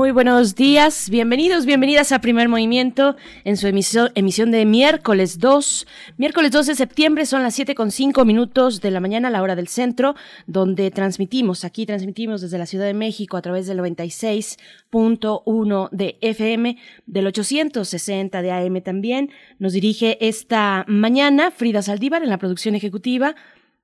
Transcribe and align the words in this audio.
Muy 0.00 0.12
buenos 0.12 0.54
días, 0.54 1.10
bienvenidos, 1.10 1.66
bienvenidas 1.66 2.10
a 2.10 2.22
Primer 2.22 2.48
Movimiento 2.48 3.16
en 3.44 3.58
su 3.58 3.66
emisión, 3.66 4.08
emisión 4.14 4.50
de 4.50 4.64
miércoles 4.64 5.38
2. 5.38 5.86
Miércoles 6.16 6.52
2 6.52 6.68
de 6.68 6.74
septiembre 6.74 7.26
son 7.26 7.42
las 7.42 7.54
7 7.54 7.74
con 7.74 7.90
5 7.90 8.24
minutos 8.24 8.80
de 8.80 8.92
la 8.92 9.00
mañana 9.00 9.28
la 9.28 9.42
hora 9.42 9.56
del 9.56 9.68
centro, 9.68 10.14
donde 10.46 10.90
transmitimos, 10.90 11.66
aquí 11.66 11.84
transmitimos 11.84 12.40
desde 12.40 12.56
la 12.56 12.64
Ciudad 12.64 12.86
de 12.86 12.94
México 12.94 13.36
a 13.36 13.42
través 13.42 13.66
del 13.66 13.78
96.1 13.80 15.90
de 15.90 16.16
FM, 16.22 16.78
del 17.04 17.26
860 17.26 18.40
de 18.40 18.52
AM 18.52 18.80
también. 18.80 19.28
Nos 19.58 19.74
dirige 19.74 20.16
esta 20.26 20.86
mañana 20.88 21.50
Frida 21.50 21.82
Saldívar 21.82 22.22
en 22.22 22.30
la 22.30 22.38
producción 22.38 22.74
ejecutiva. 22.74 23.34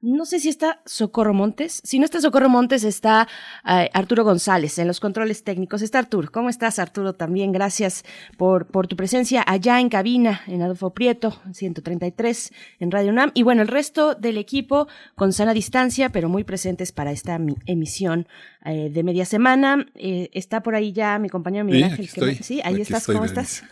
No 0.06 0.24
sé 0.24 0.38
si 0.38 0.48
está 0.48 0.80
Socorro 0.86 1.34
Montes. 1.34 1.80
Si 1.82 1.98
no 1.98 2.04
está 2.04 2.20
Socorro 2.20 2.48
Montes, 2.48 2.84
está 2.84 3.26
eh, 3.68 3.90
Arturo 3.92 4.22
González 4.22 4.78
en 4.78 4.86
los 4.86 5.00
controles 5.00 5.42
técnicos. 5.42 5.82
Está 5.82 5.98
Arturo. 5.98 6.28
¿Cómo 6.30 6.48
estás, 6.48 6.78
Arturo? 6.78 7.14
También 7.14 7.50
gracias 7.50 8.04
por, 8.36 8.68
por 8.68 8.86
tu 8.86 8.94
presencia 8.94 9.42
allá 9.44 9.80
en 9.80 9.88
cabina, 9.88 10.42
en 10.46 10.62
Adolfo 10.62 10.90
Prieto, 10.94 11.42
133, 11.52 12.52
en 12.78 12.92
Radio 12.92 13.10
UNAM. 13.10 13.32
Y 13.34 13.42
bueno, 13.42 13.62
el 13.62 13.68
resto 13.68 14.14
del 14.14 14.38
equipo 14.38 14.86
con 15.16 15.32
sana 15.32 15.52
distancia, 15.52 16.10
pero 16.10 16.28
muy 16.28 16.44
presentes 16.44 16.92
para 16.92 17.10
esta 17.10 17.40
emisión 17.66 18.28
eh, 18.64 18.90
de 18.92 19.02
media 19.02 19.24
semana. 19.24 19.86
Eh, 19.96 20.30
está 20.32 20.62
por 20.62 20.76
ahí 20.76 20.92
ya 20.92 21.18
mi 21.18 21.28
compañero 21.28 21.64
Miguel 21.64 21.82
Ángel. 21.82 22.44
sí, 22.44 22.60
ahí 22.62 22.80
estás. 22.80 23.06
¿Cómo 23.06 23.24
estás? 23.24 23.64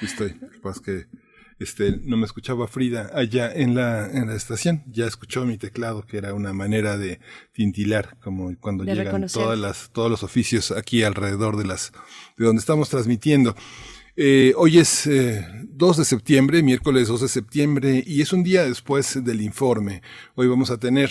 estoy. 0.00 0.36
que 0.84 1.06
este, 1.58 1.98
no 2.04 2.16
me 2.16 2.26
escuchaba 2.26 2.66
Frida 2.68 3.10
allá 3.14 3.52
en 3.52 3.74
la, 3.74 4.10
en 4.10 4.28
la 4.28 4.34
estación, 4.34 4.82
ya 4.86 5.06
escuchó 5.06 5.44
mi 5.44 5.58
teclado, 5.58 6.06
que 6.06 6.18
era 6.18 6.34
una 6.34 6.52
manera 6.52 6.98
de 6.98 7.20
tintilar, 7.52 8.16
como 8.20 8.54
cuando 8.60 8.84
llegan 8.84 9.26
todas 9.28 9.58
las, 9.58 9.90
todos 9.92 10.10
los 10.10 10.22
oficios 10.22 10.70
aquí 10.70 11.02
alrededor 11.02 11.56
de 11.56 11.64
las, 11.64 11.92
de 12.36 12.44
donde 12.44 12.60
estamos 12.60 12.88
transmitiendo. 12.88 13.54
Eh, 14.14 14.52
hoy 14.56 14.78
es 14.78 15.04
2 15.06 15.12
eh, 15.14 16.00
de 16.00 16.04
septiembre, 16.04 16.62
miércoles 16.62 17.08
2 17.08 17.22
de 17.22 17.28
septiembre, 17.28 18.04
y 18.06 18.20
es 18.20 18.32
un 18.32 18.42
día 18.42 18.64
después 18.64 19.24
del 19.24 19.40
informe. 19.40 20.02
Hoy 20.34 20.48
vamos 20.48 20.70
a 20.70 20.78
tener 20.78 21.10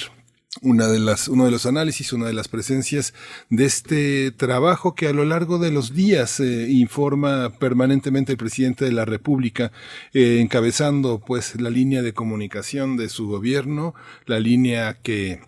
una 0.62 0.88
de 0.88 1.00
las, 1.00 1.28
uno 1.30 1.46
de 1.46 1.52
los 1.52 1.66
análisis, 1.66 2.12
una 2.12 2.28
de 2.28 2.34
las 2.34 2.50
presencias 2.50 3.14
de 3.50 3.66
este 3.66 4.32
trabajo 4.32 4.96
que 4.96 5.08
a 5.08 5.14
lo 5.14 5.24
largo 5.24 5.60
de 5.60 5.72
los 5.72 5.94
días 5.94 6.40
eh, 6.42 6.68
informa 6.70 7.52
permanentemente 7.58 8.34
el 8.34 8.38
presidente 8.38 8.84
de 8.84 8.92
la 8.92 9.06
República, 9.06 9.72
eh, 10.14 10.40
encabezando 10.42 11.20
pues 11.20 11.60
la 11.60 11.70
línea 11.70 12.02
de 12.02 12.14
comunicación 12.14 12.98
de 12.98 13.08
su 13.08 13.28
gobierno, 13.28 13.96
la 14.26 14.40
línea 14.40 14.98
que 15.02 15.40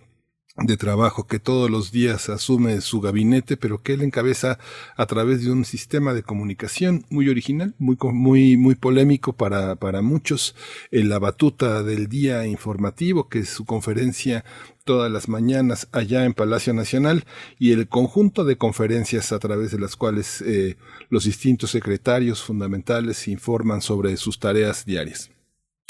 de 0.58 0.78
trabajo 0.78 1.26
que 1.26 1.40
todos 1.40 1.70
los 1.72 1.92
días 1.92 2.30
asume 2.30 2.80
su 2.82 3.02
gabinete, 3.02 3.58
pero 3.58 3.82
que 3.82 3.94
él 3.94 4.04
encabeza 4.04 4.60
a 4.96 5.06
través 5.08 5.44
de 5.44 5.52
un 5.52 5.66
sistema 5.66 6.14
de 6.14 6.22
comunicación 6.22 7.06
muy 7.10 7.28
original, 7.28 7.74
muy, 7.80 7.98
muy, 8.00 8.56
muy 8.56 8.76
polémico 8.76 9.34
para, 9.34 9.76
para 9.76 10.04
muchos, 10.04 10.56
en 10.92 11.10
la 11.10 11.18
batuta 11.18 11.82
del 11.82 12.08
día 12.08 12.46
informativo, 12.46 13.30
que 13.30 13.40
es 13.40 13.50
su 13.50 13.66
conferencia 13.66 14.46
todas 14.84 15.12
las 15.12 15.28
mañanas 15.28 15.88
allá 15.92 16.26
en 16.26 16.34
Palacio 16.34 16.74
Nacional 16.74 17.26
y 17.58 17.72
el 17.72 17.88
conjunto 17.88 18.44
de 18.44 18.58
conferencias 18.58 19.32
a 19.32 19.40
través 19.40 19.72
de 19.72 19.80
las 19.80 19.96
cuales 19.96 20.42
eh, 20.42 20.78
los 21.10 21.24
distintos 21.24 21.72
secretarios 21.72 22.44
fundamentales 22.44 23.28
informan 23.28 23.82
sobre 23.82 24.18
sus 24.18 24.40
tareas 24.40 24.86
diarias. 24.86 25.33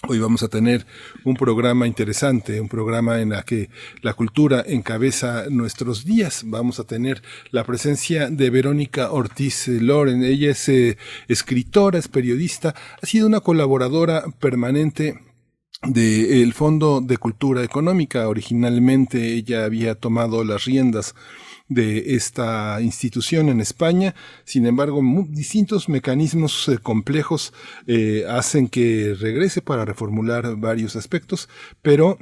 Hoy 0.05 0.19
vamos 0.19 0.43
a 0.43 0.49
tener 0.49 0.85
un 1.23 1.35
programa 1.35 1.87
interesante, 1.87 2.59
un 2.59 2.67
programa 2.67 3.21
en 3.21 3.29
la 3.29 3.43
que 3.43 3.69
la 4.01 4.13
cultura 4.13 4.61
encabeza 4.67 5.45
nuestros 5.49 6.03
días. 6.03 6.43
Vamos 6.45 6.81
a 6.81 6.83
tener 6.83 7.21
la 7.51 7.63
presencia 7.63 8.29
de 8.29 8.49
Verónica 8.49 9.11
Ortiz 9.11 9.69
Loren. 9.69 10.21
Ella 10.21 10.51
es 10.51 10.67
eh, 10.67 10.97
escritora, 11.29 11.99
es 11.99 12.09
periodista, 12.09 12.75
ha 13.01 13.05
sido 13.05 13.27
una 13.27 13.39
colaboradora 13.39 14.25
permanente 14.39 15.21
del 15.83 16.51
Fondo 16.51 16.99
de 16.99 17.17
Cultura 17.17 17.63
Económica. 17.63 18.27
Originalmente 18.27 19.35
ella 19.35 19.63
había 19.63 19.95
tomado 19.95 20.43
las 20.43 20.65
riendas 20.65 21.15
de 21.67 22.15
esta 22.15 22.79
institución 22.81 23.49
en 23.49 23.61
España. 23.61 24.15
Sin 24.43 24.65
embargo, 24.65 25.01
distintos 25.29 25.89
mecanismos 25.89 26.67
eh, 26.69 26.77
complejos 26.77 27.53
eh, 27.87 28.25
hacen 28.29 28.67
que 28.67 29.15
regrese 29.19 29.61
para 29.61 29.85
reformular 29.85 30.55
varios 30.57 30.95
aspectos, 30.95 31.49
pero 31.81 32.17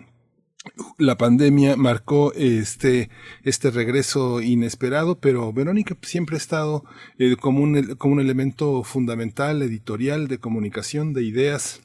la 0.99 1.17
pandemia 1.17 1.75
marcó 1.75 2.33
este, 2.33 3.09
este 3.43 3.71
regreso 3.71 4.41
inesperado, 4.41 5.19
pero 5.19 5.51
Verónica 5.51 5.97
siempre 6.03 6.35
ha 6.35 6.37
estado 6.37 6.83
eh, 7.17 7.35
como, 7.35 7.63
un, 7.63 7.95
como 7.95 8.13
un 8.13 8.19
elemento 8.19 8.83
fundamental, 8.83 9.63
editorial, 9.63 10.27
de 10.27 10.37
comunicación, 10.37 11.13
de 11.13 11.23
ideas, 11.23 11.81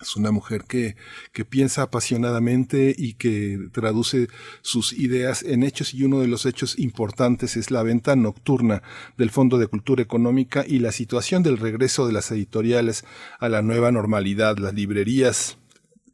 es 0.00 0.16
una 0.16 0.30
mujer 0.30 0.64
que, 0.64 0.96
que 1.32 1.44
piensa 1.44 1.82
apasionadamente 1.82 2.94
y 2.96 3.14
que 3.14 3.68
traduce 3.72 4.28
sus 4.62 4.92
ideas 4.92 5.42
en 5.42 5.62
hechos 5.62 5.92
y 5.94 6.04
uno 6.04 6.20
de 6.20 6.28
los 6.28 6.46
hechos 6.46 6.78
importantes 6.78 7.56
es 7.56 7.70
la 7.70 7.82
venta 7.82 8.16
nocturna 8.16 8.82
del 9.18 9.30
Fondo 9.30 9.58
de 9.58 9.66
Cultura 9.66 10.02
Económica 10.02 10.64
y 10.66 10.78
la 10.78 10.92
situación 10.92 11.42
del 11.42 11.58
regreso 11.58 12.06
de 12.06 12.12
las 12.12 12.30
editoriales 12.30 13.04
a 13.38 13.48
la 13.48 13.62
nueva 13.62 13.92
normalidad, 13.92 14.58
las 14.58 14.74
librerías, 14.74 15.58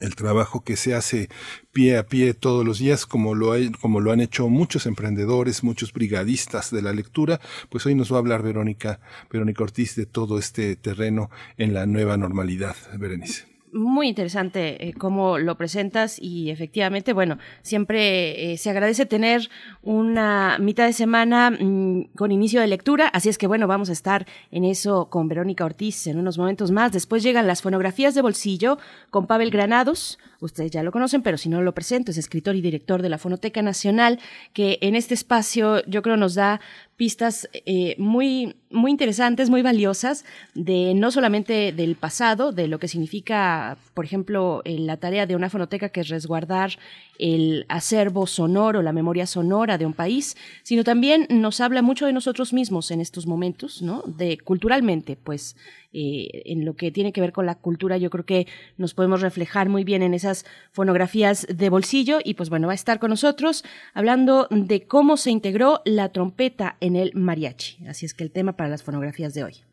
el 0.00 0.14
trabajo 0.14 0.62
que 0.62 0.76
se 0.76 0.94
hace 0.94 1.28
pie 1.72 1.96
a 1.96 2.06
pie 2.06 2.34
todos 2.34 2.66
los 2.66 2.78
días, 2.78 3.06
como 3.06 3.34
lo, 3.34 3.52
como 3.80 4.00
lo 4.00 4.12
han 4.12 4.20
hecho 4.20 4.48
muchos 4.48 4.86
emprendedores, 4.86 5.62
muchos 5.62 5.92
brigadistas 5.92 6.70
de 6.70 6.82
la 6.82 6.92
lectura, 6.92 7.40
pues 7.70 7.86
hoy 7.86 7.94
nos 7.94 8.12
va 8.12 8.16
a 8.16 8.18
hablar 8.18 8.42
Verónica, 8.42 9.00
Verónica 9.30 9.62
Ortiz 9.62 9.96
de 9.96 10.06
todo 10.06 10.38
este 10.38 10.76
terreno 10.76 11.30
en 11.56 11.72
la 11.72 11.86
nueva 11.86 12.16
normalidad. 12.16 12.76
Berenice 12.98 13.55
muy 13.72 14.08
interesante 14.08 14.88
eh, 14.88 14.94
cómo 14.94 15.38
lo 15.38 15.56
presentas 15.56 16.18
y 16.20 16.50
efectivamente, 16.50 17.12
bueno, 17.12 17.38
siempre 17.62 18.52
eh, 18.52 18.58
se 18.58 18.70
agradece 18.70 19.06
tener 19.06 19.48
una 19.82 20.58
mitad 20.58 20.86
de 20.86 20.92
semana 20.92 21.50
mm, 21.50 22.08
con 22.16 22.32
inicio 22.32 22.60
de 22.60 22.66
lectura, 22.66 23.08
así 23.08 23.28
es 23.28 23.38
que 23.38 23.46
bueno, 23.46 23.66
vamos 23.66 23.90
a 23.90 23.92
estar 23.92 24.26
en 24.50 24.64
eso 24.64 25.08
con 25.10 25.28
Verónica 25.28 25.64
Ortiz 25.64 26.06
en 26.06 26.18
unos 26.18 26.38
momentos 26.38 26.70
más. 26.70 26.92
Después 26.92 27.22
llegan 27.22 27.46
las 27.46 27.62
fonografías 27.62 28.14
de 28.14 28.22
bolsillo 28.22 28.78
con 29.10 29.26
Pavel 29.26 29.50
Granados, 29.50 30.18
ustedes 30.40 30.70
ya 30.70 30.82
lo 30.82 30.92
conocen, 30.92 31.22
pero 31.22 31.38
si 31.38 31.48
no 31.48 31.62
lo 31.62 31.74
presento, 31.74 32.10
es 32.10 32.18
escritor 32.18 32.56
y 32.56 32.60
director 32.60 33.02
de 33.02 33.08
la 33.08 33.18
Fonoteca 33.18 33.62
Nacional, 33.62 34.18
que 34.52 34.78
en 34.80 34.94
este 34.94 35.14
espacio 35.14 35.84
yo 35.86 36.02
creo 36.02 36.16
nos 36.16 36.34
da 36.34 36.60
pistas 36.96 37.48
eh, 37.52 37.94
muy, 37.98 38.56
muy 38.70 38.90
interesantes, 38.90 39.50
muy 39.50 39.62
valiosas, 39.62 40.24
de 40.54 40.94
no 40.94 41.10
solamente 41.10 41.72
del 41.72 41.94
pasado, 41.94 42.52
de 42.52 42.68
lo 42.68 42.78
que 42.78 42.88
significa, 42.88 43.76
por 43.94 44.04
ejemplo, 44.04 44.62
la 44.64 44.96
tarea 44.96 45.26
de 45.26 45.36
una 45.36 45.50
fonoteca 45.50 45.90
que 45.90 46.00
es 46.00 46.08
resguardar 46.08 46.78
el 47.18 47.66
acervo 47.68 48.26
sonoro, 48.26 48.82
la 48.82 48.92
memoria 48.92 49.26
sonora 49.26 49.78
de 49.78 49.86
un 49.86 49.92
país, 49.92 50.36
sino 50.62 50.84
también 50.84 51.26
nos 51.30 51.60
habla 51.60 51.82
mucho 51.82 52.06
de 52.06 52.12
nosotros 52.12 52.52
mismos 52.52 52.90
en 52.90 53.00
estos 53.00 53.26
momentos, 53.26 53.82
¿no? 53.82 54.02
De 54.06 54.38
culturalmente, 54.38 55.16
pues, 55.16 55.56
eh, 55.92 56.42
en 56.46 56.64
lo 56.64 56.74
que 56.74 56.90
tiene 56.90 57.12
que 57.12 57.20
ver 57.20 57.32
con 57.32 57.46
la 57.46 57.54
cultura, 57.54 57.96
yo 57.96 58.10
creo 58.10 58.24
que 58.24 58.46
nos 58.76 58.92
podemos 58.92 59.22
reflejar 59.22 59.68
muy 59.68 59.82
bien 59.82 60.02
en 60.02 60.14
esas 60.14 60.44
fonografías 60.72 61.46
de 61.48 61.70
bolsillo 61.70 62.18
y 62.22 62.34
pues 62.34 62.50
bueno, 62.50 62.66
va 62.66 62.72
a 62.72 62.74
estar 62.74 62.98
con 62.98 63.10
nosotros 63.10 63.64
hablando 63.94 64.46
de 64.50 64.82
cómo 64.82 65.16
se 65.16 65.30
integró 65.30 65.80
la 65.84 66.10
trompeta 66.10 66.76
en 66.80 66.96
el 66.96 67.12
mariachi. 67.14 67.86
Así 67.86 68.04
es 68.04 68.14
que 68.14 68.24
el 68.24 68.30
tema 68.30 68.54
para 68.54 68.68
las 68.68 68.82
fonografías 68.82 69.32
de 69.32 69.44
hoy. 69.44 69.65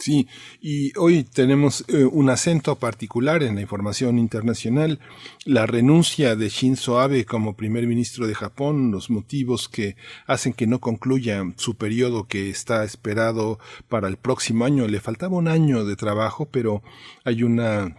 Sí, 0.00 0.28
y 0.62 0.96
hoy 0.96 1.24
tenemos 1.24 1.84
eh, 1.88 2.06
un 2.06 2.30
acento 2.30 2.76
particular 2.76 3.42
en 3.42 3.56
la 3.56 3.60
información 3.60 4.18
internacional, 4.18 4.98
la 5.44 5.66
renuncia 5.66 6.36
de 6.36 6.48
Shinzo 6.48 7.00
Abe 7.00 7.26
como 7.26 7.54
primer 7.54 7.86
ministro 7.86 8.26
de 8.26 8.34
Japón, 8.34 8.92
los 8.92 9.10
motivos 9.10 9.68
que 9.68 9.96
hacen 10.26 10.54
que 10.54 10.66
no 10.66 10.78
concluya 10.80 11.44
su 11.56 11.74
periodo 11.74 12.26
que 12.26 12.48
está 12.48 12.82
esperado 12.82 13.58
para 13.90 14.08
el 14.08 14.16
próximo 14.16 14.64
año. 14.64 14.88
Le 14.88 15.00
faltaba 15.00 15.36
un 15.36 15.48
año 15.48 15.84
de 15.84 15.96
trabajo, 15.96 16.48
pero 16.50 16.82
hay 17.24 17.42
una 17.42 17.98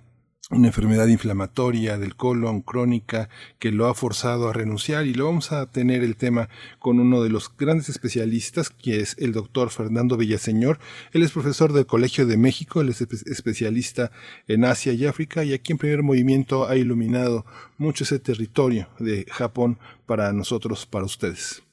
una 0.51 0.67
enfermedad 0.67 1.07
inflamatoria 1.07 1.97
del 1.97 2.15
colon 2.15 2.61
crónica 2.61 3.29
que 3.57 3.71
lo 3.71 3.87
ha 3.87 3.93
forzado 3.93 4.49
a 4.49 4.53
renunciar 4.53 5.07
y 5.07 5.13
lo 5.13 5.25
vamos 5.25 5.53
a 5.53 5.65
tener 5.71 6.03
el 6.03 6.17
tema 6.17 6.49
con 6.79 6.99
uno 6.99 7.23
de 7.23 7.29
los 7.29 7.55
grandes 7.57 7.87
especialistas 7.87 8.69
que 8.69 8.99
es 8.99 9.15
el 9.17 9.31
doctor 9.31 9.69
Fernando 9.69 10.17
Villaseñor. 10.17 10.79
Él 11.13 11.23
es 11.23 11.31
profesor 11.31 11.71
del 11.71 11.85
Colegio 11.85 12.25
de 12.25 12.37
México, 12.37 12.81
él 12.81 12.89
es 12.89 13.01
especialista 13.01 14.11
en 14.47 14.65
Asia 14.65 14.91
y 14.91 15.05
África 15.05 15.45
y 15.45 15.53
aquí 15.53 15.71
en 15.71 15.77
primer 15.77 16.03
movimiento 16.03 16.67
ha 16.67 16.75
iluminado 16.75 17.45
mucho 17.77 18.03
ese 18.03 18.19
territorio 18.19 18.89
de 18.99 19.25
Japón 19.29 19.79
para 20.05 20.33
nosotros, 20.33 20.85
para 20.85 21.05
ustedes. 21.05 21.63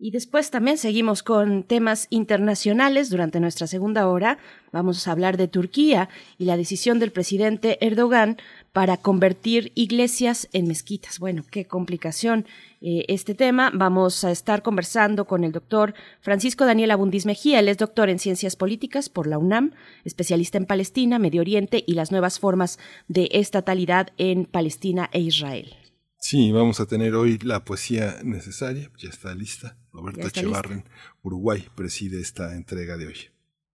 Y 0.00 0.12
después 0.12 0.52
también 0.52 0.78
seguimos 0.78 1.24
con 1.24 1.64
temas 1.64 2.06
internacionales. 2.10 3.10
Durante 3.10 3.40
nuestra 3.40 3.66
segunda 3.66 4.06
hora 4.06 4.38
vamos 4.70 5.08
a 5.08 5.10
hablar 5.10 5.36
de 5.36 5.48
Turquía 5.48 6.08
y 6.38 6.44
la 6.44 6.56
decisión 6.56 7.00
del 7.00 7.10
presidente 7.10 7.84
Erdogan 7.84 8.36
para 8.72 8.96
convertir 8.96 9.72
iglesias 9.74 10.48
en 10.52 10.68
mezquitas. 10.68 11.18
Bueno, 11.18 11.44
qué 11.50 11.64
complicación 11.64 12.46
eh, 12.80 13.06
este 13.08 13.34
tema. 13.34 13.72
Vamos 13.74 14.22
a 14.22 14.30
estar 14.30 14.62
conversando 14.62 15.24
con 15.24 15.42
el 15.42 15.50
doctor 15.50 15.94
Francisco 16.20 16.64
Daniel 16.64 16.92
Abundis 16.92 17.26
Mejía. 17.26 17.58
Él 17.58 17.68
es 17.68 17.78
doctor 17.78 18.08
en 18.08 18.20
Ciencias 18.20 18.54
Políticas 18.54 19.08
por 19.08 19.26
la 19.26 19.38
UNAM, 19.38 19.72
especialista 20.04 20.58
en 20.58 20.66
Palestina, 20.66 21.18
Medio 21.18 21.40
Oriente 21.40 21.82
y 21.84 21.94
las 21.94 22.12
nuevas 22.12 22.38
formas 22.38 22.78
de 23.08 23.30
estatalidad 23.32 24.10
en 24.16 24.44
Palestina 24.44 25.10
e 25.12 25.18
Israel. 25.22 25.74
Sí, 26.20 26.50
vamos 26.50 26.80
a 26.80 26.86
tener 26.86 27.14
hoy 27.14 27.38
la 27.38 27.64
poesía 27.64 28.16
necesaria, 28.24 28.90
ya 28.98 29.08
está 29.08 29.34
lista. 29.34 29.76
Roberto 29.92 30.26
Echevarren, 30.26 30.84
Uruguay, 31.22 31.66
preside 31.74 32.20
esta 32.20 32.54
entrega 32.56 32.96
de 32.96 33.06
hoy. 33.06 33.16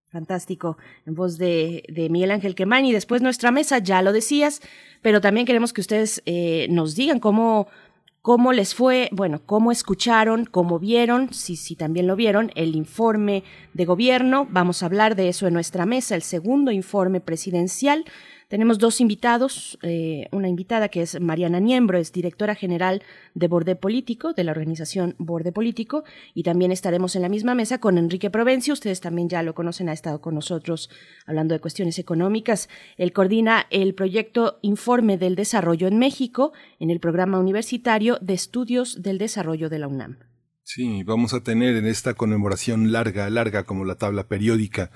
Fantástico, 0.10 0.78
en 1.08 1.16
voz 1.16 1.38
de, 1.38 1.84
Miguel 2.12 2.32
Ángel 2.32 2.54
Quemán 2.54 2.86
y 2.86 2.92
después 2.92 3.22
nuestra 3.22 3.50
mesa, 3.50 3.80
ya 3.80 4.02
lo 4.02 4.12
decías, 4.12 4.62
pero 5.02 5.22
también 5.22 5.46
queremos 5.46 5.74
que 5.74 5.82
ustedes 5.82 6.22
eh, 6.26 6.68
nos 6.70 6.96
digan 6.96 7.20
cómo, 7.20 7.68
cómo 8.22 8.54
les 8.54 8.76
fue, 8.76 9.10
bueno, 9.12 9.42
cómo 9.46 9.72
escucharon, 9.72 10.46
cómo 10.46 10.78
vieron, 10.80 11.34
si, 11.34 11.56
si 11.56 11.76
también 11.76 12.08
lo 12.08 12.16
vieron, 12.16 12.52
el 12.56 12.76
informe 12.76 13.44
de 13.74 13.86
gobierno. 13.86 14.48
Vamos 14.52 14.84
a 14.84 14.86
hablar 14.86 15.16
de 15.16 15.30
eso 15.30 15.48
en 15.48 15.54
nuestra 15.54 15.86
mesa, 15.88 16.14
el 16.14 16.22
segundo 16.22 16.72
informe 16.72 17.20
presidencial. 17.20 18.06
Tenemos 18.54 18.78
dos 18.78 19.02
invitados, 19.02 19.80
eh, 19.82 20.28
una 20.32 20.48
invitada 20.48 20.90
que 20.90 21.02
es 21.02 21.20
Mariana 21.20 21.60
Niembro, 21.60 21.98
es 21.98 22.12
directora 22.12 22.54
general 22.54 23.02
de 23.34 23.48
Borde 23.48 23.76
Político, 23.76 24.34
de 24.34 24.44
la 24.44 24.52
organización 24.52 25.16
Borde 25.18 25.52
Político, 25.52 26.04
y 26.36 26.44
también 26.44 26.72
estaremos 26.72 27.16
en 27.16 27.24
la 27.24 27.30
misma 27.30 27.56
mesa 27.56 27.80
con 27.80 27.98
Enrique 27.98 28.30
Provencio, 28.30 28.74
ustedes 28.76 29.02
también 29.02 29.28
ya 29.28 29.42
lo 29.42 29.56
conocen, 29.56 29.90
ha 29.90 29.94
estado 29.94 30.22
con 30.22 30.36
nosotros 30.36 30.92
hablando 31.26 31.56
de 31.56 31.62
cuestiones 31.62 31.98
económicas. 31.98 32.70
Él 32.96 33.12
coordina 33.12 33.66
el 33.72 33.96
proyecto 33.96 34.60
Informe 34.62 35.18
del 35.18 35.34
Desarrollo 35.34 35.88
en 35.88 35.98
México 35.98 36.54
en 36.80 36.92
el 36.92 37.00
programa 37.00 37.40
universitario 37.40 38.20
de 38.22 38.36
estudios 38.36 39.02
del 39.02 39.18
desarrollo 39.18 39.68
de 39.68 39.80
la 39.80 39.88
UNAM. 39.88 40.33
Sí, 40.66 41.04
vamos 41.04 41.34
a 41.34 41.42
tener 41.44 41.76
en 41.76 41.86
esta 41.86 42.14
conmemoración 42.14 42.94
larga, 42.94 43.30
larga 43.30 43.66
como 43.66 43.84
la 43.84 43.96
tabla 43.96 44.24
periódica, 44.30 44.92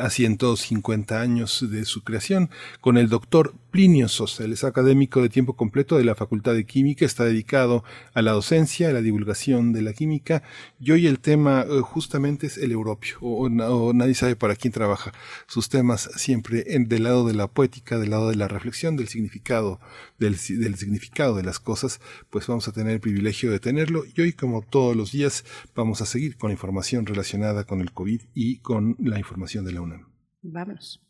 a 0.00 0.08
150 0.08 1.20
años 1.20 1.66
de 1.68 1.84
su 1.84 2.04
creación, 2.04 2.48
con 2.80 2.96
el 2.96 3.08
doctor 3.08 3.54
Plinio 3.70 4.08
Sosa. 4.08 4.44
Él 4.44 4.52
es 4.52 4.64
académico 4.64 5.22
de 5.22 5.28
tiempo 5.28 5.54
completo 5.54 5.96
de 5.96 6.04
la 6.04 6.14
Facultad 6.14 6.54
de 6.54 6.64
Química, 6.64 7.04
está 7.04 7.24
dedicado 7.24 7.84
a 8.14 8.22
la 8.22 8.32
docencia, 8.32 8.88
a 8.88 8.92
la 8.92 9.00
divulgación 9.00 9.72
de 9.72 9.82
la 9.82 9.92
química, 9.92 10.42
y 10.78 10.90
hoy 10.90 11.06
el 11.06 11.20
tema 11.20 11.62
eh, 11.62 11.80
justamente 11.80 12.46
es 12.46 12.58
el 12.58 12.72
europio, 12.72 13.18
o, 13.20 13.48
nadie 13.92 14.14
sabe 14.14 14.36
para 14.36 14.56
quién 14.56 14.72
trabaja. 14.72 15.12
Sus 15.46 15.68
temas 15.68 16.10
siempre 16.16 16.64
del 16.64 17.04
lado 17.04 17.26
de 17.26 17.34
la 17.34 17.48
poética, 17.48 17.98
del 17.98 18.10
lado 18.10 18.30
de 18.30 18.36
la 18.36 18.48
reflexión, 18.48 18.96
del 18.96 19.08
significado, 19.08 19.80
del, 20.18 20.36
del 20.36 20.76
significado 20.76 21.36
de 21.36 21.42
las 21.42 21.60
cosas, 21.60 22.00
pues 22.30 22.46
vamos 22.46 22.68
a 22.68 22.72
tener 22.72 22.94
el 22.94 23.00
privilegio 23.00 23.50
de 23.50 23.60
tenerlo, 23.60 24.04
y 24.14 24.20
hoy 24.20 24.32
como 24.32 24.62
todos 24.62 24.96
los 24.96 25.12
días 25.12 25.44
vamos 25.74 26.00
a 26.00 26.06
seguir 26.06 26.36
con 26.36 26.48
la 26.48 26.54
información 26.54 27.06
relacionada 27.06 27.64
con 27.64 27.80
el 27.80 27.92
COVID 27.92 28.22
y 28.34 28.58
con 28.58 28.96
la 28.98 29.18
información 29.18 29.64
de 29.64 29.72
la 29.72 29.80
UNAM. 29.80 30.08
Vámonos. 30.42 31.09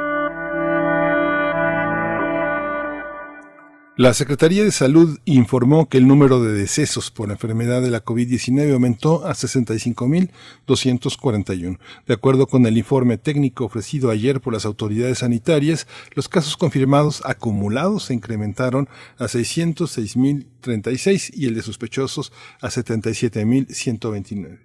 La 3.97 4.13
Secretaría 4.13 4.63
de 4.63 4.71
Salud 4.71 5.19
informó 5.25 5.89
que 5.89 5.97
el 5.97 6.07
número 6.07 6.41
de 6.41 6.53
decesos 6.53 7.11
por 7.11 7.29
enfermedad 7.29 7.81
de 7.81 7.91
la 7.91 8.05
COVID-19 8.05 8.71
aumentó 8.71 9.25
a 9.25 9.33
65.241. 9.33 11.77
De 12.07 12.13
acuerdo 12.13 12.47
con 12.47 12.65
el 12.65 12.77
informe 12.77 13.17
técnico 13.17 13.65
ofrecido 13.65 14.09
ayer 14.09 14.39
por 14.39 14.53
las 14.53 14.65
autoridades 14.65 15.17
sanitarias, 15.19 15.87
los 16.15 16.29
casos 16.29 16.55
confirmados 16.55 17.21
acumulados 17.25 18.03
se 18.03 18.13
incrementaron 18.13 18.87
a 19.17 19.25
606.036 19.25 21.31
y 21.33 21.47
el 21.47 21.55
de 21.55 21.61
sospechosos 21.61 22.31
a 22.61 22.69
77.129. 22.69 24.59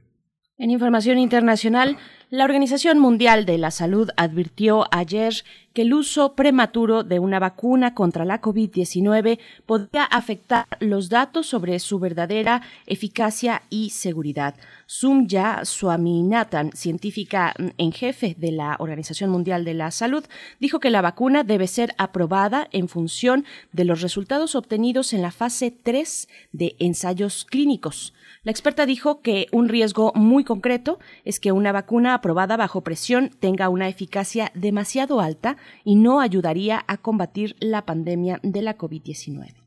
En 0.59 0.71
información 0.71 1.19
internacional, 1.19 1.99
la 2.31 2.45
Organización 2.45 2.99
Mundial 2.99 3.47
de 3.47 3.57
la 3.57 3.71
Salud 3.71 4.11
advirtió 4.17 4.87
ayer 4.91 5.45
que 5.73 5.83
el 5.83 5.95
uso 5.95 6.35
prematuro 6.35 7.05
de 7.05 7.19
una 7.21 7.39
vacuna 7.39 7.95
contra 7.95 8.25
la 8.25 8.41
COVID-19 8.41 9.39
podría 9.65 10.05
afectar 10.05 10.67
los 10.81 11.09
datos 11.09 11.47
sobre 11.47 11.79
su 11.79 12.01
verdadera 12.01 12.63
eficacia 12.87 13.63
y 13.71 13.91
seguridad. 13.91 14.57
Sumya 14.87 15.65
Swaminathan, 15.65 16.73
científica 16.73 17.55
en 17.77 17.93
jefe 17.93 18.35
de 18.39 18.53
la 18.53 18.77
Organización 18.81 19.31
Mundial 19.31 19.65
de 19.65 19.75
la 19.75 19.91
Salud, 19.91 20.25
dijo 20.59 20.81
que 20.81 20.91
la 20.91 21.03
vacuna 21.03 21.45
debe 21.45 21.69
ser 21.69 21.95
aprobada 21.99 22.69
en 22.73 22.89
función 22.89 23.45
de 23.73 23.85
los 23.85 24.01
resultados 24.01 24.55
obtenidos 24.55 25.13
en 25.13 25.23
la 25.23 25.31
fase 25.31 25.71
3 25.71 26.29
de 26.53 26.75
ensayos 26.79 27.45
clínicos. 27.45 28.15
La 28.43 28.53
experta 28.53 28.87
dijo 28.87 29.21
que 29.23 29.49
un 29.53 29.69
riesgo 29.69 30.13
muy 30.15 30.45
concreto 30.45 30.99
es 31.25 31.41
que 31.41 31.53
una 31.53 31.73
vacuna 31.73 32.15
aprobada 32.17 32.57
bajo 32.57 32.83
presión 32.83 33.31
tenga 33.41 33.69
una 33.69 33.89
eficacia 33.89 34.51
demasiado 34.55 35.21
alta 35.21 35.57
y 35.85 35.95
no 35.95 36.21
ayudaría 36.21 36.85
a 36.87 36.97
combatir 36.99 37.57
la 37.61 37.87
pandemia 37.87 38.41
de 38.43 38.63
la 38.63 38.77
COVID-19. 38.77 39.66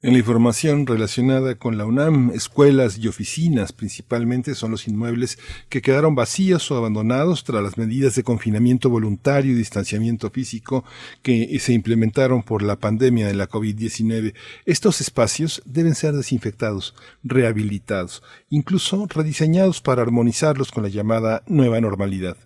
En 0.00 0.12
la 0.12 0.20
información 0.20 0.86
relacionada 0.86 1.56
con 1.56 1.76
la 1.76 1.84
UNAM, 1.84 2.30
escuelas 2.32 2.98
y 2.98 3.08
oficinas 3.08 3.72
principalmente 3.72 4.54
son 4.54 4.70
los 4.70 4.86
inmuebles 4.86 5.40
que 5.68 5.82
quedaron 5.82 6.14
vacíos 6.14 6.70
o 6.70 6.76
abandonados 6.76 7.42
tras 7.42 7.64
las 7.64 7.78
medidas 7.78 8.14
de 8.14 8.22
confinamiento 8.22 8.90
voluntario 8.90 9.50
y 9.50 9.56
distanciamiento 9.56 10.30
físico 10.30 10.84
que 11.22 11.58
se 11.58 11.72
implementaron 11.72 12.44
por 12.44 12.62
la 12.62 12.76
pandemia 12.76 13.26
de 13.26 13.34
la 13.34 13.48
COVID-19. 13.48 14.34
Estos 14.66 15.00
espacios 15.00 15.62
deben 15.64 15.96
ser 15.96 16.14
desinfectados, 16.14 16.94
rehabilitados, 17.24 18.22
incluso 18.50 19.04
rediseñados 19.08 19.80
para 19.80 20.02
armonizarlos 20.02 20.70
con 20.70 20.84
la 20.84 20.90
llamada 20.90 21.42
nueva 21.48 21.80
normalidad. 21.80 22.36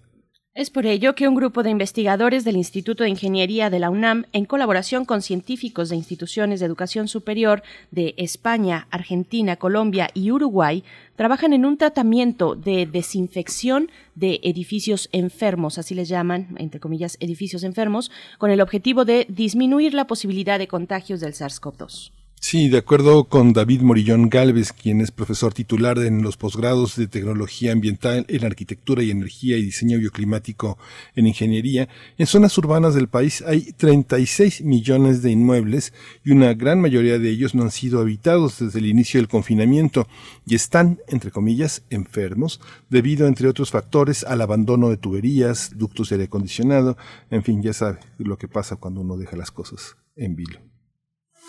Es 0.54 0.68
por 0.68 0.84
ello 0.84 1.14
que 1.14 1.26
un 1.26 1.34
grupo 1.34 1.62
de 1.62 1.70
investigadores 1.70 2.44
del 2.44 2.58
Instituto 2.58 3.04
de 3.04 3.08
Ingeniería 3.08 3.70
de 3.70 3.78
la 3.78 3.88
UNAM, 3.88 4.26
en 4.34 4.44
colaboración 4.44 5.06
con 5.06 5.22
científicos 5.22 5.88
de 5.88 5.96
instituciones 5.96 6.60
de 6.60 6.66
educación 6.66 7.08
superior 7.08 7.62
de 7.90 8.12
España, 8.18 8.86
Argentina, 8.90 9.56
Colombia 9.56 10.10
y 10.12 10.30
Uruguay, 10.30 10.84
trabajan 11.16 11.54
en 11.54 11.64
un 11.64 11.78
tratamiento 11.78 12.54
de 12.54 12.84
desinfección 12.84 13.90
de 14.14 14.40
edificios 14.42 15.08
enfermos, 15.12 15.78
así 15.78 15.94
les 15.94 16.10
llaman, 16.10 16.54
entre 16.58 16.80
comillas, 16.80 17.16
edificios 17.20 17.64
enfermos, 17.64 18.10
con 18.36 18.50
el 18.50 18.60
objetivo 18.60 19.06
de 19.06 19.24
disminuir 19.30 19.94
la 19.94 20.06
posibilidad 20.06 20.58
de 20.58 20.68
contagios 20.68 21.20
del 21.20 21.32
SARS-CoV-2. 21.32 22.12
Sí, 22.44 22.68
de 22.68 22.78
acuerdo 22.78 23.24
con 23.24 23.52
David 23.52 23.82
Morillón 23.82 24.28
Galvez, 24.28 24.72
quien 24.72 25.00
es 25.00 25.12
profesor 25.12 25.54
titular 25.54 25.96
en 26.00 26.22
los 26.22 26.36
posgrados 26.36 26.96
de 26.96 27.06
tecnología 27.06 27.70
ambiental 27.70 28.26
en 28.28 28.44
arquitectura 28.44 29.02
y 29.02 29.12
energía 29.12 29.56
y 29.56 29.62
diseño 29.62 29.96
bioclimático 29.98 30.76
en 31.14 31.28
ingeniería, 31.28 31.88
en 32.18 32.26
zonas 32.26 32.58
urbanas 32.58 32.94
del 32.94 33.08
país 33.08 33.42
hay 33.46 33.72
36 33.72 34.62
millones 34.62 35.22
de 35.22 35.30
inmuebles 35.30 35.94
y 36.24 36.32
una 36.32 36.52
gran 36.52 36.80
mayoría 36.80 37.20
de 37.20 37.30
ellos 37.30 37.54
no 37.54 37.62
han 37.62 37.70
sido 37.70 38.00
habitados 38.00 38.58
desde 38.58 38.80
el 38.80 38.86
inicio 38.86 39.20
del 39.20 39.28
confinamiento 39.28 40.08
y 40.44 40.56
están, 40.56 40.98
entre 41.06 41.30
comillas, 41.30 41.84
enfermos 41.90 42.60
debido, 42.90 43.28
entre 43.28 43.48
otros 43.48 43.70
factores, 43.70 44.24
al 44.24 44.42
abandono 44.42 44.90
de 44.90 44.96
tuberías, 44.96 45.78
ductos 45.78 46.08
de 46.08 46.16
aire 46.16 46.24
acondicionado, 46.24 46.98
en 47.30 47.44
fin, 47.44 47.62
ya 47.62 47.72
sabe 47.72 48.00
lo 48.18 48.36
que 48.36 48.48
pasa 48.48 48.76
cuando 48.76 49.00
uno 49.00 49.16
deja 49.16 49.36
las 49.36 49.52
cosas 49.52 49.96
en 50.16 50.34
vilo. 50.34 50.71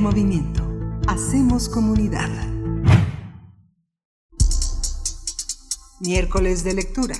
Movimiento. 0.00 0.62
Hacemos 1.06 1.68
comunidad. 1.68 2.30
Miércoles 6.00 6.64
de 6.64 6.74
lectura. 6.74 7.14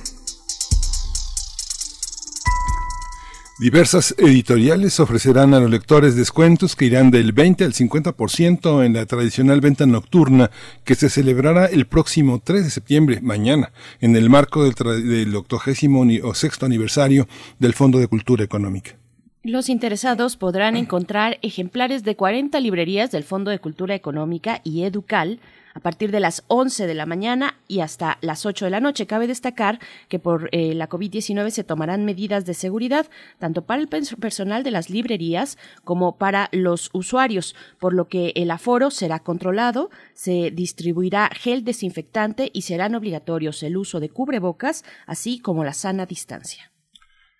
Diversas 3.59 4.15
editoriales 4.17 4.99
ofrecerán 4.99 5.53
a 5.53 5.59
los 5.59 5.69
lectores 5.69 6.15
descuentos 6.15 6.75
que 6.75 6.85
irán 6.85 7.11
del 7.11 7.33
20 7.33 7.63
al 7.63 7.73
50% 7.73 8.83
en 8.83 8.93
la 8.93 9.05
tradicional 9.05 9.61
venta 9.61 9.85
nocturna 9.85 10.49
que 10.83 10.95
se 10.95 11.09
celebrará 11.09 11.67
el 11.67 11.85
próximo 11.85 12.41
3 12.43 12.63
de 12.63 12.69
septiembre, 12.71 13.21
mañana, 13.21 13.71
en 14.01 14.15
el 14.15 14.29
marco 14.29 14.63
del, 14.63 14.73
del 15.07 15.35
86 15.35 16.21
o 16.23 16.33
sexto 16.33 16.65
aniversario 16.65 17.27
del 17.59 17.73
Fondo 17.73 17.99
de 17.99 18.07
Cultura 18.07 18.43
Económica. 18.43 18.97
Los 19.45 19.67
interesados 19.67 20.37
podrán 20.37 20.77
encontrar 20.77 21.37
ejemplares 21.41 22.05
de 22.05 22.15
40 22.15 22.57
librerías 22.61 23.11
del 23.11 23.25
Fondo 23.25 23.51
de 23.51 23.59
Cultura 23.59 23.93
Económica 23.93 24.61
y 24.63 24.83
Educal 24.83 25.41
a 25.73 25.81
partir 25.81 26.11
de 26.11 26.21
las 26.21 26.45
11 26.47 26.87
de 26.87 26.93
la 26.93 27.05
mañana 27.05 27.57
y 27.67 27.81
hasta 27.81 28.19
las 28.21 28.45
8 28.45 28.63
de 28.63 28.71
la 28.71 28.79
noche. 28.79 29.05
Cabe 29.05 29.27
destacar 29.27 29.79
que 30.07 30.17
por 30.17 30.47
eh, 30.53 30.73
la 30.73 30.87
COVID-19 30.87 31.49
se 31.49 31.65
tomarán 31.65 32.05
medidas 32.05 32.45
de 32.45 32.53
seguridad 32.53 33.07
tanto 33.37 33.63
para 33.63 33.81
el 33.81 33.89
personal 33.89 34.63
de 34.63 34.71
las 34.71 34.89
librerías 34.89 35.57
como 35.83 36.15
para 36.15 36.47
los 36.53 36.89
usuarios, 36.93 37.53
por 37.81 37.93
lo 37.93 38.07
que 38.07 38.31
el 38.37 38.49
aforo 38.49 38.91
será 38.91 39.19
controlado, 39.19 39.89
se 40.13 40.51
distribuirá 40.51 41.29
gel 41.33 41.65
desinfectante 41.65 42.49
y 42.53 42.61
serán 42.61 42.95
obligatorios 42.95 43.61
el 43.63 43.75
uso 43.75 43.99
de 43.99 44.07
cubrebocas, 44.07 44.85
así 45.05 45.39
como 45.39 45.65
la 45.65 45.73
sana 45.73 46.05
distancia. 46.05 46.72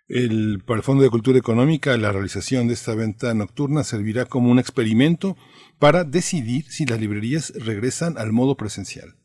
El, 0.08 0.62
para 0.66 0.78
el 0.78 0.84
Fondo 0.84 1.04
de 1.04 1.10
Cultura 1.10 1.40
Económica, 1.40 1.96
la 1.98 2.12
realización 2.12 2.68
de 2.68 2.74
esta 2.74 2.94
venta 2.94 3.34
nocturna 3.34 3.84
servirá 3.84 4.26
como 4.26 4.52
un 4.52 4.60
experimento 4.60 5.38
para 5.80 6.04
decidir 6.04 6.66
si 6.70 6.86
las 6.86 7.00
librerías 7.00 7.54
regresan 7.56 8.18
al 8.18 8.34
modo 8.34 8.56
presencial. 8.56 9.16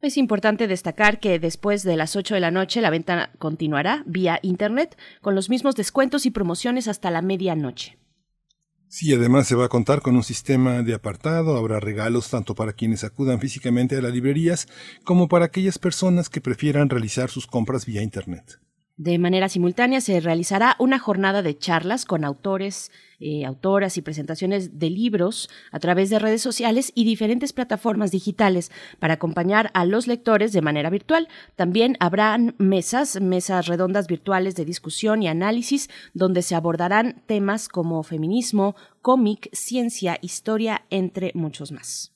Es 0.00 0.16
importante 0.16 0.66
destacar 0.66 1.20
que 1.20 1.38
después 1.38 1.84
de 1.84 1.96
las 1.96 2.16
8 2.16 2.34
de 2.34 2.40
la 2.40 2.50
noche 2.50 2.80
la 2.80 2.90
venta 2.90 3.30
continuará 3.38 4.02
vía 4.06 4.40
Internet 4.42 4.96
con 5.20 5.34
los 5.34 5.48
mismos 5.48 5.76
descuentos 5.76 6.26
y 6.26 6.30
promociones 6.30 6.88
hasta 6.88 7.10
la 7.10 7.22
medianoche. 7.22 7.98
Sí, 8.88 9.14
además 9.14 9.46
se 9.46 9.54
va 9.54 9.66
a 9.66 9.70
contar 9.70 10.02
con 10.02 10.16
un 10.16 10.24
sistema 10.24 10.82
de 10.82 10.94
apartado, 10.94 11.56
habrá 11.56 11.80
regalos 11.80 12.30
tanto 12.30 12.54
para 12.54 12.74
quienes 12.74 13.04
acudan 13.04 13.40
físicamente 13.40 13.96
a 13.96 14.02
las 14.02 14.12
librerías 14.12 14.68
como 15.04 15.28
para 15.28 15.46
aquellas 15.46 15.78
personas 15.78 16.28
que 16.28 16.40
prefieran 16.40 16.90
realizar 16.90 17.30
sus 17.30 17.46
compras 17.46 17.86
vía 17.86 18.02
Internet. 18.02 18.60
De 18.98 19.18
manera 19.18 19.48
simultánea 19.48 20.02
se 20.02 20.20
realizará 20.20 20.76
una 20.78 20.98
jornada 20.98 21.40
de 21.40 21.56
charlas 21.56 22.04
con 22.04 22.24
autores, 22.24 22.92
eh, 23.20 23.46
autoras 23.46 23.96
y 23.96 24.02
presentaciones 24.02 24.78
de 24.78 24.90
libros 24.90 25.48
a 25.70 25.78
través 25.78 26.10
de 26.10 26.18
redes 26.18 26.42
sociales 26.42 26.92
y 26.94 27.04
diferentes 27.04 27.54
plataformas 27.54 28.10
digitales 28.10 28.70
para 28.98 29.14
acompañar 29.14 29.70
a 29.72 29.86
los 29.86 30.06
lectores 30.06 30.52
de 30.52 30.60
manera 30.60 30.90
virtual. 30.90 31.28
También 31.56 31.96
habrán 32.00 32.54
mesas, 32.58 33.18
mesas 33.18 33.66
redondas 33.66 34.08
virtuales 34.08 34.56
de 34.56 34.66
discusión 34.66 35.22
y 35.22 35.28
análisis 35.28 35.88
donde 36.12 36.42
se 36.42 36.54
abordarán 36.54 37.22
temas 37.26 37.68
como 37.68 38.02
feminismo, 38.02 38.76
cómic, 39.00 39.48
ciencia, 39.52 40.18
historia, 40.20 40.84
entre 40.90 41.32
muchos 41.34 41.72
más. 41.72 42.11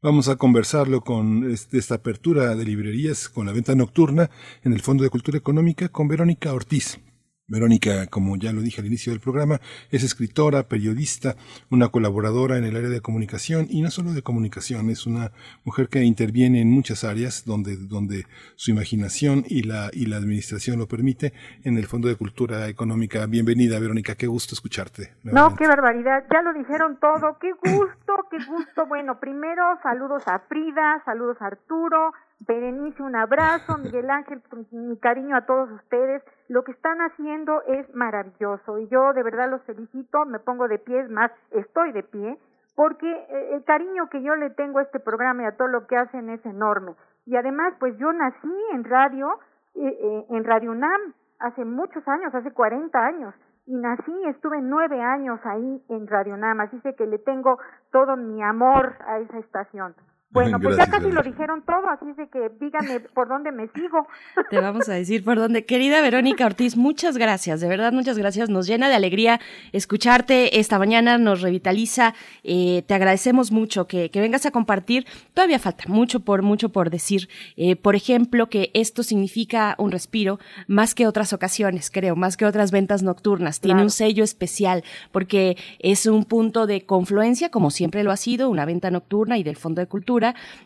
Vamos 0.00 0.28
a 0.28 0.36
conversarlo 0.36 1.00
con 1.00 1.50
este, 1.50 1.76
esta 1.76 1.96
apertura 1.96 2.54
de 2.54 2.64
librerías, 2.64 3.28
con 3.28 3.46
la 3.46 3.52
venta 3.52 3.74
nocturna 3.74 4.30
en 4.62 4.72
el 4.72 4.80
Fondo 4.80 5.02
de 5.02 5.10
Cultura 5.10 5.38
Económica, 5.38 5.88
con 5.88 6.06
Verónica 6.06 6.54
Ortiz. 6.54 7.00
Verónica, 7.48 8.06
como 8.08 8.36
ya 8.36 8.52
lo 8.52 8.60
dije 8.60 8.82
al 8.82 8.86
inicio 8.86 9.10
del 9.10 9.20
programa, 9.20 9.58
es 9.90 10.04
escritora, 10.04 10.64
periodista, 10.64 11.34
una 11.70 11.88
colaboradora 11.88 12.58
en 12.58 12.64
el 12.64 12.76
área 12.76 12.90
de 12.90 13.00
comunicación 13.00 13.66
y 13.70 13.80
no 13.80 13.90
solo 13.90 14.12
de 14.12 14.20
comunicación, 14.20 14.90
es 14.90 15.06
una 15.06 15.32
mujer 15.64 15.88
que 15.88 16.04
interviene 16.04 16.60
en 16.60 16.70
muchas 16.70 17.04
áreas 17.04 17.46
donde, 17.46 17.78
donde 17.78 18.26
su 18.54 18.70
imaginación 18.70 19.44
y 19.48 19.62
la, 19.62 19.88
y 19.94 20.04
la 20.06 20.18
administración 20.18 20.78
lo 20.78 20.86
permite 20.86 21.32
en 21.64 21.78
el 21.78 21.86
Fondo 21.86 22.08
de 22.08 22.16
Cultura 22.16 22.68
Económica. 22.68 23.24
Bienvenida, 23.24 23.80
Verónica, 23.80 24.14
qué 24.14 24.26
gusto 24.26 24.54
escucharte. 24.54 25.14
No, 25.24 25.56
qué 25.56 25.66
barbaridad, 25.66 26.24
ya 26.30 26.42
lo 26.42 26.52
dijeron 26.52 26.98
todo, 27.00 27.38
qué 27.40 27.52
gusto, 27.52 28.26
qué 28.30 28.44
gusto. 28.44 28.86
Bueno, 28.86 29.18
primero 29.20 29.62
saludos 29.82 30.22
a 30.26 30.40
Frida, 30.40 31.02
saludos 31.06 31.38
a 31.40 31.46
Arturo, 31.46 32.12
Berenice, 32.40 33.02
un 33.02 33.16
abrazo, 33.16 33.78
Miguel 33.78 34.10
Ángel, 34.10 34.42
mi 34.70 34.98
cariño 34.98 35.34
a 35.34 35.46
todos 35.46 35.70
ustedes. 35.70 36.22
Lo 36.48 36.64
que 36.64 36.72
están 36.72 36.98
haciendo 37.00 37.62
es 37.66 37.94
maravilloso 37.94 38.78
y 38.78 38.88
yo 38.88 39.12
de 39.12 39.22
verdad 39.22 39.50
los 39.50 39.62
felicito, 39.64 40.24
me 40.24 40.38
pongo 40.38 40.66
de 40.66 40.78
pie, 40.78 41.06
más 41.08 41.30
estoy 41.50 41.92
de 41.92 42.02
pie, 42.02 42.38
porque 42.74 43.10
eh, 43.10 43.54
el 43.54 43.64
cariño 43.64 44.08
que 44.08 44.22
yo 44.22 44.34
le 44.34 44.50
tengo 44.50 44.78
a 44.78 44.82
este 44.82 44.98
programa 44.98 45.42
y 45.42 45.46
a 45.46 45.56
todo 45.56 45.68
lo 45.68 45.86
que 45.86 45.96
hacen 45.96 46.30
es 46.30 46.44
enorme. 46.46 46.94
Y 47.26 47.36
además, 47.36 47.74
pues 47.78 47.98
yo 47.98 48.12
nací 48.12 48.54
en 48.72 48.84
radio, 48.84 49.38
eh, 49.74 49.88
eh, 49.88 50.26
en 50.30 50.44
Radio 50.44 50.70
UNAM, 50.70 51.12
hace 51.40 51.64
muchos 51.64 52.06
años, 52.08 52.34
hace 52.34 52.50
40 52.52 52.98
años, 52.98 53.34
y 53.66 53.74
nací, 53.76 54.14
estuve 54.28 54.62
nueve 54.62 55.02
años 55.02 55.38
ahí 55.44 55.84
en 55.90 56.06
Radio 56.06 56.34
UNAM, 56.34 56.60
así 56.60 56.80
que 56.80 57.06
le 57.06 57.18
tengo 57.18 57.58
todo 57.92 58.16
mi 58.16 58.42
amor 58.42 58.94
a 59.06 59.18
esa 59.18 59.38
estación. 59.38 59.94
Bueno, 60.30 60.60
pues 60.60 60.76
ya 60.76 60.86
casi 60.86 61.10
lo 61.10 61.22
dijeron 61.22 61.62
todo, 61.64 61.88
así 61.88 62.12
de 62.12 62.28
que 62.28 62.50
díganme 62.60 63.00
por 63.00 63.28
dónde 63.28 63.50
me 63.50 63.66
sigo. 63.68 64.06
Te 64.50 64.60
vamos 64.60 64.86
a 64.90 64.92
decir 64.92 65.24
por 65.24 65.38
dónde. 65.38 65.64
Querida 65.64 66.02
Verónica 66.02 66.44
Ortiz, 66.44 66.76
muchas 66.76 67.16
gracias, 67.16 67.62
de 67.62 67.68
verdad 67.68 67.94
muchas 67.94 68.18
gracias. 68.18 68.50
Nos 68.50 68.66
llena 68.66 68.90
de 68.90 68.94
alegría 68.94 69.40
escucharte 69.72 70.60
esta 70.60 70.78
mañana, 70.78 71.16
nos 71.16 71.40
revitaliza. 71.40 72.14
Eh, 72.44 72.82
te 72.86 72.92
agradecemos 72.92 73.52
mucho 73.52 73.86
que, 73.86 74.10
vengas 74.12 74.44
a 74.44 74.50
compartir. 74.50 75.06
Todavía 75.32 75.58
falta 75.58 75.84
mucho 75.88 76.20
por 76.20 76.42
mucho 76.42 76.68
por 76.68 76.90
decir. 76.90 77.30
Eh, 77.56 77.76
por 77.76 77.96
ejemplo, 77.96 78.50
que 78.50 78.70
esto 78.74 79.02
significa 79.02 79.76
un 79.78 79.92
respiro 79.92 80.38
más 80.66 80.94
que 80.94 81.06
otras 81.06 81.32
ocasiones, 81.32 81.90
creo, 81.90 82.16
más 82.16 82.36
que 82.36 82.44
otras 82.44 82.70
ventas 82.70 83.02
nocturnas. 83.02 83.60
Tiene 83.60 83.80
un 83.80 83.90
sello 83.90 84.24
especial 84.24 84.84
porque 85.10 85.56
es 85.78 86.04
un 86.04 86.24
punto 86.24 86.66
de 86.66 86.84
confluencia, 86.84 87.48
como 87.48 87.70
siempre 87.70 88.02
lo 88.04 88.12
ha 88.12 88.18
sido, 88.18 88.50
una 88.50 88.66
venta 88.66 88.90
nocturna 88.90 89.38
y 89.38 89.42
del 89.42 89.56
Fondo 89.56 89.80
de 89.80 89.86
Cultura 89.86 90.17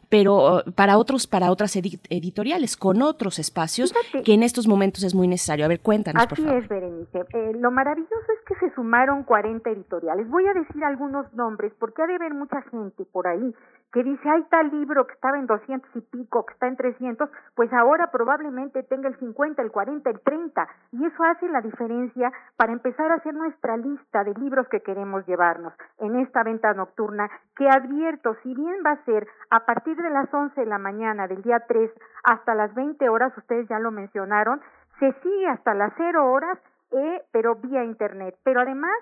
pero 0.08 0.56
uh, 0.56 0.72
para 0.72 0.98
otros, 0.98 1.26
para 1.26 1.50
otras 1.50 1.74
editoriales, 1.76 2.76
con 2.76 3.02
otros 3.02 3.38
espacios 3.38 3.94
que 4.24 4.34
en 4.34 4.42
estos 4.42 4.66
momentos 4.66 5.02
es 5.04 5.14
muy 5.14 5.28
necesario. 5.28 5.64
A 5.64 5.68
ver, 5.68 5.80
cuéntanos, 5.80 6.26
por 6.26 6.38
favor. 6.38 6.62
es, 6.62 6.68
Berenice. 6.68 7.24
Eh, 7.32 7.52
lo 7.58 7.70
maravilloso 7.70 8.32
es 8.38 8.44
que 8.46 8.54
se 8.66 8.74
sumaron 8.74 9.24
40 9.24 9.70
editoriales. 9.70 10.28
Voy 10.28 10.46
a 10.46 10.54
decir 10.54 10.84
algunos 10.84 11.32
nombres 11.34 11.72
porque 11.78 12.02
ha 12.02 12.06
de 12.06 12.16
haber 12.16 12.34
mucha 12.34 12.62
gente 12.70 13.04
por 13.12 13.26
ahí 13.26 13.54
que 13.92 14.02
dice, 14.02 14.28
hay 14.28 14.42
tal 14.44 14.70
libro 14.70 15.06
que 15.06 15.12
estaba 15.12 15.38
en 15.38 15.46
200 15.46 15.88
y 15.94 16.00
pico, 16.00 16.46
que 16.46 16.54
está 16.54 16.66
en 16.66 16.76
300, 16.76 17.28
pues 17.54 17.70
ahora 17.74 18.10
probablemente 18.10 18.82
tenga 18.84 19.08
el 19.08 19.18
50, 19.18 19.60
el 19.60 19.70
40, 19.70 20.10
el 20.10 20.20
30. 20.20 20.68
Y 20.92 21.04
eso 21.04 21.22
hace 21.24 21.46
la 21.48 21.60
diferencia 21.60 22.32
para 22.56 22.72
empezar 22.72 23.12
a 23.12 23.16
hacer 23.16 23.34
nuestra 23.34 23.76
lista 23.76 24.24
de 24.24 24.32
libros 24.34 24.66
que 24.68 24.80
queremos 24.80 25.26
llevarnos 25.26 25.74
en 25.98 26.16
esta 26.16 26.42
venta 26.42 26.72
nocturna, 26.72 27.30
que 27.54 27.68
advierto, 27.68 28.34
si 28.42 28.54
bien 28.54 28.76
va 28.84 28.92
a 28.92 29.04
ser 29.04 29.26
a 29.52 29.66
partir 29.66 29.96
de 29.98 30.08
las 30.08 30.32
11 30.32 30.58
de 30.58 30.66
la 30.66 30.78
mañana 30.78 31.28
del 31.28 31.42
día 31.42 31.60
3 31.68 31.90
hasta 32.24 32.54
las 32.54 32.74
20 32.74 33.06
horas, 33.10 33.36
ustedes 33.36 33.68
ya 33.68 33.78
lo 33.78 33.90
mencionaron, 33.90 34.62
se 34.98 35.12
sigue 35.22 35.46
hasta 35.46 35.74
las 35.74 35.92
0 35.98 36.32
horas, 36.32 36.58
eh, 36.90 37.22
pero 37.32 37.56
vía 37.56 37.84
Internet. 37.84 38.34
Pero 38.44 38.62
además 38.62 38.96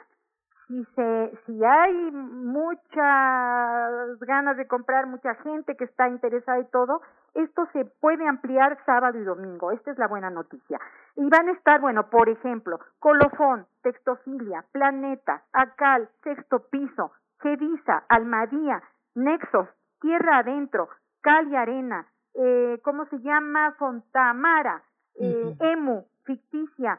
si 0.67 0.85
se 0.97 1.39
si 1.47 1.65
hay 1.65 2.11
muchas 2.11 2.99
ganas 4.21 4.57
de 4.57 4.67
comprar 4.67 5.07
mucha 5.07 5.37
gente 5.37 5.77
que 5.77 5.85
está 5.85 6.09
interesada 6.09 6.59
y 6.59 6.65
todo 6.71 7.01
esto 7.35 7.69
se 7.73 7.85
puede 7.85 8.27
ampliar 8.27 8.77
sábado 8.87 9.19
y 9.19 9.25
domingo 9.25 9.71
esta 9.73 9.91
es 9.91 9.99
la 9.99 10.07
buena 10.07 10.31
noticia 10.31 10.79
y 11.17 11.29
van 11.29 11.49
a 11.49 11.53
estar 11.53 11.81
bueno 11.81 12.09
por 12.09 12.29
ejemplo 12.29 12.79
colofón 13.01 13.67
textofilia 13.83 14.65
planeta 14.71 15.43
acal 15.53 16.09
sexto 16.23 16.61
piso 16.71 17.11
Gedisa, 17.41 18.05
almadía 18.09 18.81
nexos 19.17 19.67
tierra 20.01 20.39
adentro 20.39 20.89
cal 21.23 21.49
y 21.49 21.57
arena 21.57 22.07
eh, 22.35 22.79
cómo 22.83 23.07
se 23.07 23.19
llama 23.21 23.73
fontamara 23.79 24.83
eh, 25.19 25.57
emu 25.61 26.05
ficticia 26.25 26.99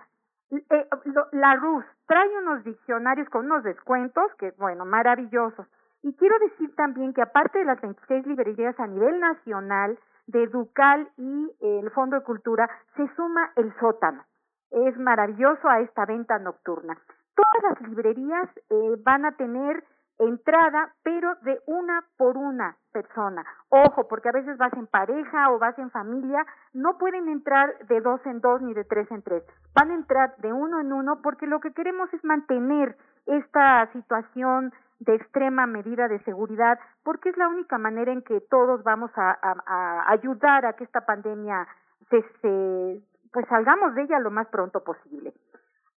eh, 0.52 0.88
la 1.32 1.56
RUS 1.56 1.86
trae 2.08 2.38
unos 2.40 2.64
diccionarios 2.66 3.30
con 3.30 3.46
unos 3.46 3.64
descuentos 3.64 4.34
que, 4.38 4.52
bueno, 4.58 4.84
maravillosos. 4.84 5.66
Y 6.04 6.14
quiero 6.16 6.38
decir 6.40 6.76
también 6.76 7.14
que 7.14 7.22
aparte 7.22 7.60
de 7.60 7.66
las 7.66 7.80
26 7.80 8.28
librerías 8.28 8.78
a 8.78 8.88
nivel 8.88 9.20
nacional 9.22 9.98
de 10.28 10.48
Ducal 10.48 11.10
y 11.18 11.52
el 11.62 11.90
Fondo 11.92 12.18
de 12.18 12.24
Cultura, 12.24 12.70
se 12.98 13.08
suma 13.16 13.52
el 13.56 13.74
sótano. 13.80 14.24
Es 14.72 14.98
maravilloso 14.98 15.70
a 15.70 15.80
esta 15.80 16.06
venta 16.06 16.38
nocturna. 16.40 16.98
Todas 17.36 17.80
las 17.80 17.90
librerías 17.90 18.50
eh, 18.70 18.96
van 19.04 19.26
a 19.26 19.32
tener 19.34 19.84
entrada, 20.20 20.94
pero 21.04 21.36
de 21.42 21.60
una 21.66 22.04
por 22.18 22.38
una 22.38 22.78
persona. 22.92 23.44
Ojo, 23.70 24.08
porque 24.08 24.30
a 24.30 24.34
veces 24.34 24.58
vas 24.58 24.74
en 24.74 24.88
pareja 24.88 25.52
o 25.52 25.60
vas 25.60 25.78
en 25.80 25.90
familia, 25.92 26.46
no 26.74 26.98
pueden 26.98 27.28
entrar 27.30 27.78
de 27.88 28.02
dos 28.02 28.20
en 28.26 28.40
dos 28.40 28.62
ni 28.62 28.74
de 28.74 28.84
tres 28.84 29.10
en 29.12 29.22
tres. 29.24 29.44
Van 29.74 29.92
a 29.92 29.96
entrar 29.96 30.36
de 30.38 30.54
uno 30.54 30.80
en 30.80 30.94
uno 30.94 31.22
porque 31.22 31.48
lo 31.48 31.60
que 31.60 31.74
queremos 31.74 32.14
es 32.14 32.24
mantener 32.24 32.96
esta 33.26 33.92
situación 33.94 34.74
de 35.00 35.16
extrema 35.16 35.66
medida 35.66 36.08
de 36.08 36.20
seguridad, 36.24 36.80
porque 37.04 37.30
es 37.30 37.38
la 37.38 37.48
única 37.48 37.78
manera 37.80 38.12
en 38.12 38.22
que 38.22 38.40
todos 38.42 38.84
vamos 38.84 39.10
a, 39.16 40.12
ayudar 40.12 40.66
a 40.66 40.74
que 40.74 40.84
esta 40.84 41.06
pandemia 41.06 41.68
se, 42.10 42.22
se, 42.42 43.02
pues 43.34 43.48
salgamos 43.48 43.96
de 43.96 44.04
ella 44.04 44.20
lo 44.20 44.30
más 44.30 44.48
pronto 44.50 44.84
posible. 44.84 45.34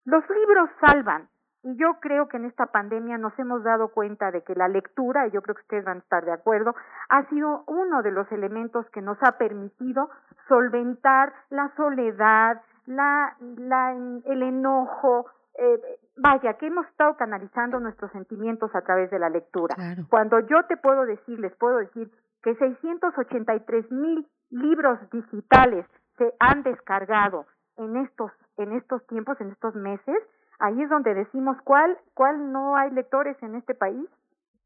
Los 0.06 0.23
libros 0.30 0.69
salvan, 0.80 1.28
y 1.63 1.76
yo 1.78 1.99
creo 2.02 2.28
que 2.28 2.38
en 2.38 2.45
esta 2.45 2.67
pandemia 2.67 3.17
nos 3.17 3.38
hemos 3.39 3.63
dado 3.63 3.89
cuenta 3.89 4.32
de 4.32 4.43
que 4.43 4.54
la 4.54 4.67
lectura, 4.67 5.28
y 5.28 5.32
yo 5.32 5.41
creo 5.41 5.56
que 5.56 5.62
ustedes 5.62 5.86
van 5.86 5.97
a 5.97 6.02
estar 6.02 6.26
de 6.26 6.34
acuerdo, 6.34 6.76
ha 7.10 7.23
sido 7.30 7.63
uno 7.67 8.02
de 8.04 8.12
los 8.12 8.30
elementos 8.32 8.86
que 8.89 9.02
nos 9.02 9.17
ha 9.21 9.38
permitido 9.38 10.10
solventar 10.49 11.34
la 11.49 11.73
soledad, 11.76 12.62
la, 12.86 13.36
la, 13.39 13.93
el 13.93 14.43
enojo, 14.43 15.28
eh, 15.58 15.80
vaya, 16.17 16.56
que 16.56 16.67
hemos 16.67 16.86
estado 16.88 17.15
canalizando 17.15 17.80
nuestros 17.80 18.12
sentimientos 18.12 18.76
a 18.76 18.82
través 18.82 19.10
de 19.10 19.19
la 19.19 19.30
lectura. 19.30 19.76
Cuando 20.10 20.39
yo 20.41 20.63
te 20.67 20.76
puedo 20.76 21.06
decir, 21.06 21.39
les 21.39 21.56
puedo 21.56 21.78
decir 21.78 22.12
que 22.41 22.56
683 22.56 23.89
mil 23.91 24.28
libros 24.49 24.99
digitales 25.12 25.86
se 26.17 26.34
han 26.39 26.63
descargado 26.63 27.45
en 27.78 27.97
estos 27.97 28.32
en 28.58 28.73
estos 28.73 29.04
tiempos, 29.08 29.41
en 29.41 29.49
estos 29.49 29.73
meses, 29.73 30.15
ahí 30.59 30.81
es 30.81 30.89
donde 30.89 31.13
decimos 31.13 31.57
cuál 31.63 31.97
cuál 32.13 32.51
no 32.51 32.75
hay 32.75 32.91
lectores 32.91 33.37
en 33.41 33.55
este 33.55 33.73
país. 33.73 34.07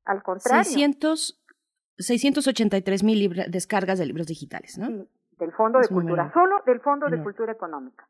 Al 0.05 0.23
contrario. 0.23 0.63
600 0.63 1.43
683 1.97 3.03
mil 3.03 3.45
descargas 3.49 3.99
de 3.99 4.05
libros 4.05 4.27
digitales, 4.27 4.77
¿no? 4.77 4.87
Sí, 4.87 5.07
del 5.39 5.51
Fondo 5.51 5.79
de 5.79 5.87
Cultura, 5.87 6.31
solo 6.33 6.61
del 6.65 6.79
Fondo 6.81 7.07
de 7.07 7.21
Cultura 7.21 7.51
Económica. 7.51 8.07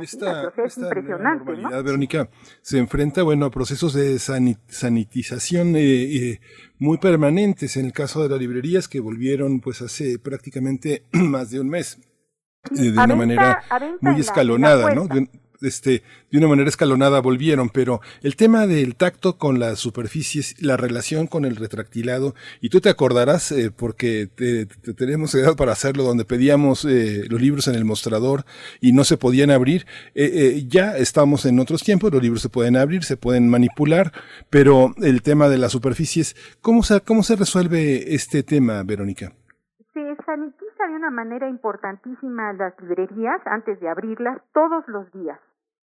Esta, 0.00 0.52
es 0.64 0.78
impresionante, 0.78 1.56
¿no? 1.56 1.82
Verónica, 1.82 2.28
se 2.62 2.78
enfrenta, 2.78 3.24
bueno, 3.24 3.46
a 3.46 3.50
procesos 3.50 3.92
de 3.92 4.18
sanitización 4.18 5.74
eh, 5.74 5.80
eh, 5.82 6.40
muy 6.78 6.98
permanentes 6.98 7.76
en 7.76 7.86
el 7.86 7.92
caso 7.92 8.22
de 8.22 8.28
las 8.28 8.38
librerías 8.38 8.86
que 8.86 9.00
volvieron 9.00 9.60
pues 9.60 9.82
hace 9.82 10.18
prácticamente 10.20 11.06
más 11.12 11.50
de 11.50 11.60
un 11.60 11.68
mes. 11.68 11.98
Eh, 12.76 12.90
de 12.90 13.04
una 13.04 13.16
manera 13.16 13.62
muy 14.00 14.20
escalonada, 14.20 14.94
¿no? 14.94 15.08
Este, 15.60 16.02
de 16.30 16.38
una 16.38 16.48
manera 16.48 16.68
escalonada 16.68 17.20
volvieron, 17.20 17.68
pero 17.68 18.00
el 18.22 18.36
tema 18.36 18.66
del 18.66 18.94
tacto 18.94 19.38
con 19.38 19.58
las 19.58 19.78
superficies, 19.78 20.60
la 20.60 20.76
relación 20.76 21.26
con 21.26 21.44
el 21.44 21.56
retractilado, 21.56 22.34
y 22.60 22.68
tú 22.68 22.80
te 22.80 22.88
acordarás, 22.88 23.52
eh, 23.52 23.70
porque 23.74 24.28
te, 24.34 24.66
tenemos 24.94 25.34
edad 25.34 25.56
para 25.56 25.72
hacerlo, 25.72 26.04
donde 26.04 26.24
pedíamos 26.24 26.84
eh, 26.84 27.24
los 27.28 27.40
libros 27.40 27.68
en 27.68 27.74
el 27.74 27.84
mostrador 27.84 28.44
y 28.80 28.92
no 28.92 29.04
se 29.04 29.16
podían 29.16 29.50
abrir, 29.50 29.86
eh, 30.14 30.64
ya 30.68 30.96
estamos 30.96 31.46
en 31.46 31.58
otros 31.60 31.82
tiempos, 31.82 32.12
los 32.12 32.22
libros 32.22 32.42
se 32.42 32.48
pueden 32.48 32.76
abrir, 32.76 33.04
se 33.04 33.16
pueden 33.16 33.48
manipular, 33.48 34.12
pero 34.50 34.94
el 35.02 35.22
tema 35.22 35.48
de 35.48 35.58
las 35.58 35.72
superficies, 35.72 36.36
¿cómo 36.60 36.82
se, 36.82 37.00
cómo 37.00 37.22
se 37.22 37.36
resuelve 37.36 38.14
este 38.14 38.42
tema, 38.42 38.82
Verónica? 38.82 39.32
De 40.88 40.96
una 40.96 41.10
manera 41.10 41.48
importantísima 41.48 42.52
las 42.54 42.78
librerías 42.80 43.40
antes 43.46 43.78
de 43.80 43.88
abrirlas 43.88 44.40
todos 44.52 44.86
los 44.88 45.10
días. 45.12 45.38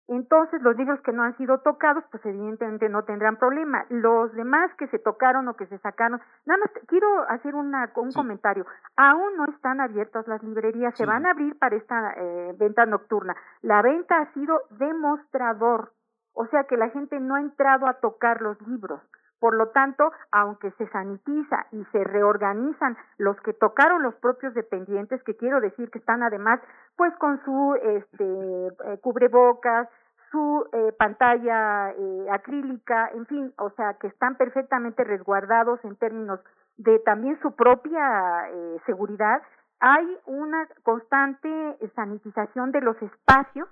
Entonces, 0.08 0.62
los 0.62 0.75
libros 0.75 0.99
que 1.01 1.13
no 1.13 1.23
han 1.23 1.38
sido 1.38 1.60
tocados, 1.60 2.04
pues 2.12 2.25
evidentemente 2.25 2.89
no 2.89 3.04
tendrán 3.04 3.38
problema. 3.38 3.86
Los 3.88 4.34
demás 4.34 4.69
que 4.77 4.88
se 4.88 4.99
tocaron 4.99 5.47
o 5.47 5.56
que 5.56 5.67
se 5.67 5.77
sacaron, 5.77 6.19
nada 6.45 6.60
más 6.60 6.71
quiero 6.88 7.08
hacer 7.30 7.56
una, 7.56 7.89
un 7.95 8.12
comentario. 8.12 8.65
Aún 8.97 9.38
no 9.38 9.45
están 9.45 9.80
abiertas 9.80 10.27
las 10.27 10.43
librerías, 10.43 10.95
se 10.97 11.06
van 11.06 11.25
a 11.25 11.32
abrir 11.32 11.58
para 11.58 11.77
esta 11.77 12.13
eh, 12.17 12.54
venta 12.60 12.86
nocturna. 12.86 13.38
La 13.62 13.82
venta 13.82 14.19
ha 14.19 14.34
sido 14.34 14.60
demostrador, 14.71 15.93
o 16.34 16.45
sea 16.47 16.65
que 16.65 16.75
la 16.75 16.89
gente 16.89 17.17
no 17.21 17.36
ha 17.36 17.39
entrado 17.39 17.88
a 17.88 17.93
tocar 17.93 18.41
los 18.41 18.60
libros. 18.67 19.01
Por 19.41 19.56
lo 19.56 19.69
tanto, 19.69 20.12
aunque 20.32 20.69
se 20.77 20.88
sanitiza 20.89 21.65
y 21.71 21.84
se 21.91 22.04
reorganizan 22.04 22.95
los 23.17 23.36
que 23.41 23.54
tocaron 23.54 24.04
los 24.04 24.13
propios 24.15 24.54
dependientes, 24.54 25.23
que 25.23 25.36
quiero 25.36 25.60
decir 25.60 25.89
que 25.89 25.97
están 25.97 26.21
además 26.21 26.62
pues 26.95 27.12
con 27.17 27.43
su 27.43 27.75
este 27.82 28.23
eh, 28.23 28.99
cubrebocas, 29.01 29.89
su 30.32 30.65
eh, 30.71 30.93
pantalla 30.97 31.91
eh, 31.91 32.27
acrílica, 32.32 33.10
en 33.13 33.25
fin, 33.25 33.54
o 33.58 33.69
sea, 33.71 33.95
que 33.95 34.08
están 34.08 34.36
perfectamente 34.36 35.04
resguardados 35.04 35.84
en 35.84 35.95
términos 35.97 36.39
de 36.77 36.99
también 36.99 37.39
su 37.41 37.56
propia 37.56 38.47
eh, 38.49 38.77
seguridad, 38.86 39.41
hay 39.80 40.06
una 40.25 40.67
constante 40.84 41.49
sanitización 41.95 42.71
de 42.71 42.82
los 42.82 42.95
espacios 43.01 43.67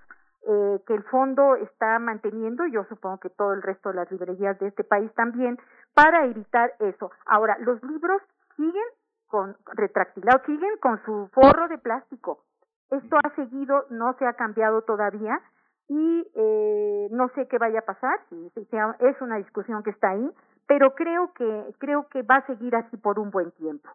eh, 0.47 0.79
que 0.87 0.93
el 0.93 1.03
fondo 1.03 1.55
está 1.55 1.99
manteniendo, 1.99 2.65
yo 2.67 2.83
supongo 2.85 3.19
que 3.19 3.29
todo 3.29 3.53
el 3.53 3.61
resto 3.61 3.89
de 3.89 3.95
las 3.95 4.11
librerías 4.11 4.57
de 4.59 4.67
este 4.67 4.83
país 4.83 5.13
también, 5.15 5.57
para 5.93 6.25
evitar 6.25 6.73
eso. 6.79 7.11
Ahora, 7.25 7.57
los 7.59 7.81
libros 7.83 8.21
siguen 8.55 8.83
con 9.27 9.55
retractilados, 9.75 10.41
siguen 10.45 10.77
con 10.81 11.03
su 11.03 11.29
forro 11.33 11.67
de 11.67 11.77
plástico. 11.77 12.43
Esto 12.89 13.17
ha 13.23 13.35
seguido, 13.35 13.85
no 13.89 14.15
se 14.17 14.25
ha 14.25 14.33
cambiado 14.33 14.81
todavía 14.81 15.39
y 15.87 16.27
eh, 16.35 17.07
no 17.11 17.29
sé 17.29 17.47
qué 17.47 17.57
vaya 17.57 17.79
a 17.79 17.85
pasar, 17.85 18.19
es 18.31 19.21
una 19.21 19.37
discusión 19.37 19.83
que 19.83 19.91
está 19.91 20.09
ahí, 20.11 20.31
pero 20.67 20.93
creo 20.95 21.33
que 21.33 21.75
creo 21.79 22.07
que 22.09 22.21
va 22.23 22.37
a 22.37 22.45
seguir 22.47 22.75
así 22.75 22.97
por 22.97 23.19
un 23.19 23.31
buen 23.31 23.51
tiempo. 23.51 23.89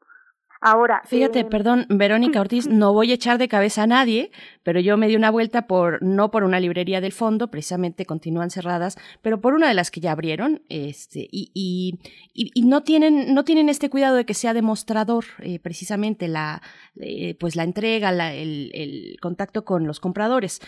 Ahora. 0.67 1.03
Fíjate, 1.05 1.41
eh, 1.41 1.45
perdón, 1.45 1.85
Verónica 1.91 2.41
Ortiz, 2.41 2.67
no 2.67 2.95
voy 2.95 3.11
a 3.11 3.15
echar 3.17 3.37
de 3.37 3.49
cabeza 3.49 3.83
a 3.83 3.87
nadie, 3.87 4.31
pero 4.63 4.81
yo 4.81 4.97
me 4.97 5.09
di 5.09 5.15
una 5.15 5.31
vuelta 5.31 5.67
por, 5.67 6.03
no 6.03 6.31
por 6.31 6.43
una 6.43 6.59
librería 6.59 7.03
del 7.03 7.13
fondo, 7.13 7.51
precisamente 7.51 8.07
continúan 8.07 8.49
cerradas, 8.49 8.97
pero 9.21 9.43
por 9.43 9.53
una 9.53 9.69
de 9.69 9.75
las 9.75 9.91
que 9.91 10.01
ya 10.01 10.13
abrieron, 10.13 10.63
este, 10.71 11.29
y, 11.31 11.51
y, 11.53 11.99
y, 12.33 12.63
no 12.63 12.83
tienen, 12.83 13.35
no 13.35 13.45
tienen 13.45 13.69
este 13.69 13.91
cuidado 13.91 14.17
de 14.17 14.25
que 14.25 14.33
sea 14.33 14.55
demostrador, 14.55 15.27
eh, 15.41 15.59
precisamente 15.59 16.29
la, 16.29 16.63
eh, 16.99 17.37
pues 17.39 17.57
la 17.57 17.65
entrega, 17.65 18.11
la, 18.11 18.33
el, 18.33 18.71
el 18.73 19.19
contacto 19.21 19.67
con 19.67 19.87
los 19.87 20.01
compradores. 20.01 20.63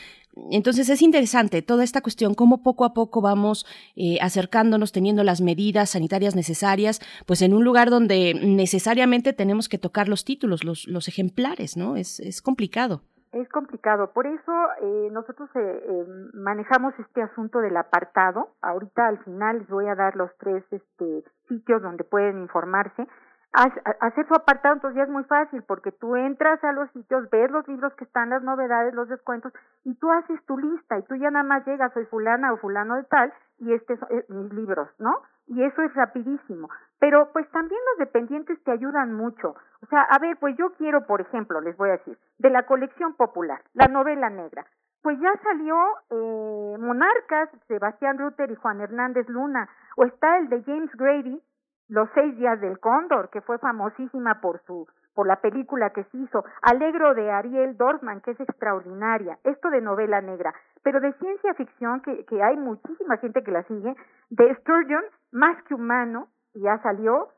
Entonces 0.50 0.88
es 0.88 1.02
interesante 1.02 1.62
toda 1.62 1.82
esta 1.82 2.02
cuestión, 2.02 2.34
cómo 2.34 2.62
poco 2.62 2.84
a 2.84 2.92
poco 2.92 3.20
vamos 3.22 3.66
eh, 3.96 4.18
acercándonos, 4.20 4.92
teniendo 4.92 5.24
las 5.24 5.40
medidas 5.40 5.90
sanitarias 5.90 6.36
necesarias, 6.36 7.00
pues 7.26 7.40
en 7.42 7.54
un 7.54 7.64
lugar 7.64 7.90
donde 7.90 8.34
necesariamente 8.34 9.32
tenemos 9.32 9.68
que 9.68 9.78
tocar 9.78 10.08
los 10.08 10.24
títulos, 10.24 10.62
los, 10.62 10.86
los 10.86 11.08
ejemplares, 11.08 11.76
¿no? 11.76 11.96
Es, 11.96 12.20
es 12.20 12.42
complicado. 12.42 13.02
Es 13.32 13.48
complicado, 13.50 14.12
por 14.12 14.26
eso 14.26 14.52
eh, 14.80 15.08
nosotros 15.12 15.50
eh, 15.56 16.06
manejamos 16.32 16.94
este 16.98 17.22
asunto 17.22 17.58
del 17.58 17.76
apartado. 17.76 18.50
Ahorita 18.62 19.08
al 19.08 19.22
final 19.24 19.58
les 19.58 19.68
voy 19.68 19.86
a 19.88 19.94
dar 19.94 20.16
los 20.16 20.30
tres 20.38 20.64
este, 20.70 21.24
sitios 21.48 21.82
donde 21.82 22.04
pueden 22.04 22.38
informarse 22.38 23.06
hacer 23.56 24.26
su 24.28 24.34
apartado 24.34 24.74
entonces 24.74 24.96
ya 24.96 25.04
es 25.04 25.08
muy 25.08 25.24
fácil 25.24 25.62
porque 25.62 25.90
tú 25.92 26.14
entras 26.16 26.62
a 26.62 26.72
los 26.72 26.90
sitios, 26.90 27.28
ves 27.30 27.50
los 27.50 27.66
libros 27.66 27.94
que 27.94 28.04
están, 28.04 28.30
las 28.30 28.42
novedades, 28.42 28.94
los 28.94 29.08
descuentos 29.08 29.52
y 29.84 29.94
tú 29.94 30.10
haces 30.10 30.44
tu 30.46 30.58
lista 30.58 30.98
y 30.98 31.02
tú 31.04 31.14
ya 31.16 31.30
nada 31.30 31.44
más 31.44 31.66
llegas, 31.66 31.92
soy 31.94 32.04
fulana 32.06 32.52
o 32.52 32.58
fulano 32.58 32.96
de 32.96 33.04
tal 33.04 33.32
y 33.58 33.72
este 33.72 33.96
son 33.96 34.08
eh, 34.10 34.24
mis 34.28 34.52
libros, 34.52 34.88
¿no? 34.98 35.22
Y 35.46 35.62
eso 35.62 35.82
es 35.82 35.94
rapidísimo. 35.94 36.68
Pero 36.98 37.30
pues 37.32 37.48
también 37.50 37.80
los 37.92 38.06
dependientes 38.06 38.62
te 38.64 38.72
ayudan 38.72 39.14
mucho. 39.14 39.54
O 39.82 39.86
sea, 39.86 40.02
a 40.02 40.18
ver, 40.18 40.36
pues 40.38 40.56
yo 40.56 40.72
quiero, 40.74 41.06
por 41.06 41.20
ejemplo, 41.20 41.60
les 41.60 41.76
voy 41.76 41.90
a 41.90 41.98
decir, 41.98 42.18
de 42.38 42.50
la 42.50 42.64
colección 42.64 43.14
popular, 43.14 43.62
la 43.74 43.86
novela 43.86 44.28
negra. 44.28 44.66
Pues 45.02 45.18
ya 45.20 45.32
salió 45.42 45.76
eh, 46.10 46.76
Monarcas, 46.78 47.48
Sebastián 47.68 48.18
Rutter 48.18 48.50
y 48.50 48.56
Juan 48.56 48.80
Hernández 48.80 49.28
Luna, 49.28 49.68
o 49.96 50.04
está 50.04 50.38
el 50.38 50.48
de 50.48 50.62
James 50.64 50.90
Grady, 50.96 51.40
los 51.88 52.08
seis 52.14 52.36
días 52.36 52.60
del 52.60 52.78
cóndor, 52.78 53.30
que 53.30 53.40
fue 53.40 53.58
famosísima 53.58 54.40
por 54.40 54.60
su 54.66 54.86
por 55.16 55.26
la 55.26 55.36
película 55.36 55.90
que 55.90 56.04
se 56.04 56.18
hizo, 56.18 56.44
Alegro 56.60 57.14
de 57.14 57.30
Ariel 57.30 57.78
Dorfman, 57.78 58.20
que 58.20 58.32
es 58.32 58.40
extraordinaria, 58.40 59.38
esto 59.44 59.70
de 59.70 59.80
novela 59.80 60.20
negra, 60.20 60.52
pero 60.82 61.00
de 61.00 61.14
ciencia 61.14 61.54
ficción, 61.54 62.02
que, 62.02 62.26
que 62.26 62.42
hay 62.42 62.56
muchísima 62.58 63.16
gente 63.16 63.42
que 63.42 63.50
la 63.50 63.62
sigue, 63.62 63.96
de 64.28 64.54
Sturgeon, 64.56 65.04
Más 65.32 65.60
que 65.64 65.74
humano, 65.74 66.28
ya 66.52 66.78
salió, 66.82 67.30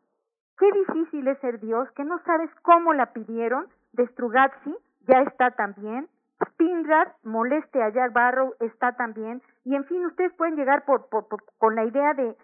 Qué 0.58 0.66
difícil 0.72 1.28
es 1.28 1.38
ser 1.38 1.60
Dios, 1.60 1.88
que 1.92 2.02
no 2.02 2.18
sabes 2.24 2.50
cómo 2.62 2.92
la 2.94 3.12
pidieron, 3.12 3.68
de 3.92 4.08
Strugatzi, 4.08 4.76
ya 5.06 5.20
está 5.22 5.52
también, 5.52 6.08
Spinrad, 6.44 7.08
Moleste 7.22 7.80
a 7.80 7.90
Jack 7.90 8.12
Barrow, 8.12 8.54
está 8.58 8.96
también, 8.96 9.40
y 9.64 9.76
en 9.76 9.84
fin, 9.84 10.04
ustedes 10.04 10.32
pueden 10.32 10.56
llegar 10.56 10.84
por, 10.84 11.08
por, 11.08 11.26
con 11.58 11.76
la 11.76 11.84
idea 11.84 12.12
de 12.14 12.36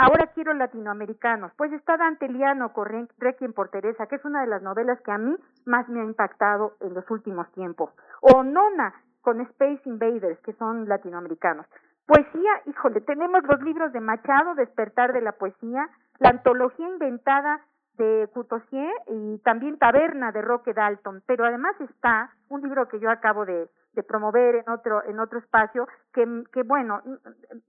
Ahora 0.00 0.28
quiero 0.28 0.54
latinoamericanos. 0.54 1.50
Pues 1.56 1.72
está 1.72 1.96
Dante 1.96 2.28
Liano 2.28 2.72
con 2.72 3.08
Requiem 3.18 3.52
por 3.52 3.68
Teresa, 3.70 4.06
que 4.06 4.14
es 4.14 4.24
una 4.24 4.42
de 4.42 4.46
las 4.46 4.62
novelas 4.62 5.00
que 5.02 5.10
a 5.10 5.18
mí 5.18 5.36
más 5.66 5.88
me 5.88 6.00
ha 6.00 6.04
impactado 6.04 6.76
en 6.80 6.94
los 6.94 7.10
últimos 7.10 7.50
tiempos. 7.50 7.90
O 8.20 8.44
Nona 8.44 8.94
con 9.22 9.40
Space 9.40 9.82
Invaders, 9.86 10.38
que 10.42 10.52
son 10.52 10.88
latinoamericanos. 10.88 11.66
Poesía, 12.06 12.62
híjole, 12.66 13.00
tenemos 13.00 13.42
los 13.42 13.60
libros 13.60 13.92
de 13.92 14.00
Machado, 14.00 14.54
Despertar 14.54 15.12
de 15.12 15.20
la 15.20 15.32
Poesía, 15.32 15.88
la 16.20 16.30
antología 16.30 16.88
inventada 16.88 17.60
de 17.98 18.28
Courtoisier 18.32 18.92
y 19.08 19.38
también 19.38 19.78
Taberna 19.78 20.30
de 20.30 20.42
Roque 20.42 20.74
Dalton, 20.74 21.22
pero 21.26 21.44
además 21.44 21.74
está 21.80 22.30
un 22.48 22.62
libro 22.62 22.86
que 22.86 23.00
yo 23.00 23.10
acabo 23.10 23.44
de 23.44 23.68
de 23.92 24.02
promover 24.02 24.56
en 24.56 24.68
otro 24.68 25.02
en 25.04 25.18
otro 25.20 25.38
espacio 25.38 25.88
que, 26.12 26.44
que 26.52 26.62
bueno 26.62 27.02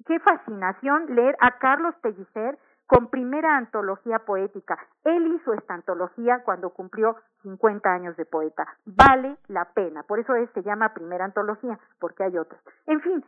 qué 0.06 0.20
fascinación 0.20 1.16
leer 1.16 1.36
a 1.40 1.58
Carlos 1.60 1.96
Pellicer 2.02 2.58
con 2.90 3.12
primera 3.12 3.56
antología 3.56 4.18
poética. 4.18 4.80
Él 5.04 5.36
hizo 5.36 5.54
esta 5.54 5.76
antología 5.76 6.42
cuando 6.44 6.72
cumplió 6.72 7.18
50 7.44 7.88
años 7.88 8.18
de 8.18 8.26
poeta. 8.26 8.66
Vale 8.86 9.38
la 9.48 9.66
pena. 9.76 10.02
Por 10.02 10.18
eso 10.18 10.34
es, 10.34 10.50
se 10.56 10.64
llama 10.64 10.96
primera 10.96 11.24
antología, 11.24 11.78
porque 12.00 12.24
hay 12.24 12.36
otras. 12.36 12.60
En 12.88 13.00
fin, 13.02 13.24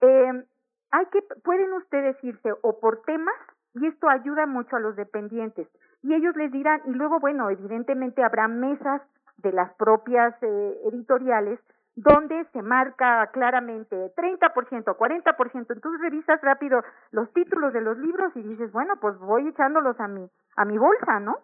eh, 0.00 0.44
hay 0.90 1.06
que, 1.06 1.22
pueden 1.44 1.72
ustedes 1.74 2.16
irse 2.24 2.52
o 2.62 2.80
por 2.80 3.02
temas, 3.02 3.36
y 3.74 3.86
esto 3.86 4.08
ayuda 4.08 4.46
mucho 4.46 4.74
a 4.74 4.80
los 4.80 4.96
dependientes. 4.96 5.68
Y 6.02 6.12
ellos 6.12 6.34
les 6.34 6.50
dirán, 6.50 6.82
y 6.86 6.90
luego, 6.90 7.20
bueno, 7.20 7.50
evidentemente 7.50 8.24
habrá 8.24 8.48
mesas 8.48 9.00
de 9.36 9.52
las 9.52 9.72
propias 9.74 10.34
eh, 10.42 10.80
editoriales 10.92 11.60
donde 11.96 12.44
se 12.52 12.62
marca 12.62 13.28
claramente 13.32 14.12
30%, 14.16 14.96
40%, 14.96 15.54
entonces 15.54 16.00
revisas 16.00 16.40
rápido 16.42 16.82
los 17.12 17.32
títulos 17.32 17.72
de 17.72 17.80
los 17.80 17.96
libros 17.98 18.32
y 18.36 18.42
dices, 18.42 18.72
bueno, 18.72 18.94
pues 19.00 19.16
voy 19.18 19.48
echándolos 19.48 19.98
a 20.00 20.08
mi 20.08 20.28
a 20.56 20.64
mi 20.64 20.78
bolsa, 20.78 21.20
¿no? 21.20 21.38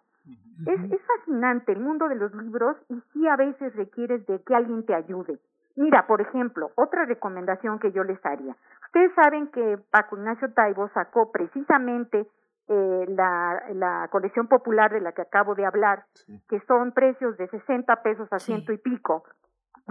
es, 0.65 0.91
es 0.91 1.01
fascinante 1.01 1.71
el 1.71 1.79
mundo 1.79 2.07
de 2.07 2.15
los 2.15 2.33
libros 2.35 2.77
y 2.89 3.01
sí 3.13 3.27
a 3.27 3.35
veces 3.35 3.75
requieres 3.75 4.25
de 4.27 4.41
que 4.43 4.55
alguien 4.55 4.85
te 4.85 4.93
ayude. 4.93 5.39
Mira, 5.75 6.05
por 6.05 6.21
ejemplo, 6.21 6.71
otra 6.75 7.05
recomendación 7.05 7.79
que 7.79 7.91
yo 7.91 8.03
les 8.03 8.23
haría. 8.25 8.55
Ustedes 8.85 9.13
saben 9.15 9.47
que 9.47 9.79
Paco 9.89 10.17
Ignacio 10.17 10.53
Taibo 10.53 10.89
sacó 10.89 11.31
precisamente 11.31 12.27
eh, 12.67 13.05
la, 13.07 13.63
la 13.73 14.07
colección 14.11 14.47
popular 14.47 14.91
de 14.91 15.01
la 15.01 15.13
que 15.13 15.21
acabo 15.21 15.55
de 15.55 15.65
hablar, 15.65 16.03
que 16.49 16.59
son 16.67 16.91
precios 16.91 17.37
de 17.37 17.47
60 17.47 18.03
pesos 18.03 18.27
a 18.31 18.39
ciento 18.39 18.73
y 18.73 18.77
pico, 18.77 19.23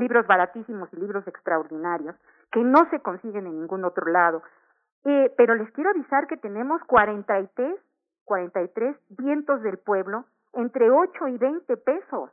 libros 0.01 0.27
baratísimos 0.27 0.93
y 0.93 0.97
libros 0.97 1.27
extraordinarios, 1.27 2.17
que 2.51 2.61
no 2.61 2.89
se 2.91 3.01
consiguen 3.01 3.47
en 3.47 3.61
ningún 3.61 3.85
otro 3.85 4.11
lado. 4.11 4.43
Eh, 5.05 5.33
pero 5.37 5.55
les 5.55 5.71
quiero 5.73 5.91
avisar 5.91 6.27
que 6.27 6.37
tenemos 6.37 6.83
43, 6.85 7.77
43 8.25 8.97
vientos 9.11 9.63
del 9.63 9.79
pueblo 9.79 10.25
entre 10.53 10.91
8 10.91 11.29
y 11.29 11.39
20 11.39 11.77
pesos. 11.77 12.31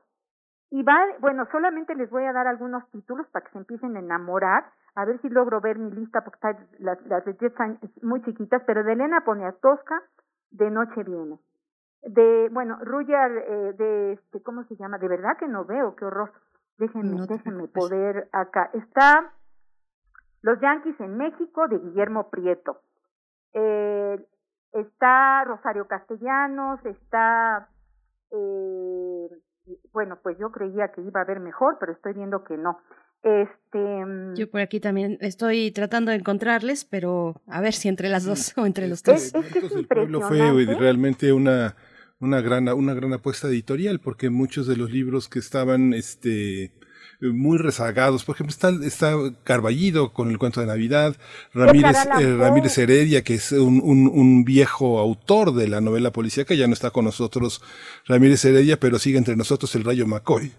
Y 0.69 0.83
va, 0.83 0.97
bueno, 1.19 1.47
solamente 1.51 1.95
les 1.95 2.09
voy 2.09 2.25
a 2.25 2.33
dar 2.33 2.47
algunos 2.47 2.89
títulos 2.91 3.25
para 3.27 3.45
que 3.45 3.51
se 3.51 3.57
empiecen 3.57 3.95
a 3.95 3.99
enamorar, 3.99 4.65
a 4.95 5.05
ver 5.05 5.21
si 5.21 5.29
logro 5.29 5.61
ver 5.61 5.77
mi 5.77 5.91
lista 5.91 6.23
porque 6.23 6.57
las, 6.79 6.99
las 7.05 7.25
están 7.27 7.79
muy 8.01 8.21
chiquitas, 8.23 8.63
pero 8.65 8.83
de 8.83 8.93
Elena 8.93 9.21
Poniatowska, 9.23 10.01
de 10.51 10.69
Noche 10.69 11.03
Viene. 11.03 11.39
De, 12.03 12.49
bueno, 12.51 12.77
Rudyard, 12.81 13.37
eh, 13.37 13.73
de, 13.73 14.13
este, 14.13 14.41
¿cómo 14.41 14.63
se 14.65 14.75
llama? 14.75 14.97
De 14.97 15.07
verdad 15.07 15.37
que 15.37 15.47
no 15.47 15.65
veo, 15.65 15.95
qué 15.95 16.05
horror. 16.05 16.31
Déjenme, 16.77 17.25
déjenme 17.27 17.67
poder 17.67 18.29
acá. 18.31 18.69
Está 18.73 19.33
Los 20.41 20.59
Yankees 20.61 20.99
en 20.99 21.17
México, 21.17 21.67
de 21.67 21.79
Guillermo 21.79 22.29
Prieto. 22.29 22.81
Eh, 23.53 24.25
está 24.73 25.43
Rosario 25.45 25.87
Castellanos, 25.87 26.85
está 26.85 27.69
eh, 28.31 29.27
bueno, 29.93 30.19
pues 30.21 30.37
yo 30.39 30.51
creía 30.51 30.89
que 30.89 31.01
iba 31.01 31.19
a 31.19 31.23
haber 31.23 31.39
mejor, 31.39 31.77
pero 31.79 31.91
estoy 31.91 32.13
viendo 32.13 32.43
que 32.43 32.57
no. 32.57 32.79
Este, 33.23 33.79
mm, 33.79 34.35
yo 34.35 34.49
por 34.49 34.61
aquí 34.61 34.79
también 34.79 35.17
estoy 35.21 35.71
tratando 35.71 36.11
de 36.11 36.17
encontrarles, 36.17 36.85
pero 36.85 37.41
a 37.47 37.61
ver 37.61 37.73
si 37.73 37.89
entre 37.89 38.09
las 38.09 38.25
dos 38.25 38.53
o 38.57 38.65
entre 38.65 38.87
los 38.87 39.01
tres. 39.03 39.33
el 39.33 39.87
pueblo 39.87 40.21
fue 40.21 40.39
realmente 40.79 41.33
una 41.33 41.75
una 42.19 42.41
gran 42.41 42.67
una 42.69 42.93
gran 42.93 43.13
apuesta 43.13 43.47
editorial 43.47 43.99
porque 43.99 44.29
muchos 44.29 44.67
de 44.67 44.75
los 44.75 44.91
libros 44.91 45.29
que 45.29 45.39
estaban 45.39 45.93
este 45.93 46.71
muy 47.19 47.57
rezagados. 47.57 48.23
Por 48.23 48.35
ejemplo, 48.35 48.51
está, 48.51 48.69
está 48.85 49.15
Carballido 49.43 50.13
con 50.13 50.29
el 50.29 50.37
cuento 50.37 50.61
de 50.61 50.67
Navidad, 50.67 51.15
Ramírez, 51.53 51.97
eh, 52.19 52.35
Ramírez 52.35 52.77
Heredia, 52.77 53.23
que 53.23 53.35
es 53.35 53.51
un, 53.51 53.81
un, 53.83 54.07
un, 54.07 54.45
viejo 54.45 54.99
autor 54.99 55.53
de 55.53 55.67
la 55.67 55.81
novela 55.81 56.11
policíaca, 56.11 56.53
ya 56.53 56.67
no 56.67 56.73
está 56.73 56.91
con 56.91 57.05
nosotros 57.05 57.61
Ramírez 58.05 58.43
Heredia, 58.45 58.79
pero 58.79 58.99
sigue 58.99 59.17
entre 59.17 59.35
nosotros 59.35 59.73
el 59.75 59.83
Rayo 59.83 60.05
McCoy. 60.05 60.51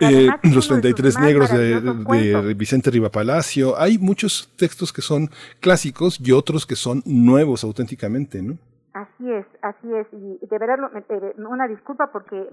Eh, 0.00 0.28
los 0.44 0.66
33 0.68 1.18
negros 1.18 1.50
de, 1.50 1.80
de, 1.80 2.54
Vicente 2.54 2.90
Rivapalacio. 2.90 3.78
Hay 3.78 3.98
muchos 3.98 4.48
textos 4.56 4.94
que 4.94 5.02
son 5.02 5.30
clásicos 5.60 6.18
y 6.24 6.32
otros 6.32 6.64
que 6.64 6.74
son 6.74 7.02
nuevos 7.04 7.64
auténticamente, 7.64 8.40
¿no? 8.40 8.56
Así 8.92 9.32
es, 9.32 9.46
así 9.62 9.94
es. 9.94 10.06
Y 10.12 10.44
de 10.44 10.58
verdad, 10.58 10.78
eh, 11.08 11.34
una 11.38 11.68
disculpa 11.68 12.08
porque 12.08 12.48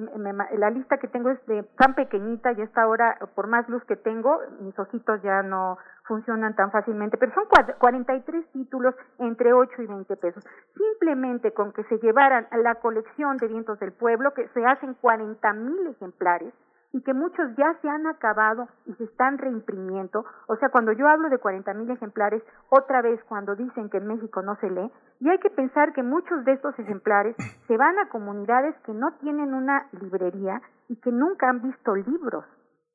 la 0.55 0.69
lista 0.69 0.97
que 0.97 1.07
tengo 1.07 1.31
es 1.31 1.43
de 1.47 1.63
tan 1.77 1.95
pequeñita 1.95 2.51
y 2.51 2.61
esta 2.61 2.87
hora, 2.87 3.17
por 3.33 3.47
más 3.47 3.67
luz 3.69 3.83
que 3.85 3.95
tengo, 3.95 4.39
mis 4.59 4.77
ojitos 4.77 5.19
ya 5.23 5.41
no 5.41 5.79
funcionan 6.03 6.55
tan 6.55 6.69
fácilmente. 6.69 7.17
Pero 7.17 7.33
son 7.33 7.45
43 7.79 8.51
títulos 8.51 8.93
entre 9.17 9.51
8 9.51 9.81
y 9.81 9.87
20 9.87 10.15
pesos. 10.17 10.43
Simplemente 10.75 11.53
con 11.53 11.73
que 11.73 11.83
se 11.85 11.97
llevaran 11.97 12.47
la 12.51 12.75
colección 12.75 13.37
de 13.37 13.47
vientos 13.47 13.79
del 13.79 13.93
pueblo, 13.93 14.33
que 14.35 14.47
se 14.49 14.63
hacen 14.63 14.93
40 14.93 15.53
mil 15.53 15.87
ejemplares, 15.87 16.53
y 16.93 17.01
que 17.01 17.13
muchos 17.13 17.55
ya 17.57 17.73
se 17.81 17.89
han 17.89 18.07
acabado 18.07 18.67
y 18.85 18.93
se 18.93 19.03
están 19.03 19.37
reimprimiendo. 19.37 20.25
O 20.47 20.55
sea, 20.55 20.69
cuando 20.69 20.91
yo 20.93 21.07
hablo 21.07 21.29
de 21.29 21.37
40 21.37 21.73
mil 21.73 21.89
ejemplares, 21.91 22.41
otra 22.69 23.01
vez 23.01 23.21
cuando 23.27 23.55
dicen 23.55 23.89
que 23.89 23.97
en 23.97 24.07
México 24.07 24.41
no 24.41 24.55
se 24.55 24.69
lee, 24.69 24.91
y 25.19 25.29
hay 25.29 25.39
que 25.39 25.49
pensar 25.49 25.93
que 25.93 26.03
muchos 26.03 26.45
de 26.45 26.53
estos 26.53 26.77
ejemplares 26.79 27.35
se 27.67 27.77
van 27.77 27.97
a 27.99 28.09
comunidades 28.09 28.75
que 28.85 28.93
no 28.93 29.13
tienen 29.19 29.53
una 29.53 29.87
librería 29.99 30.61
y 30.87 30.95
que 30.97 31.11
nunca 31.11 31.49
han 31.49 31.61
visto 31.61 31.95
libros 31.95 32.45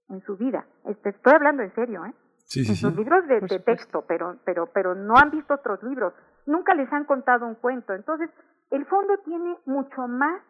en 0.08 0.20
su 0.22 0.36
vida. 0.36 0.64
Este, 0.84 1.10
estoy 1.10 1.32
hablando 1.34 1.62
en 1.62 1.74
serio, 1.74 2.04
¿eh? 2.06 2.14
Sí, 2.44 2.64
sí, 2.64 2.84
Los 2.84 2.94
libros 2.96 3.26
de, 3.28 3.40
de 3.40 3.58
texto, 3.60 4.04
pero, 4.06 4.36
pero, 4.44 4.66
pero 4.66 4.94
no 4.94 5.14
han 5.16 5.30
visto 5.30 5.54
otros 5.54 5.82
libros. 5.82 6.12
Nunca 6.44 6.74
les 6.74 6.92
han 6.92 7.04
contado 7.04 7.46
un 7.46 7.54
cuento. 7.54 7.94
Entonces, 7.94 8.28
el 8.70 8.84
fondo 8.86 9.16
tiene 9.24 9.56
mucho 9.64 10.06
más 10.06 10.42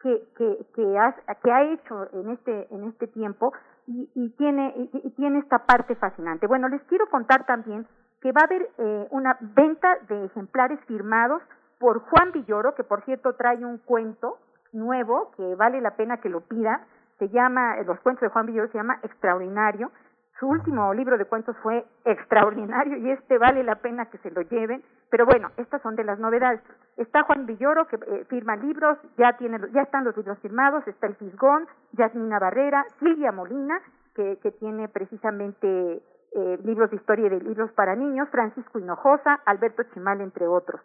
que, 0.00 0.22
que, 0.36 0.66
que, 0.74 0.98
ha, 0.98 1.16
que 1.42 1.52
ha 1.52 1.62
hecho 1.72 2.08
en 2.12 2.30
este, 2.30 2.68
en 2.70 2.84
este 2.84 3.06
tiempo 3.08 3.52
y, 3.86 4.10
y 4.14 4.30
tiene, 4.30 4.74
y, 4.92 5.10
tiene 5.10 5.38
esta 5.38 5.60
parte 5.66 5.94
fascinante. 5.96 6.46
Bueno, 6.46 6.68
les 6.68 6.82
quiero 6.82 7.08
contar 7.08 7.46
también 7.46 7.86
que 8.20 8.32
va 8.32 8.42
a 8.42 8.44
haber 8.44 8.68
eh, 8.78 9.08
una 9.10 9.36
venta 9.40 9.96
de 10.08 10.26
ejemplares 10.26 10.80
firmados 10.86 11.42
por 11.78 12.00
Juan 12.00 12.32
Villoro, 12.32 12.74
que 12.74 12.84
por 12.84 13.04
cierto 13.04 13.34
trae 13.34 13.64
un 13.64 13.78
cuento 13.78 14.38
nuevo 14.72 15.30
que 15.36 15.54
vale 15.54 15.80
la 15.80 15.96
pena 15.96 16.18
que 16.18 16.28
lo 16.28 16.40
pida. 16.40 16.86
Se 17.18 17.28
llama, 17.28 17.76
los 17.82 17.98
cuentos 18.00 18.22
de 18.22 18.28
Juan 18.28 18.46
Villoro 18.46 18.68
se 18.68 18.78
llama 18.78 18.98
Extraordinario 19.02 19.90
su 20.38 20.48
último 20.48 20.94
libro 20.94 21.18
de 21.18 21.24
cuentos 21.24 21.56
fue 21.62 21.84
extraordinario 22.04 22.96
y 22.96 23.10
este 23.10 23.38
vale 23.38 23.64
la 23.64 23.76
pena 23.76 24.06
que 24.06 24.18
se 24.18 24.30
lo 24.30 24.42
lleven. 24.42 24.82
Pero 25.10 25.26
bueno, 25.26 25.50
estas 25.56 25.82
son 25.82 25.96
de 25.96 26.04
las 26.04 26.18
novedades. 26.18 26.60
Está 26.96 27.22
Juan 27.24 27.46
Villoro 27.46 27.86
que 27.86 27.96
eh, 27.96 28.24
firma 28.28 28.56
libros, 28.56 28.98
ya 29.16 29.36
tiene, 29.36 29.58
ya 29.72 29.82
están 29.82 30.04
los 30.04 30.16
libros 30.16 30.38
firmados. 30.38 30.86
Está 30.86 31.06
el 31.06 31.16
Fisgón, 31.16 31.66
Yasmina 31.92 32.38
Barrera, 32.38 32.84
Silvia 33.00 33.32
Molina 33.32 33.80
que, 34.14 34.38
que 34.42 34.52
tiene 34.52 34.88
precisamente 34.88 36.02
eh, 36.32 36.58
libros 36.64 36.90
de 36.90 36.96
historia 36.96 37.26
y 37.26 37.30
de 37.30 37.40
libros 37.40 37.72
para 37.72 37.94
niños, 37.96 38.28
Francisco 38.30 38.78
Hinojosa, 38.78 39.40
Alberto 39.46 39.82
Chimal, 39.94 40.20
entre 40.20 40.46
otros. 40.46 40.80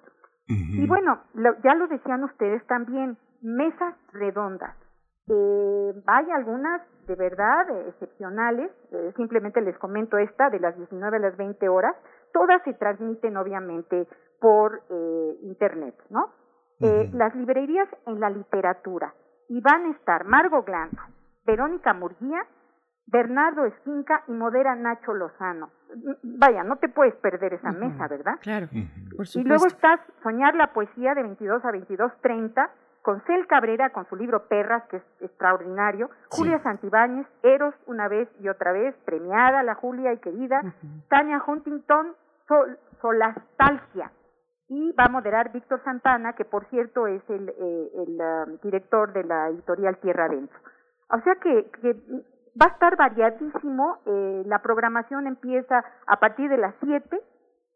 Y 0.48 0.86
bueno, 0.88 1.22
ya 1.64 1.74
lo 1.74 1.88
decían 1.88 2.24
ustedes 2.24 2.66
también, 2.68 3.18
mesas 3.42 3.96
redondas. 4.12 4.76
Eh, 5.28 5.94
hay 6.06 6.32
algunas 6.32 6.82
de 7.08 7.16
verdad 7.16 7.70
eh, 7.70 7.90
excepcionales, 7.90 8.72
eh, 8.92 9.14
simplemente 9.16 9.62
les 9.62 9.78
comento 9.78 10.18
esta 10.18 10.50
de 10.50 10.60
las 10.60 10.76
19 10.78 11.18
a 11.18 11.20
las 11.20 11.38
20 11.38 11.70
horas, 11.70 11.96
todas 12.34 12.62
se 12.64 12.74
transmiten 12.74 13.38
obviamente 13.38 14.08
por 14.40 14.82
eh, 14.90 15.38
internet, 15.44 15.96
¿no? 16.10 16.32
eh, 16.84 17.10
las 17.14 17.36
librerías 17.36 17.88
en 18.06 18.20
la 18.20 18.30
literatura 18.30 19.14
y 19.50 19.62
van 19.62 19.86
a 19.86 19.92
estar 19.92 20.26
Margo 20.26 20.64
Glando, 20.64 21.02
Verónica 21.46 21.94
Murguía, 21.94 22.46
Bernardo 23.06 23.66
Esquinca 23.66 24.24
y 24.28 24.32
modera 24.32 24.76
Nacho 24.76 25.14
Lozano. 25.14 25.70
Vaya, 26.24 26.64
no 26.64 26.78
te 26.78 26.90
puedes 26.90 27.16
perder 27.16 27.54
esa 27.54 27.72
mesa, 27.72 28.08
¿verdad? 28.08 28.34
Claro. 28.42 28.68
Y 28.72 29.44
luego 29.44 29.68
estás 29.68 30.00
Soñar 30.24 30.56
la 30.56 30.74
poesía 30.74 31.14
de 31.14 31.22
22 31.22 31.64
a 31.64 31.70
22.30 31.70 32.70
con 33.04 33.22
Cel 33.26 33.46
Cabrera 33.48 33.92
con 33.92 34.08
su 34.08 34.16
libro 34.16 34.48
Perras, 34.48 34.84
que 34.90 34.98
es 34.98 35.04
extraordinario, 35.20 36.10
Julia 36.30 36.60
Santibáñez, 36.64 37.28
Eros 37.44 37.76
una 37.86 38.08
vez 38.08 38.30
y 38.40 38.48
otra 38.48 38.72
vez, 38.72 38.96
premiada 39.06 39.62
la 39.62 39.76
Julia 39.76 40.14
y 40.14 40.18
querida, 40.18 40.62
Tania 41.10 41.44
Huntington, 41.46 42.16
Sol, 42.48 42.80
Solastalgia, 43.02 44.12
y 44.70 44.94
va 44.94 45.06
a 45.06 45.10
moderar 45.10 45.52
Víctor 45.52 45.84
Santana, 45.84 46.34
que 46.34 46.46
por 46.46 46.66
cierto 46.70 47.06
es 47.08 47.22
el, 47.30 47.50
eh, 47.50 47.92
el 47.96 48.20
um, 48.22 48.58
director 48.64 49.12
de 49.12 49.26
la 49.26 49.50
editorial 49.50 49.98
Tierra 49.98 50.26
Adentro. 50.26 50.58
O 51.10 51.20
sea 51.20 51.36
que, 51.36 51.70
que 51.82 51.94
va 52.60 52.68
a 52.68 52.74
estar 52.74 52.96
variadísimo, 52.96 54.00
eh, 54.06 54.44
la 54.46 54.60
programación 54.60 55.28
empieza 55.28 55.84
a 56.08 56.20
partir 56.20 56.50
de 56.50 56.58
las 56.58 56.74
7 56.82 57.22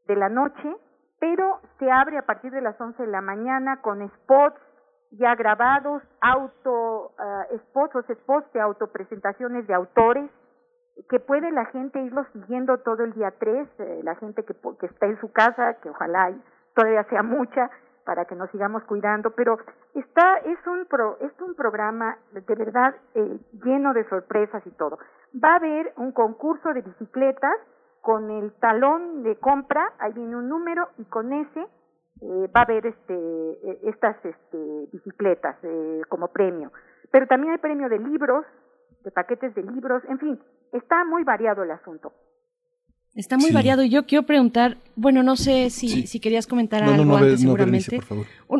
de 0.07 0.15
la 0.15 0.29
noche, 0.29 0.75
pero 1.19 1.59
se 1.79 1.91
abre 1.91 2.17
a 2.17 2.25
partir 2.25 2.51
de 2.51 2.61
las 2.61 2.79
11 2.79 3.03
de 3.03 3.11
la 3.11 3.21
mañana 3.21 3.81
con 3.81 4.07
spots, 4.07 4.59
ya 5.11 5.35
grabados, 5.35 6.03
auto 6.21 7.11
uh, 7.17 7.57
spots 7.57 7.95
o 7.95 8.01
spots 8.01 8.51
de 8.53 8.61
autopresentaciones 8.61 9.67
de 9.67 9.73
autores, 9.73 10.29
que 11.09 11.19
puede 11.19 11.51
la 11.51 11.65
gente 11.65 12.01
irlo 12.01 12.25
siguiendo 12.33 12.79
todo 12.79 13.03
el 13.03 13.13
día 13.13 13.31
3, 13.37 13.67
eh, 13.79 13.99
la 14.03 14.15
gente 14.15 14.43
que, 14.43 14.55
que 14.79 14.85
está 14.87 15.05
en 15.05 15.19
su 15.19 15.31
casa, 15.31 15.75
que 15.81 15.89
ojalá 15.89 16.33
todavía 16.73 17.03
sea 17.05 17.23
mucha, 17.23 17.69
para 18.07 18.23
que 18.23 18.35
nos 18.35 18.49
sigamos 18.51 18.83
cuidando, 18.85 19.31
pero 19.31 19.57
está, 19.93 20.37
es 20.45 20.57
un, 20.65 20.85
pro, 20.85 21.17
es 21.19 21.31
un 21.41 21.55
programa 21.55 22.17
de 22.31 22.55
verdad 22.55 22.95
eh, 23.13 23.39
lleno 23.65 23.93
de 23.93 24.07
sorpresas 24.07 24.65
y 24.65 24.71
todo. 24.71 24.97
Va 25.43 25.51
a 25.51 25.55
haber 25.57 25.91
un 25.97 26.13
concurso 26.13 26.73
de 26.73 26.83
bicicletas 26.83 27.57
con 28.01 28.31
el 28.31 28.53
talón 28.59 29.23
de 29.23 29.37
compra, 29.37 29.91
ahí 29.99 30.13
viene 30.13 30.37
un 30.37 30.47
número 30.47 30.87
y 30.97 31.03
con 31.05 31.33
ese 31.33 31.67
eh, 32.21 32.49
va 32.55 32.61
a 32.61 32.63
haber 32.63 32.85
este, 32.85 33.13
eh, 33.13 33.79
estas 33.83 34.17
este, 34.25 34.87
bicicletas 34.91 35.57
eh, 35.63 36.01
como 36.09 36.29
premio. 36.29 36.71
Pero 37.11 37.27
también 37.27 37.53
hay 37.53 37.59
premio 37.59 37.89
de 37.89 37.99
libros, 37.99 38.45
de 39.03 39.11
paquetes 39.11 39.53
de 39.55 39.63
libros, 39.63 40.03
en 40.09 40.19
fin, 40.19 40.39
está 40.71 41.05
muy 41.05 41.23
variado 41.23 41.63
el 41.63 41.71
asunto. 41.71 42.13
Está 43.17 43.35
muy 43.35 43.51
variado 43.51 43.81
y 43.81 43.89
yo 43.89 44.05
quiero 44.05 44.27
preguntar, 44.27 44.77
bueno, 44.95 45.23
no 45.23 45.35
sé 45.37 45.71
si, 45.71 46.05
si 46.05 46.19
querías 46.19 46.45
comentar 46.45 46.83
algo 46.83 47.17
antes, 47.17 47.41
seguramente. 47.41 47.99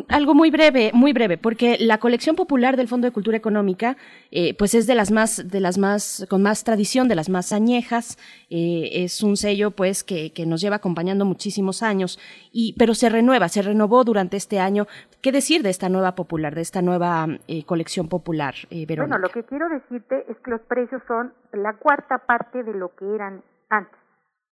algo 0.08 0.34
muy 0.34 0.50
breve, 0.50 0.90
muy 0.92 1.12
breve, 1.12 1.38
porque 1.38 1.76
la 1.78 1.98
colección 1.98 2.34
popular 2.34 2.76
del 2.76 2.88
Fondo 2.88 3.06
de 3.06 3.12
Cultura 3.12 3.36
Económica, 3.36 3.96
eh, 4.32 4.54
pues 4.54 4.74
es 4.74 4.88
de 4.88 4.96
las 4.96 5.12
más, 5.12 5.48
de 5.48 5.60
las 5.60 5.78
más, 5.78 6.26
con 6.28 6.42
más 6.42 6.64
tradición, 6.64 7.06
de 7.06 7.14
las 7.14 7.28
más 7.28 7.52
añejas. 7.52 8.18
Eh, 8.50 9.04
es 9.04 9.22
un 9.22 9.36
sello, 9.36 9.70
pues, 9.70 10.02
que, 10.02 10.32
que, 10.32 10.44
nos 10.44 10.60
lleva 10.60 10.74
acompañando 10.74 11.24
muchísimos 11.24 11.84
años, 11.84 12.18
y, 12.50 12.74
pero 12.76 12.94
se 12.94 13.08
renueva, 13.10 13.48
se 13.48 13.62
renovó 13.62 14.02
durante 14.02 14.36
este 14.36 14.58
año. 14.58 14.88
¿Qué 15.22 15.30
decir 15.30 15.62
de 15.62 15.70
esta 15.70 15.88
nueva 15.88 16.16
popular, 16.16 16.56
de 16.56 16.62
esta 16.62 16.82
nueva 16.82 17.28
eh, 17.46 17.62
colección 17.62 18.08
popular, 18.08 18.56
Verónica? 18.72 19.02
Bueno, 19.02 19.18
lo 19.18 19.28
que 19.28 19.44
quiero 19.44 19.68
decirte 19.68 20.24
es 20.28 20.36
que 20.38 20.50
los 20.50 20.62
precios 20.62 21.00
son 21.06 21.32
la 21.52 21.74
cuarta 21.74 22.18
parte 22.26 22.64
de 22.64 22.74
lo 22.74 22.92
que 22.96 23.04
eran 23.14 23.44
antes 23.68 24.07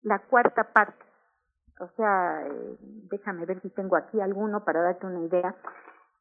la 0.05 0.19
cuarta 0.19 0.63
parte. 0.71 1.03
O 1.79 1.87
sea, 1.97 2.41
eh, 2.47 2.77
déjame 3.11 3.45
ver 3.45 3.59
si 3.61 3.69
tengo 3.71 3.97
aquí 3.97 4.21
alguno 4.21 4.63
para 4.63 4.81
darte 4.81 5.05
una 5.05 5.19
idea. 5.19 5.55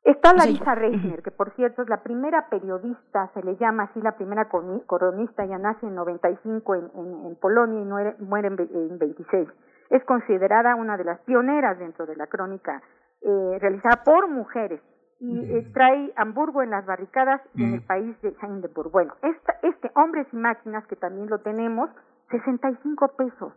Está 0.02 0.34
Larissa 0.34 0.74
Reisner, 0.74 1.22
que 1.22 1.30
por 1.30 1.54
cierto 1.54 1.82
es 1.82 1.88
la 1.88 2.02
primera 2.02 2.48
periodista, 2.50 3.30
se 3.32 3.42
le 3.42 3.56
llama 3.56 3.84
así 3.84 4.02
la 4.02 4.16
primera 4.16 4.48
coronista, 4.86 5.46
ya 5.46 5.56
nace 5.56 5.86
en 5.86 5.94
95 5.94 6.74
en, 6.74 6.90
en, 6.94 7.26
en 7.26 7.36
Polonia 7.36 7.80
y 7.80 7.84
muere, 7.84 8.16
muere 8.18 8.48
en, 8.48 8.58
en 8.60 8.98
26. 8.98 9.48
Es 9.90 10.04
considerada 10.04 10.74
una 10.74 10.98
de 10.98 11.04
las 11.04 11.20
pioneras 11.20 11.78
dentro 11.78 12.04
de 12.04 12.16
la 12.16 12.26
crónica 12.26 12.82
eh, 13.22 13.58
realizada 13.60 14.02
por 14.04 14.28
mujeres 14.28 14.82
y 15.20 15.56
eh, 15.56 15.70
trae 15.72 16.12
Hamburgo 16.16 16.62
en 16.62 16.70
las 16.70 16.84
barricadas 16.84 17.40
en 17.56 17.74
el 17.74 17.82
país 17.82 18.20
de 18.20 18.34
Hindenburg. 18.42 18.90
Bueno, 18.90 19.14
esta, 19.22 19.54
este 19.62 19.90
Hombres 19.94 20.26
y 20.32 20.36
Máquinas, 20.36 20.86
que 20.86 20.96
también 20.96 21.30
lo 21.30 21.38
tenemos, 21.38 21.88
65 22.30 23.08
pesos 23.16 23.52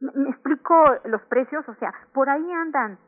me 0.00 0.30
explico 0.30 0.74
los 1.04 1.22
precios, 1.22 1.68
o 1.68 1.74
sea, 1.76 1.92
por 2.12 2.28
ahí 2.28 2.52
andan, 2.52 2.98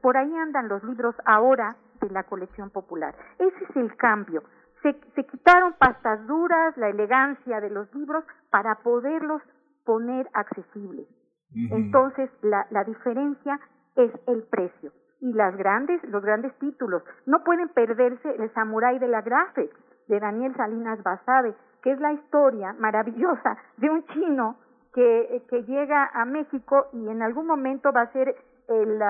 por 0.00 0.16
ahí 0.16 0.34
andan 0.36 0.68
los 0.68 0.82
libros 0.84 1.14
ahora 1.24 1.76
de 2.00 2.10
la 2.10 2.24
colección 2.24 2.70
popular. 2.70 3.14
Ese 3.38 3.64
es 3.64 3.76
el 3.76 3.96
cambio. 3.96 4.42
Se, 4.82 4.98
se 5.14 5.24
quitaron 5.26 5.74
pastas 5.74 6.26
duras, 6.26 6.76
la 6.76 6.88
elegancia 6.88 7.60
de 7.60 7.70
los 7.70 7.92
libros 7.94 8.24
para 8.50 8.76
poderlos 8.76 9.42
poner 9.84 10.28
accesibles. 10.32 11.06
Entonces, 11.54 12.30
la, 12.40 12.66
la 12.70 12.82
diferencia 12.84 13.60
es 13.96 14.10
el 14.26 14.42
precio. 14.44 14.92
Y 15.20 15.32
las 15.34 15.56
grandes, 15.56 16.02
los 16.04 16.24
grandes 16.24 16.52
títulos. 16.58 17.02
No 17.26 17.44
pueden 17.44 17.68
perderse 17.68 18.34
el 18.36 18.52
Samurái 18.54 18.98
de 18.98 19.08
la 19.08 19.20
Grafe, 19.20 19.70
de 20.08 20.18
Daniel 20.18 20.54
Salinas 20.56 21.02
Basabe, 21.02 21.54
que 21.82 21.92
es 21.92 22.00
la 22.00 22.12
historia 22.12 22.72
maravillosa 22.78 23.56
de 23.76 23.90
un 23.90 24.04
chino 24.06 24.56
que, 24.92 25.42
que 25.48 25.62
llega 25.64 26.10
a 26.12 26.24
México 26.24 26.86
y 26.92 27.08
en 27.08 27.22
algún 27.22 27.46
momento 27.46 27.92
va 27.92 28.02
a 28.02 28.12
ser 28.12 28.34
el, 28.68 29.00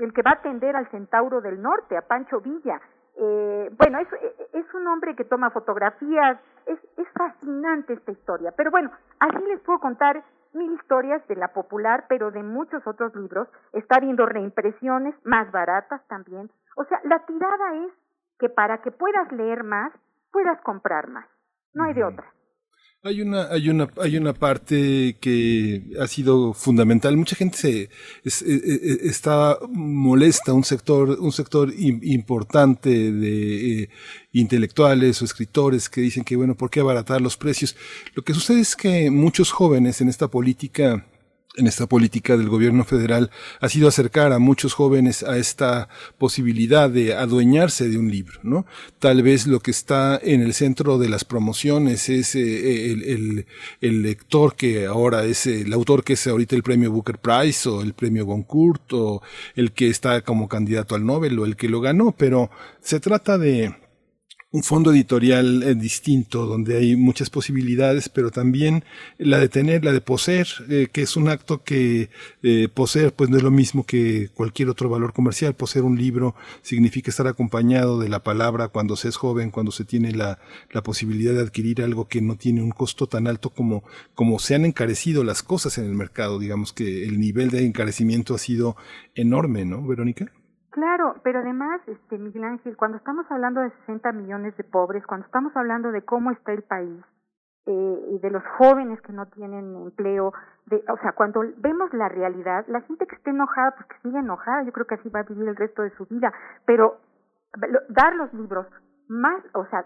el 0.00 0.12
que 0.12 0.22
va 0.22 0.32
a 0.32 0.34
atender 0.34 0.76
al 0.76 0.88
Centauro 0.90 1.40
del 1.40 1.60
Norte, 1.60 1.96
a 1.96 2.02
Pancho 2.02 2.40
Villa. 2.40 2.80
Eh, 3.16 3.70
bueno, 3.78 3.98
es, 4.00 4.08
es 4.52 4.74
un 4.74 4.86
hombre 4.88 5.14
que 5.14 5.24
toma 5.24 5.50
fotografías, 5.50 6.40
es, 6.66 6.78
es 6.96 7.08
fascinante 7.16 7.92
esta 7.92 8.12
historia. 8.12 8.52
Pero 8.56 8.70
bueno, 8.70 8.90
así 9.20 9.38
les 9.46 9.60
puedo 9.60 9.78
contar 9.78 10.22
mil 10.52 10.72
historias 10.72 11.26
de 11.28 11.36
la 11.36 11.48
popular, 11.48 12.06
pero 12.08 12.30
de 12.30 12.42
muchos 12.42 12.84
otros 12.86 13.14
libros. 13.14 13.48
Está 13.72 13.96
habiendo 13.96 14.26
reimpresiones 14.26 15.14
más 15.24 15.50
baratas 15.52 16.06
también. 16.08 16.50
O 16.76 16.84
sea, 16.84 17.00
la 17.04 17.24
tirada 17.26 17.86
es 17.86 17.92
que 18.38 18.48
para 18.48 18.78
que 18.78 18.90
puedas 18.90 19.30
leer 19.32 19.62
más, 19.62 19.92
puedas 20.32 20.60
comprar 20.62 21.08
más. 21.08 21.26
No 21.72 21.84
hay 21.84 21.94
de 21.94 22.04
otra. 22.04 22.26
Hay 23.06 23.20
una, 23.20 23.48
hay 23.50 23.68
una, 23.68 23.86
hay 24.00 24.16
una 24.16 24.32
parte 24.32 25.18
que 25.20 25.82
ha 26.00 26.06
sido 26.06 26.54
fundamental. 26.54 27.18
Mucha 27.18 27.36
gente 27.36 27.58
se 27.58 27.82
e, 27.82 27.90
e, 28.24 29.04
e, 29.04 29.08
está 29.10 29.58
molesta, 29.68 30.54
un 30.54 30.64
sector, 30.64 31.10
un 31.20 31.30
sector 31.30 31.70
importante 31.76 33.12
de 33.12 33.82
eh, 33.82 33.88
intelectuales 34.32 35.20
o 35.20 35.26
escritores 35.26 35.90
que 35.90 36.00
dicen 36.00 36.24
que 36.24 36.34
bueno, 36.34 36.54
¿por 36.54 36.70
qué 36.70 36.80
abaratar 36.80 37.20
los 37.20 37.36
precios? 37.36 37.76
Lo 38.14 38.22
que 38.22 38.32
sucede 38.32 38.60
es 38.60 38.74
que 38.74 39.10
muchos 39.10 39.52
jóvenes 39.52 40.00
en 40.00 40.08
esta 40.08 40.28
política 40.28 41.04
en 41.56 41.66
esta 41.66 41.86
política 41.86 42.36
del 42.36 42.48
gobierno 42.48 42.84
federal 42.84 43.30
ha 43.60 43.68
sido 43.68 43.88
acercar 43.88 44.32
a 44.32 44.38
muchos 44.38 44.74
jóvenes 44.74 45.22
a 45.22 45.38
esta 45.38 45.88
posibilidad 46.18 46.90
de 46.90 47.14
adueñarse 47.14 47.88
de 47.88 47.98
un 47.98 48.10
libro, 48.10 48.40
¿no? 48.42 48.66
Tal 48.98 49.22
vez 49.22 49.46
lo 49.46 49.60
que 49.60 49.70
está 49.70 50.18
en 50.22 50.40
el 50.40 50.54
centro 50.54 50.98
de 50.98 51.08
las 51.08 51.24
promociones 51.24 52.08
es 52.08 52.34
eh, 52.34 52.92
el, 52.92 53.46
el, 53.80 54.02
lector 54.02 54.56
que 54.56 54.86
ahora 54.86 55.24
es 55.24 55.46
el 55.46 55.72
autor 55.72 56.04
que 56.04 56.14
es 56.14 56.26
ahorita 56.26 56.56
el 56.56 56.62
premio 56.62 56.90
Booker 56.90 57.18
Prize 57.18 57.68
o 57.68 57.82
el 57.82 57.94
premio 57.94 58.26
Goncourt 58.26 58.92
o 58.92 59.22
el 59.54 59.72
que 59.72 59.88
está 59.88 60.22
como 60.22 60.48
candidato 60.48 60.94
al 60.94 61.06
Nobel 61.06 61.38
o 61.38 61.44
el 61.44 61.56
que 61.56 61.68
lo 61.68 61.80
ganó, 61.80 62.12
pero 62.12 62.50
se 62.80 63.00
trata 63.00 63.38
de 63.38 63.83
un 64.54 64.62
fondo 64.62 64.92
editorial 64.92 65.64
eh, 65.64 65.74
distinto, 65.74 66.46
donde 66.46 66.76
hay 66.76 66.94
muchas 66.94 67.28
posibilidades, 67.28 68.08
pero 68.08 68.30
también 68.30 68.84
la 69.18 69.40
de 69.40 69.48
tener, 69.48 69.84
la 69.84 69.90
de 69.90 70.00
poseer, 70.00 70.46
eh, 70.70 70.86
que 70.92 71.02
es 71.02 71.16
un 71.16 71.28
acto 71.28 71.64
que 71.64 72.08
eh, 72.44 72.68
poseer 72.72 73.12
pues 73.12 73.30
no 73.30 73.36
es 73.36 73.42
lo 73.42 73.50
mismo 73.50 73.84
que 73.84 74.28
cualquier 74.32 74.68
otro 74.68 74.88
valor 74.88 75.12
comercial. 75.12 75.54
Poseer 75.54 75.84
un 75.84 75.98
libro 75.98 76.36
significa 76.62 77.10
estar 77.10 77.26
acompañado 77.26 77.98
de 77.98 78.08
la 78.08 78.22
palabra 78.22 78.68
cuando 78.68 78.94
se 78.94 79.08
es 79.08 79.16
joven, 79.16 79.50
cuando 79.50 79.72
se 79.72 79.84
tiene 79.84 80.12
la, 80.12 80.38
la 80.70 80.84
posibilidad 80.84 81.34
de 81.34 81.40
adquirir 81.40 81.82
algo 81.82 82.06
que 82.06 82.22
no 82.22 82.36
tiene 82.36 82.62
un 82.62 82.70
costo 82.70 83.08
tan 83.08 83.26
alto 83.26 83.50
como, 83.50 83.82
como 84.14 84.38
se 84.38 84.54
han 84.54 84.64
encarecido 84.64 85.24
las 85.24 85.42
cosas 85.42 85.78
en 85.78 85.86
el 85.86 85.94
mercado. 85.94 86.38
Digamos 86.38 86.72
que 86.72 87.02
el 87.08 87.18
nivel 87.18 87.50
de 87.50 87.66
encarecimiento 87.66 88.36
ha 88.36 88.38
sido 88.38 88.76
enorme, 89.16 89.64
¿no, 89.64 89.84
Verónica? 89.84 90.30
Claro, 90.74 91.14
pero 91.22 91.38
además, 91.38 91.80
este 91.86 92.18
Miguel 92.18 92.42
Ángel, 92.42 92.76
cuando 92.76 92.96
estamos 92.96 93.24
hablando 93.30 93.60
de 93.60 93.70
60 93.86 94.10
millones 94.10 94.56
de 94.56 94.64
pobres, 94.64 95.06
cuando 95.06 95.24
estamos 95.24 95.56
hablando 95.56 95.92
de 95.92 96.02
cómo 96.04 96.32
está 96.32 96.52
el 96.52 96.64
país 96.64 97.00
eh, 97.66 98.06
y 98.10 98.18
de 98.18 98.30
los 98.30 98.42
jóvenes 98.58 99.00
que 99.02 99.12
no 99.12 99.26
tienen 99.26 99.76
empleo, 99.76 100.32
de, 100.66 100.82
o 100.92 100.96
sea, 100.96 101.12
cuando 101.12 101.42
vemos 101.58 101.94
la 101.94 102.08
realidad, 102.08 102.64
la 102.66 102.80
gente 102.80 103.06
que 103.06 103.14
esté 103.14 103.30
enojada, 103.30 103.76
pues 103.76 103.86
que 103.86 104.00
sigue 104.02 104.18
enojada, 104.18 104.64
yo 104.64 104.72
creo 104.72 104.88
que 104.88 104.96
así 104.96 105.08
va 105.10 105.20
a 105.20 105.22
vivir 105.22 105.48
el 105.48 105.54
resto 105.54 105.82
de 105.82 105.94
su 105.94 106.06
vida, 106.06 106.32
pero 106.66 106.98
dar 107.90 108.16
los 108.16 108.34
libros 108.34 108.66
más, 109.06 109.44
o 109.52 109.64
sea, 109.66 109.84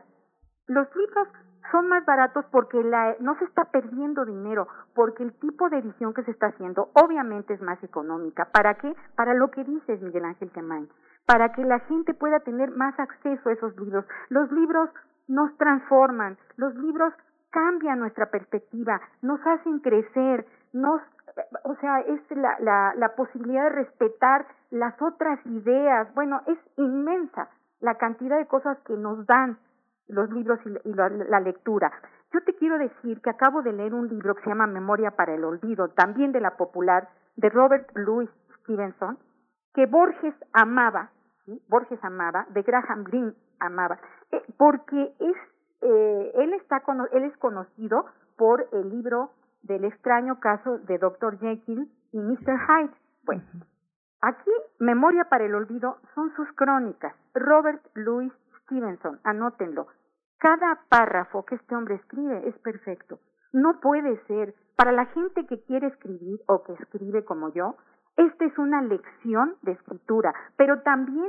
los 0.69 0.89
libros 0.97 1.29
son 1.71 1.89
más 1.89 2.05
baratos 2.05 2.45
porque 2.51 2.83
la, 2.83 3.17
no 3.21 3.37
se 3.39 3.45
está 3.45 3.67
perdiendo 3.67 4.25
dinero, 4.25 4.69
porque 4.95 5.23
el 5.23 5.33
tipo 5.35 5.69
de 5.69 5.79
edición 5.79 6.15
que 6.15 6.23
se 6.25 6.31
está 6.31 6.47
haciendo 6.49 6.91
obviamente 6.95 7.55
es 7.55 7.63
más 7.63 7.83
económica. 7.83 8.49
¿Para 8.53 8.75
qué? 8.75 8.95
Para 9.17 9.35
lo 9.35 9.51
que 9.51 9.65
dices, 9.65 10.01
Miguel 10.01 10.25
Ángel 10.25 10.51
Quemain, 10.51 10.89
para 11.27 11.53
que 11.53 11.65
la 11.65 11.81
gente 11.81 12.15
pueda 12.15 12.41
tener 12.41 12.71
más 12.71 12.99
acceso 12.99 13.49
a 13.49 13.53
esos 13.53 13.77
libros. 13.79 14.05
Los 14.31 14.51
libros 14.53 14.91
nos 15.27 15.55
transforman, 15.59 16.39
los 16.57 16.75
libros 16.77 17.13
cambian 17.51 17.99
nuestra 17.99 18.27
perspectiva, 18.31 19.01
nos 19.23 19.41
hacen 19.47 19.81
crecer, 19.81 20.47
nos, 20.73 21.01
o 21.65 21.75
sea, 21.77 22.01
es 22.01 22.21
la, 22.31 22.57
la, 22.61 22.95
la 22.97 23.15
posibilidad 23.15 23.65
de 23.65 23.71
respetar 23.71 24.47
las 24.71 25.01
otras 25.01 25.45
ideas. 25.47 26.13
Bueno, 26.15 26.41
es 26.47 26.59
inmensa 26.77 27.49
la 27.81 27.95
cantidad 27.97 28.39
de 28.39 28.47
cosas 28.47 28.79
que 28.87 28.95
nos 28.95 29.27
dan 29.27 29.59
los 30.09 30.31
libros 30.31 30.59
y, 30.65 30.93
la, 30.95 31.41
lectura. 31.41 31.93
Yo 32.33 32.41
te 32.43 32.55
quiero 32.55 32.79
decir 32.79 33.21
que 33.21 33.31
acabo 33.31 33.63
de 33.63 33.73
leer 33.73 33.95
un 33.95 34.09
libro 34.09 34.35
que 34.35 34.43
se 34.43 34.51
llama 34.51 34.67
Memoria 34.67 35.13
para 35.13 35.35
el 35.35 35.45
Olvido, 35.45 35.89
también 35.89 36.33
de 36.33 36.41
la 36.41 36.57
popular, 36.57 37.09
de 37.37 37.49
Robert 37.49 37.91
Louis 37.95 38.29
Stevenson, 38.61 39.19
que 39.75 39.87
Borges 39.87 40.35
amaba, 40.53 41.11
¿sí? 41.45 41.63
Borges 41.69 42.03
amaba, 42.03 42.47
de 42.51 42.63
Graham 42.63 43.05
Greene 43.05 43.33
amaba, 43.61 43.99
eh, 44.33 44.43
porque 44.57 45.15
es, 45.21 45.37
eh, 45.83 46.33
él, 46.35 46.53
está, 46.55 46.83
él 47.13 47.25
es 47.25 47.37
conocido 47.39 48.07
por 48.37 48.67
el 48.73 48.91
libro 48.91 49.31
del 49.63 49.85
extraño 49.85 50.41
caso 50.41 50.79
de 50.79 50.99
Dr. 50.99 51.39
Jekyll 51.39 51.89
y 52.13 52.19
Mr. 52.19 52.59
Hyde. 52.67 52.95
Bueno, 53.25 53.43
aquí 54.21 54.51
Memoria 54.79 55.25
para 55.25 55.45
el 55.45 55.55
Olvido 55.55 55.99
son 56.15 56.35
sus 56.35 56.51
crónicas. 56.53 57.15
Robert 57.35 57.83
Louis 57.95 58.33
Stevenson, 58.63 59.21
anótenlo. 59.25 59.87
Cada 60.39 60.81
párrafo 60.89 61.45
que 61.45 61.57
este 61.57 61.75
hombre 61.75 61.97
escribe 61.97 62.49
es 62.49 62.57
perfecto. 62.59 63.19
No 63.53 63.81
puede 63.81 64.25
ser. 64.27 64.55
Para 64.77 64.93
la 64.93 65.07
gente 65.07 65.47
que 65.47 65.61
quiere 65.65 65.89
escribir 65.89 66.39
o 66.47 66.63
que 66.63 66.75
escribe 66.75 67.25
como 67.25 67.53
yo, 67.53 67.75
esta 68.17 68.45
es 68.45 68.57
una 68.59 68.83
lección 68.83 69.57
de 69.63 69.73
escritura, 69.73 70.33
pero 70.57 70.83
también 70.83 71.29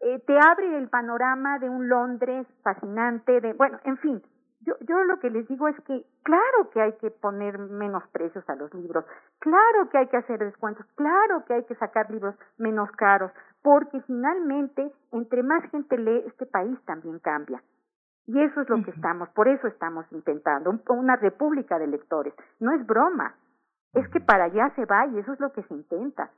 eh, 0.00 0.20
te 0.26 0.38
abre 0.38 0.78
el 0.78 0.88
panorama 0.88 1.58
de 1.58 1.68
un 1.68 1.88
Londres 1.88 2.46
fascinante, 2.62 3.40
de, 3.40 3.52
bueno, 3.52 3.78
en 3.84 3.96
fin, 3.98 4.22
yo, 4.60 4.74
yo 4.80 5.02
lo 5.04 5.18
que 5.18 5.30
les 5.30 5.46
digo 5.48 5.68
es 5.68 5.76
que 5.82 6.04
claro 6.22 6.70
que 6.72 6.80
hay 6.80 6.92
que 6.94 7.10
poner 7.10 7.58
menos 7.58 8.02
precios 8.12 8.48
a 8.48 8.54
los 8.56 8.72
libros, 8.74 9.04
claro 9.38 9.88
que 9.90 9.98
hay 9.98 10.06
que 10.08 10.16
hacer 10.16 10.38
descuentos, 10.38 10.86
claro 10.94 11.44
que 11.44 11.54
hay 11.54 11.64
que 11.64 11.74
sacar 11.76 12.10
libros 12.10 12.34
menos 12.56 12.90
caros, 12.92 13.32
porque 13.62 14.00
finalmente 14.02 14.92
entre 15.12 15.42
más 15.42 15.62
gente 15.70 15.98
lee, 15.98 16.24
este 16.26 16.46
país 16.46 16.78
también 16.84 17.18
cambia. 17.18 17.62
Y 18.28 18.42
eso 18.42 18.60
es 18.60 18.68
lo 18.68 18.84
que 18.84 18.90
estamos, 18.90 19.30
por 19.30 19.48
eso 19.48 19.66
estamos 19.66 20.04
intentando, 20.12 20.78
una 20.90 21.16
república 21.16 21.78
de 21.78 21.86
lectores. 21.86 22.34
No 22.60 22.72
es 22.72 22.86
broma. 22.86 23.34
es 23.94 24.06
que 24.08 24.20
para 24.20 24.44
allá 24.44 24.70
se 24.76 24.84
va 24.84 25.06
y 25.06 25.18
eso 25.18 25.32
es 25.32 25.40
lo 25.40 25.50
que 25.50 25.62
se 25.62 25.72
intenta. 25.72 26.30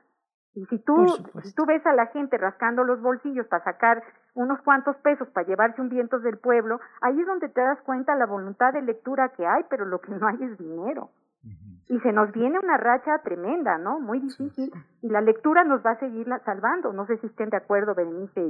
Y 0.55 0.65
si 0.67 0.79
tú, 0.79 1.05
si 1.43 1.53
tú 1.53 1.65
ves 1.65 1.85
a 1.85 1.93
la 1.93 2.07
gente 2.07 2.37
rascando 2.37 2.85
los 2.85 3.01
bolsillos 3.01 3.45
para 3.47 3.65
sacar 3.65 4.03
unos 4.35 4.61
cuantos 4.61 4.95
pesos 4.97 5.27
para 5.29 5.45
llevarse 5.45 5.81
un 5.81 5.89
viento 5.89 6.19
del 6.19 6.37
pueblo, 6.37 6.79
ahí 7.01 7.19
es 7.19 7.27
donde 7.27 7.49
te 7.49 7.59
das 7.59 7.81
cuenta 7.81 8.15
la 8.15 8.25
voluntad 8.25 8.71
de 8.71 8.81
lectura 8.81 9.29
que 9.35 9.45
hay, 9.45 9.63
pero 9.69 9.83
lo 9.83 9.99
que 9.99 10.13
no 10.13 10.25
hay 10.27 10.41
es 10.41 10.57
dinero. 10.57 11.09
Y 11.89 11.99
se 11.99 12.13
nos 12.13 12.31
viene 12.31 12.57
una 12.57 12.77
racha 12.77 13.17
tremenda, 13.19 13.77
¿no? 13.77 13.99
Muy 13.99 14.21
difícil. 14.21 14.71
Y 15.01 15.09
la 15.09 15.19
lectura 15.19 15.65
nos 15.65 15.85
va 15.85 15.91
a 15.91 15.99
seguir 15.99 16.25
salvando. 16.45 16.93
No 16.93 17.05
sé 17.05 17.17
si 17.17 17.27
estén 17.27 17.49
de 17.49 17.57
acuerdo, 17.57 17.95
Berenice 17.95 18.41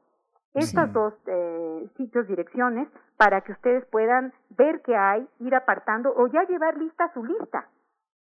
Estas 0.55 0.91
dos 0.95 1.13
eh, 1.27 1.87
sitios, 1.99 2.27
direcciones, 2.29 2.89
para 3.19 3.43
que 3.43 3.53
ustedes 3.53 3.85
puedan 3.91 4.33
ver 4.57 4.81
qué 4.81 4.97
hay, 4.97 5.29
ir 5.41 5.55
apartando 5.55 6.15
o 6.17 6.29
ya 6.29 6.45
llevar 6.45 6.79
lista 6.79 7.13
su 7.13 7.23
lista. 7.25 7.69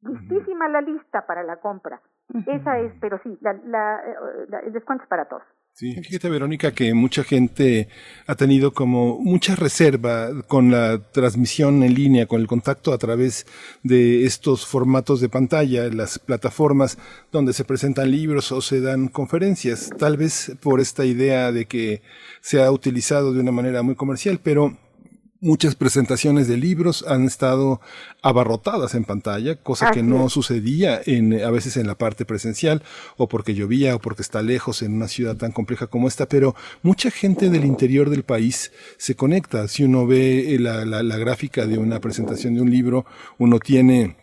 Listísima 0.01 0.67
la 0.67 0.81
lista 0.81 1.25
para 1.25 1.43
la 1.43 1.61
compra. 1.61 2.01
Esa 2.45 2.79
es, 2.79 2.91
pero 2.99 3.19
sí, 3.23 3.37
la, 3.39 3.53
la, 3.53 4.01
eh, 4.05 4.17
el 4.65 4.73
descuento 4.73 5.03
es 5.03 5.09
para 5.09 5.29
todos. 5.29 5.43
Sí, 5.79 5.93
fíjate 5.93 6.27
Verónica 6.31 6.71
que 6.71 6.95
mucha 6.95 7.23
gente 7.23 7.87
ha 8.25 8.33
tenido 8.33 8.73
como 8.73 9.19
mucha 9.19 9.55
reserva 9.55 10.31
con 10.47 10.71
la 10.71 10.97
transmisión 11.11 11.83
en 11.83 11.93
línea, 11.93 12.25
con 12.25 12.41
el 12.41 12.47
contacto 12.47 12.93
a 12.93 12.97
través 12.97 13.45
de 13.83 14.25
estos 14.25 14.65
formatos 14.65 15.21
de 15.21 15.29
pantalla, 15.29 15.87
las 15.89 16.17
plataformas 16.17 16.97
donde 17.31 17.53
se 17.53 17.63
presentan 17.63 18.09
libros 18.09 18.51
o 18.51 18.59
se 18.59 18.81
dan 18.81 19.07
conferencias, 19.07 19.91
tal 19.99 20.17
vez 20.17 20.53
por 20.61 20.79
esta 20.79 21.05
idea 21.05 21.51
de 21.51 21.65
que 21.65 22.01
se 22.41 22.59
ha 22.63 22.71
utilizado 22.71 23.31
de 23.31 23.41
una 23.41 23.51
manera 23.51 23.83
muy 23.83 23.93
comercial, 23.93 24.39
pero 24.41 24.79
muchas 25.39 25.75
presentaciones 25.75 26.47
de 26.47 26.57
libros 26.57 27.05
han 27.07 27.25
estado 27.25 27.79
abarrotadas 28.21 28.95
en 28.95 29.03
pantalla, 29.03 29.55
cosa 29.55 29.91
que 29.91 30.03
no 30.03 30.29
sucedía 30.29 30.99
en, 31.05 31.43
a 31.43 31.51
veces 31.51 31.77
en 31.77 31.87
la 31.87 31.95
parte 31.95 32.25
presencial, 32.25 32.81
o 33.17 33.27
porque 33.27 33.53
llovía, 33.53 33.95
o 33.95 33.99
porque 33.99 34.21
está 34.21 34.41
lejos 34.41 34.81
en 34.81 34.93
una 34.93 35.07
ciudad 35.07 35.37
tan 35.37 35.51
compleja 35.51 35.87
como 35.87 36.07
esta, 36.07 36.27
pero 36.27 36.55
mucha 36.81 37.11
gente 37.11 37.49
del 37.49 37.65
interior 37.65 38.09
del 38.09 38.23
país 38.23 38.71
se 38.97 39.15
conecta. 39.15 39.67
Si 39.67 39.83
uno 39.83 40.07
ve 40.07 40.57
la, 40.59 40.85
la, 40.85 41.03
la 41.03 41.17
gráfica 41.17 41.65
de 41.65 41.77
una 41.77 41.99
presentación 41.99 42.55
de 42.55 42.61
un 42.61 42.71
libro, 42.71 43.05
uno 43.37 43.59
tiene 43.59 44.15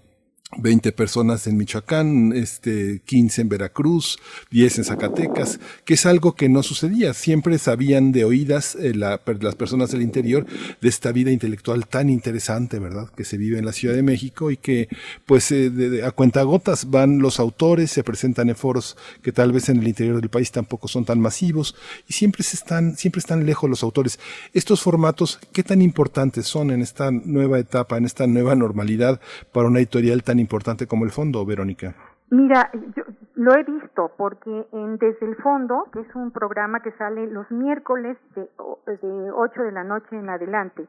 20 0.59 0.93
personas 0.93 1.47
en 1.47 1.57
Michoacán, 1.57 2.33
este, 2.33 3.01
15 3.05 3.43
en 3.43 3.49
Veracruz, 3.49 4.19
10 4.51 4.79
en 4.79 4.85
Zacatecas, 4.85 5.61
que 5.85 5.95
es 5.95 6.07
algo 6.07 6.35
que 6.35 6.49
no 6.49 6.63
sucedía. 6.63 7.15
Siempre 7.15 7.59
sabían 7.59 8.13
de 8.13 8.25
oídas 8.25 8.75
eh, 8.77 8.95
las 8.95 9.55
personas 9.57 9.91
del 9.91 10.03
interior 10.03 10.47
de 10.81 10.89
esta 10.89 11.13
vida 11.13 11.31
intelectual 11.31 11.87
tan 11.87 12.09
interesante, 12.09 12.79
¿verdad? 12.79 13.09
Que 13.17 13.25
se 13.25 13.37
vive 13.37 13.59
en 13.59 13.67
la 13.67 13.73
Ciudad 13.73 13.95
de 13.95 14.03
México 14.03 14.51
y 14.51 14.57
que, 14.57 14.89
pues, 15.27 15.51
eh, 15.51 15.71
de, 15.71 16.05
a 16.05 16.11
cuentagotas 16.11 16.91
van 16.91 17.19
los 17.19 17.41
autores, 17.41 17.91
se 17.91 18.05
presentan 18.05 18.49
en 18.49 18.57
foros 18.57 18.97
que 19.23 19.33
tal 19.33 19.53
vez 19.53 19.69
en 19.69 19.79
el 19.79 19.89
interior 19.89 20.21
del 20.21 20.31
país 20.31 20.51
tampoco 20.51 20.89
son 20.89 21.05
tan 21.05 21.21
masivos 21.21 21.75
y 22.09 22.13
siempre 22.13 22.43
se 22.43 22.57
están, 22.57 22.97
siempre 22.97 23.21
están 23.21 23.47
lejos 23.47 23.69
los 23.69 23.83
autores. 23.83 24.19
Estos 24.53 24.81
formatos, 24.81 25.39
¿qué 25.53 25.63
tan 25.63 25.83
importantes 25.83 26.47
son 26.47 26.71
en 26.71 26.83
esta 26.83 27.11
nueva 27.11 27.59
etapa, 27.59 27.97
en 27.97 28.05
esta 28.05 28.27
nueva 28.27 28.55
normalidad 28.55 29.21
para 29.53 29.69
una 29.69 29.79
editorial 29.79 30.23
tan 30.23 30.39
importante 30.39 30.44
como 30.87 31.05
el 31.05 31.11
fondo, 31.11 31.45
Verónica? 31.45 31.95
Mira, 32.31 32.71
yo 32.97 33.05
lo 33.35 33.55
he 33.55 33.63
visto 33.65 34.13
porque 34.17 34.67
en 34.73 34.97
Desde 34.99 35.27
el 35.27 35.37
Fondo, 35.37 35.85
que 35.93 36.01
es 36.01 36.15
un 36.15 36.31
programa 36.31 36.81
que 36.81 36.93
sale 36.93 37.27
los 37.27 37.51
miércoles 37.51 38.17
de, 38.35 38.43
de 38.87 39.31
8 39.31 39.63
de 39.63 39.73
la 39.73 39.85
noche 39.85 40.17
en 40.17 40.29
adelante, 40.29 40.87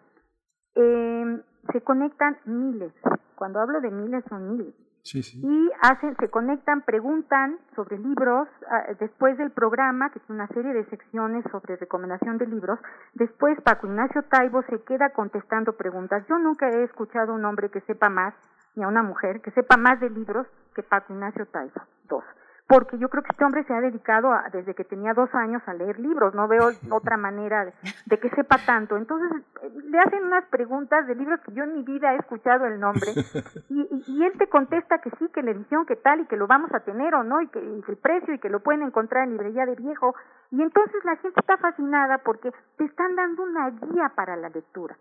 eh, 0.76 1.41
se 1.72 1.82
conectan 1.82 2.38
miles. 2.45 2.93
Cuando 3.36 3.60
hablo 3.60 3.82
de 3.82 3.91
miles 3.91 4.24
son 4.30 4.58
miles. 4.58 4.74
Y 5.14 5.72
hacen, 5.82 6.16
se 6.20 6.30
conectan, 6.30 6.82
preguntan 6.82 7.60
sobre 7.76 7.99
libros 7.99 8.47
ah, 8.68 8.88
después 8.99 9.38
del 9.38 9.51
programa, 9.51 10.10
que 10.10 10.18
es 10.18 10.30
una 10.30 10.47
serie 10.47 10.74
de 10.74 10.84
secciones 10.86 11.45
sobre 11.51 11.76
recomendación 11.76 12.39
de 12.39 12.47
libros. 12.47 12.80
Después 13.14 13.62
Paco 13.62 13.86
Ignacio 13.86 14.24
Taibo 14.24 14.64
se 14.64 14.82
queda 14.82 15.12
contestando 15.12 15.74
preguntas. 15.78 16.26
Yo 16.28 16.39
nunca 16.39 16.70
he 16.70 16.84
escuchado 16.84 17.36
un 17.36 17.45
hombre 17.45 17.70
que 17.70 17.82
sepa 17.82 18.10
más 18.10 18.34
ni 18.76 18.84
a 18.84 18.88
una 18.88 19.03
mujer 19.03 19.41
que 19.41 19.51
sepa 19.51 19.78
más 19.78 19.99
de 19.99 20.09
libros 20.09 20.47
que 20.73 20.84
Paco 20.84 21.13
Ignacio 21.13 21.45
Taibo. 21.47 21.82
Dos. 22.07 22.23
Porque 22.67 22.97
yo 22.97 23.09
creo 23.09 23.21
que 23.21 23.30
este 23.32 23.45
hombre 23.45 23.63
se 23.65 23.73
ha 23.76 23.80
dedicado 23.80 24.34
a, 24.34 24.49
desde 24.51 24.73
que 24.73 24.84
tenía 24.84 25.13
dos 25.13 25.30
años 25.36 25.61
a 25.67 25.73
leer 25.76 25.99
libros. 25.99 26.34
No 26.34 26.47
veo 26.47 26.71
otra 26.89 27.15
manera 27.15 27.71
de, 28.05 28.19
que 28.19 28.30
sepa 28.32 28.57
tanto. 28.65 28.97
Entonces 28.97 29.43
le 29.84 29.99
hacen 29.99 30.23
unas 30.23 30.45
preguntas 30.45 31.05
de 31.05 31.13
libros 31.13 31.39
que 31.41 31.53
yo 31.53 31.63
en 31.63 31.73
mi 31.73 31.84
vida 31.84 32.13
he 32.13 32.17
escuchado 32.17 32.65
el 32.65 32.80
nombre 32.80 33.11
y, 33.69 34.03
y, 34.07 34.23
él 34.23 34.34
te 34.39 34.49
contesta 34.49 34.97
que 34.97 35.11
sí, 35.19 35.28
que 35.30 35.43
la 35.43 35.51
edición, 35.51 35.86
que 35.86 35.95
tal 35.95 36.21
y 36.21 36.26
que 36.26 36.38
lo 36.38 36.47
vamos 36.47 36.73
a 36.73 36.80
tener 36.80 37.13
o 37.13 37.23
no 37.23 37.39
y 37.39 37.47
que, 37.49 37.59
y 37.59 37.82
que 37.84 37.91
el 37.91 37.97
precio 37.99 38.34
y 38.34 38.39
que 38.39 38.49
lo 38.49 38.61
pueden 38.61 38.82
encontrar 38.82 39.26
en 39.26 39.34
librería 39.34 39.67
de 39.67 39.76
viejo. 39.76 40.15
Y 40.49 40.63
entonces 40.63 41.05
la 41.05 41.17
gente 41.17 41.39
está 41.39 41.57
fascinada 41.57 42.17
porque 42.17 42.51
te 42.78 42.86
están 42.86 43.15
dando 43.15 43.43
una 43.43 43.69
guía 43.69 44.11
para 44.15 44.36
la 44.36 44.49
lectura 44.49 44.97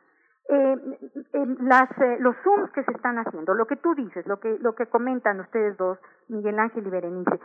eh, 0.48 0.76
las, 1.60 1.90
eh, 1.98 2.16
los 2.20 2.36
zooms 2.44 2.70
que 2.72 2.84
se 2.84 2.92
están 2.92 3.18
haciendo, 3.18 3.54
lo 3.54 3.66
que 3.66 3.76
tú 3.76 3.94
dices, 3.94 4.26
lo 4.26 4.40
que, 4.40 4.58
lo 4.60 4.74
que 4.74 4.86
comentan 4.86 5.40
ustedes 5.40 5.76
dos, 5.76 5.98
Miguel 6.28 6.58
Ángel 6.58 6.86
y 6.86 6.90
Berenice, 6.90 7.40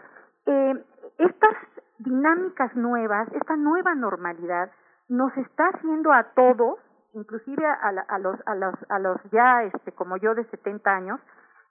eh, 0.46 0.84
estas 1.18 1.56
dinámicas 2.00 2.76
nuevas, 2.76 3.28
esta 3.34 3.56
nueva 3.56 3.96
normalidad, 3.96 4.72
nos 5.08 5.36
está 5.38 5.70
haciendo 5.70 6.12
a 6.12 6.24
todos, 6.36 6.80
inclusive 7.14 7.66
a, 7.66 7.90
a, 8.08 8.20
los, 8.20 8.36
a, 8.46 8.56
los, 8.56 8.76
a 8.90 9.00
los 9.00 9.18
ya, 9.32 9.64
este, 9.64 9.92
como 9.94 10.18
yo, 10.18 10.36
de 10.36 10.44
70 10.46 10.92
años, 10.92 11.20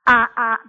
a, 0.07 0.31
a, 0.35 0.61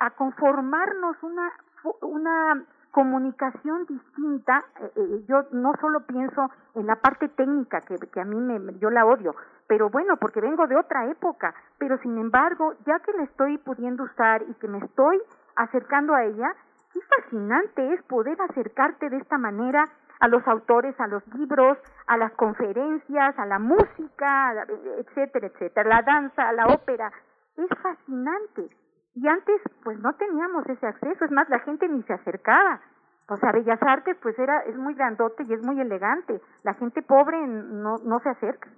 a 0.00 0.10
conformarnos 0.12 1.22
una, 1.22 1.52
una 2.00 2.64
comunicación 2.96 3.84
distinta, 3.84 4.64
eh, 4.80 4.90
eh, 4.96 5.24
yo 5.28 5.42
no 5.52 5.74
solo 5.82 6.06
pienso 6.06 6.50
en 6.74 6.86
la 6.86 6.96
parte 6.96 7.28
técnica, 7.28 7.82
que, 7.82 8.20
a 8.20 8.24
mí 8.24 8.40
me, 8.40 8.78
yo 8.78 8.88
la 8.88 9.04
odio, 9.04 9.34
pero 9.66 9.90
bueno, 9.90 10.16
porque 10.16 10.40
vengo 10.40 10.66
de 10.66 10.76
otra 10.76 11.04
época, 11.10 11.54
pero 11.76 11.98
sin 11.98 12.16
embargo, 12.16 12.72
ya 12.86 12.98
que 13.00 13.12
la 13.12 13.24
estoy 13.24 13.58
pudiendo 13.58 14.04
usar 14.04 14.44
y 14.48 14.54
que 14.54 14.68
me 14.68 14.78
estoy 14.78 15.20
acercando 15.56 16.14
a 16.14 16.24
ella, 16.24 16.48
qué 16.94 17.00
fascinante 17.02 17.92
es 17.92 18.02
poder 18.04 18.40
acercarte 18.40 19.10
de 19.10 19.18
esta 19.18 19.36
manera 19.36 19.84
a 20.20 20.28
los 20.28 20.48
autores, 20.48 20.98
a 20.98 21.06
los 21.06 21.22
libros, 21.34 21.76
a 22.06 22.16
las 22.16 22.32
conferencias, 22.32 23.38
a 23.38 23.44
la 23.44 23.58
música, 23.58 24.64
etcétera, 25.00 25.48
etcétera, 25.48 25.86
la 25.86 26.00
danza, 26.00 26.50
la 26.54 26.68
ópera. 26.68 27.12
Es 27.58 27.68
fascinante. 27.78 28.70
Y 29.16 29.26
antes, 29.26 29.62
pues 29.82 29.98
no 29.98 30.12
teníamos 30.14 30.66
ese 30.68 30.86
acceso, 30.86 31.24
es 31.24 31.30
más, 31.30 31.48
la 31.48 31.60
gente 31.60 31.88
ni 31.88 32.02
se 32.02 32.12
acercaba. 32.12 32.80
O 33.28 33.36
sea, 33.38 33.50
Bellas 33.50 33.82
Artes, 33.82 34.16
pues 34.22 34.38
era, 34.38 34.60
es 34.60 34.76
muy 34.76 34.94
grandote 34.94 35.42
y 35.44 35.54
es 35.54 35.62
muy 35.64 35.80
elegante. 35.80 36.40
La 36.62 36.74
gente 36.74 37.02
pobre 37.02 37.38
no, 37.46 37.96
no 38.04 38.20
se 38.20 38.28
acerca. 38.28 38.68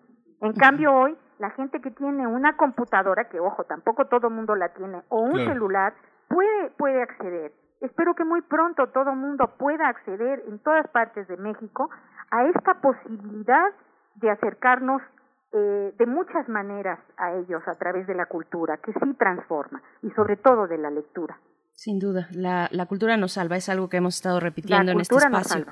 En 0.40 0.52
cambio 0.52 0.92
hoy, 0.94 1.18
la 1.40 1.50
gente 1.50 1.80
que 1.80 1.90
tiene 1.90 2.24
una 2.26 2.56
computadora, 2.56 3.28
que 3.28 3.40
ojo, 3.40 3.64
tampoco 3.64 4.06
todo 4.06 4.30
mundo 4.30 4.54
la 4.54 4.68
tiene, 4.68 5.02
o 5.08 5.20
un 5.22 5.38
celular, 5.38 5.92
puede, 6.28 6.70
puede 6.78 7.02
acceder. 7.02 7.52
Espero 7.80 8.14
que 8.14 8.24
muy 8.24 8.40
pronto 8.42 8.86
todo 8.88 9.16
mundo 9.16 9.54
pueda 9.58 9.88
acceder 9.88 10.44
en 10.46 10.60
todas 10.60 10.86
partes 10.88 11.26
de 11.26 11.36
México 11.36 11.90
a 12.30 12.44
esta 12.44 12.74
posibilidad 12.74 13.72
de 14.14 14.30
acercarnos 14.30 15.02
eh, 15.52 15.94
de 15.98 16.06
muchas 16.06 16.48
maneras 16.48 16.98
a 17.16 17.32
ellos 17.32 17.62
a 17.66 17.74
través 17.76 18.06
de 18.06 18.14
la 18.14 18.26
cultura, 18.26 18.78
que 18.78 18.92
sí 18.92 19.14
transforma, 19.18 19.82
y 20.02 20.10
sobre 20.10 20.36
todo 20.36 20.66
de 20.66 20.78
la 20.78 20.90
lectura. 20.90 21.38
Sin 21.72 21.98
duda, 21.98 22.28
la, 22.32 22.68
la 22.72 22.86
cultura 22.86 23.16
nos 23.16 23.32
salva, 23.32 23.56
es 23.56 23.68
algo 23.68 23.88
que 23.88 23.98
hemos 23.98 24.16
estado 24.16 24.40
repitiendo 24.40 24.92
en 24.92 25.00
este 25.00 25.16
espacio. 25.16 25.64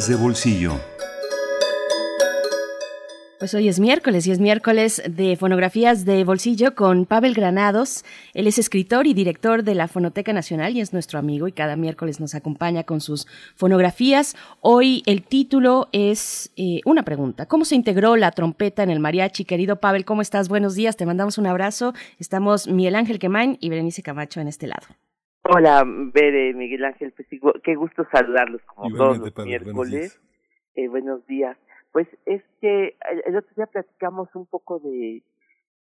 De 0.07 0.15
bolsillo. 0.15 0.79
Pues 3.39 3.53
hoy 3.53 3.67
es 3.67 3.79
miércoles 3.79 4.25
y 4.25 4.31
es 4.31 4.39
miércoles 4.39 5.01
de 5.07 5.35
fonografías 5.35 6.05
de 6.05 6.23
bolsillo 6.23 6.75
con 6.75 7.05
Pavel 7.05 7.33
Granados. 7.33 8.03
Él 8.33 8.47
es 8.47 8.57
escritor 8.57 9.05
y 9.05 9.13
director 9.13 9.63
de 9.63 9.75
la 9.75 9.87
Fonoteca 9.87 10.33
Nacional 10.33 10.75
y 10.75 10.81
es 10.81 10.93
nuestro 10.93 11.19
amigo 11.19 11.47
y 11.47 11.51
cada 11.51 11.75
miércoles 11.75 12.19
nos 12.19 12.35
acompaña 12.35 12.83
con 12.83 13.01
sus 13.01 13.27
fonografías. 13.55 14.35
Hoy 14.61 15.03
el 15.05 15.23
título 15.23 15.89
es 15.91 16.51
eh, 16.55 16.81
una 16.85 17.03
pregunta. 17.03 17.45
¿Cómo 17.45 17.65
se 17.65 17.75
integró 17.75 18.15
la 18.15 18.31
trompeta 18.31 18.83
en 18.83 18.89
el 18.89 18.99
mariachi? 18.99 19.45
Querido 19.45 19.79
Pavel, 19.79 20.05
¿cómo 20.05 20.21
estás? 20.21 20.49
Buenos 20.49 20.73
días, 20.73 20.97
te 20.97 21.05
mandamos 21.05 21.37
un 21.37 21.47
abrazo. 21.47 21.93
Estamos 22.17 22.67
Miguel 22.67 22.95
Ángel 22.95 23.19
Quemain 23.19 23.57
y 23.59 23.69
Berenice 23.69 24.01
Camacho 24.01 24.39
en 24.39 24.47
este 24.47 24.67
lado. 24.67 24.87
Hola, 25.49 25.85
Bere, 25.85 26.53
Miguel 26.53 26.83
Ángel, 26.83 27.13
pues 27.13 27.27
qué 27.63 27.75
gusto 27.75 28.05
saludarlos 28.11 28.61
como 28.63 28.93
todos 28.93 29.17
los 29.19 29.45
miércoles. 29.45 30.21
Eh, 30.75 30.89
buenos 30.89 31.25
días. 31.25 31.57
Pues 31.93 32.05
es 32.25 32.43
que 32.59 32.97
el 33.25 33.37
otro 33.37 33.49
día 33.55 33.67
platicamos 33.67 34.27
un 34.35 34.45
poco 34.45 34.79
de, 34.79 35.23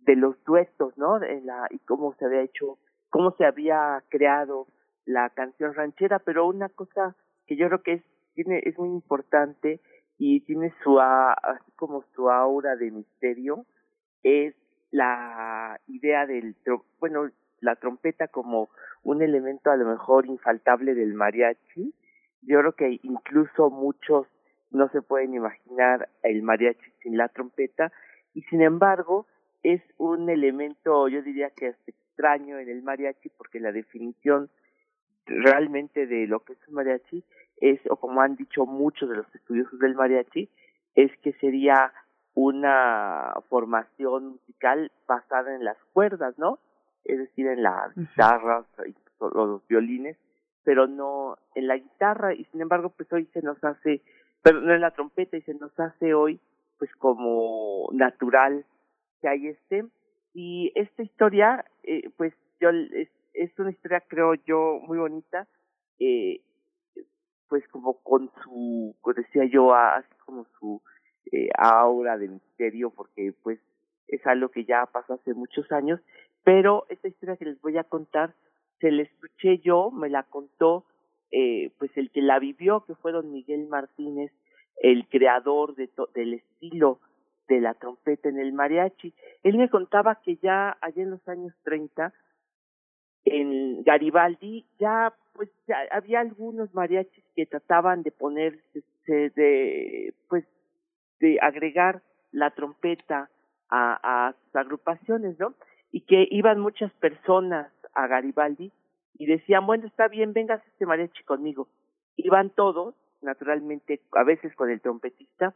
de 0.01 0.15
los 0.15 0.35
duetos, 0.43 0.95
¿no? 0.95 1.19
De 1.19 1.41
la, 1.41 1.67
y 1.71 1.79
cómo 1.79 2.13
se 2.19 2.25
había 2.25 2.41
hecho, 2.43 2.77
cómo 3.09 3.31
se 3.31 3.45
había 3.45 4.03
creado 4.09 4.67
la 5.05 5.31
canción 5.31 5.73
ranchera, 5.73 6.19
pero 6.19 6.45
una 6.45 6.69
cosa 6.69 7.15
que 7.47 7.55
yo 7.55 7.67
creo 7.67 7.81
que 7.81 7.93
es, 7.93 8.03
tiene, 8.35 8.61
es 8.63 8.77
muy 8.77 8.89
importante 8.89 9.81
y 10.19 10.41
tiene 10.41 10.71
su, 10.83 10.99
así 10.99 11.71
como 11.75 12.03
su 12.13 12.29
aura 12.29 12.75
de 12.75 12.91
misterio, 12.91 13.65
es 14.21 14.53
la 14.91 15.79
idea 15.87 16.27
del, 16.27 16.55
bueno, 16.99 17.31
la 17.59 17.75
trompeta 17.75 18.27
como 18.27 18.69
un 19.03 19.21
elemento 19.21 19.71
a 19.71 19.77
lo 19.77 19.85
mejor 19.85 20.25
infaltable 20.25 20.93
del 20.93 21.13
mariachi. 21.13 21.93
Yo 22.41 22.59
creo 22.59 22.71
que 22.73 22.99
incluso 23.03 23.69
muchos 23.69 24.27
no 24.71 24.89
se 24.89 25.01
pueden 25.01 25.33
imaginar 25.33 26.09
el 26.23 26.43
mariachi 26.43 26.91
sin 27.01 27.17
la 27.17 27.29
trompeta 27.29 27.91
y 28.33 28.41
sin 28.43 28.61
embargo 28.61 29.25
es 29.63 29.81
un 29.97 30.29
elemento, 30.29 31.07
yo 31.07 31.21
diría 31.21 31.49
que 31.49 31.67
es 31.67 31.75
extraño 31.87 32.59
en 32.59 32.69
el 32.69 32.83
mariachi 32.83 33.29
porque 33.29 33.59
la 33.59 33.71
definición 33.71 34.49
realmente 35.25 36.07
de 36.07 36.27
lo 36.27 36.39
que 36.41 36.53
es 36.53 36.67
un 36.67 36.75
mariachi 36.75 37.23
es, 37.57 37.79
o 37.89 37.95
como 37.97 38.21
han 38.21 38.35
dicho 38.35 38.65
muchos 38.65 39.09
de 39.09 39.17
los 39.17 39.35
estudiosos 39.35 39.79
del 39.79 39.95
mariachi, 39.95 40.49
es 40.95 41.11
que 41.17 41.33
sería 41.33 41.91
una 42.33 43.33
formación 43.49 44.27
musical 44.33 44.91
basada 45.07 45.55
en 45.55 45.63
las 45.63 45.77
cuerdas, 45.93 46.37
¿no? 46.37 46.59
Es 47.03 47.17
decir, 47.17 47.47
en 47.47 47.63
las 47.63 47.95
guitarras, 47.95 48.65
los 49.19 49.67
violines, 49.67 50.17
pero 50.63 50.87
no 50.87 51.37
en 51.55 51.67
la 51.67 51.77
guitarra 51.77 52.33
y 52.33 52.43
sin 52.45 52.61
embargo 52.61 52.89
pues 52.89 53.11
hoy 53.13 53.25
se 53.33 53.41
nos 53.41 53.63
hace, 53.63 54.01
pero 54.41 54.61
no 54.61 54.73
en 54.73 54.81
la 54.81 54.91
trompeta 54.91 55.37
y 55.37 55.41
se 55.41 55.53
nos 55.53 55.71
hace 55.79 56.13
hoy 56.13 56.39
pues 56.77 56.93
como 56.97 57.89
natural 57.93 58.65
que 59.21 59.27
hay 59.27 59.47
este 59.47 59.85
y 60.33 60.71
esta 60.75 61.03
historia 61.03 61.65
eh, 61.83 62.09
pues 62.17 62.33
yo 62.59 62.69
es, 62.69 63.09
es, 63.33 63.57
una 63.59 63.71
historia 63.71 64.03
creo 64.07 64.33
yo 64.45 64.79
muy 64.85 64.97
bonita 64.97 65.47
eh, 65.99 66.41
pues 67.47 67.67
como 67.69 67.93
con 68.03 68.29
su 68.43 68.95
decía 69.15 69.45
yo 69.45 69.73
así 69.73 70.13
como 70.25 70.45
su 70.59 70.81
eh, 71.31 71.49
aura 71.57 72.17
de 72.17 72.27
misterio 72.27 72.89
porque 72.91 73.33
pues 73.41 73.59
es 74.07 74.25
algo 74.27 74.49
que 74.49 74.65
ya 74.65 74.85
pasó 74.85 75.13
hace 75.13 75.33
muchos 75.33 75.71
años 75.71 75.99
pero 76.47 76.85
esta 76.87 77.09
historia 77.09 77.35
que 77.35 77.43
les 77.43 77.59
voy 77.59 77.77
a 77.77 77.83
contar 77.83 78.33
se 78.79 78.89
la 78.89 79.01
escuché 79.01 79.57
yo 79.57 79.91
me 79.91 80.07
la 80.07 80.23
contó 80.23 80.85
eh, 81.29 81.71
pues 81.77 81.91
el 81.97 82.09
que 82.09 82.21
la 82.21 82.39
vivió 82.39 82.85
que 82.85 82.95
fue 82.95 83.11
don 83.11 83.33
Miguel 83.33 83.67
Martínez 83.67 84.31
el 84.77 85.09
creador 85.09 85.75
de 85.75 85.89
del 86.15 86.35
estilo 86.35 87.01
de 87.49 87.59
la 87.59 87.73
trompeta 87.73 88.29
en 88.29 88.39
el 88.39 88.53
mariachi. 88.53 89.13
Él 89.43 89.57
me 89.57 89.69
contaba 89.69 90.21
que 90.23 90.37
ya 90.37 90.77
allá 90.79 91.03
en 91.03 91.11
los 91.11 91.27
años 91.27 91.53
30, 91.63 92.13
en 93.25 93.83
Garibaldi, 93.83 94.65
ya 94.79 95.13
pues 95.33 95.49
ya 95.67 95.75
había 95.91 96.21
algunos 96.21 96.73
mariachis 96.73 97.25
que 97.35 97.45
trataban 97.45 98.03
de 98.03 98.11
poner, 98.11 98.59
de, 99.05 100.13
pues, 100.29 100.45
de 101.19 101.39
agregar 101.41 102.01
la 102.31 102.51
trompeta 102.51 103.29
a 103.69 104.33
sus 104.45 104.55
agrupaciones, 104.55 105.37
¿no? 105.39 105.53
Y 105.91 106.01
que 106.01 106.27
iban 106.31 106.59
muchas 106.59 106.91
personas 106.93 107.71
a 107.93 108.07
Garibaldi 108.07 108.71
y 109.17 109.25
decían, 109.25 109.65
bueno, 109.65 109.87
está 109.87 110.07
bien, 110.07 110.33
vengas 110.33 110.65
este 110.67 110.85
mariachi 110.85 111.23
conmigo. 111.23 111.67
Iban 112.15 112.49
todos, 112.51 112.95
naturalmente, 113.21 114.01
a 114.13 114.23
veces 114.23 114.55
con 114.55 114.69
el 114.69 114.81
trompetista, 114.81 115.53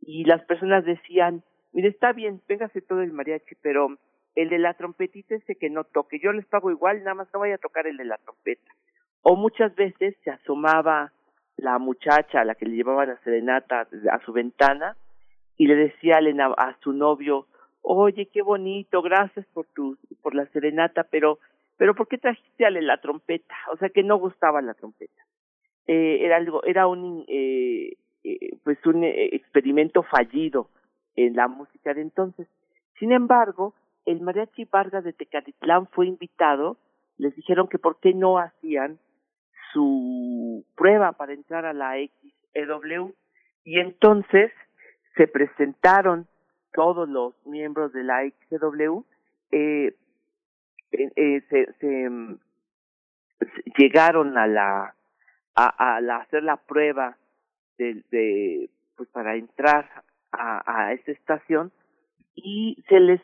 y 0.00 0.24
las 0.24 0.44
personas 0.44 0.84
decían, 0.84 1.42
mire, 1.72 1.88
está 1.88 2.12
bien, 2.12 2.40
véngase 2.48 2.80
todo 2.80 3.02
el 3.02 3.12
mariachi, 3.12 3.54
pero 3.62 3.98
el 4.34 4.48
de 4.48 4.58
la 4.58 4.74
trompetita 4.74 5.34
ese 5.34 5.56
que 5.56 5.70
no 5.70 5.84
toque, 5.84 6.18
yo 6.18 6.32
les 6.32 6.46
pago 6.46 6.70
igual, 6.70 6.98
nada 7.00 7.14
más 7.14 7.28
no 7.32 7.40
vaya 7.40 7.56
a 7.56 7.58
tocar 7.58 7.86
el 7.86 7.96
de 7.96 8.04
la 8.04 8.18
trompeta. 8.18 8.72
O 9.22 9.36
muchas 9.36 9.74
veces 9.74 10.16
se 10.24 10.30
asomaba 10.30 11.12
la 11.56 11.78
muchacha 11.78 12.40
a 12.40 12.44
la 12.44 12.54
que 12.54 12.66
le 12.66 12.76
llevaban 12.76 13.10
a 13.10 13.20
serenata 13.22 13.86
a 14.10 14.18
su 14.24 14.32
ventana 14.32 14.96
y 15.56 15.66
le 15.66 15.76
decía 15.76 16.16
a, 16.18 16.52
a 16.54 16.76
su 16.80 16.92
novio, 16.92 17.46
oye, 17.82 18.26
qué 18.32 18.42
bonito, 18.42 19.02
gracias 19.02 19.46
por 19.52 19.66
tu, 19.66 19.98
por 20.22 20.34
la 20.34 20.46
serenata, 20.46 21.04
pero, 21.04 21.38
pero 21.76 21.94
¿por 21.94 22.08
qué 22.08 22.18
trajiste 22.18 22.64
a 22.64 22.70
la 22.70 23.00
trompeta? 23.00 23.54
O 23.72 23.76
sea, 23.76 23.90
que 23.90 24.02
no 24.02 24.16
gustaba 24.16 24.62
la 24.62 24.74
trompeta. 24.74 25.22
Eh, 25.86 26.24
era 26.24 26.36
algo, 26.36 26.62
era 26.64 26.86
un, 26.86 27.24
eh, 27.28 27.96
eh, 28.24 28.56
pues 28.62 28.78
un 28.86 29.02
eh, 29.02 29.34
experimento 29.34 30.04
fallido 30.04 30.68
en 31.16 31.34
la 31.34 31.48
música 31.48 31.92
de 31.92 32.02
entonces. 32.02 32.46
Sin 32.98 33.10
embargo, 33.10 33.74
el 34.06 34.20
mariachi 34.20 34.64
Vargas 34.64 35.02
de 35.02 35.12
Tecatitlán 35.12 35.88
fue 35.88 36.06
invitado, 36.06 36.76
les 37.18 37.34
dijeron 37.34 37.68
que 37.68 37.78
por 37.78 37.98
qué 37.98 38.14
no 38.14 38.38
hacían 38.38 38.98
su 39.72 40.64
prueba 40.76 41.12
para 41.12 41.32
entrar 41.32 41.64
a 41.66 41.72
la 41.72 41.94
XEW 41.96 43.12
y 43.64 43.80
entonces 43.80 44.52
se 45.16 45.26
presentaron 45.26 46.26
todos 46.72 47.08
los 47.08 47.34
miembros 47.46 47.92
de 47.92 48.04
la 48.04 48.22
XEW, 48.48 49.04
eh, 49.50 49.94
eh, 50.92 51.42
se, 51.48 51.72
se, 51.80 52.10
mm, 52.10 52.38
llegaron 53.76 54.36
a 54.38 54.46
la 54.46 54.94
a, 55.54 55.96
a 55.96 56.00
la, 56.00 56.16
hacer 56.16 56.42
la 56.42 56.56
prueba 56.56 57.16
de, 57.78 58.02
de 58.10 58.70
pues 58.96 59.08
para 59.10 59.36
entrar 59.36 59.88
a, 60.32 60.62
a 60.66 60.92
esta 60.92 61.12
estación 61.12 61.72
y 62.34 62.82
se 62.88 63.00
les 63.00 63.20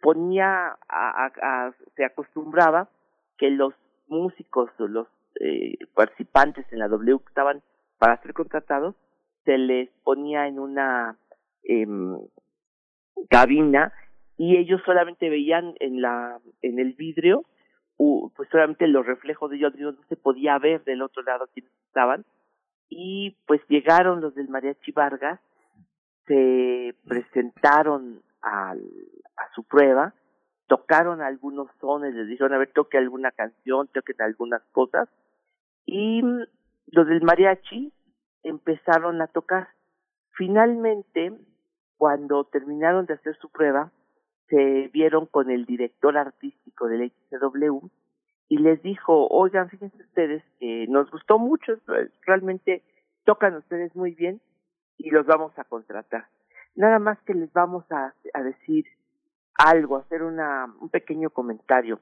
ponía 0.00 0.76
a, 0.88 1.26
a, 1.26 1.72
se 1.96 2.04
acostumbraba 2.04 2.88
que 3.36 3.50
los 3.50 3.74
músicos 4.08 4.70
o 4.78 4.86
los 4.86 5.06
eh, 5.40 5.76
participantes 5.94 6.66
en 6.72 6.80
la 6.80 6.88
W 6.88 7.18
que 7.18 7.28
estaban 7.28 7.62
para 7.98 8.20
ser 8.22 8.32
contratados 8.32 8.94
se 9.44 9.58
les 9.58 9.88
ponía 10.02 10.46
en 10.46 10.58
una 10.58 11.16
eh, 11.64 11.86
cabina 13.28 13.92
y 14.36 14.56
ellos 14.56 14.80
solamente 14.84 15.28
veían 15.28 15.74
en 15.80 16.00
la 16.00 16.38
en 16.62 16.78
el 16.78 16.92
vidrio 16.92 17.44
pues 18.36 18.48
solamente 18.50 18.86
los 18.86 19.04
reflejos 19.04 19.50
de 19.50 19.56
ellos 19.56 19.74
no 19.76 19.92
se 20.08 20.16
podía 20.16 20.56
ver 20.58 20.84
del 20.84 21.02
otro 21.02 21.22
lado 21.24 21.48
quienes 21.52 21.72
estaban 21.86 22.24
y 22.88 23.36
pues 23.46 23.60
llegaron 23.68 24.20
los 24.20 24.34
del 24.34 24.48
Mariachi 24.48 24.92
Vargas, 24.92 25.40
se 26.26 26.94
presentaron 27.06 28.22
al, 28.40 28.80
a 29.36 29.54
su 29.54 29.64
prueba, 29.64 30.14
tocaron 30.68 31.20
algunos 31.20 31.68
sones, 31.80 32.14
les 32.14 32.28
dijeron, 32.28 32.52
a 32.52 32.58
ver, 32.58 32.72
toque 32.72 32.96
alguna 32.96 33.30
canción, 33.32 33.88
toquen 33.88 34.20
algunas 34.20 34.62
cosas, 34.72 35.08
y 35.84 36.22
los 36.86 37.06
del 37.06 37.22
mariachi 37.22 37.92
empezaron 38.42 39.20
a 39.20 39.26
tocar. 39.26 39.68
Finalmente, 40.32 41.32
cuando 41.98 42.44
terminaron 42.44 43.04
de 43.06 43.14
hacer 43.14 43.36
su 43.36 43.50
prueba, 43.50 43.90
se 44.48 44.88
vieron 44.92 45.26
con 45.26 45.50
el 45.50 45.66
director 45.66 46.16
artístico 46.16 46.88
del 46.88 47.12
XW 47.30 47.88
y 48.48 48.58
les 48.58 48.82
dijo, 48.82 49.26
oigan, 49.28 49.68
fíjense 49.68 50.02
ustedes 50.02 50.42
que 50.58 50.86
nos 50.88 51.10
gustó 51.10 51.38
mucho, 51.38 51.74
realmente 52.22 52.82
tocan 53.24 53.56
ustedes 53.56 53.94
muy 53.94 54.12
bien 54.14 54.40
y 54.96 55.10
los 55.10 55.26
vamos 55.26 55.52
a 55.58 55.64
contratar. 55.64 56.26
Nada 56.74 56.98
más 56.98 57.18
que 57.22 57.34
les 57.34 57.52
vamos 57.52 57.84
a, 57.90 58.14
decir 58.42 58.86
algo, 59.54 59.96
hacer 59.96 60.22
una, 60.22 60.72
un 60.80 60.88
pequeño 60.88 61.30
comentario. 61.30 62.00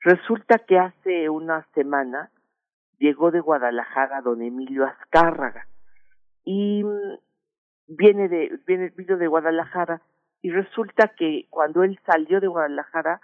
Resulta 0.00 0.60
que 0.60 0.78
hace 0.78 1.28
una 1.28 1.66
semana 1.74 2.30
llegó 2.98 3.30
de 3.30 3.40
Guadalajara 3.40 4.22
don 4.22 4.40
Emilio 4.40 4.86
Azcárraga 4.86 5.66
y 6.44 6.84
viene 7.86 8.28
de, 8.28 8.58
viene, 8.66 8.90
de 8.90 9.26
Guadalajara 9.26 10.02
y 10.40 10.50
resulta 10.50 11.08
que 11.08 11.46
cuando 11.50 11.82
él 11.82 11.98
salió 12.04 12.40
de 12.40 12.48
Guadalajara 12.48 13.20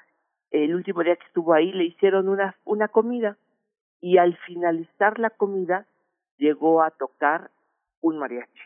el 0.50 0.74
último 0.74 1.02
día 1.02 1.16
que 1.16 1.26
estuvo 1.26 1.52
ahí 1.52 1.72
le 1.72 1.84
hicieron 1.84 2.28
una, 2.28 2.56
una 2.64 2.88
comida 2.88 3.36
y 4.00 4.18
al 4.18 4.36
finalizar 4.46 5.18
la 5.18 5.30
comida 5.30 5.86
llegó 6.36 6.82
a 6.82 6.90
tocar 6.90 7.50
un 8.00 8.18
mariachi. 8.18 8.62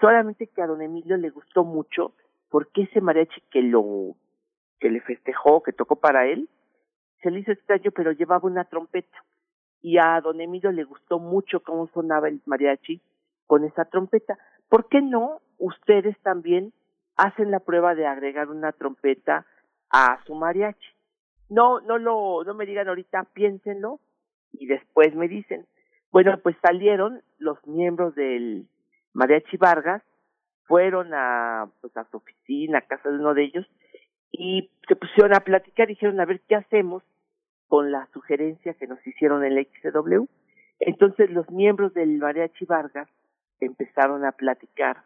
Solamente 0.00 0.48
que 0.48 0.62
a 0.62 0.66
don 0.66 0.82
Emilio 0.82 1.16
le 1.16 1.30
gustó 1.30 1.64
mucho 1.64 2.14
porque 2.48 2.82
ese 2.82 3.00
mariachi 3.00 3.40
que 3.50 3.62
lo 3.62 4.14
que 4.80 4.90
le 4.90 5.00
festejó, 5.00 5.62
que 5.62 5.72
tocó 5.72 5.96
para 5.96 6.26
él, 6.26 6.48
se 7.22 7.30
le 7.30 7.40
hizo 7.40 7.52
extraño 7.52 7.90
pero 7.92 8.12
llevaba 8.12 8.48
una 8.48 8.64
trompeta 8.64 9.24
y 9.82 9.98
a 9.98 10.20
don 10.20 10.40
Emilio 10.40 10.72
le 10.72 10.84
gustó 10.84 11.18
mucho 11.18 11.60
cómo 11.60 11.88
sonaba 11.88 12.28
el 12.28 12.40
mariachi 12.46 13.00
con 13.46 13.64
esa 13.64 13.84
trompeta. 13.84 14.38
¿Por 14.68 14.88
qué 14.88 15.00
no 15.00 15.40
ustedes 15.58 16.18
también 16.20 16.72
hacen 17.16 17.50
la 17.50 17.60
prueba 17.60 17.94
de 17.94 18.06
agregar 18.06 18.48
una 18.48 18.72
trompeta 18.72 19.46
a 19.90 20.18
su 20.24 20.34
mariachi? 20.34 20.88
No, 21.48 21.80
no 21.80 21.98
lo, 21.98 22.44
no 22.44 22.54
me 22.54 22.66
digan 22.66 22.88
ahorita, 22.88 23.24
piénsenlo 23.32 24.00
y 24.52 24.66
después 24.66 25.14
me 25.14 25.28
dicen. 25.28 25.66
Bueno, 26.10 26.38
pues 26.42 26.56
salieron 26.62 27.22
los 27.38 27.64
miembros 27.66 28.14
del 28.14 28.66
Mariachi 29.12 29.56
Vargas, 29.56 30.02
fueron 30.64 31.12
a, 31.14 31.68
pues 31.80 31.96
a 31.96 32.04
su 32.10 32.16
oficina, 32.16 32.78
a 32.78 32.82
casa 32.82 33.10
de 33.10 33.18
uno 33.18 33.34
de 33.34 33.44
ellos, 33.44 33.66
y 34.32 34.70
se 34.88 34.96
pusieron 34.96 35.34
a 35.34 35.40
platicar 35.40 35.88
dijeron 35.88 36.20
a 36.20 36.24
ver 36.24 36.40
qué 36.48 36.56
hacemos 36.56 37.02
con 37.68 37.92
la 37.92 38.06
sugerencia 38.12 38.74
que 38.74 38.86
nos 38.86 39.04
hicieron 39.06 39.44
el 39.44 39.66
XW. 39.66 40.24
Entonces 40.80 41.30
los 41.30 41.48
miembros 41.50 41.94
del 41.94 42.18
Mariachi 42.18 42.64
Vargas 42.64 43.08
empezaron 43.60 44.24
a 44.24 44.32
platicar 44.32 45.02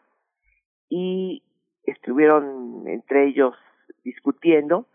y 0.89 1.43
estuvieron 1.85 2.87
entre 2.89 3.29
ellos 3.29 3.55
discutiendo 4.05 4.87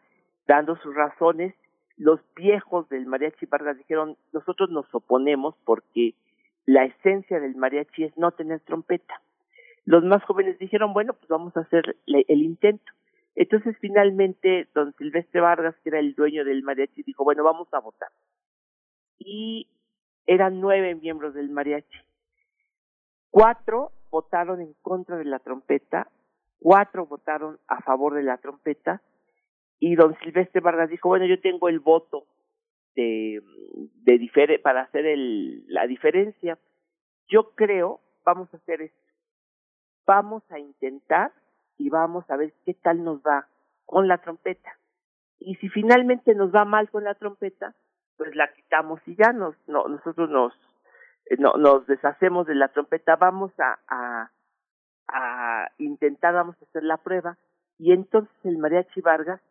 dando 0.48 0.76
sus 0.78 0.96
razones. 0.96 1.54
Los 1.98 2.20
viejos 2.36 2.90
del 2.90 3.06
mariachi 3.06 3.46
Vargas 3.46 3.78
dijeron, 3.78 4.18
nosotros 4.34 4.70
nos 4.70 4.86
oponemos 4.94 5.56
porque 5.64 6.14
la 6.66 6.86
esencia 6.86 7.40
del 7.40 7.56
mariachi 7.56 8.04
es 8.04 8.18
no 8.18 8.32
tener 8.32 8.60
trompeta. 8.62 9.22
Los 9.86 10.04
más 10.04 10.24
jóvenes 10.24 10.58
dijeron, 10.60 10.94
bueno, 10.94 11.14
pues 11.14 11.28
vamos 11.30 11.56
a 11.56 11.62
hacer 11.62 11.96
el 12.08 12.42
intento. 12.42 12.92
Entonces 13.36 13.78
finalmente 13.80 14.68
don 14.74 14.94
Silvestre 14.98 15.42
Vargas, 15.42 15.76
que 15.84 15.90
era 15.90 16.00
el 16.00 16.16
dueño 16.16 16.44
del 16.44 16.64
mariachi, 16.64 17.04
dijo, 17.04 17.24
bueno, 17.24 17.44
vamos 17.44 17.68
a 17.74 17.80
votar. 17.80 18.10
Y 19.20 19.68
eran 20.26 20.60
nueve 20.60 20.96
miembros 20.96 21.34
del 21.34 21.50
mariachi. 21.50 22.00
Cuatro 23.36 23.92
votaron 24.12 24.62
en 24.62 24.74
contra 24.82 25.18
de 25.18 25.26
la 25.26 25.40
trompeta, 25.40 26.08
cuatro 26.58 27.06
votaron 27.06 27.60
a 27.68 27.82
favor 27.82 28.14
de 28.14 28.24
la 28.24 28.38
trompeta 28.38 29.02
y 29.78 29.96
don 29.96 30.18
Silvestre 30.20 30.62
Vargas 30.62 30.90
dijo, 30.90 31.10
bueno, 31.10 31.26
yo 31.26 31.42
tengo 31.42 31.68
el 31.68 31.82
voto 31.82 32.28
de, 32.96 33.42
de 34.06 34.60
para 34.64 34.84
hacer 34.84 35.06
el, 35.06 35.66
la 35.68 35.86
diferencia. 35.86 36.58
Yo 37.28 37.52
creo, 37.56 38.00
vamos 38.24 38.48
a 38.54 38.58
hacer 38.58 38.84
esto, 38.84 39.12
vamos 40.08 40.42
a 40.50 40.58
intentar 40.58 41.34
y 41.78 41.90
vamos 41.90 42.24
a 42.30 42.38
ver 42.38 42.54
qué 42.64 42.74
tal 42.74 43.04
nos 43.04 43.20
va 43.20 43.50
con 43.86 44.08
la 44.08 44.20
trompeta. 44.20 44.80
Y 45.40 45.56
si 45.56 45.68
finalmente 45.68 46.36
nos 46.36 46.56
va 46.56 46.64
mal 46.64 46.90
con 46.90 47.04
la 47.04 47.16
trompeta, 47.16 47.76
pues 48.16 48.34
la 48.34 48.54
quitamos 48.54 49.02
y 49.06 49.18
ya 49.18 49.34
nos, 49.34 49.58
no, 49.68 49.90
nosotros 49.90 50.30
nos, 50.30 50.54
no, 51.40 51.54
nos 51.54 51.86
deshacemos 51.88 52.48
de 52.48 52.56
la 52.56 52.70
trompeta, 52.70 53.16
vamos 53.16 53.52
a, 53.60 54.30
a, 55.08 55.70
intentar, 55.78 56.34
vamos 56.34 56.56
a 56.62 56.66
hacer 56.66 56.84
la 56.84 56.98
prueba. 56.98 57.38
Y 57.78 57.92
entonces 57.92 58.34
el 58.44 58.58
mariachi 58.58 59.02
Vargas 59.02 59.42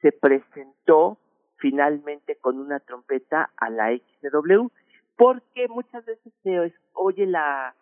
se 0.00 0.12
presentó 0.12 1.18
finalmente 1.56 2.36
con 2.36 2.58
una 2.58 2.80
trompeta 2.80 3.50
a 3.56 3.70
la 3.70 3.90
XW, 3.96 4.68
porque 5.16 5.68
muchas 5.68 6.04
veces 6.04 6.32
se 6.42 6.72
oye 6.92 7.26
la 7.26 7.74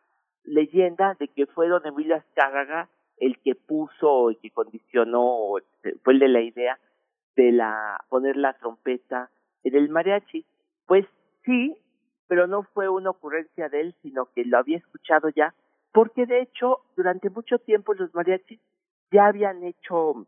leyenda 0.45 1.14
de 1.18 1.28
que 1.28 1.47
fue 1.47 1.68
don 1.68 1.86
Emilio 1.86 2.16
Azcárraga 2.16 2.88
el 3.18 3.38
que 3.38 3.55
puso, 3.55 4.30
el 4.30 4.38
que 4.38 4.51
condicionó, 4.51 5.55
fue 6.03 6.12
el 6.14 6.18
de 6.18 6.28
la 6.28 6.40
idea 6.40 6.78
de 7.36 7.53
la 7.53 8.05
poner 8.09 8.36
la 8.36 8.55
trompeta 8.55 9.30
en 9.62 9.76
el 9.76 9.88
mariachi. 9.88 10.45
Pues 10.86 11.07
sí, 11.45 11.76
pero 12.28 12.46
no 12.46 12.62
fue 12.62 12.88
una 12.88 13.10
ocurrencia 13.10 13.68
de 13.68 13.80
él, 13.80 13.94
sino 14.02 14.26
que 14.34 14.44
lo 14.44 14.58
había 14.58 14.78
escuchado 14.78 15.28
ya, 15.28 15.54
porque 15.92 16.26
de 16.26 16.42
hecho 16.42 16.80
durante 16.96 17.30
mucho 17.30 17.58
tiempo 17.58 17.94
los 17.94 18.14
mariachis 18.14 18.60
ya 19.10 19.26
habían 19.26 19.62
hecho 19.62 20.26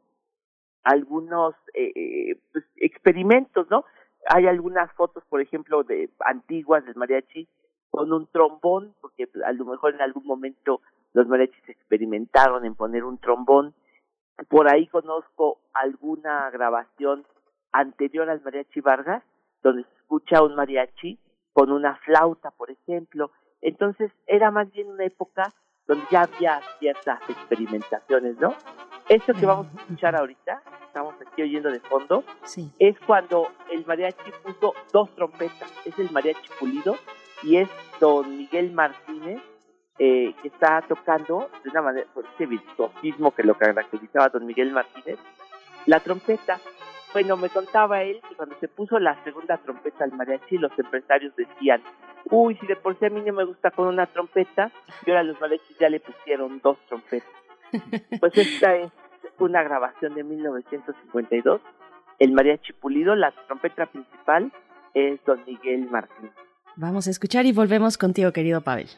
algunos 0.85 1.55
eh, 1.73 1.93
eh, 1.95 2.41
pues, 2.53 2.65
experimentos, 2.77 3.69
¿no? 3.71 3.85
Hay 4.29 4.47
algunas 4.47 4.93
fotos, 4.93 5.25
por 5.29 5.41
ejemplo, 5.41 5.83
de 5.83 6.11
antiguas 6.21 6.85
del 6.85 6.95
mariachi 6.97 7.49
con 7.91 8.13
un 8.13 8.27
trombón, 8.27 8.95
porque 9.01 9.29
a 9.45 9.53
lo 9.53 9.65
mejor 9.65 9.95
en 9.95 10.03
algún 10.03 10.27
momento 10.27 10.81
los 11.13 11.27
mariachis 11.27 11.69
experimentaron 11.69 12.65
en 12.65 12.75
poner 12.75 13.05
un 13.05 13.19
trombón. 13.19 13.75
Por 14.49 14.73
ahí 14.73 14.87
conozco 14.89 15.61
alguna 15.73 16.51
grabación 16.51 17.25
anterior 17.73 18.29
al 18.29 18.43
mariachi 18.43 18.81
Vargas, 18.81 19.23
donde 19.63 19.85
se 19.85 19.95
escucha 19.97 20.43
un 20.43 20.55
mariachi 20.55 21.19
con 21.55 21.73
una 21.73 21.97
flauta, 21.97 22.51
por 22.51 22.71
ejemplo. 22.71 23.31
Entonces 23.63 24.13
era 24.27 24.51
más 24.51 24.71
bien 24.71 24.89
una 24.89 25.07
época 25.07 25.51
donde 25.87 26.05
ya 26.11 26.23
había 26.23 26.61
ciertas 26.79 27.21
experimentaciones, 27.29 28.39
¿no? 28.39 28.55
Esto 29.09 29.33
que 29.35 29.47
vamos 29.47 29.67
a 29.67 29.81
escuchar 29.81 30.17
ahorita, 30.17 30.63
estamos 30.87 31.15
aquí 31.27 31.43
oyendo 31.43 31.71
de 31.71 31.81
fondo, 31.81 32.25
es 32.79 32.99
cuando 33.07 33.49
el 33.71 33.87
mariachi 33.87 34.33
puso 34.43 34.75
dos 34.93 35.15
trompetas. 35.15 35.73
Es 35.85 35.99
el 35.99 36.11
mariachi 36.11 36.49
pulido 36.59 36.97
y 37.43 37.57
es 37.57 37.69
don 38.01 38.37
Miguel 38.37 38.73
Martínez 38.73 39.43
eh, 39.99 40.35
que 40.43 40.49
está 40.49 40.83
tocando 40.83 41.51
de 41.63 41.71
una 41.71 41.83
manera, 41.83 42.07
por 42.13 42.25
ese 42.35 42.47
virtuosismo 42.47 43.33
que 43.33 43.45
lo 43.45 43.57
caracterizaba 43.57 44.29
don 44.29 44.45
Miguel 44.45 44.73
Martínez, 44.73 45.19
la 45.87 46.01
trompeta. 46.01 46.59
Bueno, 47.15 47.37
me 47.37 47.49
contaba 47.49 48.03
él 48.03 48.21
que 48.29 48.35
cuando 48.35 48.57
se 48.59 48.67
puso 48.67 48.99
la 48.99 49.23
segunda 49.23 49.57
trompeta 49.59 50.03
al 50.03 50.13
mariachi, 50.13 50.59
los 50.59 50.77
empresarios 50.77 51.33
decían, 51.37 51.81
uy, 52.29 52.57
si 52.57 52.67
de 52.67 52.75
por 52.75 52.99
sí 52.99 53.07
a 53.07 53.09
mí 53.09 53.23
no 53.25 53.33
me 53.33 53.45
gusta 53.45 53.71
con 53.71 53.87
una 53.87 54.07
trompeta, 54.07 54.73
y 55.07 55.11
ahora 55.11 55.23
los 55.23 55.41
mariachis 55.41 55.79
ya 55.79 55.89
le 55.89 56.01
pusieron 56.01 56.61
dos 56.61 56.77
trompetas. 56.89 57.31
Pues 58.21 58.37
esta 58.37 58.77
es 58.77 58.91
una 59.39 59.63
grabación 59.63 60.15
de 60.15 60.25
1952. 60.25 61.61
El 62.19 62.33
mariachi 62.33 62.73
pulido, 62.73 63.15
la 63.15 63.31
trompeta 63.47 63.87
principal 63.87 64.53
es 64.93 65.25
don 65.25 65.41
Miguel 65.47 65.89
Martínez. 65.91 66.33
Vamos 66.75 67.07
a 67.07 67.11
escuchar 67.11 67.47
y 67.47 67.53
volvemos 67.53 67.97
contigo, 67.97 68.33
querido 68.33 68.61
Pavel. 68.61 68.89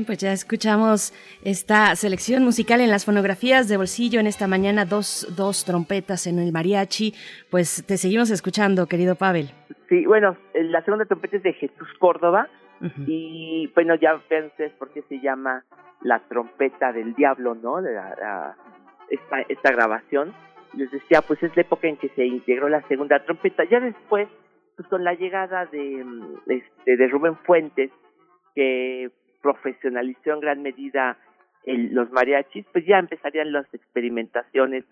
Bien, 0.00 0.06
pues 0.06 0.16
ya 0.16 0.32
escuchamos 0.32 1.12
esta 1.44 1.94
selección 1.94 2.42
musical 2.42 2.80
en 2.80 2.88
las 2.88 3.04
fonografías 3.04 3.68
de 3.68 3.76
bolsillo 3.76 4.18
en 4.18 4.26
esta 4.26 4.48
mañana, 4.48 4.86
dos, 4.86 5.26
dos 5.36 5.66
trompetas 5.66 6.26
en 6.26 6.38
el 6.38 6.52
mariachi. 6.52 7.12
Pues 7.50 7.84
te 7.86 7.98
seguimos 7.98 8.30
escuchando, 8.30 8.86
querido 8.86 9.14
Pavel. 9.14 9.50
Sí, 9.90 10.06
bueno, 10.06 10.38
la 10.54 10.82
segunda 10.84 11.04
trompeta 11.04 11.36
es 11.36 11.42
de 11.42 11.52
Jesús 11.52 11.88
Córdoba 11.98 12.48
y 13.06 13.70
bueno, 13.74 13.94
ya 13.96 14.18
ven 14.30 14.46
ustedes 14.46 14.72
por 14.78 14.90
qué 14.90 15.02
se 15.02 15.20
llama 15.20 15.66
la 16.00 16.20
trompeta 16.20 16.94
del 16.94 17.14
diablo, 17.14 17.54
¿no? 17.54 17.82
De 17.82 17.94
esta, 19.10 19.40
esta 19.50 19.70
grabación. 19.70 20.32
Les 20.72 20.90
decía, 20.90 21.20
pues 21.20 21.42
es 21.42 21.54
la 21.56 21.60
época 21.60 21.88
en 21.88 21.98
que 21.98 22.08
se 22.16 22.24
integró 22.24 22.70
la 22.70 22.80
segunda 22.88 23.22
trompeta. 23.22 23.64
Ya 23.64 23.80
después, 23.80 24.28
pues 24.76 24.88
con 24.88 25.04
la 25.04 25.12
llegada 25.12 25.66
de, 25.66 26.06
este, 26.46 26.96
de 26.96 27.08
Rubén 27.08 27.36
Fuentes, 27.44 27.90
que 28.54 29.10
profesionalizó 29.40 30.32
en 30.32 30.40
gran 30.40 30.62
medida 30.62 31.18
el, 31.64 31.94
los 31.94 32.10
mariachis, 32.10 32.66
pues 32.72 32.84
ya 32.86 32.98
empezarían 32.98 33.52
las 33.52 33.72
experimentaciones. 33.74 34.84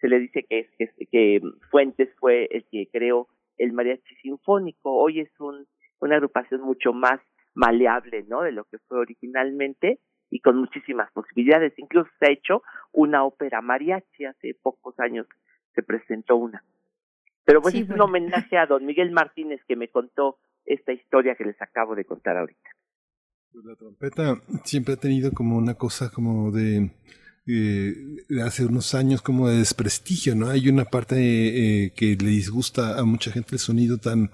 Se 0.00 0.08
le 0.08 0.18
dice 0.20 0.44
que, 0.48 0.68
que, 0.78 1.06
que 1.10 1.40
Fuentes 1.70 2.08
fue 2.18 2.48
el 2.50 2.64
que 2.70 2.88
creó 2.90 3.28
el 3.58 3.72
mariachi 3.72 4.14
sinfónico. 4.16 4.92
Hoy 4.92 5.20
es 5.20 5.30
un, 5.40 5.66
una 6.00 6.16
agrupación 6.16 6.60
mucho 6.62 6.92
más 6.92 7.20
maleable, 7.54 8.24
¿no? 8.28 8.42
De 8.42 8.52
lo 8.52 8.64
que 8.64 8.78
fue 8.88 8.98
originalmente 8.98 9.98
y 10.30 10.40
con 10.40 10.56
muchísimas 10.56 11.10
posibilidades. 11.12 11.72
Incluso 11.78 12.10
se 12.18 12.26
ha 12.26 12.32
hecho 12.32 12.62
una 12.92 13.24
ópera 13.24 13.60
mariachi 13.60 14.24
hace 14.24 14.54
pocos 14.60 14.98
años 14.98 15.26
se 15.74 15.82
presentó 15.82 16.36
una. 16.36 16.62
Pero 17.44 17.60
pues 17.60 17.74
es 17.74 17.88
un 17.90 18.00
homenaje 18.00 18.56
a 18.56 18.66
don 18.66 18.86
Miguel 18.86 19.10
Martínez 19.10 19.60
que 19.68 19.76
me 19.76 19.88
contó 19.88 20.38
esta 20.64 20.92
historia 20.92 21.34
que 21.34 21.44
les 21.44 21.60
acabo 21.60 21.94
de 21.94 22.04
contar 22.04 22.38
ahorita. 22.38 22.70
Pues 23.54 23.66
la 23.66 23.76
trompeta 23.76 24.40
siempre 24.64 24.94
ha 24.94 24.96
tenido 24.96 25.30
como 25.30 25.56
una 25.56 25.74
cosa 25.74 26.10
como 26.10 26.50
de, 26.50 26.90
eh, 27.46 27.94
hace 28.44 28.66
unos 28.66 28.96
años 28.96 29.22
como 29.22 29.48
de 29.48 29.58
desprestigio, 29.58 30.34
¿no? 30.34 30.48
Hay 30.48 30.68
una 30.68 30.86
parte 30.86 31.14
eh, 31.84 31.92
que 31.94 32.16
le 32.16 32.30
disgusta 32.30 32.98
a 32.98 33.04
mucha 33.04 33.30
gente 33.30 33.50
el 33.52 33.60
sonido 33.60 33.98
tan 33.98 34.30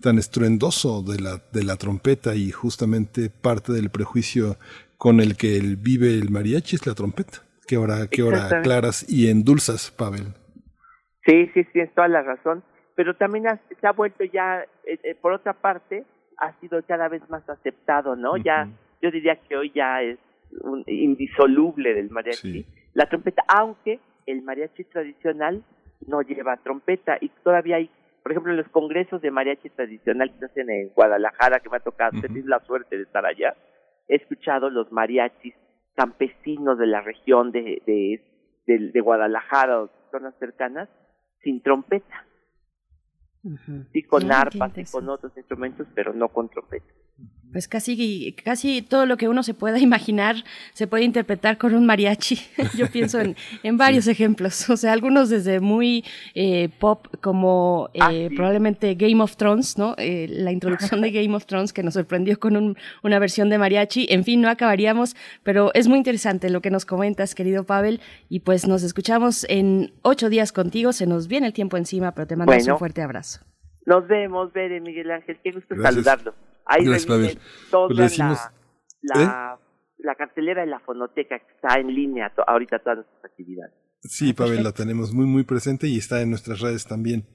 tan 0.00 0.16
estruendoso 0.16 1.02
de 1.02 1.20
la, 1.20 1.42
de 1.52 1.64
la 1.64 1.76
trompeta 1.76 2.34
y 2.34 2.50
justamente 2.50 3.28
parte 3.28 3.72
del 3.72 3.90
prejuicio 3.90 4.56
con 4.96 5.20
el 5.20 5.36
que 5.36 5.58
él 5.58 5.76
vive 5.76 6.14
el 6.14 6.30
mariachi 6.30 6.76
es 6.76 6.86
la 6.86 6.94
trompeta. 6.94 7.42
que 7.66 7.76
ahora, 7.76 8.06
qué 8.10 8.22
hora 8.22 8.62
claras 8.62 9.04
y 9.06 9.28
endulzas, 9.28 9.90
Pavel. 9.90 10.28
Sí, 11.26 11.50
sí, 11.52 11.62
sí, 11.74 11.80
es 11.80 11.94
toda 11.94 12.08
la 12.08 12.22
razón. 12.22 12.64
Pero 12.94 13.16
también 13.16 13.44
se 13.78 13.86
ha 13.86 13.92
vuelto 13.92 14.24
ya, 14.24 14.62
eh, 14.86 14.98
eh, 15.04 15.14
por 15.14 15.32
otra 15.32 15.52
parte, 15.52 16.06
ha 16.38 16.52
sido 16.60 16.82
cada 16.82 17.08
vez 17.08 17.28
más 17.28 17.48
aceptado, 17.48 18.16
¿no? 18.16 18.36
Ya, 18.36 18.68
yo 19.02 19.10
diría 19.10 19.36
que 19.36 19.56
hoy 19.56 19.72
ya 19.74 20.02
es 20.02 20.18
un 20.60 20.84
indisoluble 20.86 21.94
del 21.94 22.10
mariachi. 22.10 22.66
La 22.94 23.06
trompeta, 23.06 23.42
aunque 23.48 24.00
el 24.26 24.42
mariachi 24.42 24.84
tradicional 24.84 25.62
no 26.06 26.22
lleva 26.22 26.56
trompeta 26.58 27.18
y 27.20 27.28
todavía 27.42 27.76
hay, 27.76 27.90
por 28.22 28.32
ejemplo, 28.32 28.52
en 28.52 28.58
los 28.58 28.68
congresos 28.68 29.20
de 29.22 29.30
mariachi 29.30 29.70
tradicional 29.70 30.32
que 30.32 30.38
se 30.38 30.44
hacen 30.46 30.70
en 30.70 30.88
Guadalajara, 30.90 31.60
que 31.60 31.70
me 31.70 31.78
ha 31.78 31.80
tocado 31.80 32.20
tener 32.20 32.44
la 32.46 32.60
suerte 32.60 32.96
de 32.96 33.04
estar 33.04 33.24
allá, 33.24 33.54
he 34.08 34.16
escuchado 34.16 34.70
los 34.70 34.90
mariachis 34.92 35.54
campesinos 35.94 36.78
de 36.78 36.86
la 36.86 37.00
región 37.00 37.50
de, 37.50 37.82
de, 37.86 38.20
de, 38.66 39.00
Guadalajara 39.00 39.82
o 39.82 39.90
zonas 40.10 40.34
cercanas 40.38 40.88
sin 41.42 41.62
trompeta. 41.62 42.24
Sí 43.92 44.02
con 44.02 44.30
arpas 44.32 44.72
y 44.76 44.84
con 44.84 45.08
otros 45.08 45.32
instrumentos, 45.36 45.86
pero 45.94 46.12
no 46.12 46.28
con 46.28 46.48
trompeta 46.48 46.92
pues 47.52 47.68
casi, 47.68 48.34
casi 48.44 48.82
todo 48.82 49.06
lo 49.06 49.16
que 49.16 49.28
uno 49.28 49.42
se 49.42 49.54
pueda 49.54 49.78
imaginar 49.80 50.36
se 50.72 50.86
puede 50.86 51.04
interpretar 51.04 51.58
con 51.58 51.74
un 51.74 51.86
mariachi. 51.86 52.38
Yo 52.76 52.88
pienso 52.90 53.20
en, 53.20 53.36
en 53.62 53.76
varios 53.76 54.06
ejemplos, 54.06 54.68
o 54.70 54.76
sea, 54.76 54.92
algunos 54.92 55.30
desde 55.30 55.60
muy 55.60 56.04
eh, 56.34 56.68
pop 56.78 57.06
como 57.20 57.90
eh, 57.94 58.00
ah, 58.00 58.34
probablemente 58.34 58.94
Game 58.94 59.22
of 59.22 59.36
Thrones, 59.36 59.78
¿no? 59.78 59.94
Eh, 59.98 60.26
la 60.28 60.52
introducción 60.52 61.00
de 61.00 61.10
Game 61.12 61.34
of 61.34 61.46
Thrones 61.46 61.72
que 61.72 61.82
nos 61.82 61.94
sorprendió 61.94 62.38
con 62.38 62.56
un, 62.56 62.76
una 63.02 63.18
versión 63.18 63.48
de 63.48 63.58
mariachi. 63.58 64.06
En 64.10 64.24
fin, 64.24 64.40
no 64.40 64.48
acabaríamos, 64.48 65.16
pero 65.42 65.72
es 65.74 65.88
muy 65.88 65.98
interesante 65.98 66.50
lo 66.50 66.60
que 66.60 66.70
nos 66.70 66.84
comentas, 66.84 67.34
querido 67.34 67.64
Pavel, 67.64 68.00
y 68.28 68.40
pues 68.40 68.66
nos 68.66 68.82
escuchamos 68.82 69.46
en 69.48 69.92
ocho 70.02 70.28
días 70.28 70.52
contigo. 70.52 70.92
Se 70.92 71.06
nos 71.06 71.28
viene 71.28 71.46
el 71.46 71.52
tiempo 71.52 71.76
encima, 71.76 72.12
pero 72.12 72.26
te 72.26 72.36
mandamos 72.36 72.66
un 72.68 72.78
fuerte 72.78 73.02
abrazo. 73.02 73.40
Nos 73.86 74.06
vemos, 74.08 74.52
Bere, 74.52 74.80
Miguel 74.80 75.10
Ángel. 75.12 75.38
Qué 75.42 75.52
gusto 75.52 75.76
saludarlo. 75.80 76.34
Ahí 76.66 76.84
Gracias, 76.84 77.06
toda 77.70 77.94
la, 77.94 79.56
¿Eh? 79.56 79.58
la, 79.98 80.14
cartelera 80.16 80.62
de 80.62 80.66
la 80.66 80.80
fonoteca 80.80 81.38
que 81.38 81.52
está 81.54 81.78
en 81.78 81.94
línea 81.94 82.32
ahorita 82.46 82.80
todas 82.80 82.98
nuestras 82.98 83.24
actividades. 83.24 83.72
Sí, 84.02 84.32
Pavel, 84.32 84.62
la 84.62 84.72
tenemos 84.72 85.12
muy, 85.12 85.26
muy 85.26 85.44
presente 85.44 85.86
y 85.86 85.98
está 85.98 86.20
en 86.22 86.30
nuestras 86.30 86.60
redes 86.60 86.86
también. 86.86 87.26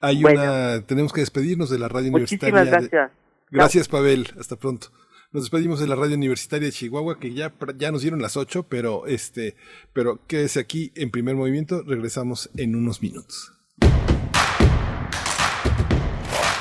Hay 0.00 0.24
una, 0.24 0.84
tenemos 0.86 1.12
que 1.12 1.20
despedirnos 1.20 1.70
de 1.70 1.78
la 1.78 1.88
radio 1.88 2.10
universitaria. 2.10 2.64
Gracias. 2.64 3.10
gracias, 3.50 3.88
Pavel. 3.88 4.28
Hasta 4.38 4.56
pronto. 4.56 4.88
Nos 5.32 5.44
despedimos 5.44 5.78
de 5.78 5.86
la 5.86 5.94
radio 5.94 6.16
universitaria 6.16 6.66
de 6.66 6.72
Chihuahua, 6.72 7.20
que 7.20 7.32
ya, 7.32 7.52
ya 7.76 7.92
nos 7.92 8.02
dieron 8.02 8.20
las 8.20 8.36
ocho, 8.36 8.64
pero 8.64 9.06
este, 9.06 9.54
pero 9.92 10.26
quédese 10.26 10.58
aquí 10.58 10.92
en 10.96 11.10
primer 11.10 11.36
movimiento. 11.36 11.82
Regresamos 11.86 12.50
en 12.56 12.74
unos 12.74 13.00
minutos. 13.02 13.59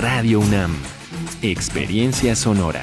Radio 0.00 0.40
UNAM. 0.40 0.74
Experiencia 1.42 2.34
sonora. 2.34 2.82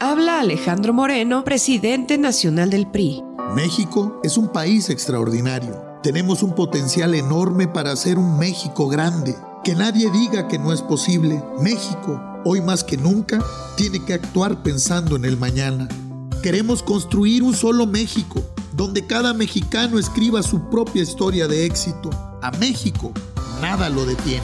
Habla 0.00 0.40
Alejandro 0.40 0.92
Moreno, 0.92 1.44
presidente 1.44 2.18
nacional 2.18 2.70
del 2.70 2.88
PRI. 2.90 3.22
México 3.54 4.20
es 4.24 4.36
un 4.36 4.48
país 4.48 4.90
extraordinario. 4.90 5.80
Tenemos 6.02 6.42
un 6.42 6.56
potencial 6.56 7.14
enorme 7.14 7.68
para 7.68 7.92
hacer 7.92 8.18
un 8.18 8.36
México 8.36 8.88
grande. 8.88 9.36
Que 9.62 9.76
nadie 9.76 10.10
diga 10.10 10.48
que 10.48 10.58
no 10.58 10.72
es 10.72 10.82
posible. 10.82 11.40
México, 11.60 12.20
hoy 12.44 12.60
más 12.60 12.82
que 12.82 12.96
nunca, 12.96 13.38
tiene 13.76 14.04
que 14.04 14.14
actuar 14.14 14.64
pensando 14.64 15.14
en 15.14 15.24
el 15.24 15.36
mañana. 15.36 15.86
Queremos 16.42 16.82
construir 16.82 17.44
un 17.44 17.54
solo 17.54 17.86
México, 17.86 18.42
donde 18.72 19.06
cada 19.06 19.32
mexicano 19.32 19.96
escriba 19.96 20.42
su 20.42 20.70
propia 20.70 21.00
historia 21.00 21.46
de 21.46 21.66
éxito. 21.66 22.10
A 22.42 22.50
México, 22.58 23.12
nada 23.60 23.88
lo 23.88 24.04
detiene. 24.04 24.42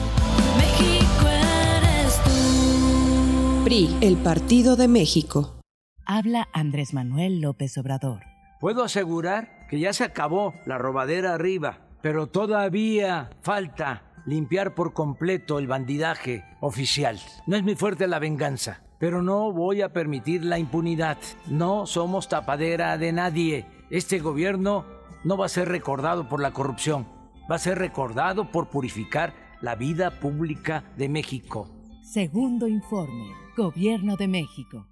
México 0.55 1.27
eres 1.27 2.15
tú. 2.23 3.63
PRI, 3.65 3.97
el 3.99 4.15
Partido 4.15 4.77
de 4.77 4.87
México. 4.87 5.59
Habla 6.05 6.47
Andrés 6.53 6.93
Manuel 6.93 7.41
López 7.41 7.77
Obrador. 7.77 8.21
Puedo 8.61 8.85
asegurar 8.85 9.67
que 9.69 9.81
ya 9.81 9.91
se 9.91 10.05
acabó 10.05 10.53
la 10.65 10.77
robadera 10.77 11.33
arriba, 11.33 11.79
pero 12.01 12.27
todavía 12.27 13.29
falta 13.41 14.03
limpiar 14.25 14.73
por 14.73 14.93
completo 14.93 15.59
el 15.59 15.67
bandidaje 15.67 16.45
oficial. 16.61 17.19
No 17.45 17.57
es 17.57 17.63
muy 17.63 17.75
fuerte 17.75 18.07
la 18.07 18.19
venganza 18.19 18.83
pero 18.99 19.23
no 19.23 19.51
voy 19.51 19.81
a 19.81 19.93
permitir 19.93 20.43
la 20.43 20.59
impunidad. 20.59 21.17
No 21.47 21.85
somos 21.85 22.27
tapadera 22.27 22.97
de 22.97 23.11
nadie. 23.13 23.65
Este 23.89 24.19
gobierno 24.19 24.85
no 25.23 25.37
va 25.37 25.45
a 25.45 25.49
ser 25.49 25.69
recordado 25.69 26.27
por 26.27 26.41
la 26.41 26.51
corrupción, 26.51 27.07
va 27.49 27.55
a 27.55 27.59
ser 27.59 27.79
recordado 27.79 28.51
por 28.51 28.69
purificar 28.69 29.33
la 29.61 29.75
vida 29.75 30.19
pública 30.19 30.83
de 30.97 31.09
México. 31.09 31.67
Segundo 32.03 32.67
informe, 32.67 33.33
Gobierno 33.57 34.15
de 34.15 34.27
México. 34.27 34.85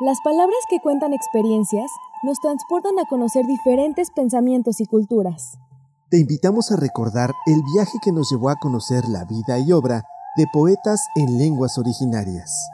Las 0.00 0.18
palabras 0.22 0.58
que 0.68 0.78
cuentan 0.80 1.12
experiencias 1.12 1.90
nos 2.22 2.38
transportan 2.40 2.98
a 2.98 3.08
conocer 3.08 3.46
diferentes 3.46 4.10
pensamientos 4.10 4.80
y 4.80 4.86
culturas. 4.86 5.58
Te 6.10 6.18
invitamos 6.18 6.70
a 6.70 6.76
recordar 6.76 7.32
el 7.46 7.62
viaje 7.74 7.98
que 8.02 8.12
nos 8.12 8.30
llevó 8.30 8.50
a 8.50 8.56
conocer 8.56 9.04
la 9.08 9.24
vida 9.24 9.58
y 9.58 9.72
obra 9.72 10.04
de 10.36 10.46
poetas 10.52 11.00
en 11.16 11.38
lenguas 11.38 11.78
originarias. 11.78 12.68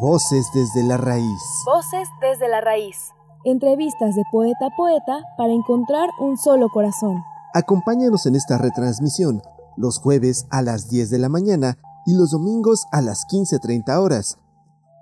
Voces 0.00 0.46
desde 0.54 0.82
la 0.82 0.96
raíz. 0.96 1.42
Voces 1.66 2.08
desde 2.20 2.48
la 2.48 2.60
raíz. 2.60 2.96
Entrevistas 3.44 4.14
de 4.14 4.22
poeta 4.32 4.66
a 4.66 4.76
poeta 4.76 5.22
para 5.36 5.52
encontrar 5.52 6.08
un 6.20 6.36
solo 6.36 6.68
corazón. 6.68 7.22
Acompáñanos 7.52 8.26
en 8.26 8.34
esta 8.34 8.58
retransmisión 8.58 9.42
los 9.76 9.98
jueves 9.98 10.46
a 10.50 10.62
las 10.62 10.88
10 10.88 11.10
de 11.10 11.18
la 11.18 11.28
mañana 11.28 11.78
y 12.06 12.14
los 12.14 12.30
domingos 12.30 12.86
a 12.92 13.00
las 13.00 13.26
15.30 13.28 13.98
horas. 13.98 14.38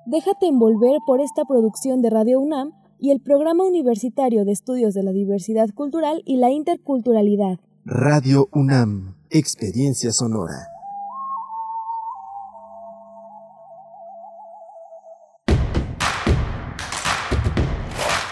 Déjate 0.06 0.46
envolver 0.46 0.98
por 1.06 1.20
esta 1.20 1.44
producción 1.44 2.02
de 2.02 2.10
Radio 2.10 2.40
UNAM 2.40 2.72
y 2.98 3.10
el 3.10 3.20
Programa 3.20 3.64
Universitario 3.64 4.44
de 4.44 4.52
Estudios 4.52 4.94
de 4.94 5.02
la 5.02 5.12
Diversidad 5.12 5.68
Cultural 5.74 6.22
y 6.24 6.36
la 6.36 6.50
Interculturalidad. 6.50 7.58
Radio 7.84 8.48
UNAM, 8.52 9.16
Experiencia 9.30 10.12
Sonora. 10.12 10.71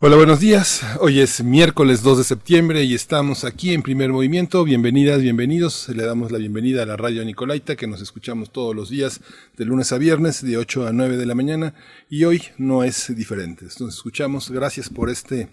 Hola, 0.00 0.14
buenos 0.14 0.38
días. 0.38 0.82
Hoy 1.00 1.18
es 1.18 1.42
miércoles 1.42 2.04
2 2.04 2.18
de 2.18 2.22
septiembre 2.22 2.84
y 2.84 2.94
estamos 2.94 3.42
aquí 3.42 3.74
en 3.74 3.82
primer 3.82 4.12
movimiento. 4.12 4.62
Bienvenidas, 4.62 5.20
bienvenidos. 5.20 5.88
Le 5.88 6.04
damos 6.04 6.30
la 6.30 6.38
bienvenida 6.38 6.84
a 6.84 6.86
la 6.86 6.96
radio 6.96 7.24
Nicolaita 7.24 7.74
que 7.74 7.88
nos 7.88 8.00
escuchamos 8.00 8.52
todos 8.52 8.76
los 8.76 8.90
días 8.90 9.20
de 9.56 9.64
lunes 9.64 9.90
a 9.90 9.98
viernes 9.98 10.40
de 10.40 10.56
8 10.56 10.86
a 10.86 10.92
9 10.92 11.16
de 11.16 11.26
la 11.26 11.34
mañana 11.34 11.74
y 12.08 12.22
hoy 12.22 12.44
no 12.58 12.84
es 12.84 13.12
diferente. 13.16 13.64
Nos 13.80 13.96
escuchamos. 13.96 14.52
Gracias 14.52 14.88
por 14.88 15.10
este 15.10 15.48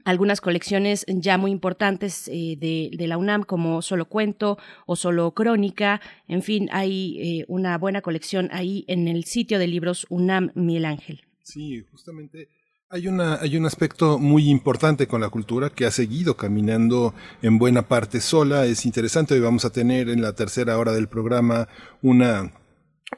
algunas 0.04 0.40
colecciones 0.40 1.04
ya 1.08 1.38
muy 1.38 1.50
importantes 1.50 2.28
eh, 2.28 2.56
de, 2.58 3.06
la 3.06 3.18
UNAM 3.18 3.42
como 3.42 3.82
Solo 3.82 4.06
Cuento 4.06 4.58
o 4.86 4.96
Solo 4.96 5.32
Crónica. 5.32 6.00
En 6.28 6.42
fin, 6.42 6.68
hay 6.72 7.18
eh, 7.20 7.44
una 7.48 7.76
buena 7.78 8.00
colección 8.00 8.48
ahí 8.52 8.84
en 8.88 9.08
el 9.08 9.24
sitio 9.24 9.58
de 9.58 9.66
libros 9.66 10.06
UNAM 10.08 10.52
Miguel 10.54 10.84
Ángel. 10.84 11.22
Sí, 11.42 11.84
justamente 11.90 12.48
hay, 12.92 13.08
una, 13.08 13.36
hay 13.36 13.56
un 13.56 13.64
aspecto 13.64 14.18
muy 14.18 14.50
importante 14.50 15.06
con 15.06 15.22
la 15.22 15.30
cultura 15.30 15.70
que 15.70 15.86
ha 15.86 15.90
seguido 15.90 16.36
caminando 16.36 17.14
en 17.40 17.58
buena 17.58 17.88
parte 17.88 18.20
sola. 18.20 18.66
Es 18.66 18.84
interesante, 18.84 19.32
hoy 19.34 19.40
vamos 19.40 19.64
a 19.64 19.70
tener 19.70 20.10
en 20.10 20.20
la 20.20 20.34
tercera 20.34 20.78
hora 20.78 20.92
del 20.92 21.08
programa 21.08 21.68
una 22.02 22.52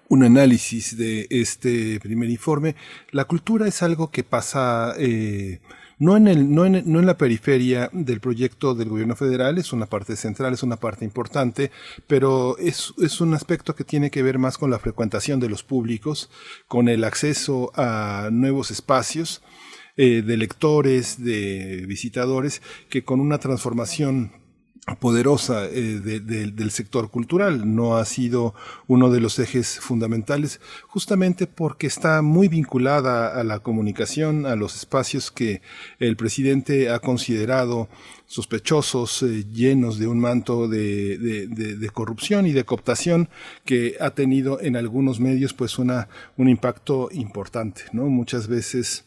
un 0.08 0.24
análisis 0.24 0.96
de 0.96 1.26
este 1.30 1.98
primer 2.00 2.30
informe. 2.30 2.74
La 3.10 3.24
cultura 3.24 3.66
es 3.66 3.82
algo 3.82 4.10
que 4.10 4.24
pasa 4.24 4.94
eh, 4.98 5.60
no 6.04 6.16
en, 6.18 6.28
el, 6.28 6.54
no, 6.54 6.66
en, 6.66 6.82
no 6.84 7.00
en 7.00 7.06
la 7.06 7.16
periferia 7.16 7.88
del 7.92 8.20
proyecto 8.20 8.74
del 8.74 8.90
gobierno 8.90 9.16
federal, 9.16 9.56
es 9.56 9.72
una 9.72 9.86
parte 9.86 10.16
central, 10.16 10.52
es 10.52 10.62
una 10.62 10.76
parte 10.76 11.04
importante, 11.04 11.70
pero 12.06 12.58
es, 12.58 12.92
es 12.98 13.22
un 13.22 13.32
aspecto 13.32 13.74
que 13.74 13.84
tiene 13.84 14.10
que 14.10 14.22
ver 14.22 14.38
más 14.38 14.58
con 14.58 14.70
la 14.70 14.78
frecuentación 14.78 15.40
de 15.40 15.48
los 15.48 15.62
públicos, 15.62 16.30
con 16.68 16.88
el 16.88 17.04
acceso 17.04 17.72
a 17.74 18.28
nuevos 18.30 18.70
espacios, 18.70 19.42
eh, 19.96 20.22
de 20.22 20.36
lectores, 20.36 21.24
de 21.24 21.86
visitadores, 21.86 22.60
que 22.90 23.02
con 23.02 23.20
una 23.20 23.38
transformación 23.38 24.43
poderosa 25.00 25.64
eh, 25.66 26.00
del 26.00 26.70
sector 26.70 27.10
cultural. 27.10 27.74
No 27.74 27.96
ha 27.96 28.04
sido 28.04 28.54
uno 28.86 29.10
de 29.10 29.20
los 29.20 29.38
ejes 29.38 29.80
fundamentales, 29.80 30.60
justamente 30.86 31.46
porque 31.46 31.86
está 31.86 32.20
muy 32.20 32.48
vinculada 32.48 33.28
a 33.40 33.44
la 33.44 33.60
comunicación, 33.60 34.44
a 34.44 34.56
los 34.56 34.76
espacios 34.76 35.30
que 35.30 35.62
el 35.98 36.16
presidente 36.16 36.90
ha 36.90 36.98
considerado 36.98 37.88
sospechosos, 38.26 39.22
eh, 39.22 39.44
llenos 39.50 39.98
de 39.98 40.06
un 40.06 40.20
manto 40.20 40.68
de, 40.68 41.16
de, 41.18 41.90
corrupción 41.90 42.46
y 42.46 42.52
de 42.52 42.64
cooptación 42.64 43.28
que 43.64 43.96
ha 44.00 44.10
tenido 44.10 44.60
en 44.60 44.76
algunos 44.76 45.20
medios 45.20 45.54
pues 45.54 45.78
una, 45.78 46.08
un 46.36 46.48
impacto 46.48 47.08
importante, 47.12 47.82
¿no? 47.92 48.06
Muchas 48.06 48.48
veces 48.48 49.04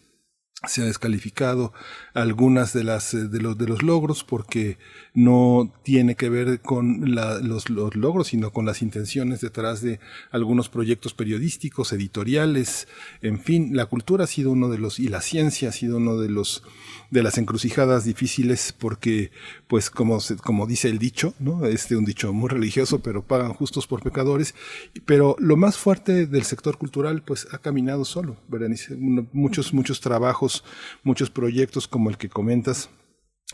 se 0.66 0.82
ha 0.82 0.86
descalificado 0.86 1.72
algunas 2.14 2.74
de 2.74 2.84
las 2.84 3.14
eh, 3.14 3.28
de 3.28 3.40
los 3.40 3.58
de 3.58 3.68
los 3.68 3.84
logros 3.84 4.24
porque 4.24 4.80
no 5.18 5.74
tiene 5.82 6.14
que 6.14 6.30
ver 6.30 6.62
con 6.62 7.16
los, 7.16 7.72
los, 7.72 7.96
logros 7.96 8.28
sino 8.28 8.52
con 8.52 8.68
las 8.68 8.84
intenciones 8.84 9.42
detrás 9.42 9.82
de 9.82 10.00
algunos 10.30 10.70
proyectos 10.70 11.16
periodísticos 11.16 11.92
editoriales 11.92 12.88
en 13.24 13.40
fin 13.40 13.76
la 13.76 13.88
cultura 13.88 14.26
ha 14.26 14.28
sido 14.28 14.52
uno 14.52 14.70
de 14.70 14.78
los 14.78 15.00
y 15.00 15.08
la 15.08 15.22
ciencia 15.22 15.70
ha 15.70 15.72
sido 15.72 15.98
uno 15.98 16.18
de 16.18 16.30
los 16.30 16.62
de 17.10 17.24
las 17.24 17.38
encrucijadas 17.38 18.04
difíciles 18.04 18.74
porque, 18.78 19.32
pues 19.68 19.90
como, 19.90 20.20
como 20.44 20.68
dice 20.68 20.90
el 20.90 21.00
dicho, 21.00 21.34
¿no? 21.40 21.66
Este 21.66 21.96
un 21.96 22.06
dicho 22.06 22.34
muy 22.34 22.50
religioso, 22.50 23.00
pero 23.00 23.24
pagan 23.24 23.54
justos 23.54 23.88
por 23.88 24.02
pecadores. 24.02 24.56
Pero 25.06 25.36
lo 25.40 25.56
más 25.56 25.78
fuerte 25.78 26.26
del 26.26 26.44
sector 26.44 26.78
cultural, 26.78 27.24
pues 27.24 27.48
ha 27.52 27.60
caminado 27.60 28.06
solo, 28.06 28.38
Muchos, 29.32 29.74
muchos 29.74 30.02
trabajos, 30.02 30.64
muchos 31.04 31.30
proyectos 31.30 31.88
como 31.88 32.10
el 32.10 32.18
que 32.18 32.30
comentas, 32.30 32.90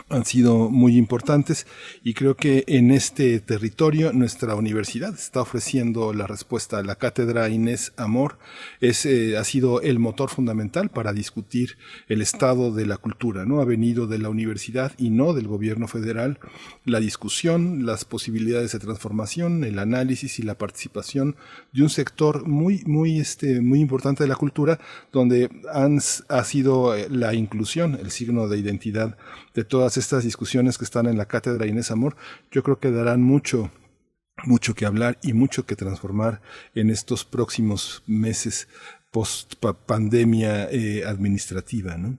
han 0.09 0.25
sido 0.25 0.71
muy 0.71 0.97
importantes 0.97 1.67
y 2.03 2.15
creo 2.15 2.35
que 2.35 2.63
en 2.65 2.89
este 2.89 3.39
territorio 3.39 4.11
nuestra 4.11 4.55
universidad 4.55 5.13
está 5.13 5.41
ofreciendo 5.41 6.13
la 6.13 6.25
respuesta. 6.25 6.81
La 6.81 6.95
cátedra 6.95 7.47
Inés 7.49 7.93
Amor 7.95 8.39
es, 8.81 9.05
eh, 9.05 9.37
ha 9.37 9.43
sido 9.43 9.81
el 9.81 9.99
motor 9.99 10.31
fundamental 10.31 10.89
para 10.89 11.13
discutir 11.13 11.77
el 12.07 12.23
estado 12.23 12.71
de 12.71 12.87
la 12.87 12.97
cultura, 12.97 13.45
¿no? 13.45 13.61
Ha 13.61 13.65
venido 13.65 14.07
de 14.07 14.17
la 14.17 14.29
universidad 14.29 14.93
y 14.97 15.11
no 15.11 15.33
del 15.33 15.47
gobierno 15.47 15.87
federal 15.87 16.39
la 16.85 16.99
discusión, 16.99 17.85
las 17.85 18.03
posibilidades 18.03 18.71
de 18.71 18.79
transformación, 18.79 19.63
el 19.63 19.77
análisis 19.77 20.39
y 20.39 20.41
la 20.41 20.57
participación 20.57 21.35
de 21.71 21.83
un 21.83 21.91
sector 21.91 22.47
muy, 22.47 22.81
muy, 22.87 23.19
este, 23.19 23.61
muy 23.61 23.79
importante 23.79 24.23
de 24.23 24.29
la 24.29 24.37
cultura 24.37 24.79
donde 25.11 25.51
han, 25.71 25.99
ha 26.29 26.43
sido 26.45 26.95
eh, 26.95 27.09
la 27.11 27.35
inclusión, 27.35 27.93
el 28.01 28.09
signo 28.09 28.47
de 28.47 28.57
identidad 28.57 29.17
de 29.53 29.63
todas 29.83 29.97
estas 29.97 30.23
discusiones 30.23 30.77
que 30.77 30.85
están 30.85 31.07
en 31.07 31.17
la 31.17 31.25
cátedra 31.25 31.67
Inés 31.67 31.91
Amor, 31.91 32.15
yo 32.51 32.63
creo 32.63 32.79
que 32.79 32.89
darán 32.89 33.21
mucho, 33.21 33.69
mucho 34.45 34.75
que 34.75 34.85
hablar 34.85 35.19
y 35.21 35.33
mucho 35.33 35.65
que 35.65 35.75
transformar 35.75 36.41
en 36.73 36.89
estos 36.89 37.25
próximos 37.25 38.01
meses 38.07 38.69
post 39.11 39.55
pandemia 39.85 40.69
eh, 40.71 41.03
administrativa, 41.05 41.97
¿no? 41.97 42.17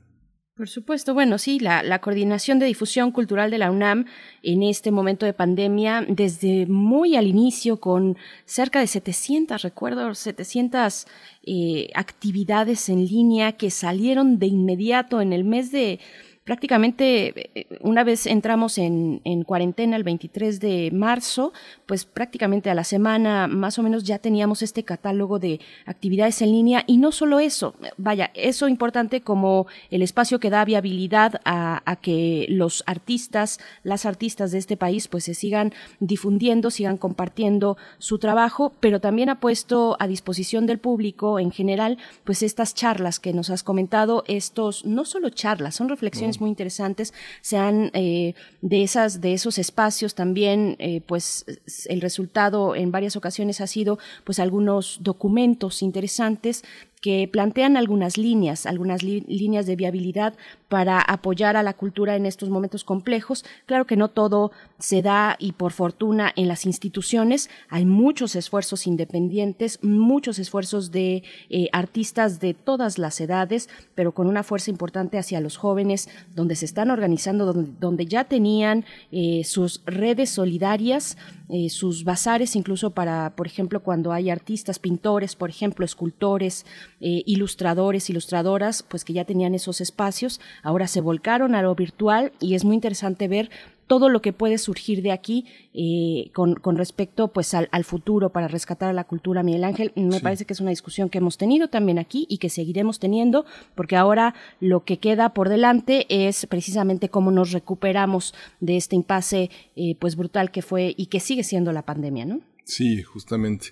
Por 0.55 0.69
supuesto, 0.69 1.15
bueno, 1.15 1.39
sí, 1.39 1.59
la, 1.59 1.99
coordinación 2.01 2.59
de 2.59 2.67
difusión 2.67 3.13
cultural 3.13 3.51
de 3.51 3.57
la 3.57 3.71
UNAM 3.71 4.05
en 4.43 4.63
este 4.63 4.91
momento 4.91 5.25
de 5.25 5.33
pandemia, 5.33 6.05
desde 6.07 6.67
muy 6.67 7.17
al 7.17 7.27
inicio, 7.27 7.81
con 7.81 8.19
cerca 8.45 8.79
de 8.79 8.87
700, 8.87 9.63
recuerdo, 9.63 10.15
700 10.15 11.07
eh, 11.45 11.89
actividades 11.95 12.91
en 12.91 13.07
línea 13.07 13.53
que 13.53 13.71
salieron 13.71 14.39
de 14.39 14.49
inmediato 14.49 15.23
en 15.23 15.33
el 15.33 15.45
mes 15.45 15.73
de 15.73 15.99
prácticamente 16.45 17.59
eh, 17.59 17.67
una 17.81 18.05
vez 18.05 18.27
entramos 18.27 18.79
en, 18.79 19.23
en, 19.25 19.45
cuarentena 19.45 19.97
el 19.97 20.05
23 20.05 20.61
de 20.61 20.91
marzo, 20.93 21.53
pues 21.87 22.05
prácticamente 22.05 22.71
a 22.71 22.75
la 22.75 22.85
semana 22.85 23.49
más 23.49 23.79
o 23.79 23.83
menos 23.83 24.05
ya 24.05 24.19
teníamos 24.19 24.63
este 24.63 24.85
catálogo 24.85 25.39
de 25.39 25.61
actividades 25.87 26.43
en 26.43 26.53
línea. 26.53 26.85
Y 26.87 26.99
no 26.99 27.13
solo 27.13 27.41
eso, 27.41 27.75
vaya, 27.97 28.31
eso 28.35 28.69
importante 28.69 29.23
como 29.23 29.67
el 29.91 30.03
espacio 30.03 30.39
que 30.39 30.51
da 30.51 30.65
viabilidad 30.65 31.41
a, 31.45 31.83
a 31.91 31.97
que 31.97 32.47
los 32.51 32.85
artistas, 32.87 33.59
las 33.83 34.05
artistas 34.05 34.53
de 34.53 34.59
este 34.59 34.77
país 34.77 35.09
pues 35.09 35.25
se 35.25 35.35
sigan 35.35 35.73
difundiendo, 35.99 36.71
sigan 36.71 36.99
compartiendo 36.99 37.79
su 37.99 38.19
trabajo, 38.19 38.73
pero 38.81 39.01
también 39.01 39.31
ha 39.31 39.41
puesto 39.41 39.97
a 39.99 40.07
disposición 40.07 40.67
del 40.67 40.79
público 40.79 41.39
en 41.39 41.51
general 41.51 41.99
pues 42.25 42.43
estas 42.43 42.75
charlas 42.75 43.19
que 43.19 43.33
nos 43.33 43.49
has 43.49 43.63
comentado, 43.63 44.25
estos 44.27 44.85
no 44.85 45.07
solo 45.07 45.31
charlas, 45.31 45.75
son 45.75 45.89
reflexiones 45.89 46.34
muy 46.41 46.51
interesantes, 46.51 47.13
se 47.41 47.57
han 47.57 47.91
eh, 47.95 48.35
de 48.63 48.83
esas 48.83 49.21
de 49.21 49.35
esos 49.35 49.59
espacios 49.59 50.15
también 50.15 50.77
eh, 50.79 51.01
pues 51.07 51.45
el 51.87 52.01
resultado 52.01 52.75
en 52.75 52.91
varias 52.91 53.17
ocasiones 53.17 53.61
ha 53.61 53.67
sido 53.67 53.99
pues 54.25 54.39
algunos 54.39 54.99
documentos 55.01 55.83
interesantes 55.83 56.65
que 57.05 57.29
plantean 57.31 57.77
algunas 57.77 58.17
líneas, 58.17 58.65
algunas 58.65 59.03
líneas 59.03 59.67
de 59.67 59.77
viabilidad 59.77 60.33
para 60.71 61.03
apoyar 61.03 61.55
a 61.55 61.63
la 61.63 61.75
cultura 61.75 62.17
en 62.17 62.25
estos 62.25 62.49
momentos 62.49 62.83
complejos. 62.83 63.45
Claro 63.67 63.85
que 63.85 63.99
no 63.99 64.09
todo 64.09 64.53
se 64.79 65.03
da 65.03 65.37
y 65.39 65.53
por 65.53 65.73
fortuna 65.73 66.33
en 66.35 66.49
las 66.49 66.65
instituciones 66.65 67.51
hay 67.69 67.85
muchos 67.85 68.37
esfuerzos 68.37 68.87
independientes, 68.87 69.81
muchos 69.83 70.39
esfuerzos 70.39 70.93
de 70.93 71.23
eh, 71.51 71.69
artistas 71.73 72.41
de 72.41 72.55
todas 72.55 72.97
las 72.97 73.21
edades, 73.21 73.69
pero 73.95 74.13
con 74.13 74.27
una 74.27 74.43
fuerza 74.43 74.71
importante 74.71 75.19
hacia 75.19 75.43
los 75.43 75.59
jóvenes, 75.59 76.09
donde 76.35 76.57
se 76.57 76.65
están 76.65 76.91
organizando, 76.91 77.53
donde, 77.53 78.07
ya 78.07 78.25
tenían 78.25 78.87
eh, 79.13 79.43
sus 79.45 79.83
redes 79.85 80.31
solidarias, 80.31 81.19
eh, 81.49 81.69
sus 81.69 82.05
bazares, 82.05 82.57
incluso 82.57 82.91
para, 82.91 83.35
por 83.37 83.47
ejemplo, 83.47 83.83
cuando 83.83 84.13
hay 84.13 84.31
artistas, 84.31 84.79
pintores, 84.79 85.37
por 85.37 85.51
ejemplo, 85.51 85.85
escultores, 85.85 86.65
ilustradores, 87.01 88.09
ilustradoras, 88.09 88.83
pues 88.83 89.05
que 89.05 89.13
ya 89.13 89.25
tenían 89.25 89.55
esos 89.55 89.81
espacios, 89.81 90.41
ahora 90.63 90.87
se 90.87 91.01
volcaron 91.03 91.55
a 91.55 91.63
lo 91.63 91.75
virtual 91.75 92.33
y 92.41 92.55
es 92.55 92.65
muy 92.65 92.75
interesante 92.75 93.29
ver 93.29 93.51
todo 93.87 94.09
lo 94.09 94.23
que 94.23 94.33
puede 94.33 94.59
surgir 94.59 95.03
de 95.03 95.13
aquí 95.13 95.47
eh, 95.75 96.31
con, 96.33 96.77
respecto 96.77 97.29
pues 97.29 97.55
al, 97.55 97.85
futuro 97.85 98.31
para 98.31 98.49
rescatar 98.49 98.89
a 98.91 98.93
la 98.93 99.05
cultura 99.05 99.43
Miguel 99.43 99.65
Ángel. 99.65 99.93
Me 99.97 100.21
parece 100.21 100.45
que 100.45 100.53
es 100.53 100.61
una 100.61 100.71
discusión 100.71 101.11
que 101.11 101.19
hemos 101.19 101.39
tenido 101.39 101.69
también 101.69 101.99
aquí 101.99 102.27
y 102.29 102.39
que 102.39 102.51
seguiremos 102.51 102.99
teniendo 102.99 103.45
porque 103.75 103.97
ahora 103.97 104.35
lo 104.61 104.85
que 104.85 104.99
queda 104.99 105.35
por 105.35 105.49
delante 105.49 106.07
es 106.09 106.47
precisamente 106.47 107.09
cómo 107.09 107.31
nos 107.31 107.53
recuperamos 107.53 108.35
de 108.61 108.77
este 108.77 108.97
impasse 108.97 109.51
eh, 109.77 109.97
pues 109.99 110.17
brutal 110.17 110.51
que 110.51 110.63
fue 110.63 110.95
y 110.97 111.07
que 111.07 111.21
sigue 111.21 111.45
siendo 111.45 111.73
la 111.73 111.83
pandemia 111.83 112.25
no 112.25 112.41
sí 112.65 113.03
justamente. 113.03 113.69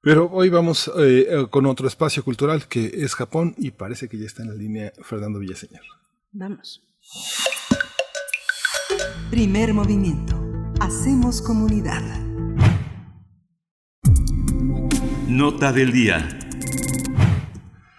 Pero 0.00 0.30
hoy 0.30 0.48
vamos 0.48 0.90
eh, 0.98 1.26
con 1.50 1.66
otro 1.66 1.88
espacio 1.88 2.24
cultural 2.24 2.68
que 2.68 2.86
es 2.86 3.14
Japón 3.14 3.54
y 3.58 3.72
parece 3.72 4.08
que 4.08 4.18
ya 4.18 4.26
está 4.26 4.42
en 4.42 4.48
la 4.48 4.54
línea 4.54 4.92
Fernando 5.02 5.40
Villaseñor. 5.40 5.82
Vamos. 6.32 6.82
Primer 9.30 9.74
movimiento. 9.74 10.40
Hacemos 10.80 11.42
comunidad. 11.42 12.02
Nota 15.26 15.72
del 15.72 15.92
día. 15.92 16.28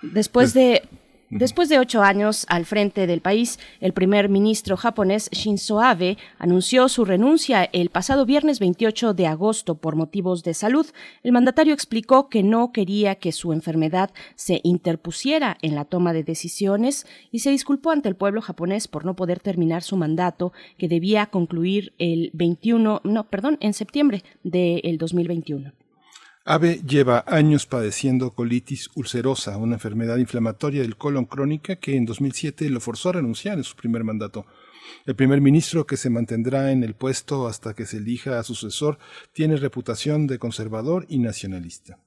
Después 0.02 0.54
de 0.54 0.88
Después 1.32 1.70
de 1.70 1.78
ocho 1.78 2.02
años 2.02 2.48
al 2.50 2.66
frente 2.66 3.06
del 3.06 3.22
país, 3.22 3.60
el 3.82 3.94
primer 3.94 4.30
ministro 4.30 4.76
japonés 4.78 5.30
Shinzo 5.32 5.80
Abe 5.80 6.18
anunció 6.40 6.90
su 6.90 7.06
renuncia 7.06 7.66
el 7.66 7.92
pasado 7.92 8.26
viernes 8.26 8.60
28 8.60 9.14
de 9.14 9.28
agosto 9.28 9.76
por 9.76 9.96
motivos 9.96 10.44
de 10.44 10.56
salud. 10.56 10.88
El 11.22 11.32
mandatario 11.32 11.76
explicó 11.76 12.30
que 12.30 12.42
no 12.42 12.72
quería 12.72 13.14
que 13.14 13.32
su 13.32 13.54
enfermedad 13.54 14.10
se 14.34 14.60
interpusiera 14.64 15.56
en 15.62 15.76
la 15.76 15.86
toma 15.86 16.14
de 16.14 16.24
decisiones 16.24 17.06
y 17.32 17.40
se 17.40 17.52
disculpó 17.52 17.92
ante 17.92 18.10
el 18.10 18.16
pueblo 18.16 18.42
japonés 18.42 18.88
por 18.88 19.06
no 19.06 19.16
poder 19.16 19.40
terminar 19.40 19.84
su 19.84 19.98
mandato 19.98 20.52
que 20.80 20.88
debía 20.88 21.28
concluir 21.28 21.94
el 22.00 22.32
21, 22.34 23.02
no, 23.04 23.30
perdón, 23.30 23.60
en 23.62 23.76
septiembre 23.76 24.24
del 24.44 24.98
2021. 24.98 25.74
Abe 26.46 26.82
lleva 26.88 27.24
años 27.28 27.66
padeciendo 27.66 28.32
colitis 28.32 28.90
ulcerosa, 28.96 29.58
una 29.58 29.76
enfermedad 29.76 30.18
inflamatoria 30.18 30.82
del 30.82 30.98
colon 30.98 31.26
crónica 31.26 31.76
que 31.76 31.96
en 31.96 32.06
2007 32.06 32.70
lo 32.70 32.80
forzó 32.80 33.10
a 33.10 33.14
renunciar 33.14 33.58
en 33.58 33.64
su 33.64 33.76
primer 33.76 34.04
mandato. 34.04 34.46
El 35.06 35.16
primer 35.16 35.42
ministro 35.42 35.86
que 35.86 35.98
se 35.98 36.10
mantendrá 36.10 36.72
en 36.72 36.84
el 36.84 36.96
puesto 36.96 37.48
hasta 37.48 37.74
que 37.74 37.86
se 37.86 37.98
elija 37.98 38.40
a 38.40 38.44
su 38.44 38.56
sucesor 38.56 38.98
tiene 39.34 39.58
reputación 39.58 40.28
de 40.28 40.40
conservador 40.40 41.06
y 41.10 41.20
nacionalista. 41.20 42.00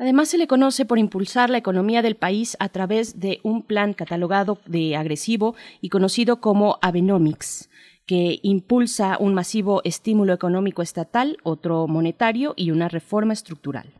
Además, 0.00 0.28
se 0.28 0.38
le 0.38 0.46
conoce 0.46 0.84
por 0.84 1.00
impulsar 1.00 1.50
la 1.50 1.58
economía 1.58 2.02
del 2.02 2.14
país 2.14 2.56
a 2.60 2.68
través 2.68 3.18
de 3.18 3.40
un 3.42 3.62
plan 3.62 3.94
catalogado 3.94 4.60
de 4.66 4.94
agresivo 4.94 5.56
y 5.80 5.88
conocido 5.88 6.40
como 6.40 6.78
Abenomics 6.82 7.67
que 8.08 8.40
impulsa 8.42 9.18
un 9.20 9.34
masivo 9.34 9.82
estímulo 9.84 10.32
económico 10.32 10.80
estatal, 10.80 11.36
otro 11.42 11.86
monetario 11.86 12.54
y 12.56 12.70
una 12.70 12.88
reforma 12.88 13.34
estructural. 13.34 13.92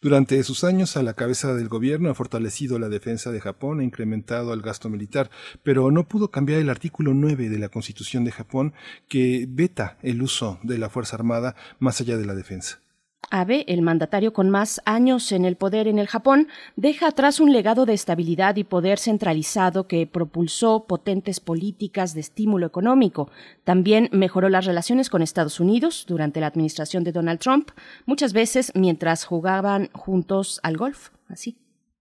Durante 0.00 0.42
sus 0.44 0.64
años 0.64 0.96
a 0.96 1.02
la 1.02 1.12
cabeza 1.12 1.54
del 1.54 1.68
gobierno 1.68 2.10
ha 2.10 2.14
fortalecido 2.14 2.78
la 2.78 2.88
defensa 2.88 3.30
de 3.32 3.40
Japón, 3.40 3.80
ha 3.80 3.84
incrementado 3.84 4.54
el 4.54 4.62
gasto 4.62 4.88
militar, 4.88 5.30
pero 5.62 5.90
no 5.90 6.08
pudo 6.08 6.30
cambiar 6.30 6.60
el 6.60 6.70
artículo 6.70 7.12
9 7.12 7.50
de 7.50 7.58
la 7.58 7.68
Constitución 7.68 8.24
de 8.24 8.32
Japón 8.32 8.72
que 9.08 9.46
veta 9.46 9.98
el 10.02 10.22
uso 10.22 10.58
de 10.62 10.78
la 10.78 10.88
Fuerza 10.88 11.16
Armada 11.16 11.54
más 11.78 12.00
allá 12.00 12.16
de 12.16 12.24
la 12.24 12.34
defensa. 12.34 12.83
Abe, 13.30 13.64
el 13.68 13.82
mandatario 13.82 14.32
con 14.32 14.50
más 14.50 14.80
años 14.84 15.32
en 15.32 15.44
el 15.44 15.56
poder 15.56 15.88
en 15.88 15.98
el 15.98 16.06
Japón, 16.06 16.48
deja 16.76 17.08
atrás 17.08 17.40
un 17.40 17.52
legado 17.52 17.86
de 17.86 17.94
estabilidad 17.94 18.56
y 18.56 18.64
poder 18.64 18.98
centralizado 18.98 19.86
que 19.86 20.06
propulsó 20.06 20.84
potentes 20.86 21.40
políticas 21.40 22.14
de 22.14 22.20
estímulo 22.20 22.66
económico. 22.66 23.30
También 23.64 24.08
mejoró 24.12 24.48
las 24.48 24.66
relaciones 24.66 25.10
con 25.10 25.22
Estados 25.22 25.60
Unidos 25.60 26.04
durante 26.08 26.40
la 26.40 26.46
administración 26.46 27.04
de 27.04 27.12
Donald 27.12 27.40
Trump, 27.40 27.70
muchas 28.06 28.32
veces 28.32 28.72
mientras 28.74 29.24
jugaban 29.24 29.88
juntos 29.92 30.60
al 30.62 30.76
golf. 30.76 31.10
Así. 31.28 31.56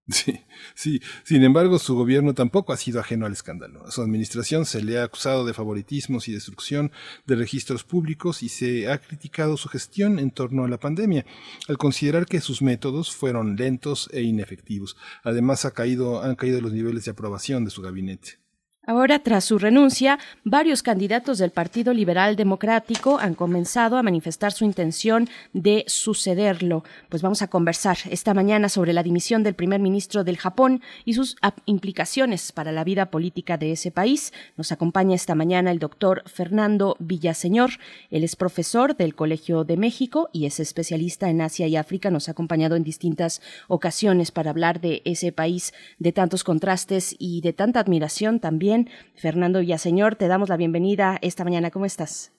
Sí, 0.12 0.42
sí. 0.76 1.02
Sin 1.24 1.44
embargo, 1.44 1.80
su 1.80 1.96
gobierno 1.96 2.34
tampoco 2.34 2.74
ha 2.74 2.78
sido 2.78 3.00
ajeno 3.00 3.26
al 3.26 3.32
escándalo. 3.32 3.86
A 3.86 3.92
su 3.92 4.02
administración 4.02 4.66
se 4.66 4.84
le 4.84 5.00
ha 5.00 5.04
acusado 5.04 5.46
de 5.46 5.54
favoritismos 5.54 6.28
y 6.28 6.34
destrucción 6.34 6.92
de 7.26 7.36
registros 7.36 7.84
públicos 7.84 8.44
y 8.44 8.50
se 8.50 8.92
ha 8.92 8.98
criticado 8.98 9.56
su 9.56 9.70
gestión 9.70 10.20
en 10.20 10.32
torno 10.32 10.66
a 10.66 10.68
la 10.68 10.80
pandemia, 10.80 11.26
al 11.70 11.78
considerar 11.78 12.26
que 12.26 12.42
sus 12.42 12.62
métodos 12.62 13.16
fueron 13.16 13.56
lentos 13.56 14.10
e 14.12 14.24
inefectivos. 14.24 14.98
Además, 15.24 15.66
ha 15.66 15.72
caído, 15.72 16.22
han 16.22 16.36
caído 16.36 16.60
los 16.60 16.74
niveles 16.74 17.06
de 17.06 17.12
aprobación 17.12 17.64
de 17.64 17.72
su 17.72 17.82
gabinete. 17.82 18.43
Ahora, 18.86 19.20
tras 19.20 19.46
su 19.46 19.60
renuncia, 19.60 20.20
varios 20.44 20.84
candidatos 20.84 21.38
del 21.38 21.52
Partido 21.52 21.94
Liberal 21.94 22.36
Democrático 22.36 23.18
han 23.18 23.34
comenzado 23.34 23.96
a 23.96 24.04
manifestar 24.04 24.52
su 24.52 24.66
intención 24.66 25.30
de 25.54 25.86
sucederlo. 25.88 26.84
Pues 27.08 27.22
vamos 27.22 27.42
a 27.42 27.48
conversar 27.48 27.98
esta 28.10 28.34
mañana 28.34 28.68
sobre 28.68 28.92
la 28.92 29.02
dimisión 29.02 29.42
del 29.42 29.54
primer 29.54 29.80
ministro 29.80 30.26
del 30.26 30.36
Japón 30.36 30.82
y 31.06 31.14
sus 31.14 31.38
implicaciones 31.64 32.52
para 32.52 32.74
la 32.74 32.84
vida 32.84 33.06
política 33.06 33.58
de 33.58 33.72
ese 33.72 33.90
país. 33.90 34.34
Nos 34.58 34.74
acompaña 34.74 35.16
esta 35.16 35.34
mañana 35.34 35.72
el 35.72 35.80
doctor 35.80 36.22
Fernando 36.26 36.98
Villaseñor. 37.00 37.72
Él 38.12 38.26
es 38.26 38.36
profesor 38.36 38.98
del 38.98 39.16
Colegio 39.16 39.64
de 39.64 39.78
México 39.78 40.30
y 40.34 40.46
es 40.46 40.60
especialista 40.60 41.30
en 41.30 41.40
Asia 41.40 41.68
y 41.68 41.78
África. 41.78 42.12
Nos 42.12 42.28
ha 42.28 42.34
acompañado 42.34 42.76
en 42.76 42.84
distintas 42.84 43.42
ocasiones 43.70 44.32
para 44.32 44.50
hablar 44.50 44.82
de 44.82 45.02
ese 45.06 45.32
país 45.32 45.74
de 46.00 46.12
tantos 46.12 46.44
contrastes 46.44 47.16
y 47.18 47.40
de 47.40 47.54
tanta 47.54 47.80
admiración 47.80 48.42
también 48.42 48.73
Fernando 49.16 49.60
Villaseñor, 49.60 50.16
te 50.16 50.28
damos 50.28 50.50
la 50.50 50.58
bienvenida 50.58 51.18
esta 51.22 51.44
mañana. 51.44 51.72
¿Cómo 51.72 51.86
estás? 51.86 52.32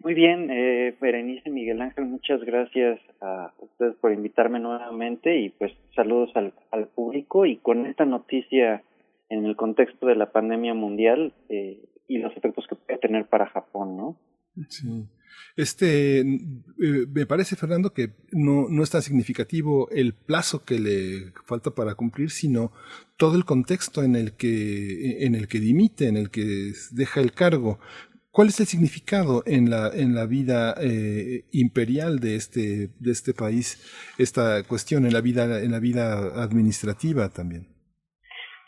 Muy 0.00 0.14
bien, 0.14 0.50
eh, 0.50 0.96
Berenice 1.00 1.48
Miguel 1.48 1.80
Ángel, 1.80 2.06
muchas 2.06 2.40
gracias 2.42 2.98
a 3.20 3.52
ustedes 3.58 3.94
por 4.00 4.12
invitarme 4.12 4.58
nuevamente 4.58 5.38
y 5.38 5.50
pues 5.50 5.72
saludos 5.94 6.30
al, 6.34 6.52
público 6.88 7.46
y 7.46 7.58
con 7.58 7.86
esta 7.86 8.04
noticia 8.04 8.82
en 9.28 9.44
el 9.44 9.54
contexto 9.54 10.06
de 10.06 10.16
la 10.16 10.32
pandemia 10.32 10.74
mundial 10.74 11.32
eh, 11.48 11.78
y 12.08 12.18
los 12.18 12.36
efectos 12.36 12.66
que 12.66 12.74
puede 12.74 12.98
tener 12.98 13.26
para 13.26 13.46
Japón, 13.46 13.96
¿no? 13.96 14.16
Sí. 14.68 15.06
Este, 15.56 16.20
eh, 16.20 16.26
me 17.12 17.26
parece, 17.26 17.56
Fernando, 17.56 17.92
que 17.92 18.12
no, 18.30 18.68
no 18.68 18.82
es 18.82 18.90
tan 18.90 19.02
significativo 19.02 19.88
el 19.90 20.14
plazo 20.14 20.64
que 20.64 20.78
le 20.78 21.32
falta 21.44 21.70
para 21.70 21.94
cumplir, 21.94 22.30
sino 22.30 22.72
todo 23.16 23.36
el 23.36 23.44
contexto 23.44 24.02
en 24.02 24.16
el 24.16 24.32
que, 24.32 25.24
en 25.26 25.34
el 25.34 25.48
que 25.48 25.60
dimite, 25.60 26.08
en 26.08 26.16
el 26.16 26.30
que 26.30 26.72
deja 26.92 27.20
el 27.20 27.32
cargo. 27.32 27.78
¿Cuál 28.30 28.48
es 28.48 28.60
el 28.60 28.66
significado 28.66 29.42
en 29.44 29.68
la, 29.68 29.88
en 29.88 30.14
la 30.14 30.24
vida 30.24 30.74
eh, 30.80 31.44
imperial 31.52 32.18
de 32.18 32.36
este, 32.36 32.90
de 32.98 33.12
este 33.12 33.34
país, 33.34 33.78
esta 34.16 34.62
cuestión, 34.62 35.04
en 35.04 35.12
la 35.12 35.20
vida, 35.20 35.62
en 35.62 35.70
la 35.70 35.80
vida 35.80 36.42
administrativa 36.42 37.28
también? 37.28 37.71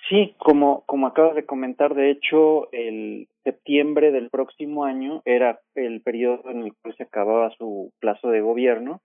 Sí, 0.09 0.35
como, 0.39 0.85
como 0.87 1.07
acabas 1.07 1.35
de 1.35 1.47
comentar, 1.47 1.95
de 1.95 2.11
hecho, 2.11 2.71
el 2.73 3.29
septiembre 3.43 4.13
del 4.13 4.29
próximo 4.29 4.85
año 4.85 5.23
era 5.25 5.61
el 5.75 6.03
periodo 6.03 6.51
en 6.51 6.63
el 6.63 6.75
cual 6.75 6.95
se 6.97 7.05
acababa 7.05 7.55
su 7.57 7.91
plazo 8.01 8.29
de 8.29 8.43
gobierno. 8.43 9.01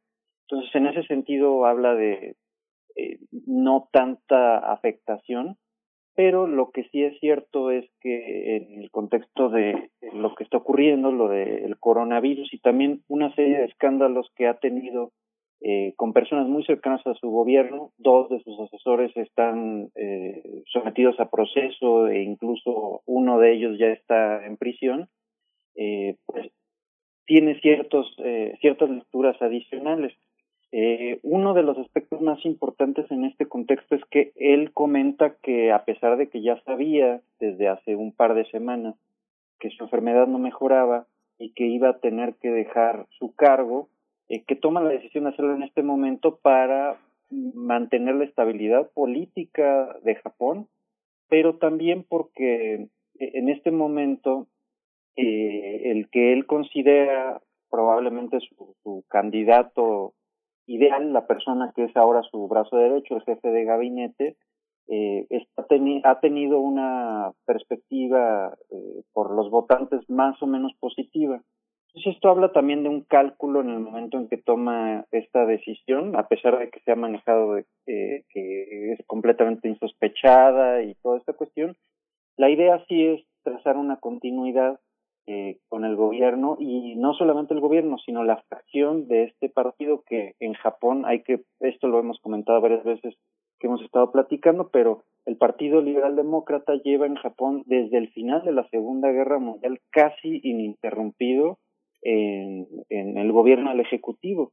Entonces, 0.47 0.75
en 0.75 0.87
ese 0.87 1.03
sentido, 1.03 1.65
habla 1.65 1.95
de 1.95 2.35
eh, 2.95 3.19
no 3.45 3.87
tanta 3.93 4.57
afectación, 4.57 5.57
pero 6.15 6.47
lo 6.47 6.71
que 6.71 6.83
sí 6.89 7.01
es 7.01 7.17
cierto 7.21 7.71
es 7.71 7.89
que 8.01 8.57
en 8.57 8.81
el 8.81 8.91
contexto 8.91 9.49
de 9.49 9.91
lo 10.11 10.35
que 10.35 10.43
está 10.43 10.57
ocurriendo, 10.57 11.13
lo 11.13 11.29
del 11.29 11.79
coronavirus 11.79 12.53
y 12.53 12.59
también 12.59 13.03
una 13.07 13.33
serie 13.35 13.59
de 13.59 13.65
escándalos 13.65 14.29
que 14.35 14.47
ha 14.47 14.55
tenido 14.55 15.13
eh, 15.61 15.93
con 15.97 16.13
personas 16.13 16.47
muy 16.47 16.63
cercanas 16.65 17.05
a 17.05 17.13
su 17.15 17.29
gobierno. 17.29 17.91
Dos 17.97 18.29
de 18.29 18.39
sus 18.41 18.59
asesores 18.59 19.15
están 19.17 19.89
eh, 19.95 20.63
sometidos 20.71 21.19
a 21.19 21.29
proceso 21.29 22.07
e 22.07 22.23
incluso 22.23 23.01
uno 23.05 23.39
de 23.39 23.53
ellos 23.53 23.77
ya 23.77 23.87
está 23.87 24.45
en 24.45 24.57
prisión. 24.57 25.09
Eh, 25.75 26.17
pues 26.25 26.51
tiene 27.25 27.59
ciertos, 27.59 28.15
eh, 28.19 28.57
ciertas 28.61 28.89
lecturas 28.89 29.39
adicionales. 29.41 30.13
Eh, 30.71 31.19
uno 31.23 31.53
de 31.53 31.63
los 31.63 31.77
aspectos 31.77 32.21
más 32.21 32.43
importantes 32.45 33.09
en 33.11 33.25
este 33.25 33.47
contexto 33.47 33.95
es 33.95 34.03
que 34.09 34.31
él 34.35 34.71
comenta 34.73 35.35
que 35.41 35.71
a 35.71 35.83
pesar 35.83 36.17
de 36.17 36.29
que 36.29 36.41
ya 36.41 36.61
sabía 36.63 37.21
desde 37.39 37.67
hace 37.67 37.95
un 37.95 38.13
par 38.13 38.33
de 38.33 38.45
semanas 38.45 38.95
que 39.59 39.69
su 39.71 39.83
enfermedad 39.83 40.27
no 40.27 40.39
mejoraba 40.39 41.07
y 41.37 41.53
que 41.53 41.65
iba 41.65 41.89
a 41.89 41.99
tener 41.99 42.35
que 42.35 42.49
dejar 42.49 43.07
su 43.17 43.33
cargo, 43.35 43.89
eh, 44.29 44.43
que 44.45 44.55
toma 44.55 44.81
la 44.81 44.89
decisión 44.89 45.25
de 45.25 45.31
hacerlo 45.31 45.55
en 45.55 45.63
este 45.63 45.83
momento 45.83 46.37
para 46.37 46.97
mantener 47.31 48.15
la 48.15 48.25
estabilidad 48.25 48.89
política 48.91 49.95
de 50.03 50.15
Japón, 50.15 50.67
pero 51.27 51.57
también 51.57 52.05
porque 52.07 52.73
eh, 52.75 52.87
en 53.15 53.49
este 53.49 53.71
momento 53.71 54.47
eh, 55.15 55.91
el 55.91 56.09
que 56.09 56.33
él 56.33 56.45
considera 56.45 57.41
probablemente 57.69 58.39
su, 58.39 59.03
candidato 59.09 60.13
ideal, 60.65 61.13
la 61.13 61.27
persona 61.27 61.71
que 61.75 61.85
es 61.85 61.95
ahora 61.95 62.23
su 62.23 62.47
brazo 62.47 62.77
derecho, 62.77 63.15
el 63.15 63.23
jefe 63.23 63.49
de 63.49 63.63
gabinete, 63.65 64.37
eh, 64.87 65.27
está 65.29 65.65
ha 66.03 66.19
tenido 66.19 66.59
una 66.59 67.31
perspectiva 67.45 68.57
por 69.13 69.35
los 69.35 69.51
votantes 69.51 70.09
más 70.09 70.41
o 70.41 70.47
menos 70.47 70.73
positiva. 70.79 71.43
Entonces 71.89 72.15
esto 72.15 72.29
habla 72.29 72.51
también 72.51 72.83
de 72.83 72.89
un 72.89 73.01
cálculo 73.01 73.61
en 73.61 73.69
el 73.69 73.79
momento 73.79 74.17
en 74.17 74.27
que 74.27 74.37
toma 74.37 75.05
esta 75.11 75.47
decisión, 75.47 76.15
a 76.15 76.27
pesar 76.27 76.59
de 76.59 76.69
que 76.69 76.79
se 76.81 76.91
ha 76.91 76.95
manejado 76.95 77.57
eh, 77.57 77.65
que 77.85 78.93
es 78.93 78.99
completamente 79.07 79.67
insospechada 79.67 80.83
y 80.83 80.93
toda 81.01 81.17
esta 81.17 81.33
cuestión. 81.33 81.75
La 82.37 82.51
idea 82.51 82.83
sí 82.87 83.05
es 83.05 83.25
trazar 83.43 83.75
una 83.75 83.97
continuidad 83.97 84.79
eh, 85.25 85.57
con 85.67 85.83
el 85.83 85.95
gobierno 85.95 86.57
y 86.59 86.95
no 86.95 87.13
solamente 87.15 87.55
el 87.55 87.59
gobierno, 87.59 87.97
sino 88.05 88.23
la 88.23 88.37
fracción 88.49 89.07
de 89.07 89.23
este 89.23 89.49
partido 89.49 90.03
que 90.07 90.35
en 90.39 90.53
Japón 90.53 91.05
hay 91.05 91.23
que, 91.23 91.41
esto 91.59 91.87
lo 91.87 91.99
hemos 91.99 92.19
comentado 92.19 92.61
varias 92.61 92.83
veces 92.83 93.15
que 93.59 93.67
hemos 93.67 93.81
estado 93.81 94.11
platicando, 94.11 94.69
pero 94.69 95.03
el 95.25 95.37
Partido 95.37 95.81
Liberal 95.81 96.15
Demócrata 96.15 96.75
lleva 96.75 97.07
en 97.07 97.15
Japón 97.15 97.63
desde 97.65 97.97
el 97.97 98.09
final 98.09 98.43
de 98.43 98.53
la 98.53 98.67
Segunda 98.69 99.11
Guerra 99.11 99.37
Mundial 99.37 99.79
casi 99.91 100.39
ininterrumpido 100.43 101.57
en, 102.01 102.67
el 102.89 103.31
gobierno 103.31 103.71
del 103.71 103.81
Ejecutivo. 103.81 104.51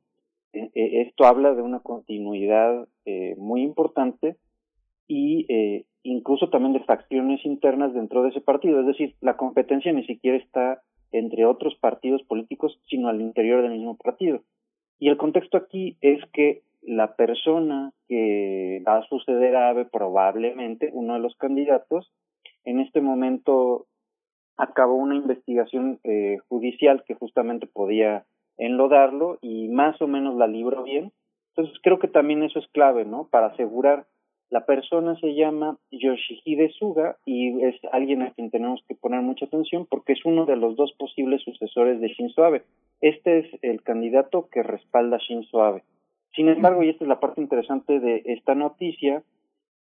E, 0.53 0.71
e, 0.75 1.03
esto 1.03 1.25
habla 1.25 1.55
de 1.55 1.63
una 1.63 1.81
continuidad 1.81 2.89
eh, 3.05 3.35
muy 3.39 3.63
importante 3.63 4.37
y 5.07 5.47
eh, 5.49 5.85
incluso 6.03 6.51
también 6.51 6.73
de 6.73 6.85
facciones 6.85 7.45
internas 7.45 7.95
dentro 7.95 8.23
de 8.23 8.31
ese 8.31 8.41
partido. 8.41 8.81
Es 8.81 8.87
decir, 8.87 9.15
la 9.21 9.37
competencia 9.37 9.93
ni 9.93 10.05
siquiera 10.07 10.39
está 10.39 10.83
entre 11.13 11.47
otros 11.47 11.75
partidos 11.77 12.23
políticos, 12.25 12.81
sino 12.89 13.09
al 13.09 13.21
interior 13.21 13.63
del 13.63 13.73
mismo 13.73 13.97
partido. 13.97 14.43
Y 14.99 15.09
el 15.09 15.17
contexto 15.17 15.57
aquí 15.57 15.97
es 16.01 16.21
que 16.33 16.63
la 16.83 17.17
persona 17.17 17.93
que 18.09 18.83
va 18.87 18.99
a 18.99 19.09
suceder 19.09 19.57
a 19.57 19.71
AVE, 19.71 19.87
probablemente 19.87 20.91
uno 20.93 21.15
de 21.15 21.21
los 21.21 21.37
candidatos, 21.37 22.13
en 22.65 22.81
este 22.81 23.01
momento 23.01 23.87
acabó 24.57 24.95
una 24.95 25.17
investigación 25.17 26.01
eh, 26.05 26.39
judicial 26.49 27.05
que 27.07 27.15
justamente 27.15 27.67
podía 27.67 28.25
enlodarlo 28.59 29.39
y 29.43 29.69
más 29.69 30.01
o 30.01 30.07
menos 30.07 30.37
la 30.37 30.47
libró 30.47 30.83
bien. 30.83 31.13
Entonces 31.55 31.79
creo 31.83 31.99
que 31.99 32.09
también 32.09 32.43
eso 32.43 32.59
es 32.59 32.67
clave, 32.69 33.05
¿no? 33.05 33.29
Para 33.29 33.49
asegurar 33.49 34.07
la 34.49 34.65
persona 34.65 35.19
se 35.19 35.35
llama 35.35 35.77
Yoshihide 35.91 36.71
Suga 36.79 37.17
y 37.25 37.65
es 37.65 37.75
alguien 37.91 38.23
a 38.23 38.31
quien 38.31 38.51
tenemos 38.51 38.81
que 38.87 38.95
poner 38.95 39.21
mucha 39.21 39.47
atención 39.47 39.87
porque 39.91 40.13
es 40.13 40.25
uno 40.25 40.47
de 40.47 40.57
los 40.57 40.77
dos 40.77 40.93
posibles 40.93 41.43
sucesores 41.43 42.01
de 42.01 42.09
Shinzo 42.09 42.45
Abe. 42.45 42.63
Este 43.01 43.41
es 43.41 43.47
el 43.63 43.83
candidato 43.83 44.49
que 44.51 44.63
respalda 44.63 45.17
a 45.17 45.21
Shinzo 45.21 45.63
Abe. 45.63 45.83
Sin 46.35 46.49
embargo, 46.49 46.83
y 46.83 46.91
esta 46.91 47.05
es 47.05 47.09
la 47.09 47.19
parte 47.19 47.41
interesante 47.41 47.99
de 47.99 48.23
esta 48.27 48.55
noticia, 48.55 49.23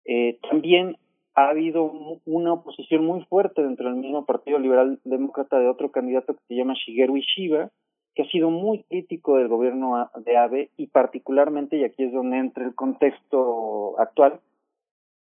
eh, 0.04 0.38
también 0.48 0.96
ha 1.36 1.50
habido 1.50 1.84
una 2.24 2.54
oposición 2.54 3.04
muy 3.04 3.22
fuerte 3.24 3.62
dentro 3.62 3.90
del 3.90 4.00
mismo 4.00 4.24
Partido 4.24 4.58
Liberal 4.58 4.98
Demócrata 5.04 5.58
de 5.58 5.68
otro 5.68 5.92
candidato 5.92 6.34
que 6.34 6.40
se 6.48 6.54
llama 6.54 6.74
Shigeru 6.74 7.18
Ishiba, 7.18 7.70
que 8.14 8.22
ha 8.22 8.30
sido 8.30 8.48
muy 8.48 8.84
crítico 8.84 9.36
del 9.36 9.48
gobierno 9.48 10.10
de 10.24 10.36
Abe 10.38 10.70
y 10.78 10.86
particularmente, 10.86 11.76
y 11.76 11.84
aquí 11.84 12.04
es 12.04 12.12
donde 12.12 12.38
entra 12.38 12.64
el 12.64 12.74
contexto 12.74 14.00
actual, 14.00 14.40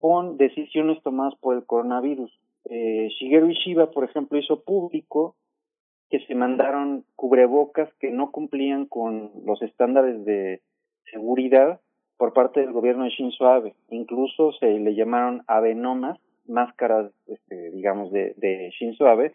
con 0.00 0.38
decisiones 0.38 1.02
tomadas 1.02 1.34
por 1.38 1.54
el 1.54 1.66
coronavirus. 1.66 2.32
Eh, 2.64 3.08
Shigeru 3.10 3.50
Ishiba, 3.50 3.90
por 3.90 4.04
ejemplo, 4.04 4.38
hizo 4.38 4.62
público 4.62 5.36
que 6.08 6.20
se 6.20 6.34
mandaron 6.34 7.04
cubrebocas 7.14 7.92
que 8.00 8.10
no 8.10 8.30
cumplían 8.30 8.86
con 8.86 9.32
los 9.44 9.60
estándares 9.60 10.24
de 10.24 10.62
seguridad 11.10 11.80
por 12.16 12.32
parte 12.32 12.60
del 12.60 12.72
gobierno 12.72 13.04
de 13.04 13.10
Shinzo 13.10 13.46
Abe. 13.46 13.74
Incluso 13.90 14.52
se 14.52 14.78
le 14.78 14.94
llamaron 14.94 15.42
Abenomas, 15.46 16.18
máscaras, 16.46 17.12
este, 17.26 17.70
digamos, 17.72 18.12
de, 18.12 18.34
de 18.36 18.70
Shinzo 18.78 19.06
Abe, 19.06 19.34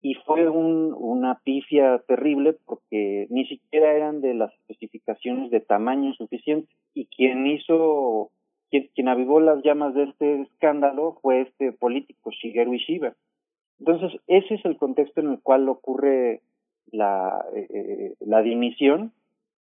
y 0.00 0.14
fue 0.14 0.48
un, 0.48 0.94
una 0.96 1.40
pifia 1.42 1.98
terrible 2.06 2.56
porque 2.66 3.26
ni 3.30 3.46
siquiera 3.46 3.92
eran 3.94 4.20
de 4.20 4.34
las 4.34 4.52
especificaciones 4.54 5.50
de 5.50 5.60
tamaño 5.60 6.14
suficiente. 6.14 6.68
Y 6.94 7.06
quien 7.06 7.46
hizo, 7.46 8.30
quien, 8.70 8.88
quien 8.94 9.08
avivó 9.08 9.40
las 9.40 9.62
llamas 9.64 9.94
de 9.94 10.04
este 10.04 10.42
escándalo 10.42 11.18
fue 11.20 11.40
este 11.40 11.72
político, 11.72 12.30
Shigeru 12.30 12.74
Ishiba. 12.74 13.14
Entonces, 13.80 14.20
ese 14.28 14.54
es 14.54 14.64
el 14.64 14.76
contexto 14.76 15.20
en 15.20 15.30
el 15.32 15.40
cual 15.40 15.68
ocurre 15.68 16.42
la, 16.92 17.44
eh, 17.54 17.66
eh 17.68 18.14
la 18.20 18.42
dimisión. 18.42 19.12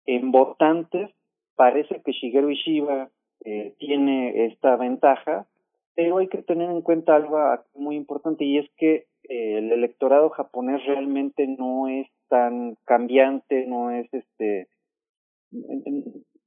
En 0.06 0.32
votantes 0.32 1.10
Parece 1.56 2.02
que 2.04 2.12
Shigeru 2.12 2.50
Ishiba 2.50 3.10
eh, 3.46 3.74
tiene 3.78 4.46
esta 4.46 4.76
ventaja, 4.76 5.48
pero 5.96 6.18
hay 6.18 6.28
que 6.28 6.42
tener 6.42 6.70
en 6.70 6.82
cuenta 6.82 7.16
algo 7.16 7.38
muy 7.76 7.96
importante 7.96 8.44
y 8.46 8.58
es 8.58 8.70
que 8.78 9.06
eh, 9.30 9.58
el 9.58 9.72
electorado 9.72 10.30
japonés 10.30 10.86
realmente 10.86 11.48
no 11.48 11.88
es 11.88 12.08
tan 12.30 12.76
cambiante, 12.86 13.66
no 13.68 13.92
es 13.92 14.12
este, 14.14 14.68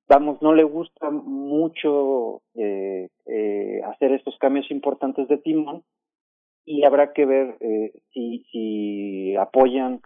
vamos, 0.09 0.41
no 0.43 0.55
le 0.55 0.65
gusta 0.65 1.11
mucho 1.11 2.43
eh, 2.55 3.09
eh, 3.27 3.81
hacer 3.85 4.13
estos 4.13 4.37
cambios 4.39 4.71
importantes 4.71 5.29
de 5.29 5.39
timón 5.39 5.83
y 6.65 6.85
habrá 6.85 7.13
que 7.13 7.25
ver 7.25 7.57
eh, 7.61 7.93
si, 8.13 8.45
si 8.51 9.37
apoyan 9.37 10.01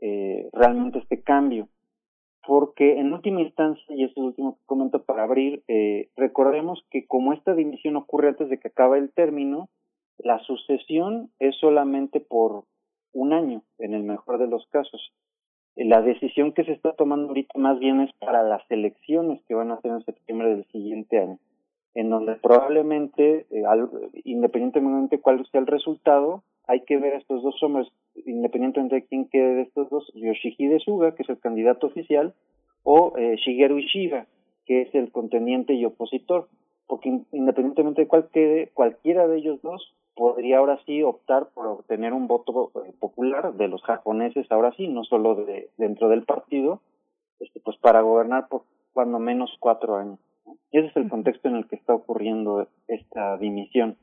eh, 0.00 0.48
realmente 0.52 0.98
este 0.98 1.22
cambio 1.22 1.68
porque 2.48 2.98
en 2.98 3.12
última 3.12 3.42
instancia, 3.42 3.94
y 3.94 4.04
es 4.04 4.16
el 4.16 4.22
último 4.22 4.54
que 4.54 4.64
comento 4.64 5.02
para 5.02 5.24
abrir, 5.24 5.62
eh, 5.68 6.08
recordemos 6.16 6.82
que 6.90 7.06
como 7.06 7.34
esta 7.34 7.54
dimisión 7.54 7.96
ocurre 7.96 8.28
antes 8.28 8.48
de 8.48 8.58
que 8.58 8.68
acabe 8.68 8.96
el 8.96 9.12
término, 9.12 9.68
la 10.16 10.38
sucesión 10.38 11.30
es 11.40 11.54
solamente 11.56 12.20
por 12.20 12.64
un 13.12 13.34
año, 13.34 13.64
en 13.78 13.92
el 13.92 14.02
mejor 14.02 14.38
de 14.38 14.46
los 14.46 14.66
casos. 14.68 15.12
Eh, 15.76 15.84
la 15.84 16.00
decisión 16.00 16.52
que 16.52 16.64
se 16.64 16.72
está 16.72 16.94
tomando 16.94 17.28
ahorita 17.28 17.58
más 17.58 17.78
bien 17.80 18.00
es 18.00 18.10
para 18.14 18.42
las 18.42 18.62
elecciones 18.70 19.42
que 19.44 19.54
van 19.54 19.70
a 19.70 19.74
hacer 19.74 19.90
en 19.90 20.04
septiembre 20.06 20.48
del 20.48 20.64
siguiente 20.68 21.18
año, 21.18 21.38
en 21.92 22.08
donde 22.08 22.36
probablemente, 22.36 23.44
eh, 23.50 23.62
independientemente 24.24 25.20
cuál 25.20 25.46
sea 25.52 25.60
el 25.60 25.66
resultado, 25.66 26.44
hay 26.66 26.80
que 26.86 26.96
ver 26.96 27.12
a 27.12 27.18
estos 27.18 27.42
dos 27.42 27.62
hombres, 27.62 27.88
independientemente 28.26 28.96
de 28.96 29.04
quién 29.04 29.28
quede 29.28 29.54
de 29.54 29.62
estos 29.62 29.90
dos, 29.90 30.10
Yoshihide 30.14 30.80
Suga, 30.80 31.14
que 31.14 31.22
es 31.22 31.28
el 31.28 31.38
candidato 31.38 31.86
oficial, 31.86 32.34
o 32.82 33.16
eh, 33.16 33.36
Shigeru 33.36 33.78
Ishiba, 33.78 34.26
que 34.66 34.82
es 34.82 34.94
el 34.94 35.10
contendiente 35.10 35.74
y 35.74 35.84
opositor, 35.84 36.48
porque 36.86 37.08
independientemente 37.32 38.02
de 38.02 38.08
cuál 38.08 38.28
quede, 38.32 38.70
cualquiera 38.74 39.26
de 39.26 39.38
ellos 39.38 39.60
dos 39.62 39.94
podría 40.14 40.58
ahora 40.58 40.80
sí 40.84 41.02
optar 41.02 41.48
por 41.54 41.66
obtener 41.66 42.12
un 42.12 42.26
voto 42.26 42.72
eh, 42.84 42.92
popular 42.98 43.54
de 43.54 43.68
los 43.68 43.82
japoneses, 43.82 44.50
ahora 44.50 44.72
sí, 44.76 44.88
no 44.88 45.04
solo 45.04 45.36
de, 45.36 45.70
dentro 45.76 46.08
del 46.08 46.24
partido, 46.24 46.80
este, 47.38 47.60
pues 47.60 47.76
para 47.76 48.00
gobernar 48.00 48.48
por 48.48 48.62
cuando 48.92 49.20
menos 49.20 49.56
cuatro 49.60 49.96
años. 49.96 50.18
Y 50.72 50.78
ese 50.78 50.88
es 50.88 50.96
el 50.96 51.08
contexto 51.08 51.48
en 51.48 51.56
el 51.56 51.68
que 51.68 51.76
está 51.76 51.94
ocurriendo 51.94 52.66
esta 52.88 53.36
dimisión. 53.36 53.96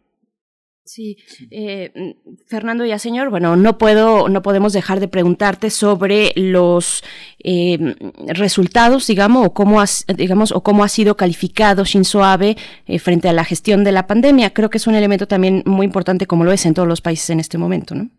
Sí, 0.85 1.17
eh, 1.49 1.91
mm, 1.95 2.35
Fernando 2.45 2.85
ya 2.85 2.99
señor, 2.99 3.31
bueno, 3.31 3.55
no 3.55 3.79
puedo, 3.79 4.29
no 4.29 4.43
podemos 4.43 4.71
dejar 4.71 4.99
de 4.99 5.07
preguntarte 5.07 5.71
sobre 5.71 6.31
los 6.35 7.03
eh, 7.43 7.95
resultados, 8.27 9.07
digamos, 9.07 9.47
o 9.47 9.53
cómo 9.53 9.81
has, 9.81 10.05
digamos, 10.15 10.51
o 10.51 10.61
cómo 10.61 10.83
ha 10.83 10.87
sido 10.87 11.17
calificado 11.17 11.85
Shinzo 11.85 12.23
Abe 12.23 12.55
eh, 12.85 12.99
frente 12.99 13.27
a 13.27 13.33
la 13.33 13.43
gestión 13.43 13.83
de 13.83 13.93
la 13.93 14.05
pandemia. 14.05 14.53
Creo 14.53 14.69
que 14.69 14.77
es 14.77 14.85
un 14.85 14.93
elemento 14.93 15.27
también 15.27 15.63
muy 15.65 15.87
importante, 15.87 16.27
como 16.27 16.43
lo 16.43 16.51
es 16.51 16.67
en 16.67 16.75
todos 16.75 16.87
los 16.87 17.01
países 17.01 17.31
en 17.31 17.39
este 17.39 17.57
momento, 17.57 17.95
¿no? 17.95 18.09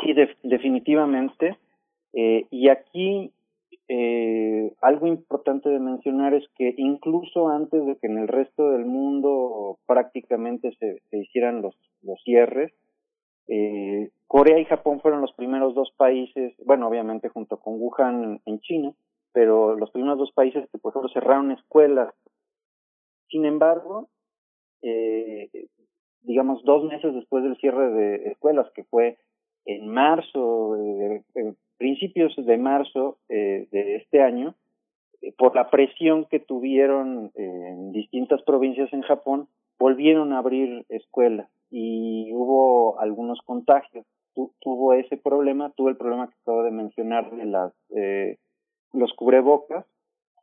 Sí, 0.00 0.14
definitivamente. 0.44 1.58
y 2.12 2.68
aquí 2.68 3.32
eh, 3.92 4.72
algo 4.82 5.08
importante 5.08 5.68
de 5.68 5.80
mencionar 5.80 6.32
es 6.32 6.44
que 6.56 6.72
incluso 6.76 7.48
antes 7.48 7.84
de 7.84 7.96
que 7.96 8.06
en 8.06 8.18
el 8.18 8.28
resto 8.28 8.70
del 8.70 8.84
mundo 8.84 9.78
prácticamente 9.84 10.70
se, 10.78 11.02
hicieran 11.10 11.60
los, 11.60 11.74
los 12.02 12.22
cierres, 12.22 12.72
eh, 13.48 14.10
Corea 14.28 14.60
y 14.60 14.64
Japón 14.66 15.00
fueron 15.00 15.20
los 15.20 15.32
primeros 15.32 15.74
dos 15.74 15.92
países, 15.96 16.54
bueno, 16.64 16.86
obviamente 16.86 17.30
junto 17.30 17.56
con 17.56 17.80
Wuhan 17.80 18.40
en 18.46 18.60
China, 18.60 18.92
pero 19.32 19.74
los 19.74 19.90
primeros 19.90 20.18
dos 20.18 20.30
países 20.30 20.70
que, 20.70 20.78
por 20.78 20.92
ejemplo, 20.92 21.10
cerraron 21.12 21.50
escuelas. 21.50 22.14
Sin 23.28 23.44
embargo, 23.44 24.08
eh, 24.82 25.50
digamos, 26.22 26.62
dos 26.62 26.84
meses 26.84 27.12
después 27.12 27.42
del 27.42 27.56
cierre 27.56 27.90
de 27.90 28.28
escuelas, 28.28 28.70
que 28.72 28.84
fue 28.84 29.18
en 29.64 29.88
marzo, 29.88 30.76
eh, 30.76 31.24
principios 31.80 32.36
de 32.36 32.58
marzo 32.58 33.16
eh, 33.30 33.66
de 33.72 33.96
este 33.96 34.20
año, 34.20 34.54
eh, 35.22 35.32
por 35.38 35.56
la 35.56 35.70
presión 35.70 36.26
que 36.26 36.38
tuvieron 36.38 37.32
en 37.34 37.90
distintas 37.92 38.42
provincias 38.42 38.92
en 38.92 39.00
Japón, 39.00 39.48
volvieron 39.78 40.34
a 40.34 40.38
abrir 40.38 40.84
escuelas 40.90 41.48
y 41.70 42.30
hubo 42.34 43.00
algunos 43.00 43.40
contagios. 43.46 44.04
tuvo 44.60 44.92
ese 44.92 45.16
problema, 45.16 45.70
tuvo 45.70 45.88
el 45.88 45.96
problema 45.96 46.28
que 46.28 46.36
acabo 46.42 46.62
de 46.64 46.70
mencionar 46.70 47.30
de 47.34 47.46
las, 47.46 47.72
eh, 47.96 48.36
los 48.92 49.12
cubrebocas 49.14 49.86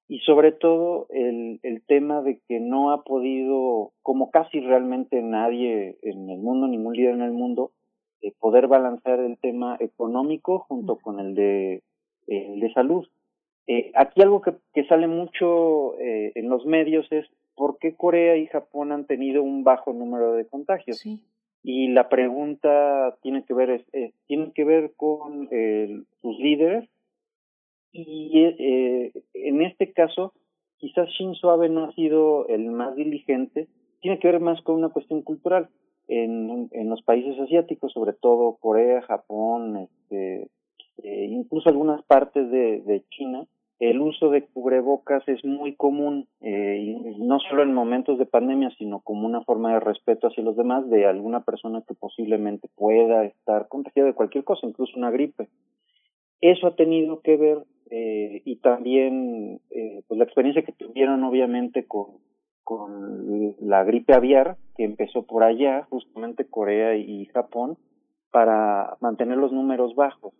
y 0.07 0.19
sobre 0.21 0.53
todo 0.53 1.05
el, 1.11 1.59
el 1.61 1.83
tema 1.85 2.23
de 2.23 2.39
que 2.47 2.59
no 2.59 2.91
ha 2.91 3.03
podido, 3.03 3.91
como 4.01 4.31
casi 4.31 4.59
realmente 4.59 5.21
nadie 5.21 5.97
en 6.01 6.29
el 6.31 6.39
mundo, 6.39 6.67
ningún 6.67 6.95
líder 6.95 7.13
en 7.13 7.21
el 7.21 7.33
mundo, 7.33 7.71
eh, 8.21 8.33
poder 8.39 8.67
balancear 8.67 9.19
el 9.19 9.37
tema 9.37 9.77
económico 9.79 10.59
junto 10.59 10.97
con 10.97 11.19
el 11.19 11.35
de, 11.35 11.83
el 12.27 12.59
de 12.59 12.73
salud. 12.73 13.07
Eh, 13.67 13.91
aquí 13.95 14.21
algo 14.21 14.41
que, 14.41 14.53
que 14.73 14.85
sale 14.85 15.07
mucho 15.07 15.99
eh, 15.99 16.31
en 16.35 16.49
los 16.49 16.65
medios 16.65 17.05
es 17.11 17.25
por 17.55 17.77
qué 17.79 17.95
Corea 17.95 18.37
y 18.37 18.47
Japón 18.47 18.91
han 18.91 19.05
tenido 19.05 19.43
un 19.43 19.63
bajo 19.63 19.93
número 19.93 20.33
de 20.33 20.47
contagios. 20.47 21.03
Y 21.63 21.89
la 21.89 22.07
pregunta 22.07 23.17
tiene 23.21 23.43
que 23.43 23.53
ver 23.53 23.69
es, 23.69 24.13
tiene 24.27 24.51
que 24.53 24.63
ver 24.63 24.93
con 24.95 25.49
sus 26.21 26.39
líderes. 26.39 26.87
Y 27.91 28.43
en 29.33 29.61
este 29.61 29.91
caso 29.91 30.33
quizás 30.77 31.09
Shinzo 31.09 31.49
Abe 31.49 31.69
no 31.69 31.85
ha 31.85 31.93
sido 31.93 32.47
el 32.47 32.69
más 32.69 32.95
diligente, 32.95 33.67
tiene 34.01 34.19
que 34.19 34.27
ver 34.27 34.39
más 34.39 34.61
con 34.61 34.75
una 34.75 34.89
cuestión 34.89 35.23
cultural 35.23 35.69
en, 36.07 36.69
en 36.71 36.89
los 36.89 37.01
países 37.03 37.39
asiáticos, 37.39 37.93
sobre 37.93 38.13
todo 38.13 38.57
Corea, 38.59 39.01
Japón, 39.01 39.77
este, 39.77 40.49
eh, 41.03 41.25
incluso 41.29 41.69
algunas 41.69 42.03
partes 42.03 42.49
de, 42.49 42.81
de 42.81 43.03
China, 43.09 43.45
el 43.79 44.01
uso 44.01 44.29
de 44.29 44.43
cubrebocas 44.43 45.27
es 45.27 45.45
muy 45.45 45.75
común, 45.75 46.27
eh, 46.41 46.97
no 47.19 47.39
solo 47.39 47.61
en 47.61 47.73
momentos 47.73 48.17
de 48.17 48.25
pandemia, 48.25 48.71
sino 48.77 49.01
como 49.01 49.27
una 49.27 49.43
forma 49.43 49.73
de 49.73 49.79
respeto 49.79 50.27
hacia 50.27 50.43
los 50.43 50.57
demás 50.57 50.89
de 50.89 51.05
alguna 51.05 51.41
persona 51.43 51.83
que 51.87 51.93
posiblemente 51.93 52.69
pueda 52.75 53.23
estar 53.25 53.67
contagiada 53.67 54.09
de 54.09 54.15
cualquier 54.15 54.43
cosa, 54.43 54.65
incluso 54.65 54.97
una 54.97 55.11
gripe. 55.11 55.47
Eso 56.41 56.67
ha 56.67 56.75
tenido 56.75 57.21
que 57.21 57.37
ver 57.37 57.59
eh, 57.91 58.41
y 58.45 58.55
también 58.57 59.61
eh, 59.69 60.01
pues 60.07 60.17
la 60.17 60.23
experiencia 60.23 60.63
que 60.63 60.71
tuvieron 60.71 61.23
obviamente 61.23 61.85
con 61.85 62.17
con 62.67 63.55
la 63.61 63.85
gripe 63.85 64.13
aviar 64.13 64.57
que 64.75 64.83
empezó 64.83 65.23
por 65.23 65.41
allá, 65.41 65.87
justamente 65.89 66.49
Corea 66.49 66.97
y 66.97 67.25
Japón, 67.27 67.77
para 68.29 68.97
mantener 68.99 69.37
los 69.37 69.53
números 69.53 69.95
bajos. 69.95 70.33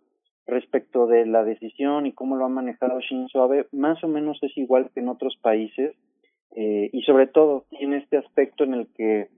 Respecto 0.46 1.06
de 1.06 1.24
la 1.24 1.42
decisión 1.42 2.04
y 2.04 2.12
cómo 2.12 2.36
lo 2.36 2.44
ha 2.44 2.50
manejado 2.50 3.00
Shinzo 3.00 3.42
Abe, 3.42 3.66
más 3.72 4.04
o 4.04 4.08
menos 4.08 4.38
es 4.42 4.54
igual 4.58 4.90
que 4.92 5.00
en 5.00 5.08
otros 5.08 5.38
países 5.40 5.96
eh, 6.54 6.90
y 6.92 7.00
sobre 7.04 7.28
todo 7.28 7.64
tiene 7.70 7.96
este 7.96 8.18
aspecto 8.18 8.62
en 8.64 8.74
el 8.74 8.88
que 8.88 9.20
eh, 9.20 9.28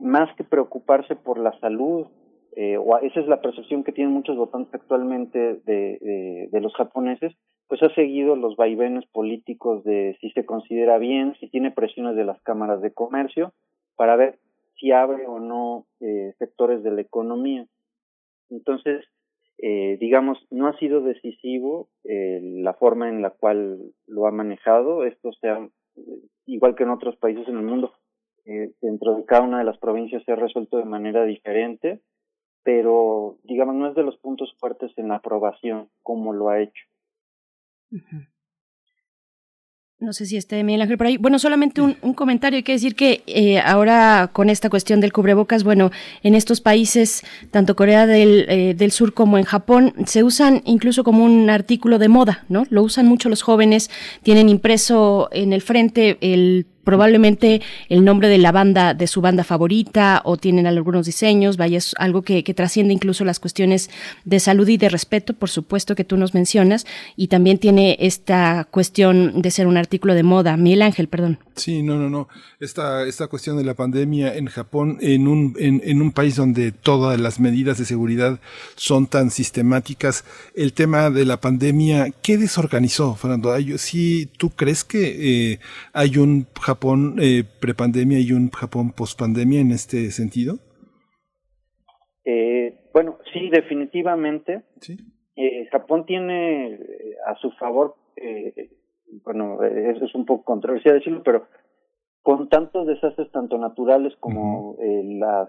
más 0.00 0.34
que 0.34 0.42
preocuparse 0.42 1.14
por 1.14 1.38
la 1.38 1.56
salud, 1.60 2.08
eh, 2.56 2.78
o 2.78 2.98
esa 2.98 3.20
es 3.20 3.28
la 3.28 3.40
percepción 3.40 3.84
que 3.84 3.92
tienen 3.92 4.12
muchos 4.12 4.36
votantes 4.36 4.74
actualmente 4.74 5.38
de, 5.38 5.98
de, 6.00 6.48
de 6.50 6.60
los 6.60 6.74
japoneses, 6.74 7.32
pues 7.68 7.82
ha 7.82 7.94
seguido 7.94 8.34
los 8.34 8.56
vaivenes 8.56 9.06
políticos 9.06 9.84
de 9.84 10.16
si 10.20 10.30
se 10.30 10.44
considera 10.44 10.98
bien, 10.98 11.34
si 11.38 11.48
tiene 11.48 11.70
presiones 11.70 12.16
de 12.16 12.24
las 12.24 12.40
cámaras 12.42 12.80
de 12.80 12.92
comercio, 12.92 13.52
para 13.96 14.16
ver 14.16 14.38
si 14.76 14.92
abre 14.92 15.26
o 15.26 15.38
no 15.38 15.86
eh, 16.00 16.34
sectores 16.38 16.82
de 16.82 16.92
la 16.92 17.00
economía. 17.02 17.66
Entonces, 18.50 19.04
eh, 19.58 19.96
digamos, 20.00 20.38
no 20.50 20.68
ha 20.68 20.78
sido 20.78 21.00
decisivo 21.00 21.88
eh, 22.04 22.40
la 22.42 22.74
forma 22.74 23.08
en 23.08 23.22
la 23.22 23.30
cual 23.30 23.92
lo 24.06 24.26
ha 24.26 24.30
manejado. 24.30 25.04
Esto 25.04 25.32
sea, 25.32 25.68
igual 26.46 26.76
que 26.76 26.84
en 26.84 26.90
otros 26.90 27.16
países 27.16 27.46
en 27.48 27.56
el 27.56 27.64
mundo, 27.64 27.92
eh, 28.46 28.72
dentro 28.80 29.16
de 29.16 29.24
cada 29.24 29.42
una 29.42 29.58
de 29.58 29.64
las 29.64 29.78
provincias 29.78 30.22
se 30.24 30.32
ha 30.32 30.36
resuelto 30.36 30.78
de 30.78 30.84
manera 30.84 31.24
diferente, 31.24 32.00
pero, 32.62 33.36
digamos, 33.44 33.74
no 33.74 33.88
es 33.88 33.94
de 33.94 34.04
los 34.04 34.16
puntos 34.18 34.54
fuertes 34.58 34.92
en 34.96 35.08
la 35.08 35.16
aprobación 35.16 35.88
como 36.02 36.32
lo 36.32 36.48
ha 36.48 36.60
hecho. 36.60 36.84
No 40.00 40.12
sé 40.12 40.26
si 40.26 40.36
esté 40.36 40.62
Miguel 40.62 40.82
Ángel 40.82 40.96
por 40.96 41.08
ahí. 41.08 41.16
Bueno, 41.16 41.40
solamente 41.40 41.80
un, 41.80 41.94
comentario. 42.14 42.58
Hay 42.58 42.62
que 42.62 42.70
decir 42.70 42.94
que 42.94 43.24
eh, 43.26 43.58
ahora 43.58 44.30
con 44.32 44.48
esta 44.48 44.70
cuestión 44.70 45.00
del 45.00 45.12
cubrebocas, 45.12 45.64
bueno, 45.64 45.90
en 46.22 46.36
estos 46.36 46.60
países, 46.60 47.24
tanto 47.50 47.74
Corea 47.74 48.06
del, 48.06 48.46
eh, 48.48 48.74
del, 48.74 48.92
Sur 48.92 49.12
como 49.12 49.38
en 49.38 49.44
Japón, 49.44 49.94
se 50.06 50.22
usan 50.22 50.62
incluso 50.66 51.02
como 51.02 51.24
un 51.24 51.50
artículo 51.50 51.98
de 51.98 52.08
moda, 52.08 52.44
¿no? 52.48 52.64
Lo 52.70 52.84
usan 52.84 53.06
mucho 53.06 53.28
los 53.28 53.42
jóvenes, 53.42 53.90
tienen 54.22 54.48
impreso 54.48 55.30
en 55.32 55.52
el 55.52 55.62
frente 55.62 56.16
el 56.20 56.66
probablemente 56.84 57.60
el 57.88 58.04
nombre 58.04 58.28
de 58.28 58.38
la 58.38 58.52
banda, 58.52 58.94
de 58.94 59.06
su 59.06 59.20
banda 59.20 59.44
favorita, 59.44 60.22
o 60.24 60.36
tienen 60.36 60.66
algunos 60.66 61.06
diseños, 61.06 61.56
vaya, 61.56 61.78
algo 61.98 62.22
que, 62.22 62.44
que 62.44 62.54
trasciende 62.54 62.94
incluso 62.94 63.24
las 63.24 63.40
cuestiones 63.40 63.90
de 64.24 64.40
salud 64.40 64.68
y 64.68 64.76
de 64.76 64.88
respeto, 64.88 65.34
por 65.34 65.50
supuesto 65.50 65.94
que 65.94 66.04
tú 66.04 66.16
nos 66.16 66.34
mencionas, 66.34 66.86
y 67.16 67.28
también 67.28 67.58
tiene 67.58 67.96
esta 68.00 68.66
cuestión 68.70 69.42
de 69.42 69.50
ser 69.50 69.66
un 69.66 69.76
artículo 69.76 70.14
de 70.14 70.22
moda. 70.22 70.56
Miguel 70.56 70.82
Ángel, 70.82 71.08
perdón. 71.08 71.38
Sí, 71.56 71.82
no, 71.82 71.96
no, 71.96 72.08
no. 72.08 72.28
Esta, 72.60 73.04
esta 73.04 73.26
cuestión 73.26 73.56
de 73.56 73.64
la 73.64 73.74
pandemia 73.74 74.34
en 74.34 74.46
Japón, 74.46 74.98
en 75.00 75.28
un, 75.28 75.54
en, 75.58 76.02
un 76.02 76.12
país 76.12 76.36
donde 76.36 76.72
todas 76.72 77.20
las 77.20 77.40
medidas 77.40 77.78
de 77.78 77.84
seguridad 77.84 78.40
son 78.76 79.06
tan 79.06 79.30
sistemáticas, 79.30 80.24
el 80.54 80.72
tema 80.72 81.10
de 81.10 81.24
la 81.24 81.40
pandemia, 81.40 82.12
¿qué 82.22 82.38
desorganizó, 82.38 83.14
Fernando? 83.14 83.56
¿Sí 83.78 84.28
tú 84.36 84.50
crees 84.50 84.84
que 84.84 85.52
eh, 85.52 85.60
hay 85.92 86.16
un 86.16 86.46
Japón 86.78 87.16
eh, 87.20 87.42
prepandemia 87.60 88.20
y 88.20 88.30
un 88.30 88.50
Japón 88.50 88.92
pospandemia 88.96 89.60
en 89.60 89.72
este 89.72 90.12
sentido? 90.12 90.58
Eh, 92.24 92.72
bueno, 92.92 93.18
sí, 93.32 93.50
definitivamente. 93.50 94.62
Eh, 95.34 95.66
Japón 95.72 96.06
tiene 96.06 96.74
eh, 96.74 97.16
a 97.26 97.34
su 97.36 97.50
favor, 97.52 97.96
eh, 98.14 98.70
bueno, 99.24 99.64
eso 99.64 100.04
es 100.04 100.14
un 100.14 100.24
poco 100.24 100.44
controversial 100.44 100.94
decirlo, 100.94 101.22
pero 101.24 101.46
con 102.22 102.48
tantos 102.48 102.86
desastres 102.86 103.30
tanto 103.32 103.58
naturales 103.58 104.14
como 104.20 104.76
las 105.18 105.48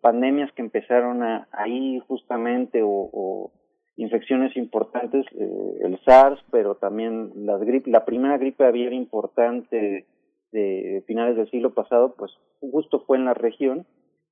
pandemias 0.00 0.52
que 0.52 0.62
empezaron 0.62 1.22
a, 1.24 1.48
ahí 1.50 2.00
justamente 2.06 2.80
o 2.84 3.50
infecciones 3.98 4.56
importantes, 4.56 5.26
eh, 5.38 5.78
el 5.82 5.98
SARS, 6.04 6.40
pero 6.50 6.76
también 6.76 7.32
la 7.34 7.58
gripe, 7.58 7.90
la 7.90 8.04
primera 8.04 8.38
gripe 8.38 8.64
aviar 8.64 8.92
importante 8.92 10.06
de 10.52 11.04
finales 11.06 11.36
del 11.36 11.50
siglo 11.50 11.74
pasado, 11.74 12.14
pues 12.16 12.32
justo 12.60 13.00
fue 13.00 13.18
en 13.18 13.26
la 13.26 13.34
región, 13.34 13.84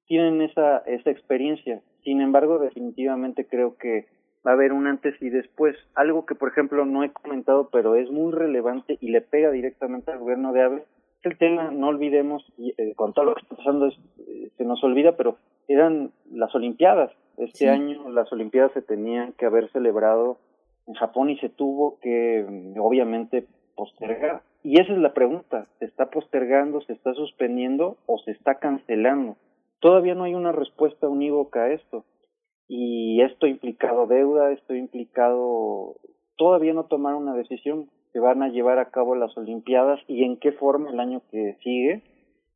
tienen 0.06 0.40
esa, 0.40 0.78
esa 0.78 1.10
experiencia. 1.10 1.82
Sin 2.04 2.20
embargo, 2.20 2.58
definitivamente 2.58 3.46
creo 3.46 3.76
que 3.76 4.06
va 4.46 4.52
a 4.52 4.54
haber 4.54 4.72
un 4.72 4.86
antes 4.86 5.20
y 5.20 5.28
después. 5.28 5.76
Algo 5.94 6.24
que, 6.24 6.34
por 6.34 6.48
ejemplo, 6.48 6.86
no 6.86 7.02
he 7.02 7.12
comentado, 7.12 7.68
pero 7.70 7.96
es 7.96 8.10
muy 8.10 8.32
relevante 8.32 8.96
y 9.00 9.10
le 9.10 9.20
pega 9.20 9.50
directamente 9.50 10.10
al 10.10 10.20
gobierno 10.20 10.52
de 10.52 10.62
Abe, 10.62 10.84
es 11.20 11.26
el 11.32 11.38
tema, 11.38 11.70
no 11.72 11.88
olvidemos, 11.88 12.44
eh, 12.58 12.94
con 12.94 13.12
todo 13.12 13.24
lo 13.26 13.34
que 13.34 13.42
está 13.42 13.56
pasando, 13.56 13.88
eh, 13.88 14.50
se 14.56 14.64
nos 14.64 14.82
olvida, 14.84 15.16
pero 15.16 15.38
eran 15.66 16.12
las 16.30 16.54
Olimpiadas. 16.54 17.10
Este 17.38 17.68
año 17.68 18.08
las 18.10 18.32
Olimpiadas 18.32 18.72
se 18.72 18.82
tenían 18.82 19.32
que 19.34 19.46
haber 19.46 19.70
celebrado 19.70 20.38
en 20.86 20.94
Japón 20.94 21.30
y 21.30 21.38
se 21.38 21.48
tuvo 21.48 21.98
que, 22.00 22.44
mm, 22.48 22.80
obviamente, 22.80 23.46
postergar. 23.74 24.42
Y 24.62 24.80
esa 24.80 24.92
es 24.92 24.98
la 24.98 25.12
pregunta, 25.12 25.66
¿se 25.78 25.84
está 25.84 26.10
postergando, 26.10 26.80
se 26.80 26.92
está 26.92 27.14
suspendiendo 27.14 27.98
o 28.06 28.18
se 28.18 28.32
está 28.32 28.56
cancelando? 28.56 29.36
Todavía 29.80 30.14
no 30.14 30.24
hay 30.24 30.34
una 30.34 30.52
respuesta 30.52 31.08
unívoca 31.08 31.64
a 31.64 31.72
esto. 31.72 32.04
Y 32.68 33.20
esto 33.22 33.46
ha 33.46 33.48
implicado 33.48 34.06
deuda, 34.06 34.50
esto 34.50 34.72
ha 34.72 34.76
implicado 34.76 35.96
todavía 36.36 36.72
no 36.72 36.84
tomar 36.84 37.14
una 37.14 37.34
decisión. 37.34 37.90
Se 38.12 38.18
van 38.18 38.42
a 38.42 38.48
llevar 38.48 38.78
a 38.78 38.90
cabo 38.90 39.14
las 39.14 39.36
Olimpiadas 39.36 40.00
y 40.08 40.24
en 40.24 40.38
qué 40.38 40.52
forma 40.52 40.90
el 40.90 41.00
año 41.00 41.22
que 41.30 41.56
sigue. 41.62 42.02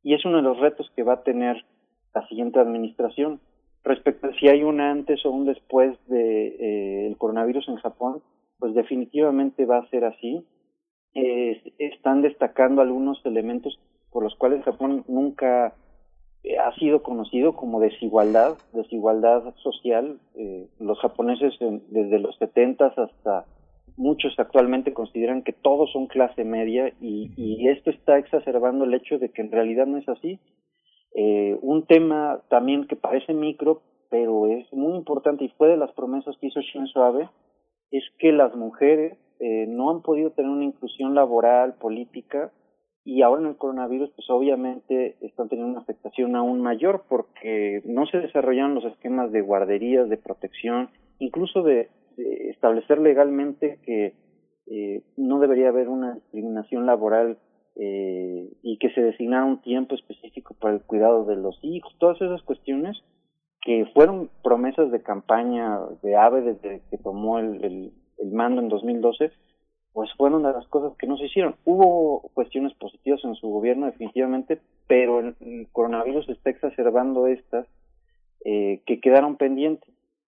Y 0.03 0.15
es 0.15 0.25
uno 0.25 0.37
de 0.37 0.43
los 0.43 0.59
retos 0.59 0.91
que 0.95 1.03
va 1.03 1.13
a 1.13 1.23
tener 1.23 1.63
la 2.13 2.27
siguiente 2.27 2.59
administración. 2.59 3.39
Respecto 3.83 4.27
a 4.27 4.33
si 4.33 4.47
hay 4.47 4.63
un 4.63 4.79
antes 4.79 5.25
o 5.25 5.31
un 5.31 5.45
después 5.45 5.97
de, 6.07 7.07
eh, 7.07 7.15
coronavirus 7.17 7.67
en 7.69 7.77
Japón, 7.77 8.21
pues 8.59 8.73
definitivamente 8.75 9.65
va 9.65 9.77
a 9.79 9.89
ser 9.89 10.05
así. 10.05 10.45
están 11.13 12.21
destacando 12.21 12.81
algunos 12.81 13.19
elementos 13.25 13.77
por 14.11 14.23
los 14.23 14.35
cuales 14.35 14.63
Japón 14.63 15.03
nunca 15.07 15.73
eh, 16.43 16.57
ha 16.57 16.73
sido 16.75 17.03
conocido 17.03 17.53
como 17.53 17.79
desigualdad, 17.79 18.57
desigualdad 18.73 19.53
social. 19.63 20.19
Eh, 20.35 20.67
los 20.79 20.99
japoneses 20.99 21.53
desde 21.59 22.19
los 22.19 22.35
70 22.37 22.87
hasta 22.87 23.45
muchos 23.97 24.33
actualmente 24.37 24.93
consideran 24.93 25.43
que 25.43 25.53
todos 25.53 25.91
son 25.91 26.07
clase 26.07 26.43
media 26.43 26.93
y, 26.99 27.31
y, 27.35 27.67
esto 27.67 27.91
está 27.91 28.17
exacerbando 28.17 28.85
el 28.85 28.93
hecho 28.93 29.19
de 29.19 29.29
que 29.29 29.41
en 29.41 29.51
realidad 29.51 29.85
no 29.85 29.97
es 29.97 30.07
así. 30.09 30.39
Eh, 31.13 31.57
un 31.61 31.85
tema 31.85 32.41
también 32.49 32.87
que 32.87 32.95
parece 32.95 33.33
micro, 33.33 33.81
pero 34.09 34.47
es 34.47 34.71
muy 34.73 34.95
importante 34.95 35.45
y 35.45 35.49
fue 35.49 35.69
de 35.69 35.77
las 35.77 35.91
promesas 35.93 36.35
que 36.37 36.47
hizo 36.47 36.61
Shinzo 36.61 37.03
Abe, 37.03 37.29
es 37.91 38.03
que 38.19 38.31
las 38.31 38.55
mujeres 38.55 39.17
eh, 39.39 39.65
no 39.67 39.89
han 39.89 40.01
podido 40.01 40.31
tener 40.31 40.51
una 40.51 40.65
inclusión 40.65 41.15
laboral, 41.15 41.75
política, 41.75 42.51
y 43.03 43.23
ahora 43.23 43.41
en 43.41 43.47
el 43.47 43.57
coronavirus, 43.57 44.11
pues 44.11 44.29
obviamente 44.29 45.17
están 45.21 45.49
teniendo 45.49 45.71
una 45.71 45.81
afectación 45.81 46.35
aún 46.35 46.61
mayor 46.61 47.03
porque 47.09 47.81
no 47.83 48.05
se 48.05 48.19
desarrollaron 48.19 48.75
los 48.75 48.85
esquemas 48.85 49.31
de 49.31 49.41
guarderías, 49.41 50.07
de 50.07 50.17
protección, 50.17 50.89
incluso 51.19 51.63
de, 51.63 51.89
establecer 52.17 52.99
legalmente 52.99 53.79
que 53.83 54.13
eh, 54.67 55.01
no 55.17 55.39
debería 55.39 55.69
haber 55.69 55.87
una 55.87 56.15
discriminación 56.15 56.85
laboral 56.85 57.39
eh, 57.75 58.49
y 58.61 58.77
que 58.77 58.89
se 58.91 59.01
designara 59.01 59.45
un 59.45 59.61
tiempo 59.61 59.95
específico 59.95 60.53
para 60.59 60.73
el 60.75 60.81
cuidado 60.81 61.25
de 61.25 61.35
los 61.35 61.57
hijos, 61.63 61.95
todas 61.99 62.21
esas 62.21 62.41
cuestiones 62.43 62.97
que 63.61 63.85
fueron 63.93 64.29
promesas 64.43 64.91
de 64.91 65.03
campaña 65.03 65.79
de 66.01 66.15
AVE 66.15 66.41
desde 66.41 66.81
que 66.89 66.97
tomó 66.97 67.39
el, 67.39 67.63
el, 67.63 67.91
el 68.17 68.31
mando 68.31 68.61
en 68.61 68.69
2012, 68.69 69.31
pues 69.93 70.09
fueron 70.17 70.43
de 70.43 70.53
las 70.53 70.67
cosas 70.67 70.97
que 70.97 71.07
no 71.07 71.17
se 71.17 71.25
hicieron. 71.25 71.55
Hubo 71.65 72.21
cuestiones 72.33 72.73
positivas 72.75 73.23
en 73.23 73.35
su 73.35 73.49
gobierno 73.49 73.87
definitivamente, 73.87 74.59
pero 74.87 75.19
el, 75.19 75.67
coronavirus 75.71 76.29
está 76.29 76.49
exacerbando 76.49 77.27
estas 77.27 77.67
eh, 78.45 78.81
que 78.85 78.99
quedaron 78.99 79.35
pendientes. 79.35 79.89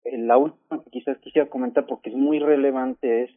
Eh, 0.06 0.18
la 0.18 0.38
última 0.38 0.84
que 0.84 0.90
quizás 0.90 1.18
quisiera 1.20 1.50
comentar 1.50 1.86
porque 1.86 2.10
es 2.10 2.16
muy 2.16 2.40
relevante 2.40 3.24
es 3.24 3.32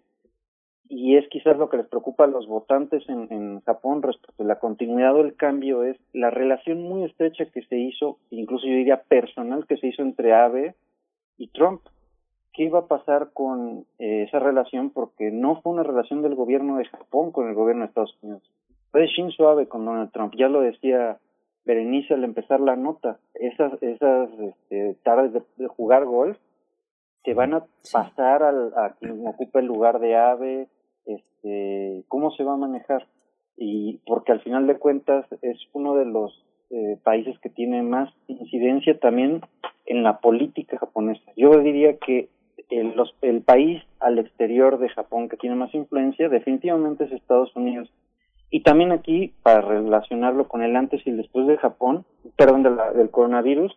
y 0.88 1.16
es 1.16 1.28
quizás 1.28 1.56
lo 1.56 1.68
que 1.68 1.78
les 1.78 1.86
preocupa 1.86 2.24
a 2.24 2.28
los 2.28 2.46
votantes 2.46 3.08
en, 3.08 3.32
en 3.32 3.60
Japón 3.62 4.02
respecto 4.02 4.42
a 4.42 4.46
la 4.46 4.58
continuidad 4.58 5.14
del 5.14 5.34
cambio 5.34 5.82
es 5.82 5.96
la 6.12 6.30
relación 6.30 6.82
muy 6.82 7.04
estrecha 7.04 7.46
que 7.46 7.62
se 7.62 7.78
hizo, 7.78 8.18
incluso 8.30 8.66
yo 8.66 8.74
diría 8.74 9.02
personal 9.02 9.66
que 9.66 9.76
se 9.76 9.88
hizo 9.88 10.02
entre 10.02 10.34
Abe 10.34 10.74
y 11.38 11.48
Trump. 11.48 11.82
¿Qué 12.52 12.64
iba 12.64 12.80
a 12.80 12.86
pasar 12.86 13.30
con 13.32 13.84
eh, 13.98 14.24
esa 14.28 14.38
relación? 14.38 14.90
Porque 14.90 15.32
no 15.32 15.60
fue 15.60 15.72
una 15.72 15.82
relación 15.82 16.22
del 16.22 16.36
gobierno 16.36 16.76
de 16.76 16.84
Japón 16.84 17.32
con 17.32 17.48
el 17.48 17.54
gobierno 17.54 17.82
de 17.82 17.88
Estados 17.88 18.16
Unidos. 18.22 18.42
Fue 18.92 19.00
de 19.00 19.08
Shinzo 19.08 19.48
Abe 19.48 19.66
con 19.66 19.84
Donald 19.84 20.12
Trump. 20.12 20.34
Ya 20.36 20.48
lo 20.48 20.60
decía 20.60 21.18
Berenice 21.64 22.14
al 22.14 22.22
empezar 22.22 22.60
la 22.60 22.76
nota. 22.76 23.18
Esas, 23.34 23.72
esas 23.82 24.30
este, 24.38 24.96
tardes 25.02 25.32
de, 25.56 25.66
jugar 25.66 26.04
golf 26.04 26.38
se 27.24 27.34
van 27.34 27.54
a 27.54 27.64
pasar 27.92 28.44
al, 28.44 28.72
a 28.76 28.94
quien 29.00 29.26
ocupe 29.26 29.58
el 29.58 29.66
lugar 29.66 29.98
de 29.98 30.14
Abe, 30.14 30.68
este, 31.06 32.04
cómo 32.08 32.30
se 32.32 32.44
va 32.44 32.54
a 32.54 32.58
manejar. 32.58 33.06
Y 33.56 34.00
porque 34.06 34.32
al 34.32 34.40
final 34.40 34.66
de 34.66 34.78
cuentas 34.78 35.26
es 35.42 35.58
uno 35.72 35.94
de 35.94 36.06
los 36.06 36.44
eh, 36.70 36.98
países 37.02 37.38
que 37.40 37.50
tiene 37.50 37.82
más 37.82 38.12
incidencia 38.26 38.98
también 38.98 39.42
en 39.86 40.02
la 40.02 40.18
política 40.18 40.78
japonesa. 40.78 41.30
Yo 41.36 41.58
diría 41.60 41.98
que 41.98 42.28
el, 42.70 42.96
los, 42.96 43.14
el 43.22 43.42
país 43.42 43.82
al 44.00 44.18
exterior 44.18 44.78
de 44.78 44.88
Japón 44.88 45.28
que 45.28 45.36
tiene 45.36 45.56
más 45.56 45.74
influencia 45.74 46.28
definitivamente 46.28 47.04
es 47.04 47.12
Estados 47.12 47.54
Unidos. 47.54 47.90
Y 48.50 48.60
también 48.60 48.92
aquí, 48.92 49.34
para 49.42 49.62
relacionarlo 49.62 50.46
con 50.46 50.62
el 50.62 50.76
antes 50.76 51.04
y 51.06 51.10
el 51.10 51.16
después 51.16 51.46
de 51.46 51.58
Japón, 51.58 52.04
perdón, 52.36 52.62
del 52.62 53.10
coronavirus, 53.10 53.76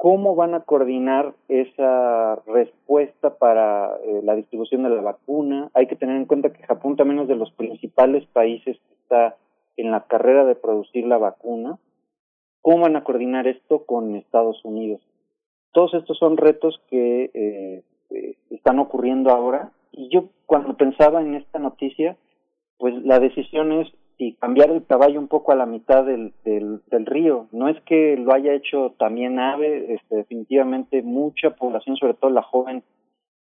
¿Cómo 0.00 0.34
van 0.34 0.54
a 0.54 0.60
coordinar 0.60 1.34
esa 1.48 2.36
respuesta 2.46 3.36
para 3.36 3.98
eh, 4.02 4.22
la 4.24 4.34
distribución 4.34 4.82
de 4.82 4.88
la 4.88 5.02
vacuna? 5.02 5.70
Hay 5.74 5.88
que 5.88 5.96
tener 5.96 6.16
en 6.16 6.24
cuenta 6.24 6.54
que 6.54 6.62
Japón 6.62 6.96
también 6.96 7.20
es 7.20 7.28
de 7.28 7.36
los 7.36 7.52
principales 7.52 8.24
países 8.28 8.78
que 8.78 8.94
está 8.94 9.36
en 9.76 9.90
la 9.90 10.06
carrera 10.06 10.46
de 10.46 10.54
producir 10.54 11.06
la 11.06 11.18
vacuna. 11.18 11.78
¿Cómo 12.62 12.84
van 12.84 12.96
a 12.96 13.04
coordinar 13.04 13.46
esto 13.46 13.84
con 13.84 14.16
Estados 14.16 14.64
Unidos? 14.64 15.02
Todos 15.72 15.92
estos 15.92 16.16
son 16.16 16.38
retos 16.38 16.80
que 16.88 17.30
eh, 17.34 17.82
eh, 18.08 18.36
están 18.48 18.78
ocurriendo 18.78 19.28
ahora 19.28 19.70
y 19.92 20.08
yo 20.08 20.30
cuando 20.46 20.78
pensaba 20.78 21.20
en 21.20 21.34
esta 21.34 21.58
noticia, 21.58 22.16
pues 22.78 22.94
la 23.04 23.20
decisión 23.20 23.70
es 23.72 23.92
y 24.20 24.34
cambiar 24.34 24.70
el 24.70 24.84
caballo 24.84 25.18
un 25.18 25.28
poco 25.28 25.50
a 25.50 25.56
la 25.56 25.64
mitad 25.64 26.04
del, 26.04 26.34
del, 26.44 27.06
río. 27.06 27.48
No 27.52 27.68
es 27.68 27.80
que 27.86 28.18
lo 28.18 28.34
haya 28.34 28.52
hecho 28.52 28.94
también 28.98 29.38
AVE, 29.38 29.94
este, 29.94 30.16
definitivamente 30.16 31.00
mucha 31.00 31.56
población, 31.56 31.96
sobre 31.96 32.12
todo 32.12 32.30
la 32.30 32.42
joven, 32.42 32.82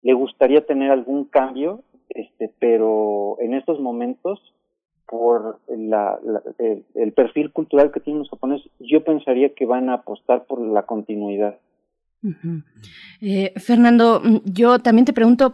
le 0.01 0.13
gustaría 0.13 0.65
tener 0.65 0.89
algún 0.89 1.25
cambio, 1.25 1.83
este, 2.09 2.51
pero 2.59 3.37
en 3.39 3.53
estos 3.53 3.79
momentos, 3.79 4.39
por 5.07 5.59
la, 5.67 6.19
el, 6.57 7.13
perfil 7.13 7.51
cultural 7.51 7.91
que 7.91 7.99
tienen 7.99 8.21
los 8.21 8.29
japoneses, 8.31 8.71
yo 8.79 9.03
pensaría 9.03 9.53
que 9.53 9.67
van 9.67 9.91
a 9.91 9.95
apostar 9.95 10.45
por 10.45 10.59
la 10.59 10.87
continuidad. 10.87 11.59
eh, 13.21 13.53
Fernando, 13.57 14.21
yo 14.45 14.79
también 14.79 15.05
te 15.05 15.13
pregunto, 15.13 15.53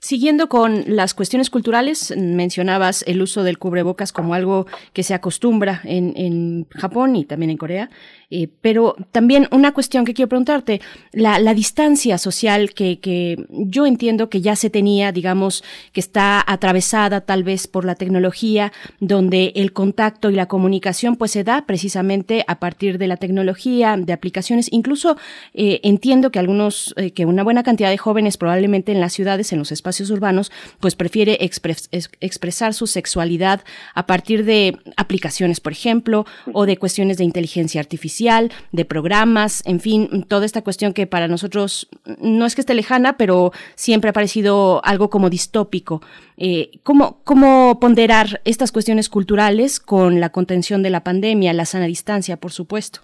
Siguiendo 0.00 0.48
con 0.48 0.84
las 0.86 1.12
cuestiones 1.12 1.50
culturales, 1.50 2.14
mencionabas 2.16 3.02
el 3.08 3.20
uso 3.20 3.42
del 3.42 3.58
cubrebocas 3.58 4.12
como 4.12 4.32
algo 4.32 4.68
que 4.92 5.02
se 5.02 5.12
acostumbra 5.12 5.80
en, 5.82 6.12
en 6.16 6.66
Japón 6.70 7.16
y 7.16 7.24
también 7.24 7.50
en 7.50 7.56
Corea. 7.56 7.90
Eh, 8.30 8.48
pero 8.60 8.94
también 9.10 9.48
una 9.50 9.72
cuestión 9.72 10.04
que 10.04 10.14
quiero 10.14 10.28
preguntarte, 10.28 10.80
la, 11.12 11.40
la 11.40 11.52
distancia 11.54 12.18
social 12.18 12.74
que, 12.74 13.00
que, 13.00 13.46
yo 13.48 13.86
entiendo 13.86 14.28
que 14.28 14.40
ya 14.40 14.54
se 14.54 14.70
tenía, 14.70 15.10
digamos, 15.10 15.64
que 15.92 16.00
está 16.00 16.44
atravesada 16.46 17.22
tal 17.22 17.42
vez 17.42 17.66
por 17.66 17.84
la 17.84 17.94
tecnología, 17.94 18.72
donde 19.00 19.52
el 19.56 19.72
contacto 19.72 20.30
y 20.30 20.34
la 20.34 20.46
comunicación 20.46 21.16
pues 21.16 21.32
se 21.32 21.42
da 21.42 21.64
precisamente 21.66 22.44
a 22.46 22.60
partir 22.60 22.98
de 22.98 23.08
la 23.08 23.16
tecnología, 23.16 23.96
de 23.96 24.12
aplicaciones. 24.12 24.68
Incluso 24.70 25.16
eh, 25.54 25.80
entiendo 25.82 26.30
que 26.30 26.38
algunos, 26.38 26.94
eh, 26.98 27.10
que 27.12 27.24
una 27.24 27.42
buena 27.42 27.62
cantidad 27.62 27.90
de 27.90 27.98
jóvenes 27.98 28.36
probablemente 28.36 28.92
en 28.92 29.00
las 29.00 29.14
ciudades, 29.14 29.52
en 29.52 29.58
los 29.58 29.72
espacios 29.72 29.87
urbanos, 30.10 30.52
pues 30.80 30.94
prefiere 30.94 31.38
expresar 31.40 32.74
su 32.74 32.86
sexualidad 32.86 33.62
a 33.94 34.06
partir 34.06 34.44
de 34.44 34.76
aplicaciones, 34.96 35.60
por 35.60 35.72
ejemplo, 35.72 36.24
o 36.52 36.66
de 36.66 36.76
cuestiones 36.76 37.18
de 37.18 37.24
inteligencia 37.24 37.80
artificial 37.80 38.50
de 38.72 38.84
programas, 38.84 39.62
en 39.66 39.80
fin, 39.80 40.24
toda 40.28 40.46
esta 40.46 40.62
cuestión 40.62 40.92
que 40.92 41.06
para 41.06 41.28
nosotros 41.28 41.88
no 42.20 42.46
es 42.46 42.54
que 42.54 42.60
esté 42.60 42.74
lejana, 42.74 43.16
pero 43.16 43.52
siempre 43.74 44.10
ha 44.10 44.12
parecido 44.12 44.80
algo 44.84 45.10
como 45.10 45.30
distópico. 45.30 46.00
Eh, 46.36 46.80
¿cómo, 46.82 47.22
¿Cómo 47.24 47.78
ponderar 47.80 48.40
estas 48.44 48.72
cuestiones 48.72 49.08
culturales 49.08 49.80
con 49.80 50.20
la 50.20 50.30
contención 50.30 50.82
de 50.82 50.90
la 50.90 51.04
pandemia, 51.04 51.52
la 51.52 51.64
sana 51.64 51.86
distancia, 51.86 52.36
por 52.36 52.52
supuesto? 52.52 53.00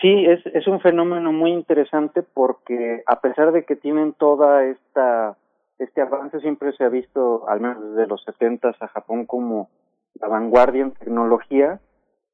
Sí, 0.00 0.26
es 0.26 0.66
un 0.68 0.80
fenómeno 0.80 1.32
muy 1.32 1.50
interesante 1.50 2.22
porque 2.22 3.02
a 3.06 3.20
pesar 3.20 3.50
de 3.50 3.64
que 3.64 3.74
tienen 3.74 4.12
toda 4.12 4.64
esta 4.64 5.36
este 5.78 6.00
avance 6.00 6.40
siempre 6.40 6.72
se 6.72 6.84
ha 6.84 6.88
visto, 6.88 7.48
al 7.48 7.60
menos 7.60 7.82
desde 7.90 8.06
los 8.06 8.22
70 8.24 8.74
a 8.80 8.88
Japón 8.88 9.26
como 9.26 9.68
la 10.14 10.28
vanguardia 10.28 10.82
en 10.82 10.92
tecnología, 10.92 11.80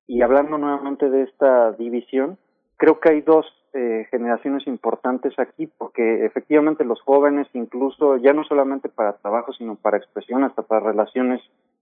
y 0.06 0.22
hablando 0.22 0.58
nuevamente 0.58 1.08
de 1.10 1.22
esta 1.22 1.72
división, 1.72 2.38
creo 2.76 3.00
que 3.00 3.10
hay 3.10 3.20
dos 3.22 3.46
eh, 3.72 4.06
generaciones 4.10 4.66
importantes 4.66 5.38
aquí, 5.38 5.66
porque 5.66 6.24
efectivamente 6.24 6.84
los 6.84 7.00
jóvenes, 7.02 7.48
incluso 7.54 8.16
ya 8.16 8.32
no 8.32 8.44
solamente 8.44 8.88
para 8.88 9.18
trabajo, 9.18 9.52
sino 9.52 9.76
para 9.76 9.98
expresión, 9.98 10.44
hasta 10.44 10.62
para 10.62 10.86
relaciones 10.86 11.40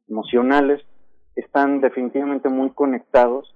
emocionales, 0.09 0.83
están 1.37 1.81
definitivamente 1.81 2.49
muy 2.49 2.71
conectados, 2.71 3.55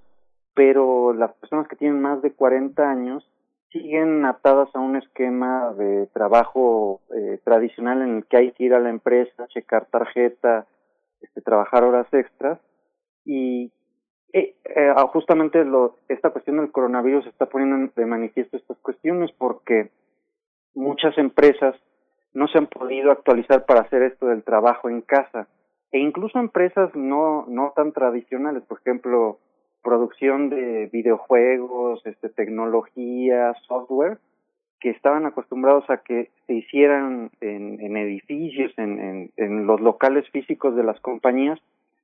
pero 0.54 1.12
las 1.12 1.32
personas 1.34 1.68
que 1.68 1.76
tienen 1.76 2.00
más 2.00 2.22
de 2.22 2.32
40 2.32 2.88
años 2.88 3.28
siguen 3.70 4.24
atadas 4.24 4.68
a 4.74 4.80
un 4.80 4.96
esquema 4.96 5.72
de 5.74 6.06
trabajo 6.08 7.00
eh, 7.14 7.38
tradicional 7.44 8.02
en 8.02 8.16
el 8.16 8.26
que 8.26 8.36
hay 8.36 8.52
que 8.52 8.64
ir 8.64 8.74
a 8.74 8.80
la 8.80 8.90
empresa, 8.90 9.46
checar 9.48 9.86
tarjeta, 9.86 10.66
este, 11.20 11.40
trabajar 11.40 11.84
horas 11.84 12.06
extras. 12.12 12.60
Y 13.24 13.72
eh, 14.32 14.54
eh, 14.64 14.92
ah, 14.94 15.08
justamente 15.12 15.64
lo, 15.64 15.96
esta 16.08 16.30
cuestión 16.30 16.58
del 16.58 16.70
coronavirus 16.70 17.26
está 17.26 17.46
poniendo 17.46 17.92
de 17.94 18.06
manifiesto 18.06 18.56
estas 18.56 18.78
cuestiones 18.78 19.30
porque 19.38 19.90
muchas 20.74 21.16
empresas 21.18 21.74
no 22.32 22.46
se 22.48 22.58
han 22.58 22.66
podido 22.66 23.10
actualizar 23.10 23.64
para 23.64 23.80
hacer 23.80 24.02
esto 24.02 24.26
del 24.26 24.44
trabajo 24.44 24.88
en 24.90 25.00
casa. 25.00 25.48
E 25.90 25.98
incluso 25.98 26.38
empresas 26.38 26.94
no 26.94 27.46
no 27.48 27.72
tan 27.74 27.92
tradicionales 27.92 28.62
por 28.64 28.80
ejemplo 28.80 29.38
producción 29.86 30.50
de 30.50 30.90
videojuegos 30.92 32.04
este 32.04 32.28
tecnología 32.28 33.54
software 33.68 34.18
que 34.80 34.90
estaban 34.90 35.26
acostumbrados 35.26 35.88
a 35.88 35.98
que 35.98 36.30
se 36.48 36.54
hicieran 36.54 37.30
en, 37.40 37.96
edificios 37.96 38.72
en, 38.76 38.98
en, 38.98 39.30
en 39.36 39.66
los 39.68 39.80
locales 39.80 40.28
físicos 40.30 40.74
de 40.74 40.82
las 40.82 40.98
compañías 41.00 41.60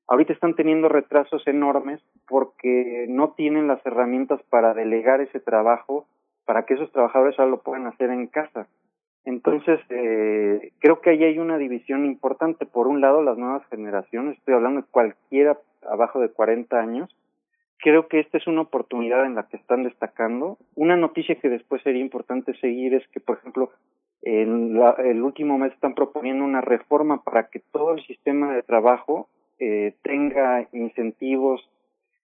ahorita 0.07 0.33
están 0.33 0.55
teniendo 0.55 0.89
retrasos 0.89 1.45
enormes 1.49 2.01
porque 2.29 3.07
no 3.09 3.33
tienen 3.33 3.67
las 3.67 3.85
herramientas 3.85 4.41
para 4.49 4.75
delegar 4.75 5.21
ese 5.21 5.41
trabajo 5.41 6.07
para 6.45 6.65
que 6.67 6.75
esos 6.75 6.93
trabajadores 6.93 7.37
ahora 7.41 7.51
lo 7.51 7.63
puedan 7.63 7.89
hacer 7.89 8.11
en 8.11 8.29
casa 8.29 8.69
entonces, 9.25 9.79
eh, 9.89 10.73
creo 10.81 11.01
que 11.01 11.11
ahí 11.11 11.23
hay 11.23 11.39
una 11.39 11.57
división 11.57 12.05
importante. 12.05 12.67
Por 12.67 12.89
un 12.89 13.01
lado, 13.01 13.23
las 13.23 13.39
nuevas 13.39 13.65
generaciones, 13.71 14.37
estoy 14.37 14.55
hablando 14.55 14.81
de 14.81 14.87
cualquiera 14.91 15.59
abajo 15.89 16.21
de 16.21 16.31
40 16.31 16.79
años, 16.79 17.09
creo 17.83 18.09
que 18.09 18.21
esta 18.21 18.39
es 18.39 18.47
una 18.47 18.63
oportunidad 18.63 19.27
en 19.27 19.35
la 19.35 19.49
que 19.49 19.57
están 19.57 19.83
destacando. 19.83 20.57
Una 20.75 20.97
noticia 20.97 21.35
que 21.35 21.49
después 21.49 21.83
sería 21.83 22.01
importante 22.01 22.55
seguir 22.59 22.95
es 22.95 23.07
que, 23.09 23.21
por 23.21 23.39
ejemplo, 23.39 23.71
en 24.23 24.81
el 25.05 25.23
último 25.23 25.59
mes 25.59 25.73
están 25.73 25.95
proponiendo 25.95 26.45
una 26.45 26.61
reforma 26.61 27.23
para 27.23 27.49
que 27.49 27.61
todo 27.73 27.95
el 27.95 28.07
sistema 28.07 28.55
de 28.55 28.63
trabajo 28.63 29.29
eh, 29.59 29.95
tenga 30.03 30.67
incentivos 30.73 31.69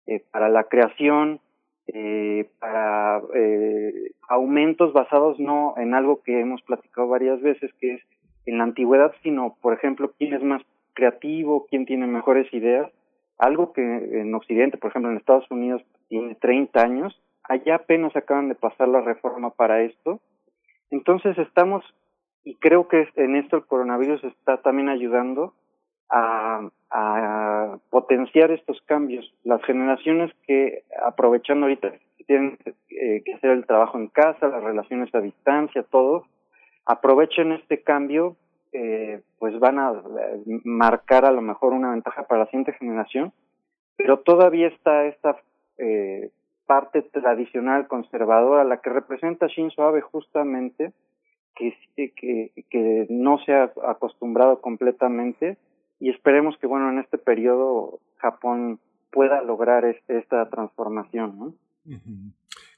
eh, 0.07 0.23
para 0.31 0.49
la 0.49 0.65
creación, 0.65 1.41
eh, 1.89 2.49
para 2.61 3.21
eh, 3.35 4.13
aumentos 4.29 4.93
basados 4.93 5.41
no 5.41 5.75
en 5.77 5.95
algo 5.95 6.23
que 6.23 6.41
hemos 6.41 6.63
platicado 6.63 7.09
varias 7.09 7.41
veces, 7.41 7.73
que 7.81 7.95
es 7.95 8.03
en 8.47 8.59
la 8.59 8.65
antigüedad, 8.65 9.13
sino, 9.23 9.57
por 9.61 9.75
ejemplo, 9.75 10.13
quién 10.19 10.35
es 10.35 10.43
más 10.43 10.63
creativo, 10.95 11.67
quién 11.69 11.85
tiene 11.85 12.07
mejores 12.07 12.53
ideas. 12.55 12.91
Algo 13.39 13.73
que 13.73 13.83
en 13.83 14.35
Occidente, 14.35 14.79
por 14.79 14.91
ejemplo, 14.91 15.11
en 15.11 15.17
Estados 15.17 15.51
Unidos, 15.51 15.83
tiene 16.09 16.35
30 16.35 16.81
años, 16.81 17.23
allá 17.45 17.77
apenas 17.77 18.15
acaban 18.17 18.49
de 18.49 18.55
pasar 18.55 18.89
la 18.89 19.01
reforma 19.01 19.51
para 19.51 19.83
esto. 19.83 20.21
Entonces 20.91 21.39
estamos, 21.39 21.85
y 22.45 22.57
creo 22.57 22.89
que 22.89 23.09
en 23.17 23.37
esto 23.37 23.57
el 23.57 23.67
coronavirus 23.67 24.25
está 24.25 24.61
también 24.63 24.89
ayudando 24.89 25.55
a, 26.11 26.69
a 26.91 27.79
potenciar 27.91 28.51
estos 28.51 28.81
cambios. 28.83 29.33
Las 29.45 29.63
generaciones 29.65 30.33
que 30.47 30.83
aprovechando 31.07 31.67
ahorita 31.67 31.93
tienen 32.29 32.59
eh, 32.91 33.23
que 33.25 33.35
hacer 33.35 33.51
el 33.51 33.67
trabajo 33.67 33.99
en 33.99 34.09
casa, 34.09 34.49
las 34.49 34.63
relaciones 34.63 35.13
a 35.15 35.21
distancia, 35.21 35.83
todo, 35.83 36.27
aprovechen 36.85 37.53
este 37.53 37.83
cambio, 37.83 38.37
eh, 38.73 39.23
pues 39.39 39.59
van 39.59 39.79
a 39.79 39.93
eh, 39.93 40.61
marcar 40.65 41.25
a 41.25 41.33
lo 41.33 41.41
mejor 41.41 41.73
una 41.73 41.91
ventaja 41.91 42.25
para 42.25 42.41
la 42.41 42.47
siguiente 42.47 42.73
generación, 42.73 43.33
pero 43.97 44.21
todavía 44.21 44.69
está 44.69 45.07
esta 45.07 45.37
eh, 45.79 46.31
parte 46.67 47.03
tradicional 47.03 47.87
conservadora, 47.89 48.65
la 48.65 48.81
que 48.81 48.91
representa 48.91 49.47
Shinzo 49.47 49.83
Abe 49.83 50.01
justamente, 50.01 50.93
que, 51.55 51.75
que, 51.97 52.53
que 52.71 53.07
no 53.09 53.39
se 53.39 53.53
ha 53.53 53.73
acostumbrado 53.87 54.61
completamente 54.61 55.57
y 55.99 56.11
esperemos 56.11 56.57
que 56.59 56.69
bueno 56.69 56.89
en 56.91 57.01
este 57.01 57.19
periodo 57.19 57.99
Japón 58.19 58.79
pueda 59.11 59.43
lograr 59.43 59.85
esta 59.85 60.49
transformación 60.51 61.39
¿no? 61.39 61.55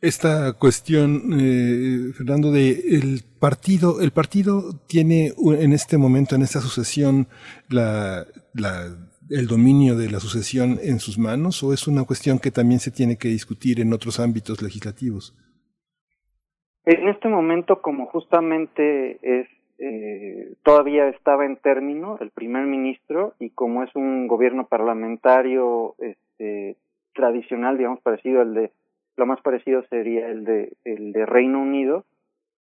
Esta 0.03 0.55
cuestión, 0.55 1.35
eh, 1.39 2.13
Fernando, 2.15 2.53
de 2.53 2.71
el 2.71 3.21
partido, 3.39 4.01
el 4.01 4.13
partido 4.13 4.73
tiene 4.89 5.33
en 5.37 5.73
este 5.73 5.99
momento, 5.99 6.35
en 6.35 6.41
esta 6.43 6.61
sucesión, 6.61 7.27
la, 7.69 8.25
el 9.29 9.47
dominio 9.47 9.97
de 9.97 10.11
la 10.11 10.19
sucesión 10.19 10.79
en 10.83 11.01
sus 11.01 11.19
manos, 11.19 11.63
o 11.63 11.75
es 11.75 11.87
una 11.87 12.05
cuestión 12.05 12.39
que 12.39 12.51
también 12.51 12.81
se 12.81 12.91
tiene 12.91 13.19
que 13.19 13.29
discutir 13.29 13.79
en 13.79 13.93
otros 13.93 14.21
ámbitos 14.21 14.63
legislativos. 14.63 15.37
En 16.87 17.07
este 17.09 17.29
momento, 17.29 17.83
como 17.83 18.07
justamente 18.07 19.19
es 19.23 19.49
eh, 19.83 20.55
todavía 20.63 21.09
estaba 21.09 21.47
en 21.47 21.57
término 21.57 22.19
el 22.21 22.31
primer 22.31 22.67
ministro 22.67 23.35
y 23.39 23.51
como 23.51 23.83
es 23.83 23.95
un 23.95 24.29
gobierno 24.29 24.67
parlamentario 24.67 25.95
este, 25.99 26.77
tradicional, 27.15 27.79
digamos, 27.79 28.01
parecido 28.01 28.43
al 28.43 28.53
de, 28.53 28.73
lo 29.21 29.27
más 29.27 29.41
parecido 29.43 29.83
sería 29.91 30.29
el 30.29 30.45
de, 30.45 30.73
el 30.85 31.13
de 31.13 31.27
Reino 31.27 31.61
Unido, 31.61 32.07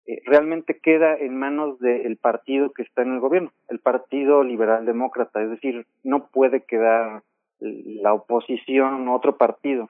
eh, 0.06 0.20
realmente 0.26 0.78
queda 0.78 1.16
en 1.16 1.38
manos 1.38 1.78
del 1.80 2.18
partido 2.18 2.70
que 2.72 2.82
está 2.82 3.00
en 3.00 3.14
el 3.14 3.20
gobierno, 3.20 3.50
el 3.68 3.80
Partido 3.80 4.44
Liberal 4.44 4.84
Demócrata, 4.84 5.42
es 5.42 5.48
decir, 5.48 5.86
no 6.04 6.26
puede 6.26 6.60
quedar 6.64 7.22
la 7.60 8.12
oposición 8.12 9.08
otro 9.08 9.38
partido. 9.38 9.88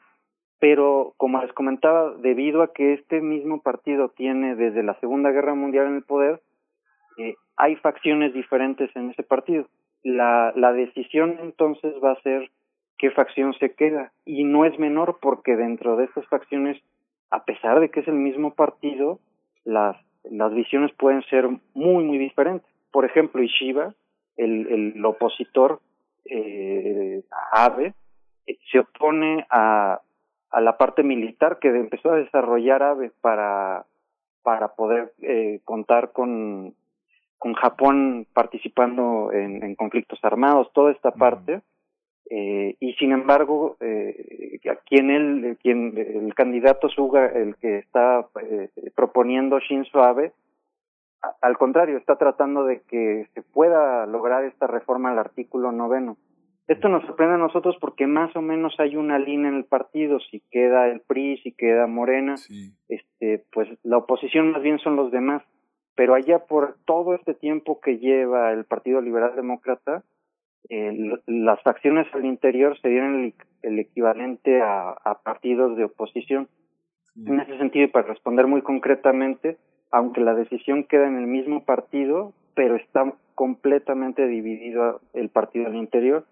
Pero, 0.60 1.14
como 1.16 1.42
les 1.42 1.52
comentaba, 1.54 2.14
debido 2.18 2.62
a 2.62 2.72
que 2.72 2.92
este 2.92 3.20
mismo 3.20 3.62
partido 3.62 4.10
tiene 4.10 4.54
desde 4.54 4.84
la 4.84 4.94
Segunda 5.00 5.30
Guerra 5.30 5.54
Mundial 5.54 5.86
en 5.86 5.96
el 5.96 6.04
poder, 6.04 6.40
hay 7.56 7.76
facciones 7.76 8.32
diferentes 8.32 8.94
en 8.94 9.10
ese 9.10 9.22
partido. 9.22 9.66
La, 10.04 10.52
la 10.54 10.72
decisión 10.72 11.38
entonces 11.40 11.94
va 12.02 12.12
a 12.12 12.22
ser 12.22 12.50
qué 13.00 13.10
facción 13.10 13.54
se 13.54 13.74
queda. 13.74 14.12
Y 14.26 14.44
no 14.44 14.66
es 14.66 14.78
menor 14.78 15.18
porque 15.22 15.56
dentro 15.56 15.96
de 15.96 16.04
estas 16.04 16.26
facciones, 16.26 16.80
a 17.30 17.44
pesar 17.44 17.80
de 17.80 17.88
que 17.90 18.00
es 18.00 18.08
el 18.08 18.14
mismo 18.14 18.54
partido, 18.54 19.18
las, 19.64 19.96
las 20.24 20.52
visiones 20.52 20.92
pueden 20.98 21.22
ser 21.22 21.48
muy, 21.74 22.04
muy 22.04 22.18
diferentes. 22.18 22.70
Por 22.92 23.06
ejemplo, 23.06 23.42
Ishiba, 23.42 23.94
el, 24.36 24.94
el 24.96 25.04
opositor 25.04 25.80
eh, 26.26 27.22
Abe, 27.52 27.94
eh, 28.46 28.58
se 28.70 28.80
opone 28.80 29.46
a, 29.48 30.00
a 30.50 30.60
la 30.60 30.76
parte 30.76 31.02
militar 31.02 31.58
que 31.58 31.68
empezó 31.68 32.12
a 32.12 32.16
desarrollar 32.16 32.82
Abe 32.82 33.12
para, 33.22 33.86
para 34.42 34.74
poder 34.74 35.14
eh, 35.22 35.60
contar 35.64 36.12
con 36.12 36.74
con 37.38 37.54
Japón 37.54 38.26
participando 38.34 39.32
en, 39.32 39.64
en 39.64 39.74
conflictos 39.74 40.18
armados, 40.22 40.70
toda 40.74 40.92
esta 40.92 41.10
parte, 41.10 41.62
eh, 42.30 42.76
y 42.80 42.92
sin 42.94 43.12
embargo, 43.12 43.76
eh, 43.80 44.60
quien 44.86 45.10
él, 45.10 45.58
quien 45.60 45.98
el 45.98 46.32
candidato 46.34 46.88
Suga, 46.88 47.26
el 47.26 47.56
que 47.56 47.78
está 47.78 48.26
eh, 48.42 48.70
proponiendo 48.94 49.58
Shinzo 49.58 50.02
Abe, 50.02 50.32
al 51.42 51.58
contrario, 51.58 51.98
está 51.98 52.16
tratando 52.16 52.64
de 52.64 52.80
que 52.82 53.26
se 53.34 53.42
pueda 53.42 54.06
lograr 54.06 54.44
esta 54.44 54.66
reforma 54.66 55.10
al 55.10 55.18
artículo 55.18 55.72
noveno. 55.72 56.16
Esto 56.66 56.88
nos 56.88 57.04
sorprende 57.04 57.34
a 57.34 57.38
nosotros 57.38 57.76
porque 57.80 58.06
más 58.06 58.34
o 58.36 58.40
menos 58.40 58.74
hay 58.78 58.96
una 58.96 59.18
línea 59.18 59.50
en 59.50 59.56
el 59.56 59.64
partido, 59.64 60.20
si 60.20 60.40
queda 60.50 60.86
el 60.86 61.00
PRI, 61.00 61.38
si 61.42 61.52
queda 61.52 61.88
Morena, 61.88 62.36
este, 62.88 63.44
pues 63.52 63.68
la 63.82 63.98
oposición 63.98 64.52
más 64.52 64.62
bien 64.62 64.78
son 64.78 64.94
los 64.94 65.10
demás 65.10 65.42
pero 66.00 66.14
allá 66.14 66.38
por 66.46 66.78
todo 66.86 67.14
este 67.14 67.34
tiempo 67.34 67.78
que 67.78 67.98
lleva 67.98 68.52
el 68.52 68.64
Partido 68.64 69.02
Liberal 69.02 69.36
Demócrata, 69.36 70.02
eh, 70.68 71.18
las 71.26 71.62
facciones 71.62 72.06
al 72.14 72.24
interior 72.24 72.78
serían 72.80 73.32
el, 73.62 73.78
equivalente 73.78 74.60
a, 74.62 75.20
partidos 75.24 75.76
de 75.76 75.84
oposición. 75.84 76.48
En 77.16 77.40
ese 77.40 77.58
sentido, 77.58 77.84
y 77.84 77.88
para 77.88 78.06
responder 78.06 78.46
muy 78.46 78.62
concretamente, 78.62 79.58
aunque 79.90 80.20
la 80.20 80.34
decisión 80.34 80.84
queda 80.84 81.08
en 81.08 81.18
el 81.18 81.26
mismo 81.26 81.64
partido, 81.64 82.32
pero 82.54 82.76
está 82.76 83.12
completamente 83.34 84.26
dividido 84.26 85.00
el 85.12 85.28
partido 85.28 85.66
al 85.66 85.76
interior, 85.76 86.26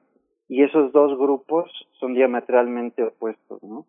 y 0.48 0.62
esos 0.62 0.92
dos 0.92 1.18
grupos 1.18 1.70
son 1.98 2.14
diametralmente 2.14 3.02
opuestos, 3.02 3.62
¿no? 3.62 3.86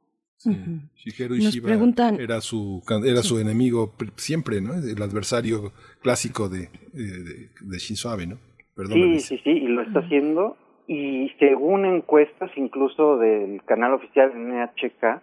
Shigeru 0.96 1.36
Ishiba 1.36 1.74
era 2.18 2.40
su 2.40 2.82
era 3.06 3.22
su 3.22 3.40
enemigo 3.40 3.94
siempre, 4.16 4.62
¿no? 4.62 4.74
El 4.74 5.02
adversario 5.02 5.74
clásico 6.02 6.48
de, 6.48 6.70
de, 6.94 7.78
Shinzo 7.78 8.10
Abe, 8.10 8.28
¿no? 8.28 8.40
Sí, 8.88 9.20
sí, 9.20 9.38
sí, 9.44 9.50
y 9.50 9.68
lo 9.68 9.82
está 9.82 10.00
haciendo. 10.00 10.58
Y 10.88 11.30
según 11.40 11.86
encuestas, 11.86 12.52
incluso 12.56 13.18
del 13.18 13.64
canal 13.66 13.94
oficial 13.94 14.32
NHK, 14.36 15.22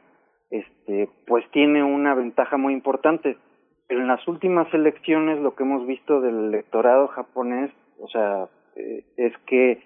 este, 0.51 1.09
pues 1.27 1.45
tiene 1.51 1.83
una 1.83 2.15
ventaja 2.15 2.57
muy 2.57 2.73
importante. 2.73 3.37
Pero 3.89 4.01
en 4.01 4.09
las 4.09 4.27
últimas 4.29 4.73
elecciones, 4.75 5.41
lo 5.41 5.55
que 5.55 5.65
hemos 5.65 5.87
visto 5.87 6.21
del 6.21 6.47
electorado 6.47 7.09
japonés, 7.09 7.71
o 7.99 8.09
sea, 8.09 8.49
eh, 8.77 9.05
es 9.17 9.33
que 9.47 9.83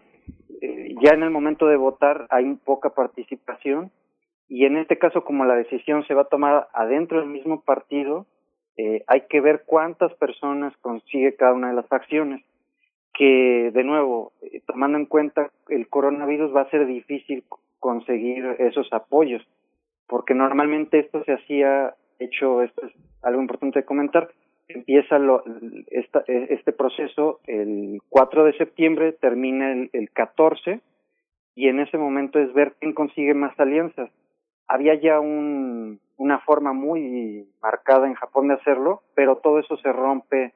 eh, 0.60 0.94
ya 1.02 1.14
en 1.14 1.22
el 1.22 1.30
momento 1.30 1.66
de 1.66 1.76
votar 1.76 2.26
hay 2.30 2.54
poca 2.64 2.90
participación 2.90 3.90
y 4.48 4.64
en 4.64 4.76
este 4.76 4.98
caso 4.98 5.24
como 5.24 5.44
la 5.44 5.54
decisión 5.54 6.04
se 6.06 6.14
va 6.14 6.22
a 6.22 6.28
tomar 6.28 6.68
adentro 6.74 7.20
del 7.20 7.28
mismo 7.28 7.62
partido, 7.62 8.26
eh, 8.76 9.04
hay 9.06 9.22
que 9.28 9.40
ver 9.40 9.62
cuántas 9.64 10.12
personas 10.14 10.76
consigue 10.78 11.36
cada 11.36 11.52
una 11.52 11.68
de 11.68 11.74
las 11.74 11.86
facciones, 11.86 12.44
que 13.20 13.70
de 13.74 13.84
nuevo, 13.84 14.32
eh, 14.40 14.62
tomando 14.66 14.96
en 14.96 15.04
cuenta 15.04 15.50
el 15.68 15.88
coronavirus, 15.88 16.56
va 16.56 16.62
a 16.62 16.70
ser 16.70 16.86
difícil 16.86 17.44
conseguir 17.78 18.46
esos 18.58 18.90
apoyos, 18.94 19.46
porque 20.08 20.32
normalmente 20.32 21.00
esto 21.00 21.22
se 21.24 21.34
hacía, 21.34 21.96
hecho, 22.18 22.62
esto 22.62 22.86
es 22.86 22.92
algo 23.20 23.42
importante 23.42 23.80
de 23.80 23.84
comentar, 23.84 24.30
empieza 24.68 25.18
lo, 25.18 25.44
esta, 25.90 26.24
e, 26.28 26.46
este 26.54 26.72
proceso 26.72 27.40
el 27.46 28.00
4 28.08 28.44
de 28.44 28.56
septiembre, 28.56 29.12
termina 29.12 29.70
el, 29.70 29.90
el 29.92 30.10
14, 30.12 30.80
y 31.54 31.68
en 31.68 31.80
ese 31.80 31.98
momento 31.98 32.38
es 32.38 32.50
ver 32.54 32.72
quién 32.80 32.94
consigue 32.94 33.34
más 33.34 33.52
alianzas. 33.60 34.10
Había 34.66 34.94
ya 34.94 35.20
un, 35.20 36.00
una 36.16 36.38
forma 36.38 36.72
muy 36.72 37.50
marcada 37.60 38.06
en 38.06 38.14
Japón 38.14 38.48
de 38.48 38.54
hacerlo, 38.54 39.02
pero 39.14 39.36
todo 39.36 39.58
eso 39.58 39.76
se 39.76 39.92
rompe 39.92 40.54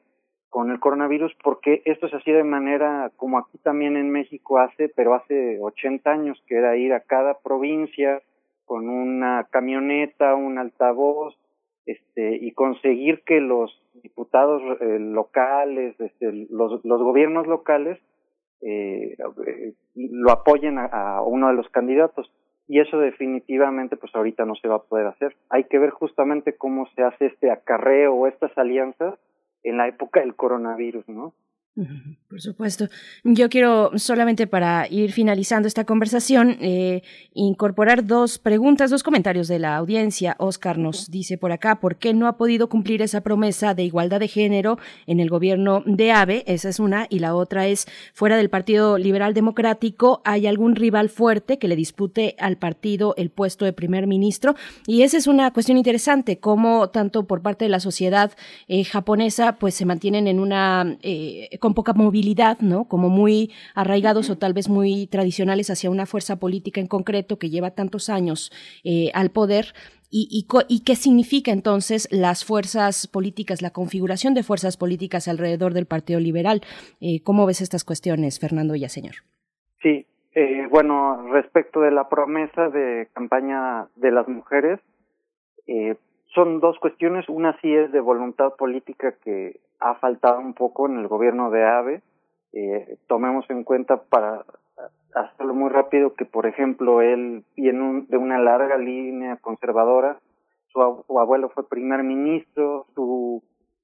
con 0.55 0.71
el 0.71 0.79
coronavirus 0.79 1.35
porque 1.43 1.83
esto 1.85 2.09
se 2.09 2.15
hacía 2.15 2.37
de 2.37 2.45
manera 2.45 3.11
como 3.17 3.39
aquí 3.39 3.59
también 3.59 3.97
en 3.97 4.13
México 4.13 4.61
hace, 4.61 4.89
pero 4.89 5.15
hace 5.15 5.59
80 5.61 6.09
años, 6.09 6.41
que 6.47 6.55
era 6.55 6.77
ir 6.77 6.93
a 6.93 7.01
cada 7.01 7.41
provincia 7.41 8.23
con 8.65 8.89
una 8.89 9.49
camioneta, 9.51 10.37
un 10.37 10.59
altavoz, 10.59 11.35
este, 11.87 12.37
y 12.37 12.53
conseguir 12.53 13.25
que 13.25 13.41
los 13.41 13.83
diputados 13.95 14.63
eh, 14.81 15.01
locales, 15.01 15.99
este, 15.99 16.47
los, 16.49 16.85
los 16.85 17.03
gobiernos 17.03 17.49
locales, 17.49 17.99
eh, 18.61 19.17
lo 19.97 20.31
apoyen 20.31 20.79
a, 20.79 21.21
uno 21.23 21.49
de 21.49 21.55
los 21.55 21.69
candidatos. 21.71 22.31
Y 22.69 22.79
eso 22.79 23.01
definitivamente, 23.01 23.97
pues 23.97 24.15
ahorita 24.15 24.45
no 24.45 24.55
se 24.55 24.69
va 24.69 24.77
a 24.77 24.83
poder 24.85 25.09
hacer. 25.09 25.35
Hay 25.51 25.65
que 25.65 25.81
ver 25.81 25.91
justamente 25.91 26.57
cómo 26.57 26.87
se 26.95 27.03
hace 27.03 27.27
este 27.27 27.51
acarreo 27.51 28.15
o 28.15 28.29
estas 28.29 28.57
alianzas 28.57 29.19
en 29.65 29.79
la 29.79 29.89
época 29.89 30.21
del 30.21 30.37
coronavirus, 30.37 31.09
¿no? 31.09 31.35
Por 32.29 32.41
supuesto. 32.41 32.89
Yo 33.25 33.49
quiero 33.49 33.99
solamente 33.99 34.47
para 34.47 34.87
ir 34.89 35.11
finalizando 35.11 35.67
esta 35.67 35.85
conversación 35.85 36.57
eh, 36.61 37.03
incorporar 37.33 38.07
dos 38.07 38.39
preguntas, 38.39 38.91
dos 38.91 39.03
comentarios 39.03 39.49
de 39.49 39.59
la 39.59 39.77
audiencia. 39.77 40.37
Oscar 40.39 40.79
nos 40.79 41.11
dice 41.11 41.37
por 41.37 41.51
acá, 41.51 41.81
¿por 41.81 41.97
qué 41.97 42.15
no 42.15 42.29
ha 42.29 42.37
podido 42.37 42.69
cumplir 42.69 43.03
esa 43.03 43.23
promesa 43.23 43.75
de 43.75 43.83
igualdad 43.83 44.21
de 44.21 44.29
género 44.29 44.79
en 45.09 45.19
el 45.19 45.29
gobierno 45.29 45.83
de 45.85 46.13
AVE? 46.13 46.45
Esa 46.47 46.69
es 46.69 46.79
una. 46.79 47.09
Y 47.11 47.19
la 47.19 47.35
otra 47.35 47.67
es, 47.67 47.87
fuera 48.13 48.37
del 48.37 48.51
Partido 48.51 48.97
Liberal 48.97 49.35
Democrático, 49.35 50.23
¿hay 50.25 50.47
algún 50.47 50.77
rival 50.77 51.09
fuerte 51.09 51.59
que 51.59 51.67
le 51.67 51.75
dispute 51.75 52.37
al 52.39 52.57
partido 52.57 53.15
el 53.17 53.31
puesto 53.31 53.65
de 53.65 53.73
primer 53.73 54.07
ministro? 54.07 54.55
Y 54.87 55.03
esa 55.03 55.17
es 55.17 55.27
una 55.27 55.53
cuestión 55.53 55.77
interesante, 55.77 56.39
cómo 56.39 56.91
tanto 56.91 57.27
por 57.27 57.43
parte 57.43 57.65
de 57.65 57.71
la 57.71 57.81
sociedad 57.81 58.31
eh, 58.69 58.85
japonesa, 58.85 59.57
pues 59.57 59.75
se 59.75 59.87
mantienen 59.87 60.29
en 60.29 60.39
una... 60.39 60.97
Eh, 61.03 61.59
con 61.65 61.73
poca 61.73 61.95
movilidad, 61.95 62.59
¿no? 62.61 62.85
Como 62.85 63.09
muy 63.09 63.51
arraigados 63.75 64.29
o 64.29 64.37
tal 64.37 64.53
vez 64.53 64.69
muy 64.69 65.07
tradicionales 65.07 65.71
hacia 65.71 65.89
una 65.89 66.05
fuerza 66.05 66.39
política 66.39 66.79
en 66.79 66.87
concreto 66.87 67.39
que 67.39 67.49
lleva 67.49 67.71
tantos 67.71 68.11
años 68.11 68.53
eh, 68.85 69.11
al 69.15 69.31
poder. 69.31 69.73
Y, 70.11 70.29
y, 70.69 70.85
qué 70.85 70.95
significa 70.95 71.53
entonces 71.53 72.07
las 72.13 72.45
fuerzas 72.45 73.07
políticas, 73.07 73.63
la 73.63 73.71
configuración 73.71 74.35
de 74.35 74.43
fuerzas 74.43 74.77
políticas 74.77 75.27
alrededor 75.27 75.73
del 75.73 75.87
Partido 75.87 76.21
Liberal? 76.21 76.61
Eh, 77.01 77.23
¿Cómo 77.25 77.47
ves 77.47 77.63
estas 77.63 77.83
cuestiones, 77.83 78.39
Fernando 78.39 78.75
señor? 78.89 79.15
Sí, 79.83 80.07
eh, 80.35 80.69
bueno, 80.71 81.33
respecto 81.33 81.81
de 81.81 81.93
la 81.93 82.11
promesa 82.11 82.69
de 82.69 83.09
campaña 83.15 83.89
de 83.97 84.11
las 84.11 84.29
mujeres, 84.29 84.81
eh, 85.67 85.97
son 86.35 86.61
dos 86.61 86.79
cuestiones. 86.79 87.29
Una 87.29 87.59
sí 87.61 87.75
es 87.75 87.93
de 87.93 88.01
voluntad 88.01 88.55
política 88.57 89.15
que 89.23 89.61
ha 89.81 89.95
faltado 89.95 90.41
un 90.41 90.55
poco 90.55 90.87
en 90.87 90.99
el 90.99 91.09
gobierno 91.09 91.51
de 91.51 91.65
AVE. 91.65 92.03
Eh, 92.53 92.99
tomemos 93.07 93.49
en 93.51 93.65
cuenta 93.65 94.03
para 94.03 94.45
hacerlo 95.15 95.55
muy 95.55 95.71
rápido 95.71 96.15
que, 96.15 96.25
por 96.25 96.47
ejemplo, 96.47 97.01
él 97.01 97.45
viene 97.57 98.07
de 98.09 98.17
una 98.17 98.39
larga 98.39 98.77
línea 98.77 99.37
conservadora. 99.37 100.19
Su, 100.69 100.81
abuelo 101.19 101.51
fue 101.51 101.69
primer 101.69 102.03
ministro, 102.03 102.87
su 102.95 103.43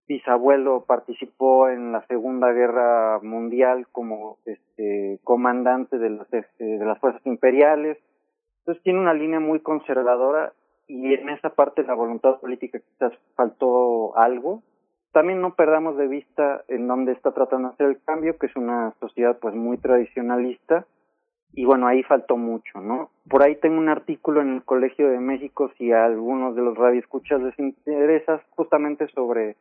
bisabuelo 0.09 0.85
participó 0.87 1.69
en 1.69 1.93
la 1.93 2.05
Segunda 2.07 2.51
Guerra 2.51 3.21
Mundial 3.23 3.87
como 3.93 4.39
este, 4.45 5.21
comandante 5.23 5.99
de 5.99 6.11
las, 6.11 6.33
este, 6.33 6.65
de 6.65 6.85
las 6.85 6.99
fuerzas 6.99 7.25
imperiales. 7.27 7.97
Entonces 8.59 8.83
tiene 8.83 8.99
una 8.99 9.15
línea 9.15 9.39
muy 9.39 9.61
conservadora 9.61 10.53
y 10.91 11.15
en 11.15 11.29
esa 11.29 11.51
parte 11.51 11.85
la 11.85 11.95
voluntad 11.95 12.41
política 12.41 12.81
quizás 12.81 13.12
faltó 13.37 14.17
algo. 14.19 14.62
También 15.12 15.41
no 15.41 15.55
perdamos 15.55 15.97
de 15.97 16.09
vista 16.09 16.65
en 16.67 16.89
dónde 16.89 17.12
está 17.12 17.33
tratando 17.33 17.69
de 17.69 17.75
hacer 17.75 17.87
el 17.87 18.03
cambio, 18.03 18.37
que 18.39 18.47
es 18.47 18.57
una 18.57 18.93
sociedad 18.99 19.39
pues 19.41 19.55
muy 19.55 19.79
tradicionalista 19.79 20.87
y 21.53 21.65
bueno, 21.65 21.87
ahí 21.87 22.03
faltó 22.03 22.37
mucho, 22.37 22.81
¿no? 22.81 23.11
Por 23.29 23.43
ahí 23.43 23.57
tengo 23.57 23.79
un 23.79 23.89
artículo 23.89 24.41
en 24.41 24.55
el 24.55 24.65
Colegio 24.65 25.09
de 25.09 25.19
México 25.19 25.71
si 25.79 25.93
a 25.93 26.05
algunos 26.05 26.55
de 26.57 26.62
los 26.62 26.77
radioescuchas 26.77 27.41
les 27.41 27.59
interesa 27.59 28.41
justamente 28.51 29.09
sobre 29.09 29.57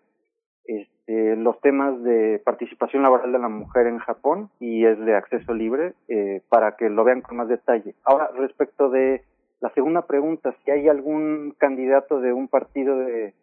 este, 0.66 1.36
los 1.36 1.60
temas 1.62 2.02
de 2.04 2.42
participación 2.44 3.04
laboral 3.04 3.32
de 3.32 3.40
la 3.40 3.50
mujer 3.50 3.88
en 3.88 4.00
Japón 4.00 4.50
y 4.60 4.86
es 4.86 5.00
de 5.00 5.16
acceso 5.16 5.54
libre 5.54 5.94
eh, 6.08 6.42
para 6.50 6.76
que 6.76 6.90
lo 6.90 7.04
vean 7.04 7.22
con 7.22 7.38
más 7.38 7.48
detalle. 7.48 7.96
Ahora, 8.04 8.30
respecto 8.36 8.90
de 8.90 9.24
la 9.62 9.70
segunda 9.74 10.08
pregunta, 10.08 10.56
si 10.64 10.72
hay 10.72 10.88
algún 10.88 11.54
candidato 11.58 12.22
de 12.22 12.34
un 12.34 12.48
partido 12.48 12.98
de, 12.98 13.34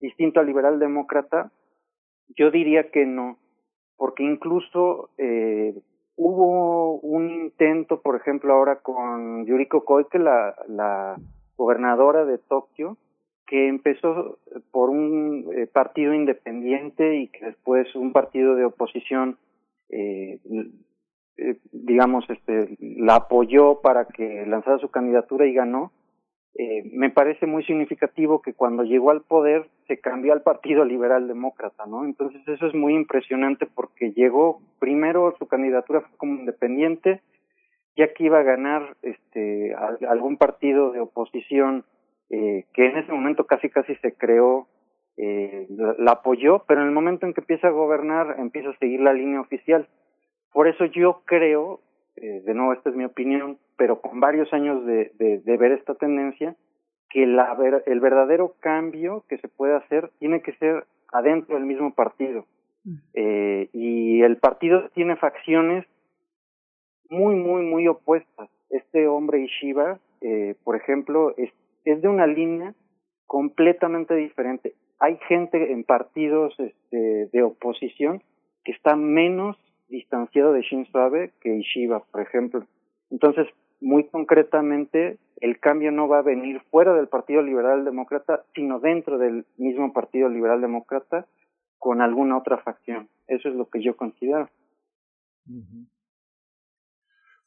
distinto 0.00 0.40
al 0.40 0.46
liberal 0.46 0.78
demócrata, 0.78 1.52
yo 2.36 2.50
diría 2.50 2.90
que 2.90 3.06
no, 3.06 3.38
porque 3.96 4.22
incluso 4.22 5.10
eh, 5.18 5.74
hubo 6.16 6.98
un 7.00 7.30
intento, 7.30 8.00
por 8.00 8.16
ejemplo, 8.16 8.52
ahora 8.52 8.76
con 8.76 9.46
Yuriko 9.46 9.84
Koike, 9.84 10.18
la, 10.18 10.54
la 10.68 11.16
gobernadora 11.56 12.24
de 12.24 12.38
Tokio, 12.38 12.96
que 13.46 13.68
empezó 13.68 14.38
por 14.70 14.90
un 14.90 15.50
eh, 15.56 15.66
partido 15.66 16.14
independiente 16.14 17.16
y 17.16 17.28
que 17.28 17.46
después 17.46 17.94
un 17.96 18.12
partido 18.12 18.54
de 18.54 18.64
oposición 18.64 19.38
eh, 19.88 20.38
eh, 21.40 21.56
digamos, 21.72 22.28
este, 22.28 22.76
la 22.78 23.16
apoyó 23.16 23.80
para 23.80 24.06
que 24.06 24.44
lanzara 24.46 24.78
su 24.78 24.90
candidatura 24.90 25.46
y 25.46 25.54
ganó, 25.54 25.92
eh, 26.54 26.82
me 26.92 27.10
parece 27.10 27.46
muy 27.46 27.64
significativo 27.64 28.42
que 28.42 28.54
cuando 28.54 28.82
llegó 28.82 29.10
al 29.10 29.22
poder 29.22 29.68
se 29.86 30.00
cambió 30.00 30.32
al 30.32 30.42
Partido 30.42 30.84
Liberal 30.84 31.28
Demócrata, 31.28 31.86
¿no? 31.86 32.04
Entonces 32.04 32.46
eso 32.46 32.66
es 32.66 32.74
muy 32.74 32.94
impresionante 32.94 33.66
porque 33.66 34.12
llegó 34.12 34.60
primero 34.78 35.34
su 35.38 35.46
candidatura 35.46 36.00
fue 36.00 36.16
como 36.16 36.34
independiente, 36.34 37.22
ya 37.96 38.12
que 38.12 38.24
iba 38.24 38.40
a 38.40 38.44
ganar 38.44 38.96
este 39.02 39.74
algún 40.08 40.36
partido 40.36 40.92
de 40.92 41.00
oposición 41.00 41.84
eh, 42.30 42.66
que 42.74 42.86
en 42.86 42.98
ese 42.98 43.12
momento 43.12 43.46
casi 43.46 43.70
casi 43.70 43.94
se 43.96 44.14
creó 44.14 44.66
eh, 45.16 45.66
la 45.98 46.12
apoyó, 46.12 46.64
pero 46.66 46.80
en 46.80 46.88
el 46.88 46.94
momento 46.94 47.26
en 47.26 47.34
que 47.34 47.42
empieza 47.42 47.68
a 47.68 47.72
gobernar 47.72 48.36
empieza 48.38 48.70
a 48.70 48.78
seguir 48.78 49.00
la 49.00 49.12
línea 49.12 49.40
oficial. 49.40 49.88
Por 50.52 50.68
eso 50.68 50.84
yo 50.86 51.22
creo, 51.24 51.80
eh, 52.16 52.42
de 52.44 52.54
nuevo 52.54 52.72
esta 52.72 52.90
es 52.90 52.96
mi 52.96 53.04
opinión, 53.04 53.58
pero 53.76 54.00
con 54.00 54.20
varios 54.20 54.52
años 54.52 54.84
de, 54.84 55.12
de, 55.18 55.56
ver 55.56 55.72
esta 55.72 55.94
tendencia, 55.94 56.56
que 57.08 57.26
la, 57.26 57.56
el 57.86 58.00
verdadero 58.00 58.54
cambio 58.60 59.24
que 59.28 59.38
se 59.38 59.48
puede 59.48 59.74
hacer 59.76 60.10
tiene 60.18 60.42
que 60.42 60.52
ser 60.54 60.84
adentro 61.12 61.56
del 61.56 61.64
mismo 61.64 61.94
partido. 61.94 62.46
Mm. 62.84 62.94
Eh, 63.14 63.68
y 63.72 64.22
el 64.22 64.36
partido 64.36 64.88
tiene 64.90 65.16
facciones 65.16 65.86
muy, 67.08 67.34
muy, 67.34 67.62
muy 67.62 67.88
opuestas. 67.88 68.48
Este 68.70 69.08
hombre 69.08 69.40
Ishiba, 69.40 69.98
eh, 70.20 70.54
por 70.62 70.76
ejemplo, 70.76 71.34
es, 71.36 71.50
es 71.84 72.00
de 72.00 72.08
una 72.08 72.26
línea 72.26 72.74
completamente 73.26 74.14
diferente. 74.14 74.74
Hay 74.98 75.18
gente 75.28 75.72
en 75.72 75.84
partidos 75.84 76.54
este, 76.58 77.26
de 77.32 77.42
oposición 77.42 78.22
que 78.64 78.72
está 78.72 78.96
menos 78.96 79.56
distanciado 79.90 80.52
de 80.52 80.62
Shinzo 80.62 80.98
Abe 80.98 81.32
que 81.40 81.56
Ishiba, 81.56 82.02
por 82.10 82.22
ejemplo. 82.22 82.66
Entonces, 83.10 83.46
muy 83.80 84.04
concretamente, 84.04 85.18
el 85.40 85.58
cambio 85.58 85.90
no 85.90 86.08
va 86.08 86.18
a 86.18 86.22
venir 86.22 86.60
fuera 86.70 86.94
del 86.94 87.08
Partido 87.08 87.42
Liberal 87.42 87.84
Demócrata, 87.84 88.44
sino 88.54 88.78
dentro 88.78 89.18
del 89.18 89.46
mismo 89.56 89.92
Partido 89.92 90.28
Liberal 90.28 90.60
Demócrata 90.60 91.26
con 91.78 92.02
alguna 92.02 92.38
otra 92.38 92.58
facción. 92.58 93.08
Eso 93.26 93.48
es 93.48 93.54
lo 93.54 93.68
que 93.68 93.82
yo 93.82 93.96
considero. 93.96 94.48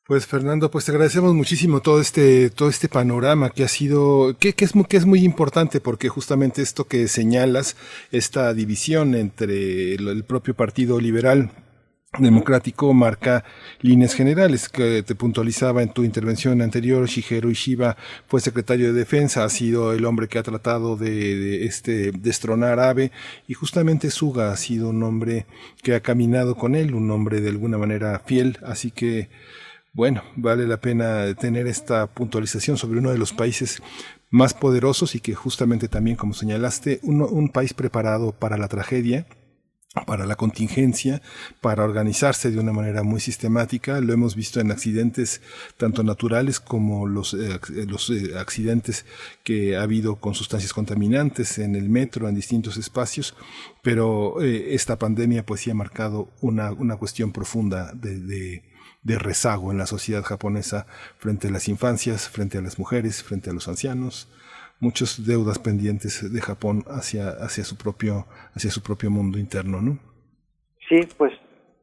Pues 0.05 0.27
Fernando, 0.27 0.69
pues 0.69 0.85
te 0.85 0.91
agradecemos 0.91 1.33
muchísimo 1.33 1.79
todo 1.81 2.01
este 2.01 2.49
todo 2.49 2.67
este 2.67 2.89
panorama 2.89 3.51
que 3.51 3.63
ha 3.63 3.69
sido 3.69 4.35
que, 4.37 4.53
es 4.57 4.75
muy, 4.75 4.83
que 4.83 4.97
es 4.97 5.05
muy 5.05 5.23
importante 5.23 5.79
porque 5.79 6.09
justamente 6.09 6.61
esto 6.61 6.85
que 6.85 7.07
señalas 7.07 7.77
esta 8.11 8.53
división 8.53 9.15
entre 9.15 9.93
el 9.93 10.25
propio 10.25 10.55
Partido 10.55 10.99
Liberal 10.99 11.51
democrático 12.19 12.93
marca 12.93 13.43
líneas 13.81 14.13
generales 14.13 14.69
que 14.69 15.01
te 15.01 15.15
puntualizaba 15.15 15.81
en 15.81 15.89
tu 15.89 16.03
intervención 16.03 16.61
anterior 16.61 17.07
Shigeru 17.07 17.49
Ishiba 17.49 17.97
fue 18.27 18.39
secretario 18.39 18.93
de 18.93 18.99
defensa 18.99 19.43
ha 19.43 19.49
sido 19.49 19.93
el 19.93 20.05
hombre 20.05 20.27
que 20.27 20.37
ha 20.37 20.43
tratado 20.43 20.95
de, 20.95 21.65
este 21.65 22.11
destronar 22.11 22.79
a 22.79 22.89
Abe 22.89 23.11
y 23.47 23.55
justamente 23.55 24.11
Suga 24.11 24.51
ha 24.51 24.57
sido 24.57 24.89
un 24.89 25.01
hombre 25.01 25.47
que 25.81 25.95
ha 25.95 26.01
caminado 26.01 26.55
con 26.55 26.75
él 26.75 26.93
un 26.93 27.09
hombre 27.09 27.41
de 27.41 27.49
alguna 27.49 27.77
manera 27.77 28.19
fiel. 28.19 28.59
Así 28.63 28.91
que 28.91 29.29
bueno 29.91 30.23
vale 30.35 30.67
la 30.67 30.77
pena 30.77 31.33
tener 31.33 31.65
esta 31.65 32.05
puntualización 32.07 32.77
sobre 32.77 32.99
uno 32.99 33.11
de 33.11 33.17
los 33.17 33.33
países 33.33 33.81
más 34.29 34.53
poderosos 34.53 35.15
y 35.15 35.19
que 35.19 35.33
justamente 35.33 35.87
también 35.87 36.15
como 36.15 36.33
señalaste 36.33 36.99
un 37.03 37.49
país 37.49 37.73
preparado 37.73 38.33
para 38.33 38.57
la 38.57 38.67
tragedia 38.67 39.25
para 40.05 40.25
la 40.25 40.35
contingencia, 40.35 41.21
para 41.61 41.83
organizarse 41.83 42.49
de 42.49 42.59
una 42.59 42.73
manera 42.73 43.03
muy 43.03 43.19
sistemática. 43.19 44.01
Lo 44.01 44.11
hemos 44.11 44.35
visto 44.35 44.59
en 44.59 44.71
accidentes 44.71 45.41
tanto 45.77 46.03
naturales 46.03 46.59
como 46.59 47.07
los, 47.07 47.35
eh, 47.35 47.59
los 47.87 48.09
eh, 48.09 48.37
accidentes 48.37 49.05
que 49.43 49.77
ha 49.77 49.83
habido 49.83 50.15
con 50.15 50.33
sustancias 50.33 50.73
contaminantes 50.73 51.59
en 51.59 51.75
el 51.75 51.89
metro, 51.89 52.27
en 52.27 52.35
distintos 52.35 52.77
espacios, 52.77 53.35
pero 53.83 54.41
eh, 54.41 54.73
esta 54.73 54.97
pandemia 54.97 55.45
pues 55.45 55.61
sí 55.61 55.69
ha 55.69 55.75
marcado 55.75 56.29
una, 56.41 56.71
una 56.71 56.97
cuestión 56.97 57.31
profunda 57.31 57.91
de, 57.93 58.19
de, 58.19 58.63
de 59.03 59.19
rezago 59.19 59.71
en 59.71 59.77
la 59.77 59.85
sociedad 59.85 60.23
japonesa 60.23 60.87
frente 61.19 61.49
a 61.49 61.51
las 61.51 61.67
infancias, 61.67 62.29
frente 62.29 62.57
a 62.57 62.61
las 62.61 62.79
mujeres, 62.79 63.21
frente 63.21 63.51
a 63.51 63.53
los 63.53 63.67
ancianos, 63.67 64.27
muchas 64.83 65.25
deudas 65.25 65.59
pendientes 65.59 66.31
de 66.31 66.41
Japón 66.41 66.83
hacia, 66.87 67.29
hacia, 67.29 67.63
su, 67.63 67.77
propio, 67.77 68.25
hacia 68.53 68.69
su 68.69 68.83
propio 68.83 69.09
mundo 69.09 69.39
interno, 69.39 69.81
¿no? 69.81 69.97
Sí, 70.89 71.07
pues 71.17 71.31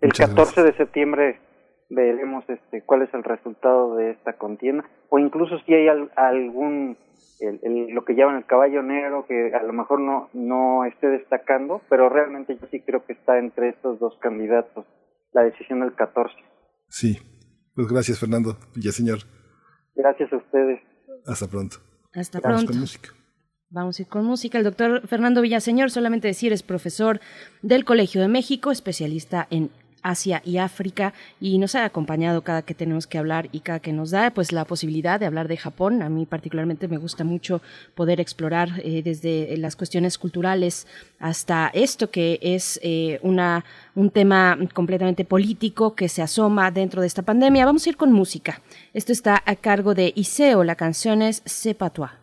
el 0.03 0.13
14 0.13 0.63
de 0.63 0.77
septiembre 0.77 1.41
veremos 1.89 2.45
este, 2.49 2.83
cuál 2.83 3.03
es 3.03 3.15
el 3.15 3.25
resultado 3.25 3.97
de 3.97 4.11
esta 4.11 4.35
contienda, 4.35 4.85
o 5.09 5.19
incluso 5.19 5.59
si 5.61 5.73
hay 5.73 5.89
algún, 5.89 6.99
lo 7.41 8.05
que 8.05 8.15
llaman 8.15 8.37
el 8.37 8.45
caballo 8.45 8.83
negro, 8.83 9.25
que 9.27 9.53
a 9.55 9.63
lo 9.63 9.73
mejor 9.73 10.01
no, 10.01 10.29
no 10.35 10.85
esté 10.85 11.09
destacando, 11.09 11.81
pero 11.89 12.11
realmente 12.11 12.57
yo 12.61 12.67
sí 12.71 12.81
creo 12.81 13.05
que 13.07 13.15
está 13.15 13.39
entre 13.39 13.71
estos 13.71 13.99
dos 13.99 14.15
candidatos, 14.21 14.85
la 15.33 15.43
decisión 15.43 15.81
del 15.81 15.95
14. 15.95 16.37
Sí, 16.89 17.19
pues 17.75 17.89
gracias 17.89 18.21
Fernando 18.21 18.57
señor. 18.93 19.21
Gracias 19.97 20.33
a 20.33 20.37
ustedes. 20.37 20.81
Hasta 21.27 21.47
pronto. 21.49 21.90
Hasta 22.15 22.41
Vamos 22.41 22.57
pronto. 22.59 22.73
Con 22.73 22.81
música. 22.81 23.11
Vamos 23.71 23.99
a 23.99 24.03
ir 24.03 24.09
con 24.09 24.25
música. 24.25 24.59
El 24.59 24.65
doctor 24.65 25.07
Fernando 25.07 25.43
Villaseñor, 25.43 25.91
solamente 25.91 26.29
decir, 26.29 26.53
es 26.53 26.63
profesor 26.63 27.21
del 27.63 27.85
Colegio 27.85 28.21
de 28.21 28.29
México, 28.29 28.73
especialista 28.73 29.47
en 29.51 29.71
Asia 30.03 30.43
y 30.45 30.59
África 30.59 31.13
y 31.41 31.59
nos 31.59 31.75
ha 31.75 31.85
acompañado 31.85 32.43
cada 32.43 32.63
que 32.63 32.75
tenemos 32.75 33.07
que 33.07 33.19
hablar 33.19 33.49
y 33.53 33.61
cada 33.61 33.81
que 33.81 33.93
nos 33.93 34.11
da 34.11 34.31
pues 34.31 34.53
la 34.53 34.65
posibilidad 34.65 35.19
de 35.19 35.27
hablar 35.27 35.49
de 35.49 35.57
Japón. 35.57 36.03
A 36.03 36.09
mí 36.09 36.27
particularmente 36.27 36.89
me 36.89 36.99
gusta 36.99 37.25
mucho 37.25 37.63
poder 37.95 38.21
explorar 38.21 38.81
eh, 38.83 39.03
desde 39.03 39.57
las 39.57 39.77
cuestiones 39.77 40.19
culturales 40.19 40.87
hasta 41.19 41.71
esto 41.75 42.11
que 42.11 42.39
es 42.43 42.79
eh, 42.83 43.19
una, 43.23 43.65
un 43.95 44.11
tema 44.11 44.59
completamente 44.73 45.25
político 45.25 45.95
que 45.95 46.09
se 46.09 46.23
asoma 46.23 46.71
dentro 46.71 47.01
de 47.01 47.07
esta 47.07 47.23
pandemia. 47.23 47.67
Vamos 47.67 47.87
a 47.87 47.91
ir 47.91 47.97
con 47.97 48.13
música. 48.13 48.61
Esto 48.95 49.13
está 49.13 49.43
a 49.45 49.57
cargo 49.57 49.95
de 49.95 50.13
Iseo, 50.17 50.65
la 50.65 50.77
canción 50.77 51.23
es 51.23 51.43
Sepatois. 51.45 52.20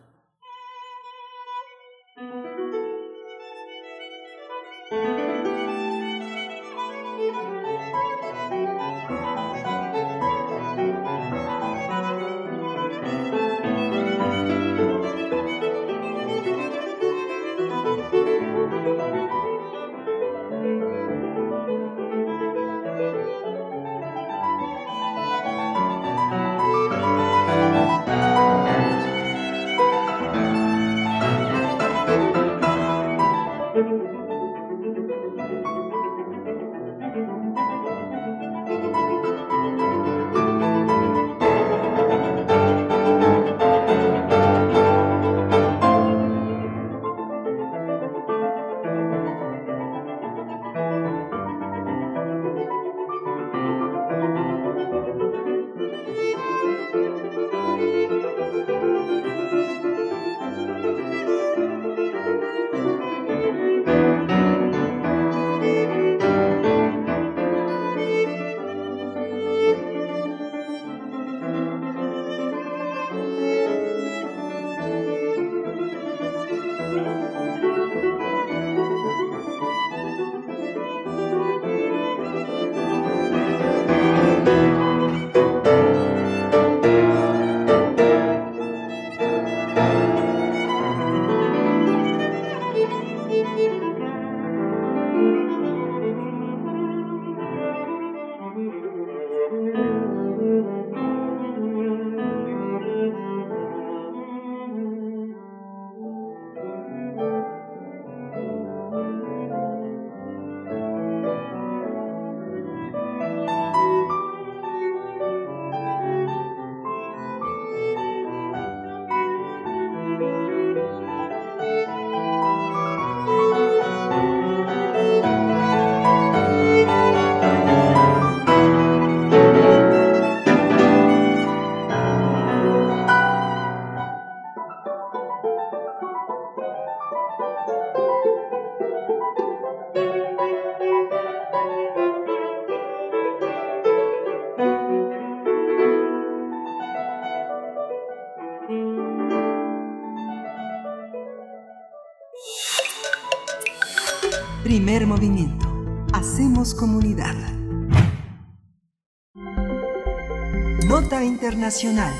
Internacional. 161.68 162.14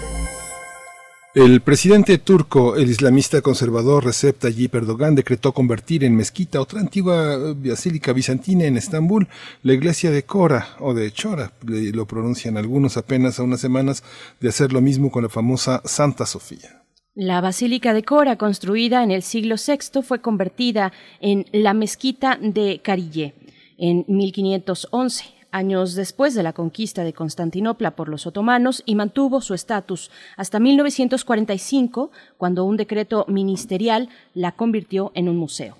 El 1.34 1.60
presidente 1.60 2.18
turco, 2.18 2.76
el 2.76 2.90
islamista 2.90 3.40
conservador 3.40 4.04
Recep 4.04 4.38
Tayyip 4.38 4.74
Erdogan, 4.74 5.14
decretó 5.14 5.52
convertir 5.52 6.04
en 6.04 6.16
mezquita 6.16 6.60
otra 6.60 6.80
antigua 6.80 7.54
basílica 7.54 8.12
bizantina 8.12 8.64
en 8.64 8.76
Estambul, 8.76 9.28
la 9.62 9.72
iglesia 9.72 10.10
de 10.10 10.24
Cora 10.24 10.76
o 10.80 10.92
de 10.94 11.10
Chora, 11.12 11.52
lo 11.62 12.06
pronuncian 12.06 12.56
algunos 12.56 12.96
apenas 12.96 13.38
a 13.38 13.42
unas 13.42 13.60
semanas 13.60 14.02
de 14.40 14.48
hacer 14.48 14.72
lo 14.72 14.80
mismo 14.80 15.10
con 15.10 15.22
la 15.22 15.28
famosa 15.28 15.80
Santa 15.84 16.26
Sofía. 16.26 16.82
La 17.14 17.40
Basílica 17.40 17.94
de 17.94 18.02
Cora, 18.02 18.36
construida 18.36 19.02
en 19.02 19.10
el 19.10 19.22
siglo 19.22 19.56
VI, 19.56 20.02
fue 20.02 20.20
convertida 20.20 20.92
en 21.20 21.46
la 21.52 21.72
mezquita 21.72 22.38
de 22.40 22.80
Carillé 22.82 23.34
en 23.78 24.04
1511. 24.08 25.37
Años 25.50 25.94
después 25.94 26.34
de 26.34 26.42
la 26.42 26.52
conquista 26.52 27.04
de 27.04 27.12
Constantinopla 27.12 27.92
por 27.92 28.08
los 28.08 28.26
otomanos 28.26 28.82
y 28.86 28.94
mantuvo 28.94 29.40
su 29.40 29.54
estatus 29.54 30.10
hasta 30.36 30.60
1945, 30.60 32.10
cuando 32.36 32.64
un 32.64 32.76
decreto 32.76 33.24
ministerial 33.28 34.08
la 34.34 34.52
convirtió 34.52 35.12
en 35.14 35.28
un 35.28 35.36
museo. 35.36 35.76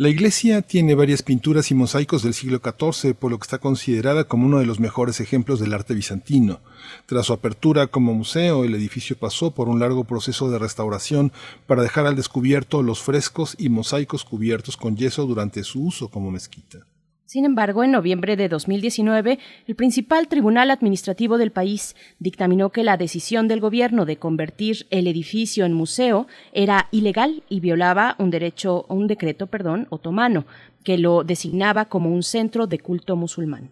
La 0.00 0.08
iglesia 0.08 0.62
tiene 0.62 0.94
varias 0.94 1.22
pinturas 1.22 1.70
y 1.70 1.74
mosaicos 1.74 2.22
del 2.22 2.32
siglo 2.32 2.62
XIV, 2.64 3.14
por 3.14 3.30
lo 3.30 3.38
que 3.38 3.42
está 3.42 3.58
considerada 3.58 4.24
como 4.24 4.46
uno 4.46 4.58
de 4.58 4.64
los 4.64 4.80
mejores 4.80 5.20
ejemplos 5.20 5.60
del 5.60 5.74
arte 5.74 5.92
bizantino. 5.92 6.60
Tras 7.04 7.26
su 7.26 7.34
apertura 7.34 7.88
como 7.88 8.14
museo, 8.14 8.64
el 8.64 8.74
edificio 8.74 9.18
pasó 9.18 9.50
por 9.50 9.68
un 9.68 9.78
largo 9.78 10.04
proceso 10.04 10.50
de 10.50 10.58
restauración 10.58 11.32
para 11.66 11.82
dejar 11.82 12.06
al 12.06 12.16
descubierto 12.16 12.82
los 12.82 13.02
frescos 13.02 13.54
y 13.58 13.68
mosaicos 13.68 14.24
cubiertos 14.24 14.78
con 14.78 14.96
yeso 14.96 15.26
durante 15.26 15.64
su 15.64 15.84
uso 15.84 16.08
como 16.08 16.30
mezquita. 16.30 16.86
Sin 17.30 17.44
embargo, 17.44 17.84
en 17.84 17.92
noviembre 17.92 18.34
de 18.34 18.48
2019, 18.48 19.38
el 19.68 19.76
principal 19.76 20.26
tribunal 20.26 20.68
administrativo 20.72 21.38
del 21.38 21.52
país 21.52 21.94
dictaminó 22.18 22.70
que 22.70 22.82
la 22.82 22.96
decisión 22.96 23.46
del 23.46 23.60
gobierno 23.60 24.04
de 24.04 24.16
convertir 24.16 24.88
el 24.90 25.06
edificio 25.06 25.64
en 25.64 25.72
museo 25.72 26.26
era 26.52 26.88
ilegal 26.90 27.44
y 27.48 27.60
violaba 27.60 28.16
un 28.18 28.30
derecho, 28.30 28.84
un 28.88 29.06
decreto, 29.06 29.46
perdón, 29.46 29.86
otomano, 29.90 30.44
que 30.82 30.98
lo 30.98 31.22
designaba 31.22 31.84
como 31.84 32.12
un 32.12 32.24
centro 32.24 32.66
de 32.66 32.80
culto 32.80 33.14
musulmán. 33.14 33.70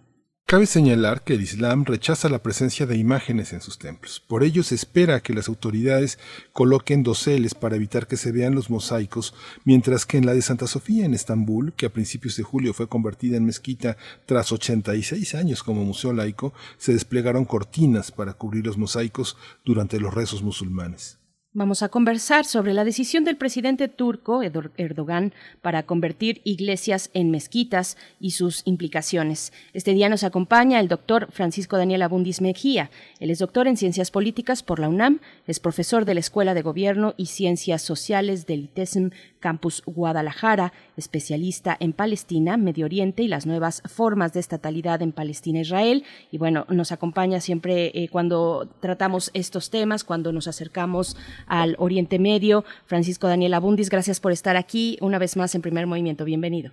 Cabe 0.50 0.64
señalar 0.64 1.24
que 1.24 1.34
el 1.34 1.42
Islam 1.42 1.84
rechaza 1.84 2.30
la 2.30 2.42
presencia 2.42 2.86
de 2.86 2.96
imágenes 2.96 3.52
en 3.52 3.60
sus 3.60 3.78
templos. 3.78 4.18
Por 4.26 4.42
ello 4.42 4.62
se 4.62 4.76
espera 4.76 5.20
que 5.20 5.34
las 5.34 5.46
autoridades 5.46 6.18
coloquen 6.54 7.02
doseles 7.02 7.54
para 7.54 7.76
evitar 7.76 8.06
que 8.06 8.16
se 8.16 8.32
vean 8.32 8.54
los 8.54 8.70
mosaicos, 8.70 9.34
mientras 9.66 10.06
que 10.06 10.16
en 10.16 10.24
la 10.24 10.32
de 10.32 10.40
Santa 10.40 10.66
Sofía 10.66 11.04
en 11.04 11.12
Estambul, 11.12 11.74
que 11.74 11.84
a 11.84 11.92
principios 11.92 12.34
de 12.38 12.44
julio 12.44 12.72
fue 12.72 12.88
convertida 12.88 13.36
en 13.36 13.44
mezquita 13.44 13.98
tras 14.24 14.50
86 14.50 15.34
años 15.34 15.62
como 15.62 15.84
museo 15.84 16.14
laico, 16.14 16.54
se 16.78 16.94
desplegaron 16.94 17.44
cortinas 17.44 18.10
para 18.10 18.32
cubrir 18.32 18.64
los 18.64 18.78
mosaicos 18.78 19.36
durante 19.66 20.00
los 20.00 20.14
rezos 20.14 20.42
musulmanes. 20.42 21.17
Vamos 21.58 21.82
a 21.82 21.88
conversar 21.88 22.44
sobre 22.44 22.72
la 22.72 22.84
decisión 22.84 23.24
del 23.24 23.36
presidente 23.36 23.88
turco 23.88 24.42
Erdogan 24.44 25.34
para 25.60 25.82
convertir 25.82 26.40
iglesias 26.44 27.10
en 27.14 27.32
mezquitas 27.32 27.96
y 28.20 28.30
sus 28.30 28.62
implicaciones. 28.64 29.52
Este 29.72 29.92
día 29.92 30.08
nos 30.08 30.22
acompaña 30.22 30.78
el 30.78 30.86
doctor 30.86 31.26
Francisco 31.32 31.76
Daniel 31.76 32.02
Abundis 32.02 32.40
Mejía. 32.40 32.92
Él 33.18 33.32
es 33.32 33.40
doctor 33.40 33.66
en 33.66 33.76
Ciencias 33.76 34.12
Políticas 34.12 34.62
por 34.62 34.78
la 34.78 34.88
UNAM, 34.88 35.18
es 35.48 35.58
profesor 35.58 36.04
de 36.04 36.14
la 36.14 36.20
Escuela 36.20 36.54
de 36.54 36.62
Gobierno 36.62 37.14
y 37.16 37.26
Ciencias 37.26 37.82
Sociales 37.82 38.46
del 38.46 38.60
ITESM 38.60 39.10
Campus 39.40 39.82
Guadalajara, 39.86 40.72
especialista 40.96 41.76
en 41.80 41.92
Palestina, 41.92 42.56
Medio 42.56 42.86
Oriente 42.86 43.22
y 43.22 43.28
las 43.28 43.46
nuevas 43.46 43.82
formas 43.82 44.32
de 44.32 44.40
estatalidad 44.40 45.02
en 45.02 45.12
Palestina 45.12 45.60
e. 45.60 46.02
Y 46.30 46.38
bueno, 46.38 46.66
nos 46.68 46.92
acompaña 46.92 47.40
siempre 47.40 47.90
eh, 47.94 48.08
cuando 48.10 48.68
tratamos 48.80 49.30
estos 49.34 49.70
temas, 49.70 50.04
cuando 50.04 50.32
nos 50.32 50.48
acercamos 50.48 51.16
al 51.46 51.76
Oriente 51.78 52.18
Medio. 52.18 52.64
Francisco 52.86 53.28
Daniel 53.28 53.54
Abundis, 53.54 53.90
gracias 53.90 54.20
por 54.20 54.32
estar 54.32 54.56
aquí 54.56 54.98
una 55.00 55.18
vez 55.18 55.36
más 55.36 55.54
en 55.54 55.62
Primer 55.62 55.86
Movimiento. 55.86 56.24
Bienvenido. 56.24 56.72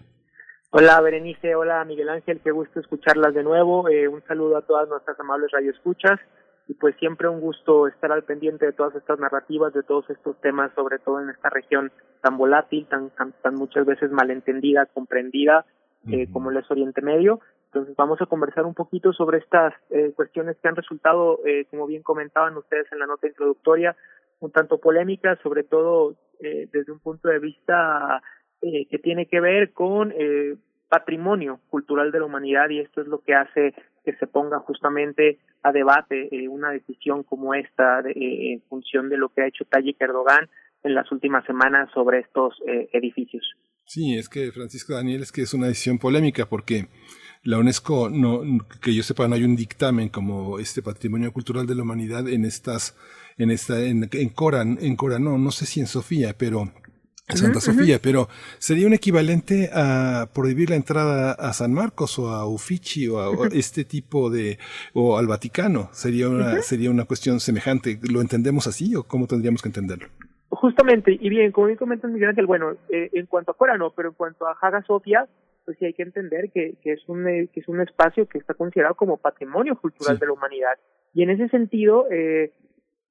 Hola 0.72 1.00
Berenice, 1.00 1.56
hola 1.56 1.86
Miguel 1.86 2.10
Ángel, 2.10 2.42
qué 2.44 2.52
gusto 2.52 2.82
escucharlas 2.82 3.34
de 3.34 3.44
nuevo. 3.44 3.88
Eh, 3.88 4.10
un 4.10 4.22
saludo 4.28 4.58
a 4.58 4.62
todas 4.62 4.90
nuestras 4.90 5.18
amables 5.20 5.50
radioescuchas 5.52 6.20
y 6.68 6.74
pues 6.74 6.96
siempre 6.98 7.30
un 7.30 7.40
gusto 7.40 7.88
estar 7.88 8.12
al 8.12 8.24
pendiente 8.24 8.66
de 8.66 8.74
todas 8.74 8.96
estas 8.96 9.20
narrativas, 9.20 9.74
de 9.74 9.84
todos 9.84 10.10
estos 10.10 10.40
temas, 10.42 10.72
sobre 10.74 11.00
todo 11.00 11.22
en 11.22 11.30
esta 11.30 11.50
región 11.50 11.92
tan 12.22 12.38
volátil, 12.38 12.88
tan, 12.88 13.12
tan, 13.12 13.56
muchas 13.56 13.86
veces 13.86 14.12
malentendida, 14.12 14.88
comprendida, 14.88 15.66
eh, 16.10 16.28
como 16.32 16.52
lo 16.52 16.60
es 16.60 16.72
Oriente 16.72 17.02
Medio. 17.02 17.40
Entonces 17.66 17.96
vamos 17.96 18.22
a 18.22 18.26
conversar 18.26 18.66
un 18.66 18.74
poquito 18.74 19.14
sobre 19.14 19.40
estas 19.40 19.74
eh, 19.90 20.12
cuestiones 20.16 20.58
que 20.58 20.68
han 20.68 20.76
resultado, 20.76 21.40
eh, 21.46 21.66
como 21.70 21.86
bien 21.86 22.04
comentaban 22.04 22.58
ustedes 22.58 22.92
en 22.92 23.00
la 23.00 23.06
nota 23.06 23.28
introductoria, 23.28 23.96
un 24.40 24.52
tanto 24.52 24.80
polémicas, 24.80 25.40
sobre 25.44 25.64
todo 25.64 26.16
eh, 26.40 26.68
desde 26.72 26.92
un 26.92 27.00
punto 27.00 27.30
de 27.30 27.40
vista 27.40 28.22
eh, 28.62 28.88
que 28.88 29.00
tiene 29.00 29.28
que 29.28 29.40
ver 29.40 29.74
con 29.74 30.12
eh, 30.16 30.56
patrimonio 30.90 31.60
cultural 31.70 32.12
de 32.12 32.20
la 32.20 32.26
humanidad 32.26 32.70
y 32.70 32.80
esto 32.80 33.02
es 33.02 33.08
lo 33.08 33.20
que 33.20 33.34
hace 33.34 33.74
que 34.04 34.16
se 34.16 34.28
ponga 34.28 34.60
justamente 34.60 35.40
a 35.64 35.72
debate 35.72 36.30
eh, 36.32 36.48
una 36.48 36.70
decisión 36.70 37.24
como 37.24 37.54
esta 37.56 38.02
de, 38.04 38.12
eh, 38.12 38.54
en 38.54 38.62
función 38.70 39.10
de 39.10 39.18
lo 39.18 39.30
que 39.30 39.42
ha 39.42 39.48
hecho 39.48 39.66
Tayyip 39.66 40.00
Erdogan 40.02 40.48
en 40.84 40.94
las 40.94 41.12
últimas 41.12 41.44
semanas 41.46 41.90
sobre 41.94 42.20
estos 42.20 42.54
eh, 42.68 42.88
edificios. 42.94 43.44
Sí, 43.86 44.16
es 44.16 44.30
que 44.30 44.52
Francisco 44.52 44.94
Daniel 44.94 45.24
es 45.24 45.32
que 45.32 45.42
es 45.42 45.54
una 45.54 45.68
decisión 45.68 45.98
polémica 45.98 46.46
porque 46.46 46.88
la 47.44 47.60
UNESCO 47.60 48.10
no 48.10 48.42
que 48.82 48.94
yo 48.94 49.04
sepa 49.04 49.28
no 49.28 49.36
hay 49.36 49.44
un 49.44 49.56
dictamen 49.56 50.10
como 50.10 50.60
este 50.60 50.82
patrimonio 50.82 51.32
cultural 51.32 51.68
de 51.68 51.76
la 51.76 51.84
humanidad 51.84 52.28
en 52.28 52.46
estas 52.46 52.98
en 53.38 53.52
esta 53.52 53.80
en, 53.80 54.10
en 54.12 54.78
en 54.82 54.96
Corán 54.96 55.24
no 55.24 55.38
no 55.38 55.52
sé 55.52 55.68
si 55.68 55.80
en 55.80 55.86
Sofía 55.86 56.34
pero 56.38 56.72
Santa 57.34 57.60
Sofía, 57.60 58.00
pero 58.02 58.28
sería 58.60 58.86
un 58.86 58.94
equivalente 58.94 59.70
a 59.74 60.30
prohibir 60.34 60.70
la 60.70 60.76
entrada 60.76 61.32
a 61.32 61.54
San 61.54 61.74
Marcos 61.74 62.20
o 62.20 62.30
a 62.30 62.48
Uffizi 62.48 63.08
o 63.08 63.20
a 63.20 63.48
este 63.52 63.84
tipo 63.84 64.30
de 64.30 64.60
o 64.94 65.18
al 65.18 65.28
Vaticano. 65.28 65.90
Sería 65.92 66.30
una 66.30 66.62
sería 66.62 66.92
una 66.92 67.06
cuestión 67.06 67.40
semejante. 67.40 68.00
¿Lo 68.10 68.22
entendemos 68.22 68.68
así 68.68 68.96
o 68.96 69.04
cómo 69.04 69.26
tendríamos 69.26 69.62
que 69.62 69.70
entenderlo? 69.70 70.08
Justamente, 70.50 71.18
y 71.20 71.30
bien, 71.30 71.52
como 71.52 71.68
bien 71.68 71.78
comentas 71.78 72.12
Miguel 72.12 72.30
Ángel, 72.30 72.46
bueno, 72.46 72.74
eh, 72.90 73.10
en 73.14 73.26
cuanto 73.26 73.52
a 73.52 73.58
Cora 73.58 73.78
no, 73.78 73.92
pero 73.92 74.10
en 74.10 74.16
cuanto 74.16 74.48
a 74.48 74.56
Haga 74.62 74.84
Sofía, 74.84 75.28
pues 75.66 75.78
sí 75.80 75.86
hay 75.86 75.94
que 75.94 76.04
entender 76.04 76.52
que, 76.54 76.76
que 76.82 76.94
es 76.94 77.02
un 77.08 77.28
eh, 77.28 77.50
que 77.52 77.60
es 77.60 77.68
un 77.68 77.82
espacio 77.82 78.28
que 78.28 78.38
está 78.38 78.54
considerado 78.54 78.96
como 78.96 79.18
patrimonio 79.18 79.76
cultural 79.76 80.20
de 80.20 80.28
la 80.28 80.34
humanidad. 80.34 80.78
Y 81.14 81.24
en 81.24 81.32
ese 81.32 81.50
sentido, 81.50 82.06
eh, 82.12 82.52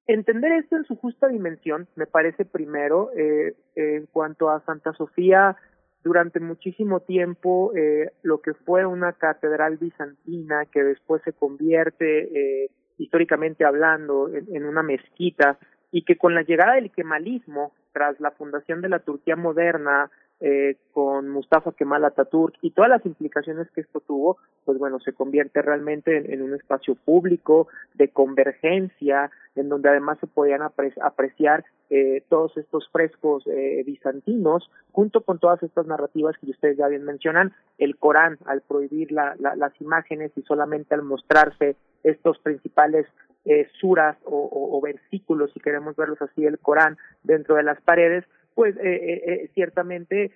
Entender 0.07 0.51
esto 0.51 0.75
en 0.75 0.85
su 0.85 0.95
justa 0.95 1.27
dimensión 1.27 1.87
me 1.95 2.05
parece 2.05 2.45
primero, 2.45 3.09
eh, 3.15 3.55
en 3.75 4.05
cuanto 4.07 4.49
a 4.49 4.61
Santa 4.61 4.93
Sofía, 4.93 5.57
durante 6.03 6.39
muchísimo 6.39 6.99
tiempo 6.99 7.71
eh, 7.75 8.11
lo 8.21 8.39
que 8.39 8.53
fue 8.53 8.85
una 8.85 9.13
catedral 9.13 9.77
bizantina 9.77 10.65
que 10.67 10.83
después 10.83 11.23
se 11.23 11.33
convierte, 11.33 12.65
eh, 12.65 12.69
históricamente 12.99 13.65
hablando, 13.65 14.29
en, 14.29 14.45
en, 14.55 14.65
una 14.65 14.83
mezquita 14.83 15.57
y 15.91 16.03
que 16.03 16.17
con 16.17 16.35
la 16.35 16.43
llegada 16.43 16.75
del 16.75 16.91
kemalismo, 16.91 17.73
tras 17.91 18.19
la 18.19 18.29
fundación 18.29 18.81
de 18.81 18.89
la 18.89 18.99
Turquía 18.99 19.35
moderna, 19.35 20.11
eh, 20.41 20.75
con 20.91 21.29
Mustafa 21.29 21.71
Kemal 21.71 22.03
Atatürk 22.03 22.55
y 22.61 22.71
todas 22.71 22.89
las 22.89 23.05
implicaciones 23.05 23.69
que 23.71 23.81
esto 23.81 24.01
tuvo, 24.01 24.37
pues 24.65 24.77
bueno, 24.77 24.99
se 24.99 25.13
convierte 25.13 25.61
realmente 25.61 26.33
en, 26.33 26.41
un 26.41 26.53
espacio 26.53 26.95
público 26.95 27.67
de 27.93 28.09
convergencia, 28.09 29.31
en 29.55 29.69
donde 29.69 29.89
además 29.89 30.17
se 30.19 30.27
podían 30.27 30.61
apreciar 30.61 31.63
eh, 31.89 32.23
todos 32.27 32.57
estos 32.57 32.89
frescos 32.89 33.47
eh, 33.47 33.83
bizantinos, 33.85 34.69
junto 34.91 35.21
con 35.21 35.39
todas 35.39 35.63
estas 35.63 35.87
narrativas 35.87 36.37
que 36.37 36.51
ustedes 36.51 36.77
ya 36.77 36.87
bien 36.89 37.03
mencionan, 37.03 37.53
el 37.77 37.97
Corán, 37.97 38.37
al 38.45 38.61
prohibir 38.61 39.13
la, 39.13 39.35
las 39.39 39.79
imágenes 39.79 40.31
y 40.35 40.41
solamente 40.41 40.95
al 40.95 41.03
mostrarse 41.03 41.77
estos 42.03 42.39
principales 42.39 43.05
eh, 43.45 43.69
suras 43.79 44.17
o, 44.25 44.49
o 44.51 44.81
versículos, 44.81 45.51
si 45.53 45.59
queremos 45.59 45.95
verlos 45.95 46.21
así, 46.21 46.43
del 46.43 46.59
Corán 46.59 46.97
dentro 47.23 47.55
de 47.55 47.63
las 47.63 47.79
paredes, 47.81 48.25
pues 48.55 48.75
eh, 48.77 48.81
eh, 48.83 49.23
eh, 49.25 49.51
ciertamente 49.53 50.31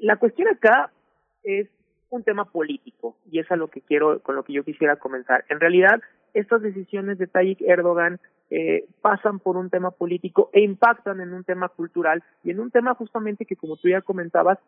la 0.00 0.16
cuestión 0.16 0.48
acá 0.48 0.90
es 1.44 1.68
un 2.10 2.24
tema 2.24 2.44
político 2.44 3.16
y 3.30 3.38
es 3.38 3.50
a 3.50 3.56
lo 3.56 3.68
que 3.68 3.80
quiero 3.80 4.20
con 4.20 4.34
lo 4.34 4.42
que 4.42 4.52
yo 4.52 4.64
quisiera 4.64 4.96
comenzar. 4.96 5.44
En 5.48 5.60
realidad, 5.60 6.00
estas 6.34 6.62
decisiones 6.62 7.18
de 7.18 7.26
Tayyip 7.26 7.60
Erdogan 7.62 8.20
eh, 8.50 8.84
pasan 9.00 9.38
por 9.38 9.56
un 9.56 9.70
tema 9.70 9.92
político 9.92 10.50
e 10.52 10.60
impactan 10.60 11.20
en 11.20 11.32
un 11.32 11.44
tema 11.44 11.68
cultural 11.68 12.22
y 12.42 12.50
en 12.50 12.60
un 12.60 12.70
tema 12.70 12.94
justamente 12.94 13.46
que, 13.46 13.56
como 13.56 13.76
tú 13.76 13.88
ya 13.88 14.00
comentabas, 14.00 14.58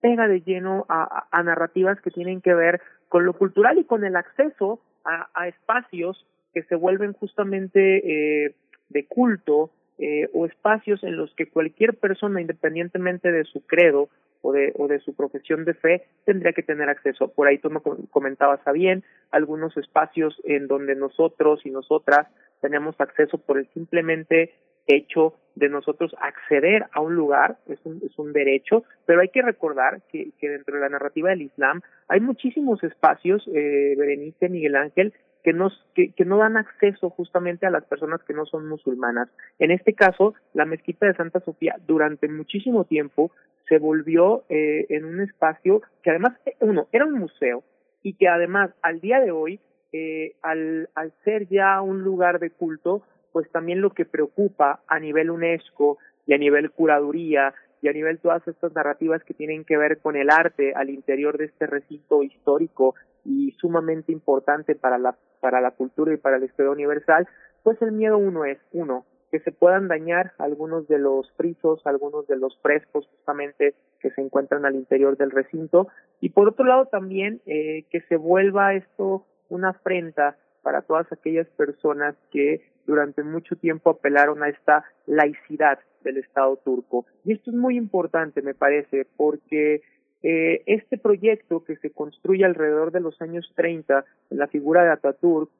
pega 0.00 0.28
de 0.28 0.40
lleno 0.42 0.86
a, 0.88 1.26
a 1.30 1.42
narrativas 1.42 2.00
que 2.00 2.10
tienen 2.10 2.40
que 2.40 2.54
ver 2.54 2.80
con 3.08 3.24
lo 3.24 3.32
cultural 3.32 3.78
y 3.78 3.84
con 3.84 4.04
el 4.04 4.16
acceso 4.16 4.80
a, 5.04 5.28
a 5.34 5.48
espacios 5.48 6.26
que 6.52 6.62
se 6.62 6.76
vuelven 6.76 7.12
justamente 7.14 8.44
eh, 8.46 8.54
de 8.90 9.06
culto, 9.06 9.70
eh, 9.98 10.28
o 10.32 10.46
espacios 10.46 11.02
en 11.04 11.16
los 11.16 11.34
que 11.34 11.48
cualquier 11.48 11.94
persona, 11.94 12.40
independientemente 12.40 13.30
de 13.30 13.44
su 13.44 13.64
credo 13.66 14.08
o 14.42 14.52
de, 14.52 14.72
o 14.76 14.88
de 14.88 15.00
su 15.00 15.14
profesión 15.14 15.64
de 15.64 15.74
fe, 15.74 16.04
tendría 16.24 16.52
que 16.52 16.62
tener 16.62 16.88
acceso. 16.88 17.28
Por 17.28 17.46
ahí 17.46 17.58
tú 17.58 17.70
me 17.70 17.80
comentabas 18.10 18.60
a 18.66 18.72
bien 18.72 19.04
algunos 19.30 19.76
espacios 19.76 20.40
en 20.44 20.66
donde 20.66 20.94
nosotros 20.94 21.64
y 21.64 21.70
nosotras 21.70 22.28
tenemos 22.60 22.94
acceso 23.00 23.38
por 23.38 23.58
el 23.58 23.68
simplemente 23.72 24.52
hecho 24.86 25.34
de 25.54 25.68
nosotros 25.68 26.14
acceder 26.20 26.86
a 26.92 27.00
un 27.00 27.14
lugar, 27.14 27.58
es 27.68 27.78
un, 27.84 28.02
es 28.04 28.18
un 28.18 28.32
derecho, 28.32 28.84
pero 29.06 29.20
hay 29.20 29.28
que 29.28 29.42
recordar 29.42 30.02
que, 30.10 30.30
que 30.38 30.48
dentro 30.48 30.74
de 30.74 30.80
la 30.80 30.88
narrativa 30.88 31.30
del 31.30 31.42
Islam 31.42 31.80
hay 32.08 32.20
muchísimos 32.20 32.82
espacios, 32.82 33.46
eh, 33.54 33.94
Berenice, 33.96 34.48
Miguel 34.48 34.76
Ángel, 34.76 35.14
que, 35.44 35.52
nos, 35.52 35.86
que, 35.94 36.12
que, 36.12 36.24
no 36.24 36.38
dan 36.38 36.56
acceso 36.56 37.10
justamente 37.10 37.66
a 37.66 37.70
las 37.70 37.84
personas 37.84 38.22
que 38.24 38.32
no 38.32 38.46
son 38.46 38.66
musulmanas. 38.66 39.28
En 39.58 39.70
este 39.70 39.92
caso, 39.92 40.34
la 40.54 40.64
mezquita 40.64 41.06
de 41.06 41.14
Santa 41.14 41.40
Sofía 41.40 41.76
durante 41.86 42.28
muchísimo 42.28 42.84
tiempo 42.84 43.30
se 43.68 43.78
volvió 43.78 44.44
eh, 44.48 44.86
en 44.88 45.04
un 45.04 45.20
espacio 45.20 45.82
que 46.02 46.10
además, 46.10 46.32
eh, 46.46 46.56
uno, 46.60 46.88
era 46.92 47.04
un 47.04 47.12
museo 47.12 47.62
y 48.02 48.14
que 48.14 48.26
además 48.26 48.70
al 48.82 49.00
día 49.00 49.20
de 49.20 49.30
hoy, 49.30 49.60
eh, 49.92 50.34
al, 50.42 50.88
al 50.94 51.12
ser 51.24 51.46
ya 51.48 51.80
un 51.82 52.02
lugar 52.02 52.40
de 52.40 52.50
culto, 52.50 53.02
pues 53.30 53.50
también 53.50 53.82
lo 53.82 53.90
que 53.90 54.06
preocupa 54.06 54.80
a 54.88 54.98
nivel 54.98 55.30
UNESCO 55.30 55.98
y 56.26 56.32
a 56.32 56.38
nivel 56.38 56.70
curaduría 56.70 57.54
y 57.82 57.88
a 57.88 57.92
nivel 57.92 58.18
todas 58.18 58.46
estas 58.48 58.74
narrativas 58.74 59.22
que 59.24 59.34
tienen 59.34 59.64
que 59.64 59.76
ver 59.76 59.98
con 59.98 60.16
el 60.16 60.30
arte 60.30 60.72
al 60.74 60.88
interior 60.88 61.36
de 61.36 61.46
este 61.46 61.66
recinto 61.66 62.22
histórico 62.22 62.94
y 63.24 63.52
sumamente 63.60 64.12
importante 64.12 64.74
para 64.74 64.98
la 64.98 65.16
para 65.40 65.60
la 65.60 65.72
cultura 65.72 66.14
y 66.14 66.16
para 66.16 66.38
la 66.38 66.46
historia 66.46 66.70
universal, 66.70 67.28
pues 67.62 67.80
el 67.82 67.92
miedo 67.92 68.16
uno 68.16 68.44
es 68.44 68.58
uno 68.72 69.04
que 69.30 69.40
se 69.40 69.52
puedan 69.52 69.88
dañar 69.88 70.32
algunos 70.38 70.86
de 70.88 70.98
los 70.98 71.30
frisos, 71.32 71.84
algunos 71.86 72.26
de 72.28 72.36
los 72.36 72.56
frescos 72.62 73.06
justamente 73.08 73.74
que 74.00 74.10
se 74.10 74.20
encuentran 74.20 74.64
al 74.64 74.74
interior 74.76 75.16
del 75.16 75.32
recinto 75.32 75.88
y 76.20 76.30
por 76.30 76.48
otro 76.48 76.64
lado 76.64 76.86
también 76.86 77.40
eh, 77.46 77.84
que 77.90 78.00
se 78.02 78.16
vuelva 78.16 78.74
esto 78.74 79.26
una 79.48 79.70
afrenta 79.70 80.36
para 80.62 80.82
todas 80.82 81.10
aquellas 81.12 81.46
personas 81.48 82.16
que 82.30 82.62
durante 82.86 83.22
mucho 83.22 83.56
tiempo 83.56 83.90
apelaron 83.90 84.42
a 84.42 84.48
esta 84.48 84.84
laicidad 85.06 85.78
del 86.02 86.18
Estado 86.18 86.56
turco. 86.64 87.06
Y 87.24 87.32
esto 87.32 87.50
es 87.50 87.56
muy 87.56 87.76
importante, 87.76 88.42
me 88.42 88.54
parece, 88.54 89.06
porque 89.16 89.82
eh, 90.26 90.62
este 90.64 90.96
proyecto 90.96 91.64
que 91.64 91.76
se 91.76 91.90
construye 91.90 92.46
alrededor 92.46 92.92
de 92.92 93.00
los 93.00 93.20
años 93.20 93.52
30 93.56 94.06
en 94.30 94.38
la 94.38 94.46
figura 94.46 94.82
de 94.82 94.90
Ataturk, 94.90 95.50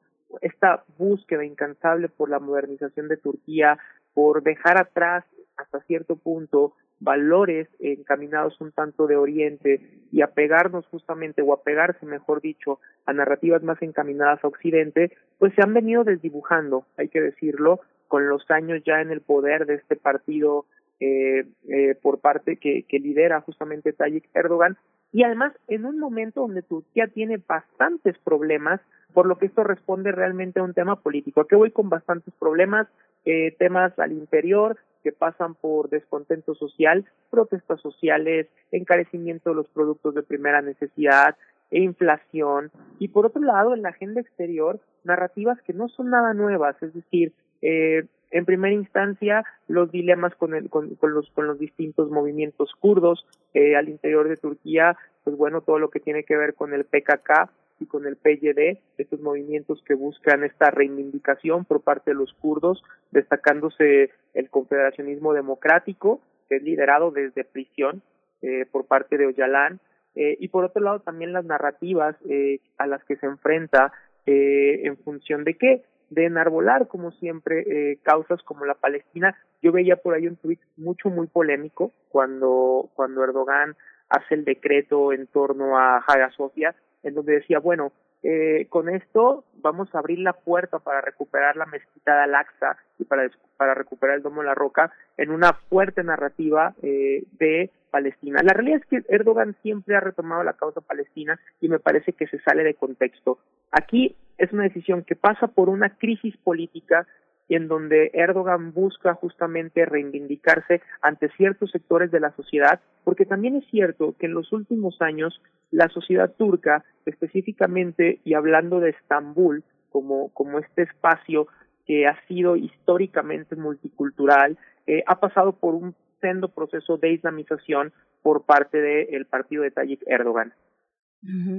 esta 0.41 0.83
búsqueda 0.97 1.45
incansable 1.45 2.09
por 2.09 2.31
la 2.31 2.39
modernización 2.39 3.07
de 3.07 3.17
Turquía, 3.17 3.77
por 4.15 4.41
dejar 4.41 4.81
atrás 4.81 5.23
hasta 5.55 5.81
cierto 5.81 6.15
punto 6.15 6.73
valores 6.99 7.67
encaminados 7.79 8.59
un 8.59 8.71
tanto 8.71 9.05
de 9.05 9.17
Oriente 9.17 9.81
y 10.11 10.21
apegarnos 10.21 10.87
justamente, 10.87 11.43
o 11.43 11.53
apegarse, 11.53 12.03
mejor 12.07 12.41
dicho, 12.41 12.79
a 13.05 13.13
narrativas 13.13 13.61
más 13.61 13.79
encaminadas 13.83 14.43
a 14.43 14.47
Occidente, 14.47 15.11
pues 15.37 15.53
se 15.53 15.61
han 15.61 15.75
venido 15.75 16.03
desdibujando, 16.03 16.87
hay 16.97 17.09
que 17.09 17.21
decirlo, 17.21 17.81
con 18.07 18.27
los 18.29 18.49
años 18.49 18.81
ya 18.83 19.01
en 19.01 19.11
el 19.11 19.21
poder 19.21 19.67
de 19.67 19.75
este 19.75 19.95
partido 19.95 20.65
eh, 20.99 21.45
eh, 21.67 21.95
por 22.01 22.19
parte 22.19 22.57
que, 22.57 22.85
lidera 22.91 23.41
justamente 23.41 23.93
Tayyip 23.93 24.25
Erdogan, 24.33 24.77
y 25.11 25.23
además 25.23 25.53
en 25.67 25.85
un 25.85 25.99
momento 25.99 26.41
donde 26.41 26.61
Turquía 26.61 27.07
tiene 27.07 27.37
bastantes 27.37 28.17
problemas, 28.19 28.81
por 29.13 29.27
lo 29.27 29.37
que 29.37 29.45
esto 29.45 29.63
responde 29.63 30.11
realmente 30.11 30.59
a 30.59 30.63
un 30.63 30.73
tema 30.73 31.01
político. 31.01 31.41
Aquí 31.41 31.55
voy 31.55 31.71
con 31.71 31.89
bastantes 31.89 32.33
problemas, 32.39 32.87
eh, 33.25 33.55
temas 33.57 33.97
al 33.99 34.11
interior 34.11 34.77
que 35.03 35.11
pasan 35.11 35.55
por 35.55 35.89
descontento 35.89 36.55
social, 36.55 37.05
protestas 37.29 37.79
sociales, 37.81 38.47
encarecimiento 38.71 39.51
de 39.51 39.55
los 39.57 39.67
productos 39.69 40.15
de 40.15 40.23
primera 40.23 40.61
necesidad, 40.61 41.35
e 41.71 41.79
inflación, 41.79 42.71
y 42.99 43.07
por 43.07 43.25
otro 43.25 43.41
lado, 43.41 43.73
en 43.73 43.81
la 43.81 43.89
agenda 43.89 44.21
exterior, 44.21 44.79
narrativas 45.03 45.59
que 45.63 45.73
no 45.73 45.89
son 45.89 46.09
nada 46.09 46.33
nuevas, 46.33 46.81
es 46.81 46.93
decir, 46.93 47.33
eh, 47.61 48.05
en 48.31 48.45
primera 48.45 48.73
instancia, 48.73 49.43
los 49.67 49.91
dilemas 49.91 50.35
con, 50.35 50.53
el, 50.55 50.69
con, 50.69 50.97
los, 51.01 51.29
con 51.31 51.47
los 51.47 51.59
distintos 51.59 52.09
movimientos 52.09 52.71
kurdos 52.79 53.25
eh, 53.53 53.75
al 53.75 53.89
interior 53.89 54.27
de 54.27 54.37
Turquía, 54.37 54.97
pues 55.23 55.35
bueno, 55.37 55.61
todo 55.61 55.79
lo 55.79 55.89
que 55.89 55.99
tiene 55.99 56.23
que 56.23 56.35
ver 56.35 56.53
con 56.53 56.73
el 56.73 56.85
PKK 56.85 57.49
y 57.79 57.85
con 57.87 58.05
el 58.05 58.15
PYD, 58.15 58.77
estos 58.97 59.19
movimientos 59.19 59.83
que 59.83 59.95
buscan 59.95 60.43
esta 60.43 60.71
reivindicación 60.71 61.65
por 61.65 61.81
parte 61.81 62.11
de 62.11 62.15
los 62.15 62.33
kurdos, 62.33 62.83
destacándose 63.11 64.11
el 64.33 64.49
confederacionismo 64.49 65.33
democrático, 65.33 66.21
que 66.47 66.57
es 66.57 66.63
liderado 66.63 67.11
desde 67.11 67.43
prisión 67.43 68.01
eh, 68.41 68.65
por 68.71 68.85
parte 68.85 69.17
de 69.17 69.27
Oyalan, 69.27 69.79
eh, 70.15 70.37
y 70.39 70.47
por 70.47 70.63
otro 70.63 70.81
lado 70.81 70.99
también 71.01 71.33
las 71.33 71.45
narrativas 71.45 72.15
eh, 72.29 72.59
a 72.77 72.87
las 72.87 73.03
que 73.03 73.17
se 73.17 73.25
enfrenta 73.25 73.91
eh, 74.25 74.81
en 74.85 74.97
función 74.97 75.43
de 75.43 75.55
qué, 75.55 75.83
de 76.09 76.25
enarbolar 76.25 76.87
como 76.87 77.11
siempre 77.11 77.63
eh, 77.67 77.97
causas 78.03 78.41
como 78.43 78.65
la 78.65 78.75
Palestina. 78.75 79.35
Yo 79.61 79.71
veía 79.71 79.95
por 79.95 80.13
ahí 80.13 80.27
un 80.27 80.35
tuit 80.35 80.59
mucho 80.77 81.09
muy 81.09 81.27
polémico 81.27 81.91
cuando 82.09 82.89
cuando 82.95 83.23
Erdogan 83.23 83.75
hace 84.09 84.35
el 84.35 84.45
decreto 84.45 85.13
en 85.13 85.27
torno 85.27 85.77
a 85.77 85.97
Hagia 85.97 86.29
Sofia, 86.31 86.75
en 87.03 87.15
donde 87.15 87.33
decía, 87.33 87.59
bueno, 87.59 87.91
eh, 88.23 88.67
con 88.69 88.89
esto 88.89 89.43
vamos 89.61 89.93
a 89.93 89.99
abrir 89.99 90.19
la 90.19 90.33
puerta 90.33 90.79
para 90.79 91.01
recuperar 91.01 91.55
la 91.55 91.65
mezquita 91.65 92.15
de 92.15 92.23
Al-Aqsa 92.23 92.77
y 92.99 93.05
para, 93.05 93.29
para 93.57 93.73
recuperar 93.73 94.15
el 94.15 94.23
Domo 94.23 94.41
de 94.41 94.47
la 94.47 94.55
Roca 94.55 94.91
en 95.17 95.31
una 95.31 95.53
fuerte 95.69 96.03
narrativa 96.03 96.73
eh, 96.81 97.23
de 97.39 97.69
Palestina. 97.91 98.41
La 98.43 98.53
realidad 98.53 98.81
es 98.81 98.85
que 98.87 99.13
Erdogan 99.13 99.55
siempre 99.61 99.95
ha 99.95 99.99
retomado 99.99 100.43
la 100.43 100.53
causa 100.53 100.81
palestina 100.81 101.39
y 101.61 101.69
me 101.69 101.79
parece 101.79 102.13
que 102.13 102.27
se 102.27 102.39
sale 102.39 102.63
de 102.63 102.73
contexto. 102.73 103.39
Aquí 103.71 104.15
es 104.37 104.51
una 104.51 104.63
decisión 104.63 105.03
que 105.03 105.15
pasa 105.15 105.47
por 105.47 105.69
una 105.69 105.89
crisis 105.97 106.35
política 106.37 107.07
y 107.47 107.55
en 107.55 107.67
donde 107.67 108.11
Erdogan 108.13 108.73
busca 108.73 109.13
justamente 109.13 109.85
reivindicarse 109.85 110.81
ante 111.01 111.29
ciertos 111.29 111.71
sectores 111.71 112.11
de 112.11 112.19
la 112.19 112.31
sociedad, 112.31 112.79
porque 113.03 113.25
también 113.25 113.55
es 113.55 113.65
cierto 113.69 114.15
que 114.17 114.25
en 114.25 114.33
los 114.33 114.51
últimos 114.51 115.01
años 115.01 115.41
la 115.71 115.89
sociedad 115.89 116.33
turca, 116.37 116.83
específicamente 117.05 118.19
y 118.23 118.33
hablando 118.33 118.79
de 118.79 118.91
Estambul 118.91 119.63
como, 119.91 120.29
como 120.29 120.59
este 120.59 120.83
espacio 120.83 121.47
que 121.85 122.07
ha 122.07 122.19
sido 122.27 122.55
históricamente 122.55 123.55
multicultural, 123.55 124.57
eh, 124.87 125.03
ha 125.05 125.19
pasado 125.19 125.53
por 125.53 125.75
un 125.75 125.95
sendo 126.21 126.49
proceso 126.49 126.97
de 126.97 127.11
islamización 127.11 127.93
por 128.23 128.43
parte 128.43 128.81
del 128.81 129.25
partido 129.25 129.63
de 129.63 129.71
Tayyip 129.71 130.01
Erdogan. 130.07 130.53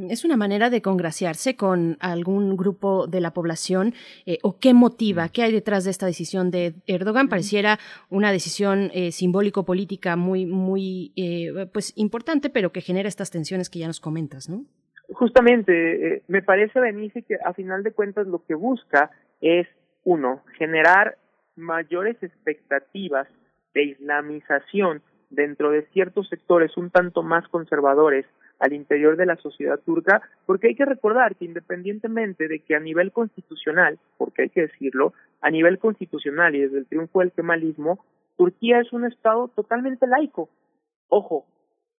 ¿Es 0.09 0.25
una 0.25 0.37
manera 0.37 0.71
de 0.71 0.81
congraciarse 0.81 1.57
con 1.57 1.97
algún 2.01 2.57
grupo 2.57 3.07
de 3.07 3.21
la 3.21 3.33
población 3.33 3.95
eh, 4.25 4.39
o 4.43 4.59
qué 4.59 4.75
motiva, 4.75 5.29
qué 5.29 5.43
hay 5.43 5.53
detrás 5.53 5.85
de 5.85 5.91
esta 5.91 6.07
decisión 6.07 6.51
de 6.51 6.75
Erdogan? 6.87 7.29
Pareciera 7.29 7.79
una 8.09 8.31
decisión 8.31 8.91
eh, 8.95 9.11
simbólico-política 9.11 10.15
muy, 10.15 10.47
muy, 10.47 11.13
eh, 11.17 11.67
pues 11.73 11.93
importante, 11.97 12.49
pero 12.49 12.71
que 12.71 12.81
genera 12.81 13.09
estas 13.09 13.31
tensiones 13.31 13.69
que 13.69 13.81
ya 13.81 13.89
nos 13.89 14.01
comentas, 14.01 14.49
¿no? 14.49 14.65
Justamente, 15.09 16.23
me 16.29 16.43
parece, 16.43 16.81
Benice, 16.81 17.23
que 17.23 17.37
a 17.45 17.53
final 17.53 17.83
de 17.83 17.93
cuentas 17.93 18.27
lo 18.27 18.45
que 18.45 18.55
busca 18.55 19.11
es, 19.41 19.67
uno, 20.05 20.43
generar 20.59 21.17
mayores 21.57 22.17
expectativas 22.23 23.29
de 23.75 23.85
islamización 23.85 25.03
dentro 25.31 25.71
de 25.71 25.87
ciertos 25.93 26.29
sectores 26.29 26.77
un 26.77 26.91
tanto 26.91 27.23
más 27.23 27.47
conservadores 27.49 28.27
al 28.59 28.73
interior 28.73 29.17
de 29.17 29.27
la 29.27 29.37
sociedad 29.37 29.79
turca, 29.81 30.23
porque 30.47 30.69
hay 30.69 30.75
que 30.75 30.85
recordar 30.85 31.37
que 31.37 31.45
independientemente 31.45 32.49
de 32.49 32.61
que 32.61 32.75
a 32.75 32.81
nivel 32.81 33.13
constitucional, 33.13 33.99
porque 34.19 34.43
hay 34.43 34.49
que 34.49 34.63
decirlo, 34.63 35.13
a 35.41 35.51
nivel 35.51 35.79
constitucional 35.79 36.55
y 36.55 36.63
desde 36.63 36.79
el 36.79 36.87
triunfo 36.87 37.21
del 37.21 37.33
kemalismo, 37.33 38.05
Turquía 38.37 38.81
es 38.81 38.93
un 38.93 39.05
Estado 39.05 39.49
totalmente 39.49 40.07
laico. 40.07 40.49
Ojo, 41.09 41.47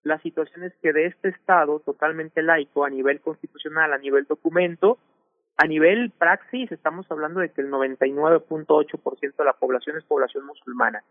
la 0.03 0.19
situación 0.19 0.63
es 0.63 0.73
que 0.81 0.93
de 0.93 1.07
este 1.07 1.29
Estado 1.29 1.79
totalmente 1.79 2.41
laico, 2.41 2.85
a 2.85 2.89
nivel 2.89 3.21
constitucional, 3.21 3.93
a 3.93 3.97
nivel 3.97 4.25
documento, 4.25 4.97
a 5.57 5.65
nivel 5.65 6.11
praxis, 6.11 6.71
estamos 6.71 7.09
hablando 7.09 7.39
de 7.39 7.49
que 7.49 7.61
el 7.61 7.71
99.8% 7.71 9.35
de 9.35 9.45
la 9.45 9.53
población 9.53 9.97
es 9.97 10.03
población 10.03 10.45
musulmana. 10.45 11.03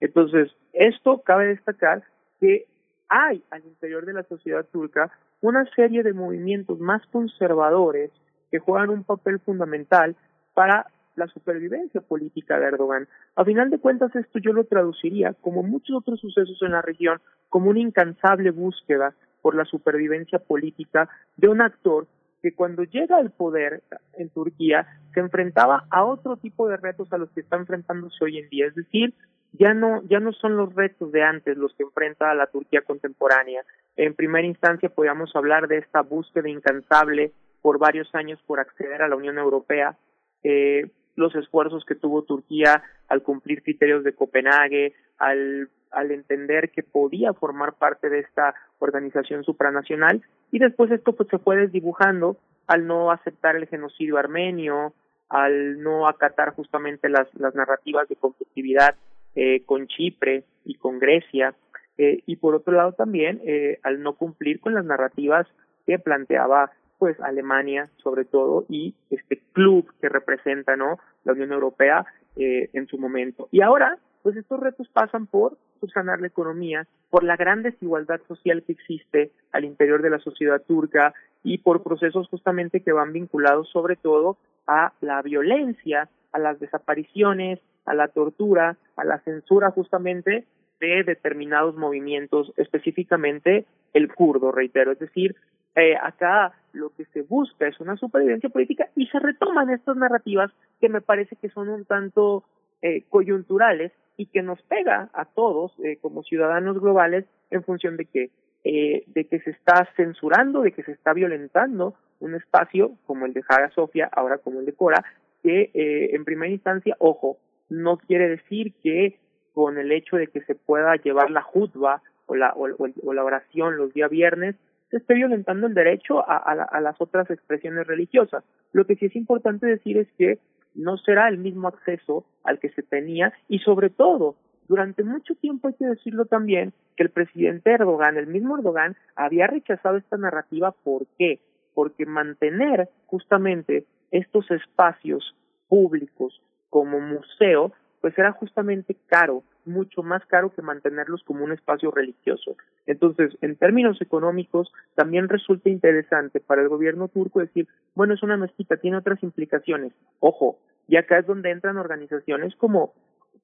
Entonces, 0.00 0.54
esto 0.74 1.22
cabe 1.22 1.46
destacar 1.46 2.02
que 2.38 2.66
hay 3.08 3.42
al 3.50 3.64
interior 3.64 4.06
de 4.06 4.12
la 4.12 4.22
sociedad 4.24 4.66
turca 4.72 5.10
una 5.40 5.64
serie 5.74 6.02
de 6.02 6.12
movimientos 6.12 6.78
más 6.80 7.04
conservadores 7.06 8.10
que 8.50 8.58
juegan 8.58 8.90
un 8.90 9.04
papel 9.04 9.40
fundamental 9.40 10.16
para 10.54 10.86
la 11.16 11.26
supervivencia 11.28 12.00
política 12.00 12.58
de 12.58 12.66
Erdogan. 12.66 13.08
A 13.36 13.44
final 13.44 13.70
de 13.70 13.78
cuentas, 13.78 14.14
esto 14.16 14.38
yo 14.38 14.52
lo 14.52 14.64
traduciría, 14.64 15.34
como 15.40 15.62
muchos 15.62 15.96
otros 15.96 16.20
sucesos 16.20 16.60
en 16.62 16.72
la 16.72 16.82
región, 16.82 17.20
como 17.48 17.70
una 17.70 17.80
incansable 17.80 18.50
búsqueda 18.50 19.14
por 19.42 19.54
la 19.54 19.64
supervivencia 19.64 20.38
política 20.38 21.08
de 21.36 21.48
un 21.48 21.60
actor 21.60 22.06
que 22.42 22.54
cuando 22.54 22.84
llega 22.84 23.16
al 23.16 23.30
poder 23.30 23.82
en 24.14 24.28
Turquía 24.28 24.86
se 25.14 25.20
enfrentaba 25.20 25.86
a 25.90 26.04
otro 26.04 26.36
tipo 26.36 26.68
de 26.68 26.76
retos 26.76 27.12
a 27.12 27.18
los 27.18 27.30
que 27.30 27.40
está 27.40 27.56
enfrentándose 27.56 28.24
hoy 28.24 28.38
en 28.38 28.48
día, 28.48 28.66
es 28.66 28.74
decir, 28.74 29.14
ya 29.58 29.72
no, 29.72 30.02
ya 30.08 30.18
no 30.20 30.32
son 30.32 30.56
los 30.56 30.74
retos 30.74 31.12
de 31.12 31.22
antes 31.22 31.56
los 31.56 31.72
que 31.74 31.84
enfrenta 31.84 32.34
la 32.34 32.48
Turquía 32.48 32.82
contemporánea. 32.82 33.62
En 33.96 34.14
primera 34.14 34.46
instancia 34.46 34.88
podríamos 34.88 35.34
hablar 35.36 35.68
de 35.68 35.78
esta 35.78 36.02
búsqueda 36.02 36.48
incansable 36.48 37.32
por 37.62 37.78
varios 37.78 38.12
años 38.14 38.40
por 38.46 38.58
acceder 38.58 39.00
a 39.02 39.08
la 39.08 39.16
Unión 39.16 39.38
Europea, 39.38 39.96
eh, 40.42 40.90
los 41.14 41.34
esfuerzos 41.36 41.84
que 41.84 41.94
tuvo 41.94 42.22
Turquía 42.22 42.82
al 43.08 43.22
cumplir 43.22 43.62
criterios 43.62 44.02
de 44.02 44.14
Copenhague, 44.14 44.92
al, 45.18 45.70
entender 46.10 46.70
que 46.70 46.82
podía 46.82 47.32
formar 47.32 47.74
parte 47.74 48.10
de 48.10 48.18
esta 48.18 48.54
organización 48.80 49.44
supranacional, 49.44 50.22
y 50.50 50.58
después 50.58 50.90
esto 50.90 51.14
pues 51.14 51.28
se 51.28 51.38
fue 51.38 51.56
desdibujando 51.56 52.36
al 52.66 52.86
no 52.86 53.12
aceptar 53.12 53.54
el 53.54 53.68
genocidio 53.68 54.18
armenio, 54.18 54.92
al 55.28 55.80
no 55.80 56.08
acatar 56.08 56.50
justamente 56.50 57.08
las 57.08 57.28
narrativas 57.54 58.08
de 58.08 58.16
conflictividad 58.16 58.96
eh, 59.34 59.62
con 59.64 59.86
Chipre 59.86 60.44
y 60.64 60.74
con 60.74 60.98
Grecia, 60.98 61.54
eh, 61.96 62.22
y 62.26 62.36
por 62.36 62.54
otro 62.54 62.72
lado 62.72 62.92
también 62.92 63.40
eh, 63.44 63.78
al 63.82 64.02
no 64.02 64.14
cumplir 64.14 64.60
con 64.60 64.74
las 64.74 64.84
narrativas 64.84 65.46
que 65.86 65.98
planteaba 65.98 66.72
pues 66.98 67.20
Alemania 67.20 67.88
sobre 68.02 68.24
todo 68.24 68.64
y 68.68 68.94
este 69.10 69.40
club 69.52 69.92
que 70.00 70.08
representa 70.08 70.76
no 70.76 70.98
la 71.24 71.32
Unión 71.32 71.52
Europea 71.52 72.04
eh, 72.36 72.68
en 72.72 72.88
su 72.88 72.98
momento. 72.98 73.48
Y 73.52 73.60
ahora 73.60 73.98
pues 74.22 74.36
estos 74.36 74.58
retos 74.58 74.88
pasan 74.88 75.26
por 75.26 75.56
subsanar 75.80 76.20
la 76.20 76.26
economía 76.26 76.86
por 77.10 77.22
la 77.22 77.36
gran 77.36 77.62
desigualdad 77.62 78.20
social 78.26 78.64
que 78.64 78.72
existe 78.72 79.30
al 79.52 79.64
interior 79.64 80.02
de 80.02 80.10
la 80.10 80.18
sociedad 80.18 80.62
turca 80.66 81.14
y 81.44 81.58
por 81.58 81.84
procesos 81.84 82.26
justamente 82.28 82.80
que 82.80 82.92
van 82.92 83.12
vinculados 83.12 83.68
sobre 83.70 83.94
todo 83.94 84.36
a 84.66 84.94
la 85.00 85.22
violencia, 85.22 86.08
a 86.32 86.38
las 86.40 86.58
desapariciones, 86.58 87.60
a 87.84 87.94
la 87.94 88.08
tortura, 88.08 88.76
a 88.96 89.04
la 89.04 89.18
censura 89.20 89.70
justamente 89.70 90.44
de 90.80 91.04
determinados 91.04 91.76
movimientos, 91.76 92.52
específicamente 92.56 93.64
el 93.92 94.12
kurdo, 94.12 94.52
reitero, 94.52 94.92
es 94.92 94.98
decir, 94.98 95.36
eh, 95.76 95.96
acá 96.00 96.52
lo 96.72 96.90
que 96.90 97.04
se 97.06 97.22
busca 97.22 97.66
es 97.66 97.80
una 97.80 97.96
supervivencia 97.96 98.48
política 98.48 98.88
y 98.94 99.06
se 99.06 99.18
retoman 99.18 99.70
estas 99.70 99.96
narrativas 99.96 100.50
que 100.80 100.88
me 100.88 101.00
parece 101.00 101.36
que 101.36 101.48
son 101.48 101.68
un 101.68 101.84
tanto 101.84 102.44
eh, 102.82 103.02
coyunturales 103.08 103.92
y 104.16 104.26
que 104.26 104.42
nos 104.42 104.60
pega 104.62 105.10
a 105.12 105.24
todos 105.24 105.72
eh, 105.82 105.98
como 106.00 106.22
ciudadanos 106.22 106.80
globales 106.80 107.24
en 107.50 107.64
función 107.64 107.96
de 107.96 108.04
que 108.06 108.30
eh, 108.66 109.04
de 109.08 109.26
que 109.26 109.40
se 109.40 109.50
está 109.50 109.86
censurando, 109.94 110.62
de 110.62 110.72
que 110.72 110.82
se 110.84 110.92
está 110.92 111.12
violentando 111.12 111.96
un 112.20 112.34
espacio 112.34 112.92
como 113.06 113.26
el 113.26 113.34
de 113.34 113.42
Haga 113.46 113.68
Sofia, 113.70 114.08
ahora 114.10 114.38
como 114.38 114.60
el 114.60 114.64
de 114.64 114.72
Cora, 114.72 115.04
que 115.42 115.70
eh, 115.74 116.14
en 116.14 116.24
primera 116.24 116.50
instancia, 116.50 116.96
ojo, 116.98 117.36
no 117.68 117.98
quiere 117.98 118.28
decir 118.28 118.72
que 118.82 119.18
con 119.52 119.78
el 119.78 119.92
hecho 119.92 120.16
de 120.16 120.26
que 120.26 120.42
se 120.42 120.54
pueda 120.54 120.96
llevar 120.96 121.30
la 121.30 121.42
jutba 121.42 122.02
o 122.26 122.34
la, 122.34 122.52
o, 122.56 122.68
o 123.04 123.12
la 123.12 123.24
oración 123.24 123.76
los 123.76 123.92
días 123.92 124.10
viernes, 124.10 124.56
se 124.90 124.98
esté 124.98 125.14
violentando 125.14 125.66
el 125.66 125.74
derecho 125.74 126.20
a, 126.28 126.36
a, 126.36 126.64
a, 126.64 126.80
las 126.80 127.00
otras 127.00 127.30
expresiones 127.30 127.86
religiosas. 127.86 128.44
Lo 128.72 128.86
que 128.86 128.96
sí 128.96 129.06
es 129.06 129.16
importante 129.16 129.66
decir 129.66 129.98
es 129.98 130.08
que 130.18 130.38
no 130.74 130.96
será 130.98 131.28
el 131.28 131.38
mismo 131.38 131.68
acceso 131.68 132.24
al 132.42 132.58
que 132.58 132.70
se 132.70 132.82
tenía 132.82 133.32
y 133.48 133.60
sobre 133.60 133.90
todo 133.90 134.36
durante 134.68 135.04
mucho 135.04 135.34
tiempo 135.34 135.68
hay 135.68 135.74
que 135.74 135.86
decirlo 135.86 136.24
también 136.24 136.72
que 136.96 137.02
el 137.02 137.10
presidente 137.10 137.70
Erdogan, 137.70 138.16
el 138.16 138.26
mismo 138.26 138.56
Erdogan, 138.56 138.96
había 139.14 139.46
rechazado 139.46 139.96
esta 139.96 140.16
narrativa. 140.16 140.72
¿Por 140.72 141.06
qué? 141.18 141.40
Porque 141.74 142.06
mantener 142.06 142.88
justamente 143.06 143.84
estos 144.10 144.50
espacios 144.50 145.34
públicos 145.68 146.40
como 146.74 146.98
museo, 146.98 147.70
pues 148.00 148.18
era 148.18 148.32
justamente 148.32 148.96
caro, 149.06 149.44
mucho 149.64 150.02
más 150.02 150.26
caro 150.26 150.52
que 150.52 150.60
mantenerlos 150.60 151.22
como 151.22 151.44
un 151.44 151.52
espacio 151.52 151.92
religioso. 151.92 152.56
Entonces, 152.84 153.38
en 153.42 153.54
términos 153.54 154.02
económicos, 154.02 154.72
también 154.96 155.28
resulta 155.28 155.70
interesante 155.70 156.40
para 156.40 156.62
el 156.62 156.68
gobierno 156.68 157.06
turco 157.06 157.38
decir, 157.38 157.68
bueno, 157.94 158.14
es 158.14 158.24
una 158.24 158.36
mezquita, 158.36 158.76
tiene 158.76 158.96
otras 158.96 159.22
implicaciones. 159.22 159.92
Ojo, 160.18 160.58
y 160.88 160.96
acá 160.96 161.20
es 161.20 161.26
donde 161.28 161.52
entran 161.52 161.78
organizaciones 161.78 162.56
como 162.56 162.92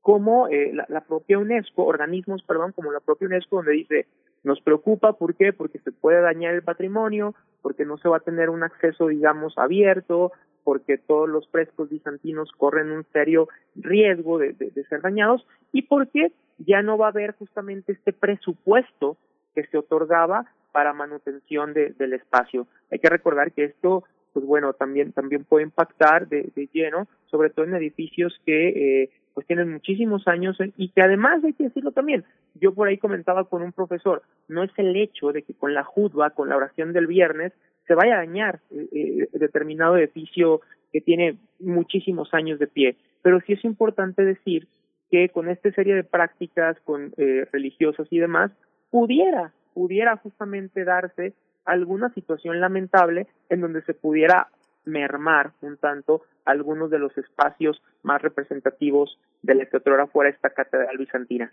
como 0.02 0.48
eh, 0.48 0.73
la, 0.73 0.86
la, 0.89 1.02
propia 1.02 1.39
UNESCO, 1.39 1.85
organismos, 1.85 2.43
perdón, 2.43 2.73
como 2.73 2.90
la 2.90 3.01
propia 3.01 3.28
UNESCO, 3.28 3.57
donde 3.57 3.73
dice, 3.73 4.07
nos 4.43 4.59
preocupa, 4.62 5.12
¿por 5.12 5.35
qué? 5.35 5.52
Porque 5.52 5.78
se 5.81 5.93
puede 5.93 6.23
dañar 6.23 6.55
el 6.55 6.62
patrimonio, 6.62 7.35
porque 7.61 7.85
no 7.85 7.98
se 7.98 8.09
va 8.09 8.16
a 8.16 8.20
tener 8.20 8.48
un 8.48 8.62
acceso, 8.62 9.09
digamos, 9.09 9.59
abierto, 9.59 10.32
porque 10.71 10.99
todos 10.99 11.29
los 11.29 11.49
frescos 11.49 11.91
bizantinos 11.91 12.53
corren 12.53 12.93
un 12.93 13.05
serio 13.13 13.49
riesgo 13.75 14.39
de, 14.39 14.55
ser 14.89 15.01
dañados 15.01 15.45
y 15.73 15.83
porque 15.83 16.31
ya 16.59 16.81
no 16.81 16.97
va 16.97 17.07
a 17.07 17.09
haber 17.09 17.35
justamente 17.35 17.91
este 17.91 18.13
presupuesto 18.13 19.17
que 19.53 19.67
se 19.67 19.79
otorgaba 19.79 20.47
para 20.71 20.93
manutención 20.93 21.75
de, 21.75 21.91
del 21.99 22.13
espacio. 22.13 22.69
Hay 22.93 23.01
que 23.01 23.09
recordar 23.09 23.51
que 23.51 23.65
esto, 23.65 24.05
pues 24.33 24.47
bueno, 24.47 24.73
también 24.73 25.11
también 25.11 25.43
puede 25.43 25.65
impactar 25.65 26.29
de, 26.29 26.53
lleno, 26.73 27.09
sobre 27.27 27.51
todo 27.51 27.65
en 27.65 27.75
edificios 27.75 28.41
que 28.47 28.69
eh, 29.03 29.11
pues 29.35 29.49
tienen 29.49 29.73
muchísimos 29.73 30.29
años 30.29 30.57
y 30.77 30.91
que 30.91 31.03
además 31.03 31.43
hay 31.43 31.55
que 31.55 31.65
decirlo 31.65 31.91
también, 31.91 32.25
yo 32.55 32.75
por 32.75 32.87
ahí 32.87 32.97
comentaba 32.97 33.43
con 33.43 33.63
un 33.63 33.73
profesor, 33.73 34.23
no 34.47 34.63
es 34.63 34.71
el 34.77 34.95
hecho 34.95 35.33
de 35.33 35.43
que 35.43 35.53
con 35.53 35.75
la 35.75 35.83
judba, 35.83 36.31
con 36.31 36.49
la 36.49 36.57
oración 36.57 36.93
del 36.93 37.09
viernes, 37.09 37.53
se 37.91 37.97
vaya 37.97 38.15
a 38.15 38.19
dañar 38.19 38.61
eh, 38.71 38.87
eh, 38.93 39.29
determinado 39.33 39.97
edificio 39.97 40.61
que 40.93 41.01
tiene 41.01 41.39
muchísimos 41.59 42.33
años 42.33 42.61
de 42.61 42.69
pie. 42.69 42.97
Pero 43.21 43.41
sí 43.41 43.55
es 43.55 43.65
importante 43.65 44.25
decir 44.25 44.69
que 45.11 45.29
con 45.31 45.49
esta 45.49 45.73
serie 45.73 45.97
de 45.97 46.05
prácticas 46.05 46.79
con 46.85 47.12
eh, 47.17 47.49
religiosas 47.51 48.07
y 48.11 48.21
demás, 48.21 48.53
pudiera, 48.93 49.53
pudiera 49.75 50.17
justamente 50.19 50.85
darse 50.85 51.33
alguna 51.65 52.15
situación 52.15 52.61
lamentable 52.61 53.27
en 53.49 53.61
donde 53.61 53.83
se 53.83 53.95
pudiera 53.95 54.47
mermar 54.85 55.51
un 55.61 55.77
tanto 55.77 56.23
algunos 56.45 56.93
de 56.93 57.01
los 57.01 57.19
espacios 57.19 57.83
más 58.05 58.23
representativos 58.23 59.19
de 59.43 59.57
la 59.57 59.67
que 59.67 59.81
fuera 60.12 60.31
esta 60.31 60.51
catedral 60.51 60.97
bizantina. 60.97 61.53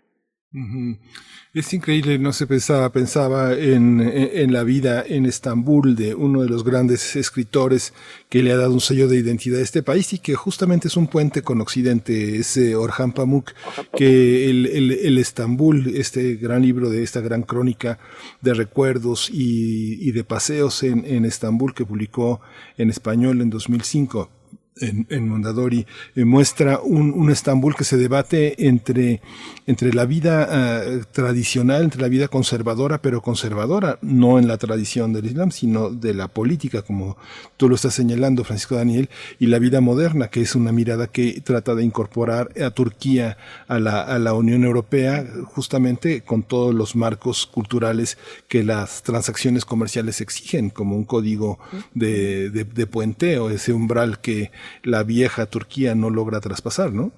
Es 1.52 1.74
increíble, 1.74 2.18
no 2.18 2.32
se 2.32 2.46
pensaba, 2.46 2.90
pensaba 2.90 3.52
en, 3.52 4.00
en, 4.00 4.50
la 4.50 4.62
vida 4.62 5.04
en 5.06 5.26
Estambul 5.26 5.94
de 5.94 6.14
uno 6.14 6.40
de 6.40 6.48
los 6.48 6.64
grandes 6.64 7.16
escritores 7.16 7.92
que 8.30 8.42
le 8.42 8.52
ha 8.52 8.56
dado 8.56 8.72
un 8.72 8.80
sello 8.80 9.08
de 9.08 9.18
identidad 9.18 9.60
a 9.60 9.62
este 9.62 9.82
país 9.82 10.14
y 10.14 10.20
que 10.20 10.34
justamente 10.36 10.88
es 10.88 10.96
un 10.96 11.06
puente 11.06 11.42
con 11.42 11.60
Occidente, 11.60 12.38
ese 12.38 12.76
Orhan 12.76 13.12
Pamuk, 13.12 13.52
que 13.94 14.48
el, 14.48 14.64
el, 14.66 14.92
el, 14.92 15.18
Estambul, 15.18 15.94
este 15.94 16.36
gran 16.36 16.62
libro 16.62 16.88
de 16.88 17.02
esta 17.02 17.20
gran 17.20 17.42
crónica 17.42 17.98
de 18.40 18.54
recuerdos 18.54 19.28
y, 19.28 19.98
y 20.00 20.12
de 20.12 20.24
paseos 20.24 20.82
en, 20.82 21.04
en 21.04 21.26
Estambul 21.26 21.74
que 21.74 21.84
publicó 21.84 22.40
en 22.78 22.88
español 22.88 23.42
en 23.42 23.50
2005 23.50 24.37
en, 24.80 25.06
en 25.10 25.28
Mondadori, 25.28 25.86
eh, 26.14 26.24
muestra 26.24 26.80
un, 26.80 27.12
un, 27.12 27.30
Estambul 27.30 27.74
que 27.74 27.84
se 27.84 27.96
debate 27.96 28.66
entre, 28.66 29.20
entre 29.66 29.92
la 29.92 30.06
vida 30.06 30.48
uh, 30.48 31.04
tradicional, 31.12 31.84
entre 31.84 32.00
la 32.00 32.08
vida 32.08 32.28
conservadora, 32.28 33.02
pero 33.02 33.22
conservadora, 33.22 33.98
no 34.02 34.38
en 34.38 34.48
la 34.48 34.56
tradición 34.56 35.12
del 35.12 35.26
Islam, 35.26 35.50
sino 35.50 35.90
de 35.90 36.14
la 36.14 36.28
política, 36.28 36.82
como 36.82 37.16
tú 37.56 37.68
lo 37.68 37.74
estás 37.74 37.94
señalando, 37.94 38.44
Francisco 38.44 38.76
Daniel, 38.76 39.08
y 39.38 39.46
la 39.46 39.58
vida 39.58 39.80
moderna, 39.80 40.28
que 40.28 40.40
es 40.40 40.54
una 40.54 40.72
mirada 40.72 41.06
que 41.06 41.40
trata 41.42 41.74
de 41.74 41.84
incorporar 41.84 42.50
a 42.60 42.70
Turquía 42.70 43.36
a 43.68 43.78
la, 43.78 44.00
a 44.00 44.18
la 44.18 44.34
Unión 44.34 44.64
Europea, 44.64 45.26
justamente 45.44 46.22
con 46.22 46.42
todos 46.42 46.74
los 46.74 46.96
marcos 46.96 47.46
culturales 47.46 48.18
que 48.48 48.64
las 48.64 49.02
transacciones 49.02 49.64
comerciales 49.64 50.20
exigen, 50.20 50.70
como 50.70 50.96
un 50.96 51.04
código 51.04 51.58
de, 51.94 52.50
de, 52.50 52.64
de 52.64 52.86
puenteo, 52.86 53.50
ese 53.50 53.72
umbral 53.72 54.20
que 54.20 54.50
la 54.82 55.02
vieja 55.02 55.46
Turquía 55.46 55.94
no 55.94 56.10
logra 56.10 56.40
traspasar, 56.40 56.92
¿no? 56.92 57.12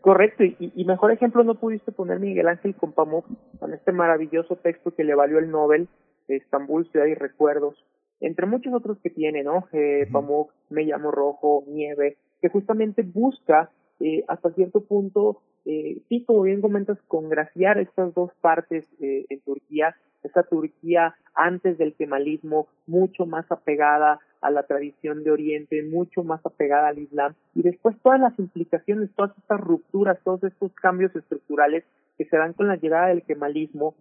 Correcto, 0.00 0.44
y, 0.44 0.56
y, 0.74 0.84
mejor 0.84 1.12
ejemplo 1.12 1.44
no 1.44 1.56
pudiste 1.56 1.92
poner 1.92 2.20
Miguel 2.20 2.48
Ángel 2.48 2.74
con 2.74 2.92
Pamuk, 2.92 3.26
con 3.58 3.74
este 3.74 3.92
maravilloso 3.92 4.56
texto 4.56 4.94
que 4.94 5.04
le 5.04 5.14
valió 5.14 5.38
el 5.38 5.50
Nobel 5.50 5.88
de 6.26 6.36
Estambul, 6.36 6.88
Ciudad 6.90 7.06
y 7.06 7.14
Recuerdos, 7.14 7.76
entre 8.20 8.46
muchos 8.46 8.72
otros 8.72 8.98
que 9.02 9.10
tiene, 9.10 9.42
¿no? 9.42 9.66
Eh, 9.72 10.08
Pamuk, 10.10 10.52
Me 10.70 10.84
llamo 10.84 11.10
Rojo, 11.10 11.64
Nieve, 11.66 12.16
que 12.40 12.48
justamente 12.48 13.02
busca 13.02 13.70
eh, 14.00 14.24
hasta 14.28 14.50
cierto 14.52 14.80
punto, 14.84 15.42
eh, 15.66 15.98
sí, 16.08 16.24
como 16.24 16.42
bien 16.42 16.62
comentas, 16.62 16.98
congraciar 17.06 17.78
estas 17.78 18.14
dos 18.14 18.30
partes 18.40 18.84
eh, 19.00 19.26
en 19.28 19.40
Turquía, 19.40 19.94
esa 20.22 20.42
Turquía 20.44 21.14
antes 21.34 21.76
del 21.76 21.94
kemalismo, 21.94 22.68
mucho 22.86 23.26
más 23.26 23.44
apegada 23.50 24.20
a 24.40 24.50
la 24.50 24.62
tradición 24.62 25.22
de 25.22 25.30
Oriente, 25.30 25.82
mucho 25.82 26.24
más 26.24 26.44
apegada 26.44 26.88
al 26.88 26.98
Islam, 26.98 27.34
y 27.54 27.62
después 27.62 27.96
todas 28.02 28.20
las 28.20 28.38
implicaciones, 28.38 29.10
todas 29.14 29.36
estas 29.38 29.60
rupturas, 29.60 30.18
todos 30.24 30.42
estos 30.44 30.72
cambios 30.74 31.14
estructurales 31.14 31.84
que 32.16 32.24
se 32.24 32.36
dan 32.36 32.52
con 32.54 32.68
la 32.68 32.76
llegada 32.76 33.08
del 33.08 33.22
kemalismo, 33.22 33.94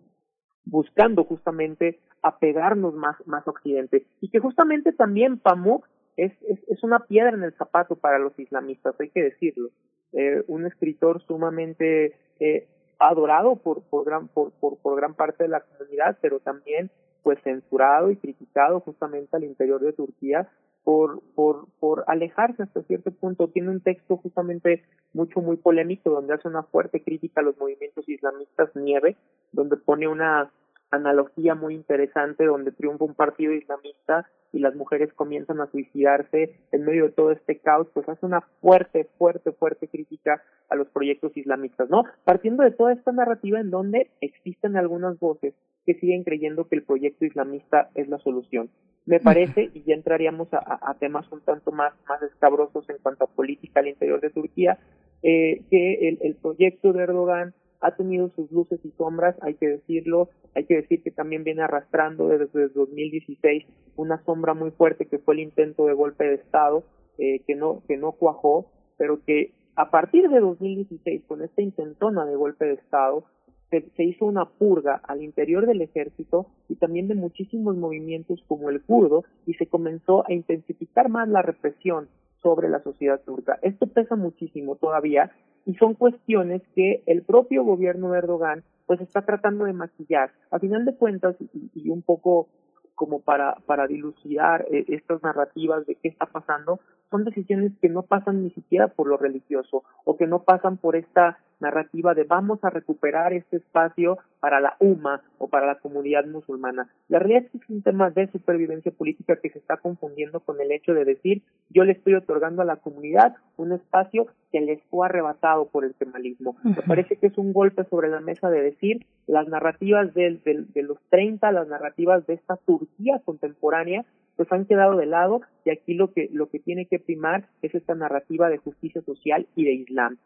buscando 0.66 1.24
justamente 1.24 2.00
apegarnos 2.22 2.94
más, 2.94 3.16
más 3.26 3.46
a 3.48 3.52
Occidente, 3.52 4.06
y 4.22 4.30
que 4.30 4.40
justamente 4.40 4.94
también 4.94 5.40
Pamuk 5.40 5.88
es, 6.18 6.34
es, 6.48 6.60
es 6.68 6.84
una 6.84 7.00
piedra 7.00 7.32
en 7.32 7.44
el 7.44 7.54
zapato 7.54 7.96
para 7.96 8.20
los 8.20 8.38
islamistas, 8.38 8.96
hay 9.00 9.10
que 9.10 9.24
decirlo. 9.24 9.70
Eh, 10.12 10.44
un 10.48 10.66
escritor 10.66 11.22
sumamente 11.28 12.16
eh, 12.40 12.68
adorado 12.98 13.56
por, 13.58 13.84
por, 13.84 14.06
gran, 14.06 14.28
por, 14.28 14.52
por, 14.54 14.78
por 14.78 14.96
gran 14.96 15.14
parte 15.14 15.44
de 15.44 15.50
la 15.50 15.62
comunidad, 15.62 16.18
pero 16.22 16.40
también 16.40 16.92
pues 17.30 17.44
censurado 17.44 18.10
y 18.10 18.16
criticado 18.16 18.80
justamente 18.80 19.38
al 19.38 19.44
interior 19.44 19.80
de 19.82 19.94
Turquía 19.94 20.50
por, 20.84 21.22
por, 21.36 21.68
por 21.80 22.04
alejarse 22.08 22.64
hasta 22.64 22.82
cierto 22.82 23.12
punto. 23.12 23.50
Tiene 23.50 23.70
un 23.70 23.82
texto 23.82 24.18
justamente 24.18 24.84
mucho, 25.14 25.40
muy 25.40 25.58
polémico 25.58 26.10
donde 26.10 26.34
hace 26.34 26.48
una 26.48 26.64
fuerte 26.64 27.04
crítica 27.04 27.42
a 27.42 27.44
los 27.44 27.56
movimientos 27.60 28.10
islamistas 28.10 28.76
nieve, 28.76 29.16
donde 29.52 29.78
pone 29.78 30.08
una 30.08 30.50
analogía 30.90 31.54
muy 31.54 31.76
interesante 31.76 32.46
donde 32.46 32.72
triunfa 32.72 33.06
un 33.06 33.14
partido 33.14 33.54
islamista 33.54 34.28
y 34.52 34.58
las 34.58 34.74
mujeres 34.74 35.14
comienzan 35.14 35.62
a 35.62 35.70
suicidarse 35.70 36.56
en 36.72 36.84
medio 36.84 37.04
de 37.04 37.12
todo 37.12 37.32
este 37.32 37.60
caos, 37.60 37.90
pues 37.94 38.10
hace 38.10 38.26
una 38.26 38.42
fuerte, 38.60 39.08
fuerte, 39.20 39.52
fuerte 39.52 39.88
crítica 39.88 40.42
a 40.68 40.76
los 40.76 40.88
proyectos 40.88 41.38
islamistas, 41.38 41.92
¿no? 41.92 42.06
Partiendo 42.24 42.64
de 42.64 42.72
toda 42.72 42.94
esta 42.94 43.12
narrativa 43.12 43.60
en 43.60 43.70
donde 43.70 44.10
existen 44.20 44.78
algunas 44.78 45.20
voces 45.20 45.54
que 45.90 46.00
siguen 46.00 46.24
creyendo 46.24 46.68
que 46.68 46.76
el 46.76 46.84
proyecto 46.84 47.26
islamista 47.26 47.90
es 47.96 48.08
la 48.10 48.20
solución. 48.20 48.70
Me 49.08 49.20
parece, 49.20 49.72
y 49.74 49.82
ya 49.82 49.96
entraríamos 49.96 50.48
a, 50.52 50.96
temas 51.00 51.26
un 51.32 51.42
tanto 51.42 51.72
más, 51.72 51.94
más 52.08 52.22
escabrosos 52.22 52.88
en 52.92 52.98
cuanto 53.02 53.24
a 53.24 53.28
política 53.28 53.80
al 53.80 53.88
interior 53.88 54.22
de 54.22 54.30
Turquía, 54.30 54.78
eh, 55.24 55.64
que 55.72 56.10
el, 56.10 56.20
el 56.22 56.36
proyecto 56.36 56.94
de 56.94 57.02
Erdogan 57.02 57.56
ha 57.82 57.96
tenido 57.96 58.30
sus 58.36 58.52
luces 58.52 58.80
y 58.84 58.92
sombras, 59.00 59.36
hay 59.42 59.56
que 59.56 59.68
decirlo, 59.68 60.30
hay 60.54 60.66
que 60.66 60.76
decir 60.76 61.02
que 61.02 61.10
también 61.10 61.44
viene 61.44 61.64
arrastrando 61.64 62.28
desde 62.28 62.70
2016 62.70 63.66
una 63.96 64.24
sombra 64.26 64.54
muy 64.54 64.70
fuerte 64.70 65.08
que 65.08 65.18
fue 65.18 65.34
el 65.34 65.40
intento 65.40 65.88
de 65.88 65.94
golpe 65.94 66.24
de 66.26 66.36
Estado, 66.36 66.84
eh, 67.18 67.42
que 67.48 67.56
no 67.56 67.82
que 67.88 67.98
no 67.98 68.12
cuajó, 68.12 68.68
pero 68.96 69.24
que 69.26 69.54
a 69.76 69.90
partir 69.90 70.30
de 70.30 70.40
2016 70.40 71.24
con 71.26 71.42
esta 71.42 71.64
intentona 71.64 72.28
de 72.28 72.36
golpe 72.36 72.66
de 72.66 72.74
Estado 72.74 73.24
se, 73.70 74.04
hizo 74.04 74.26
una 74.26 74.46
purga 74.46 75.02
al 75.04 75.22
interior 75.22 75.66
del 75.66 75.82
ejército 75.82 76.48
y 76.68 76.76
también 76.76 77.08
de 77.08 77.16
muchísimos 77.16 77.78
movimientos 77.78 78.44
como 78.48 78.70
el 78.70 78.82
kurdo 78.82 79.24
y 79.46 79.54
se 79.54 79.68
comenzó 79.68 80.26
a 80.28 80.34
intensificar 80.34 81.10
más 81.10 81.28
la 81.30 81.42
represión 81.42 82.08
sobre 82.42 82.70
la 82.70 82.82
sociedad 82.82 83.22
turca. 83.22 83.60
Esto 83.62 83.88
pesa 83.88 84.16
muchísimo 84.16 84.76
todavía 84.76 85.32
y 85.66 85.76
son 85.76 85.94
cuestiones 85.94 86.62
que 86.74 87.04
el 87.06 87.22
propio 87.22 87.64
gobierno 87.64 88.12
de 88.12 88.20
Erdogan 88.20 88.64
pues 88.88 89.02
está 89.02 89.22
tratando 89.22 89.66
de 89.66 89.74
maquillar. 89.74 90.32
A 90.50 90.58
final 90.58 90.86
de 90.86 90.96
cuentas, 90.96 91.36
y, 91.76 91.90
un 91.90 92.02
poco 92.02 92.48
como 92.96 93.22
para, 93.22 93.56
para 93.66 93.88
dilucidar 93.88 94.66
eh, 94.72 94.86
estas 94.88 95.22
narrativas 95.22 95.86
de 95.86 95.96
qué 95.96 96.08
está 96.08 96.26
pasando, 96.26 96.80
son 97.12 97.24
decisiones 97.24 97.72
que 97.82 97.90
no 97.90 98.04
pasan 98.04 98.44
ni 98.44 98.50
siquiera 98.50 98.88
por 98.88 99.08
lo 99.08 99.18
religioso 99.18 99.84
o 100.06 100.18
que 100.18 100.28
no 100.28 100.44
pasan 100.44 100.78
por 100.78 100.96
esta 100.96 101.38
narrativa 101.60 102.14
de 102.14 102.24
vamos 102.24 102.64
a 102.64 102.70
recuperar 102.70 103.34
este 103.34 103.58
espacio 103.58 104.18
para 104.40 104.60
la 104.60 104.76
UMA 104.80 105.22
o 105.38 105.48
para 105.48 105.68
la 105.68 105.80
comunidad 105.80 106.26
musulmana. 106.26 106.90
La 107.08 107.20
realidad 107.20 107.44
es 107.44 107.52
que 107.52 107.58
es 107.58 107.70
un 107.70 107.82
tema 107.82 108.10
de 108.10 108.28
supervivencia 108.32 108.92
política 108.92 109.36
que 109.38 109.50
se 109.50 109.60
está 109.60 109.78
confundiendo 109.78 110.40
con 110.40 110.60
el 110.62 110.72
hecho 110.72 110.94
de 110.94 111.06
decir 111.06 111.44
yo 111.70 111.84
le 111.84 111.94
estoy 111.94 112.16
otorgando 112.16 112.62
a 112.62 112.66
la 112.66 112.78
comunidad 112.78 113.36
un 113.58 113.74
espacio 113.74 114.28
que 114.52 114.62
les 114.62 114.82
fue 114.90 115.06
arrebatado 115.06 115.68
por 115.68 115.86
el 115.86 115.94
kemalismo. 115.96 116.56
Me 116.64 116.82
parece 116.88 117.18
que 117.18 117.28
es 117.28 117.38
un 117.38 117.54
golpe 117.54 117.84
sobre 117.86 118.10
la 118.10 118.22
mesa 118.22 118.50
de 118.50 118.62
decir 118.62 119.06
las 119.28 119.48
narrativas 119.48 120.14
de, 120.14 120.40
de 120.44 120.84
los 120.84 120.98
30, 121.10 121.52
las 121.52 121.68
narrativas 121.68 122.26
de 122.26 122.34
esta 122.34 122.58
Turquía 122.58 123.22
contemporánea 123.24 124.06
pues 124.40 124.50
han 124.54 124.64
quedado 124.64 124.96
de 124.96 125.06
lado 125.06 125.42
y 125.66 125.70
aquí 125.70 125.94
lo 125.94 126.14
que 126.14 126.30
lo 126.32 126.48
que 126.48 126.60
tiene 126.60 126.86
que 126.86 126.98
primar 126.98 127.50
es 127.62 127.76
esta 127.76 127.94
narrativa 127.94 128.50
de 128.50 128.58
justicia 128.58 129.02
social 129.02 129.48
y 129.54 129.66
de 129.66 129.74
Islam. 129.74 130.18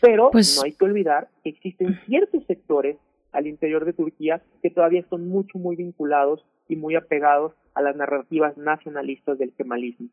Pero 0.00 0.30
pues 0.30 0.56
no 0.56 0.64
hay 0.64 0.72
que 0.72 0.84
olvidar 0.84 1.28
que 1.42 1.50
existen 1.50 2.00
ciertos 2.06 2.44
sectores 2.46 2.96
al 3.32 3.46
interior 3.46 3.84
de 3.84 3.92
Turquía 3.92 4.42
que 4.62 4.70
todavía 4.70 5.04
son 5.08 5.28
mucho, 5.28 5.58
muy 5.58 5.76
vinculados 5.76 6.44
y 6.68 6.76
muy 6.76 6.94
apegados 6.94 7.52
a 7.74 7.82
las 7.82 7.96
narrativas 7.96 8.56
nacionalistas 8.56 9.38
del 9.38 9.52
kemalismo. 9.52 10.08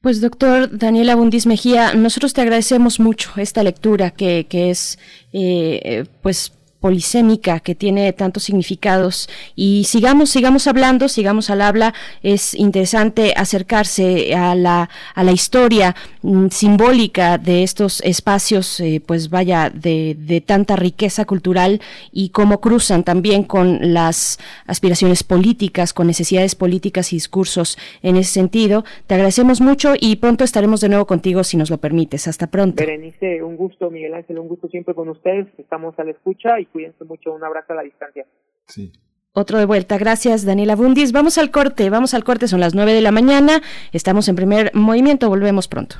Pues 0.00 0.20
doctor 0.20 0.76
Daniela 0.76 1.14
Bundis 1.16 1.46
Mejía, 1.46 1.94
nosotros 1.94 2.32
te 2.32 2.40
agradecemos 2.40 2.98
mucho 2.98 3.32
esta 3.36 3.62
lectura 3.62 4.10
que, 4.10 4.46
que 4.48 4.70
es 4.70 4.98
eh, 5.32 5.80
eh 5.84 6.04
pues 6.22 6.50
polisémica 6.80 7.60
que 7.60 7.74
tiene 7.74 8.12
tantos 8.12 8.44
significados. 8.44 9.28
Y 9.54 9.84
sigamos 9.84 10.30
sigamos 10.30 10.66
hablando 10.66 11.08
sigamos 11.08 11.50
al 11.50 11.60
habla. 11.60 11.94
Es 12.22 12.54
interesante 12.54 13.34
acercarse 13.36 14.34
a 14.34 14.54
la 14.54 14.88
a 15.14 15.24
la 15.24 15.32
historia 15.32 15.94
mm, 16.22 16.48
simbólica 16.48 17.38
de 17.38 17.62
estos 17.62 18.00
espacios 18.02 18.80
eh, 18.80 19.02
pues 19.04 19.30
vaya 19.30 19.70
de, 19.70 20.16
de 20.18 20.40
tanta 20.40 20.76
riqueza 20.76 21.24
cultural 21.24 21.80
y 22.12 22.30
cómo 22.30 22.60
cruzan 22.60 23.04
también 23.04 23.44
con 23.44 23.94
las 23.94 24.38
aspiraciones 24.66 25.22
políticas 25.22 25.92
con 25.92 26.06
necesidades 26.06 26.54
políticas 26.54 27.12
y 27.12 27.16
discursos 27.16 27.78
en 28.02 28.16
ese 28.16 28.32
sentido. 28.32 28.84
Te 29.06 29.14
agradecemos 29.14 29.60
mucho 29.60 29.94
y 29.98 30.16
pronto 30.16 30.44
estaremos 30.44 30.80
de 30.80 30.88
nuevo 30.88 31.06
contigo 31.06 31.44
si 31.44 31.56
nos 31.56 31.70
lo 31.70 31.78
permites. 31.78 32.28
Hasta 32.28 32.46
pronto. 32.46 32.82
Berenice 32.82 33.42
un 33.42 33.56
gusto 33.56 33.90
Miguel 33.90 34.14
Ángel 34.14 34.38
un 34.38 34.48
gusto 34.48 34.68
siempre 34.68 34.94
con 34.94 35.08
ustedes. 35.08 35.46
Estamos 35.58 35.98
a 35.98 36.04
la 36.04 36.12
escucha 36.12 36.60
y 36.60 36.66
cuídense 36.72 37.04
mucho, 37.04 37.32
un 37.32 37.44
abrazo 37.44 37.72
a 37.72 37.76
la 37.76 37.82
distancia. 37.82 38.26
Sí. 38.66 38.92
Otro 39.32 39.58
de 39.58 39.64
vuelta, 39.64 39.96
gracias 39.96 40.44
Daniela 40.44 40.74
Bundis. 40.74 41.12
Vamos 41.12 41.38
al 41.38 41.50
corte, 41.50 41.88
vamos 41.88 42.14
al 42.14 42.24
corte, 42.24 42.48
son 42.48 42.60
las 42.60 42.74
9 42.74 42.92
de 42.92 43.00
la 43.00 43.12
mañana, 43.12 43.62
estamos 43.92 44.28
en 44.28 44.36
primer 44.36 44.72
movimiento, 44.74 45.28
volvemos 45.28 45.68
pronto. 45.68 45.96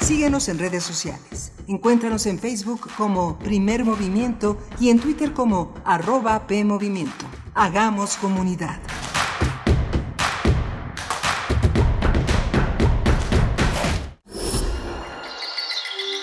Síguenos 0.00 0.48
en 0.48 0.60
redes 0.60 0.84
sociales. 0.84 1.52
Encuéntranos 1.66 2.26
en 2.26 2.38
Facebook 2.38 2.88
como 2.96 3.40
Primer 3.40 3.84
Movimiento 3.84 4.56
y 4.78 4.90
en 4.90 5.00
Twitter 5.00 5.32
como 5.32 5.74
arroba 5.84 6.46
PMovimiento. 6.46 7.26
Hagamos 7.54 8.16
comunidad. 8.16 8.78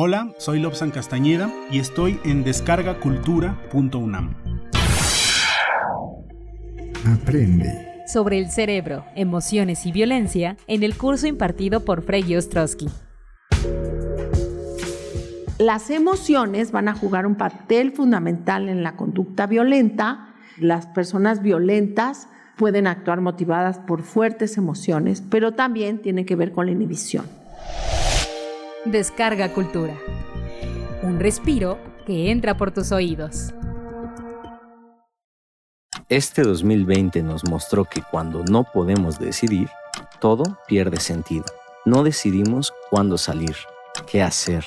Hola, 0.00 0.32
soy 0.38 0.60
Lobsan 0.60 0.92
Castañeda 0.92 1.52
y 1.72 1.80
estoy 1.80 2.20
en 2.22 2.44
descargacultura.unam. 2.44 4.32
Aprende 7.04 8.04
sobre 8.06 8.38
el 8.38 8.48
cerebro, 8.48 9.04
emociones 9.16 9.86
y 9.86 9.90
violencia 9.90 10.56
en 10.68 10.84
el 10.84 10.96
curso 10.96 11.26
impartido 11.26 11.84
por 11.84 12.02
Frey 12.02 12.36
Ostrowski. 12.36 12.86
Las 15.58 15.90
emociones 15.90 16.70
van 16.70 16.86
a 16.86 16.94
jugar 16.94 17.26
un 17.26 17.34
papel 17.34 17.90
fundamental 17.90 18.68
en 18.68 18.84
la 18.84 18.94
conducta 18.94 19.48
violenta. 19.48 20.32
Las 20.58 20.86
personas 20.86 21.42
violentas 21.42 22.28
pueden 22.56 22.86
actuar 22.86 23.20
motivadas 23.20 23.80
por 23.80 24.02
fuertes 24.02 24.58
emociones, 24.58 25.24
pero 25.28 25.54
también 25.54 26.00
tiene 26.00 26.24
que 26.24 26.36
ver 26.36 26.52
con 26.52 26.66
la 26.66 26.70
inhibición. 26.70 27.24
Descarga 28.90 29.52
Cultura. 29.52 29.94
Un 31.02 31.20
respiro 31.20 31.78
que 32.06 32.30
entra 32.30 32.56
por 32.56 32.70
tus 32.70 32.90
oídos. 32.90 33.52
Este 36.08 36.42
2020 36.42 37.22
nos 37.22 37.44
mostró 37.44 37.84
que 37.84 38.00
cuando 38.00 38.44
no 38.44 38.64
podemos 38.64 39.18
decidir, 39.18 39.68
todo 40.20 40.58
pierde 40.66 41.00
sentido. 41.00 41.44
No 41.84 42.02
decidimos 42.02 42.72
cuándo 42.88 43.18
salir, 43.18 43.56
qué 44.10 44.22
hacer, 44.22 44.64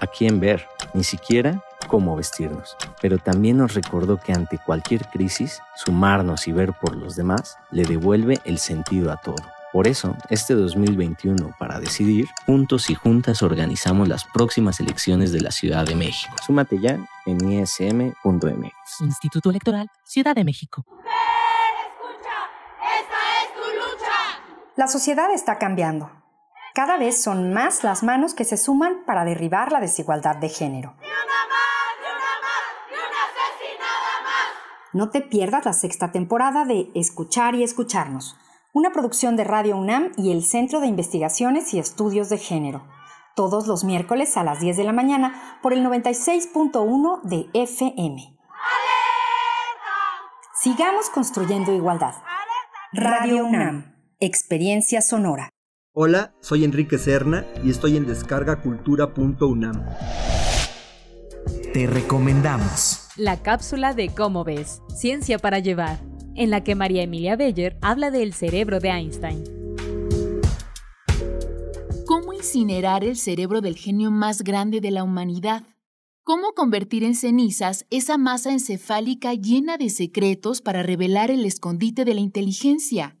a 0.00 0.06
quién 0.06 0.38
ver, 0.38 0.66
ni 0.92 1.02
siquiera 1.02 1.64
cómo 1.88 2.14
vestirnos. 2.14 2.76
Pero 3.00 3.16
también 3.16 3.56
nos 3.56 3.72
recordó 3.72 4.18
que 4.18 4.34
ante 4.34 4.58
cualquier 4.58 5.06
crisis, 5.06 5.62
sumarnos 5.76 6.46
y 6.46 6.52
ver 6.52 6.74
por 6.78 6.94
los 6.94 7.16
demás 7.16 7.56
le 7.70 7.84
devuelve 7.84 8.38
el 8.44 8.58
sentido 8.58 9.10
a 9.10 9.16
todo. 9.16 9.61
Por 9.72 9.88
eso, 9.88 10.14
este 10.28 10.54
2021, 10.54 11.54
para 11.58 11.80
decidir, 11.80 12.28
juntos 12.44 12.90
y 12.90 12.94
juntas 12.94 13.42
organizamos 13.42 14.06
las 14.06 14.24
próximas 14.24 14.80
elecciones 14.80 15.32
de 15.32 15.40
la 15.40 15.50
Ciudad 15.50 15.86
de 15.86 15.94
México. 15.94 16.34
Súmate 16.44 16.78
ya 16.78 16.98
en 17.24 17.50
ism.mx. 17.50 19.00
Instituto 19.00 19.48
Electoral, 19.48 19.88
Ciudad 20.04 20.34
de 20.34 20.44
México. 20.44 20.84
La 24.76 24.88
sociedad 24.88 25.32
está 25.32 25.56
cambiando. 25.56 26.10
Cada 26.74 26.98
vez 26.98 27.22
son 27.22 27.54
más 27.54 27.82
las 27.82 28.02
manos 28.02 28.34
que 28.34 28.44
se 28.44 28.58
suman 28.58 29.04
para 29.06 29.24
derribar 29.24 29.72
la 29.72 29.80
desigualdad 29.80 30.36
de 30.36 30.50
género. 30.50 30.94
No 34.92 35.08
te 35.08 35.22
pierdas 35.22 35.64
la 35.64 35.72
sexta 35.72 36.12
temporada 36.12 36.66
de 36.66 36.90
Escuchar 36.94 37.54
y 37.54 37.62
Escucharnos 37.62 38.36
una 38.72 38.90
producción 38.90 39.36
de 39.36 39.44
Radio 39.44 39.76
UNAM 39.76 40.12
y 40.16 40.32
el 40.32 40.42
Centro 40.42 40.80
de 40.80 40.86
Investigaciones 40.86 41.74
y 41.74 41.78
Estudios 41.78 42.30
de 42.30 42.38
Género, 42.38 42.86
todos 43.36 43.66
los 43.66 43.84
miércoles 43.84 44.36
a 44.36 44.44
las 44.44 44.60
10 44.60 44.76
de 44.78 44.84
la 44.84 44.92
mañana 44.92 45.58
por 45.62 45.72
el 45.72 45.84
96.1 45.84 47.22
de 47.22 47.48
FM. 47.52 48.38
Sigamos 50.54 51.10
construyendo 51.10 51.74
igualdad. 51.74 52.14
Radio 52.92 53.44
UNAM, 53.46 53.94
experiencia 54.20 55.02
sonora. 55.02 55.50
Hola, 55.94 56.34
soy 56.40 56.64
Enrique 56.64 56.96
Serna 56.96 57.44
y 57.62 57.70
estoy 57.70 57.98
en 57.98 58.06
descargacultura.unam. 58.06 59.84
te 61.74 61.86
recomendamos. 61.86 63.08
La 63.16 63.42
cápsula 63.42 63.92
de 63.92 64.08
Cómo 64.14 64.44
ves, 64.44 64.80
Ciencia 64.96 65.38
para 65.38 65.58
llevar, 65.58 65.98
en 66.36 66.50
la 66.50 66.64
que 66.64 66.74
María 66.74 67.02
Emilia 67.02 67.36
Beller 67.36 67.76
habla 67.80 68.10
del 68.10 68.32
cerebro 68.32 68.80
de 68.80 68.90
Einstein. 68.90 69.44
¿Cómo 72.06 72.32
incinerar 72.32 73.04
el 73.04 73.16
cerebro 73.16 73.60
del 73.60 73.76
genio 73.76 74.10
más 74.10 74.42
grande 74.42 74.80
de 74.80 74.90
la 74.90 75.04
humanidad? 75.04 75.62
¿Cómo 76.24 76.52
convertir 76.52 77.04
en 77.04 77.14
cenizas 77.14 77.86
esa 77.90 78.18
masa 78.18 78.52
encefálica 78.52 79.34
llena 79.34 79.76
de 79.76 79.90
secretos 79.90 80.60
para 80.60 80.82
revelar 80.82 81.30
el 81.30 81.44
escondite 81.44 82.04
de 82.04 82.14
la 82.14 82.20
inteligencia? 82.20 83.16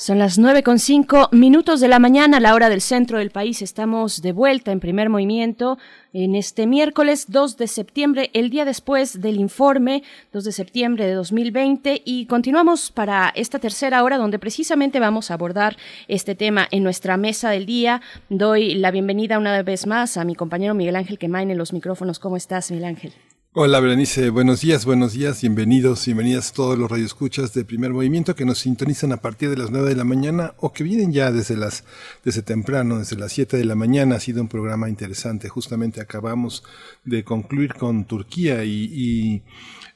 Son 0.00 0.18
las 0.18 0.38
nueve 0.38 0.62
con 0.62 0.78
cinco 0.78 1.28
minutos 1.30 1.78
de 1.78 1.86
la 1.86 1.98
mañana, 1.98 2.40
la 2.40 2.54
hora 2.54 2.70
del 2.70 2.80
centro 2.80 3.18
del 3.18 3.30
país. 3.30 3.60
Estamos 3.60 4.22
de 4.22 4.32
vuelta 4.32 4.72
en 4.72 4.80
primer 4.80 5.10
movimiento 5.10 5.76
en 6.14 6.36
este 6.36 6.66
miércoles 6.66 7.26
2 7.28 7.58
de 7.58 7.66
septiembre, 7.66 8.30
el 8.32 8.48
día 8.48 8.64
después 8.64 9.20
del 9.20 9.38
informe 9.38 10.02
2 10.32 10.44
de 10.44 10.52
septiembre 10.52 11.06
de 11.06 11.12
2020 11.12 12.00
y 12.02 12.24
continuamos 12.24 12.90
para 12.90 13.30
esta 13.36 13.58
tercera 13.58 14.02
hora 14.02 14.16
donde 14.16 14.38
precisamente 14.38 15.00
vamos 15.00 15.30
a 15.30 15.34
abordar 15.34 15.76
este 16.08 16.34
tema 16.34 16.66
en 16.70 16.82
nuestra 16.82 17.18
mesa 17.18 17.50
del 17.50 17.66
día. 17.66 18.00
Doy 18.30 18.76
la 18.76 18.92
bienvenida 18.92 19.36
una 19.36 19.62
vez 19.62 19.86
más 19.86 20.16
a 20.16 20.24
mi 20.24 20.34
compañero 20.34 20.72
Miguel 20.72 20.96
Ángel 20.96 21.18
Quemain 21.18 21.50
en 21.50 21.58
los 21.58 21.74
micrófonos. 21.74 22.18
¿Cómo 22.18 22.38
estás, 22.38 22.70
Miguel 22.70 22.86
Ángel? 22.86 23.12
Hola 23.52 23.80
Berenice, 23.80 24.30
buenos 24.30 24.60
días, 24.60 24.84
buenos 24.84 25.12
días, 25.12 25.40
bienvenidos, 25.40 26.06
bienvenidas 26.06 26.50
a 26.50 26.54
todos 26.54 26.78
los 26.78 26.88
radioescuchas 26.88 27.52
de 27.52 27.64
Primer 27.64 27.92
Movimiento 27.92 28.36
que 28.36 28.44
nos 28.44 28.58
sintonizan 28.60 29.10
a 29.10 29.16
partir 29.16 29.50
de 29.50 29.56
las 29.56 29.72
9 29.72 29.88
de 29.88 29.96
la 29.96 30.04
mañana 30.04 30.54
o 30.58 30.72
que 30.72 30.84
vienen 30.84 31.12
ya 31.12 31.32
desde 31.32 31.56
las 31.56 31.82
desde 32.22 32.42
temprano, 32.42 33.00
desde 33.00 33.16
las 33.16 33.32
7 33.32 33.56
de 33.56 33.64
la 33.64 33.74
mañana. 33.74 34.14
Ha 34.14 34.20
sido 34.20 34.40
un 34.40 34.46
programa 34.46 34.88
interesante. 34.88 35.48
Justamente 35.48 36.00
acabamos 36.00 36.62
de 37.04 37.24
concluir 37.24 37.74
con 37.74 38.04
Turquía 38.04 38.62
y, 38.62 38.84
y 38.84 39.42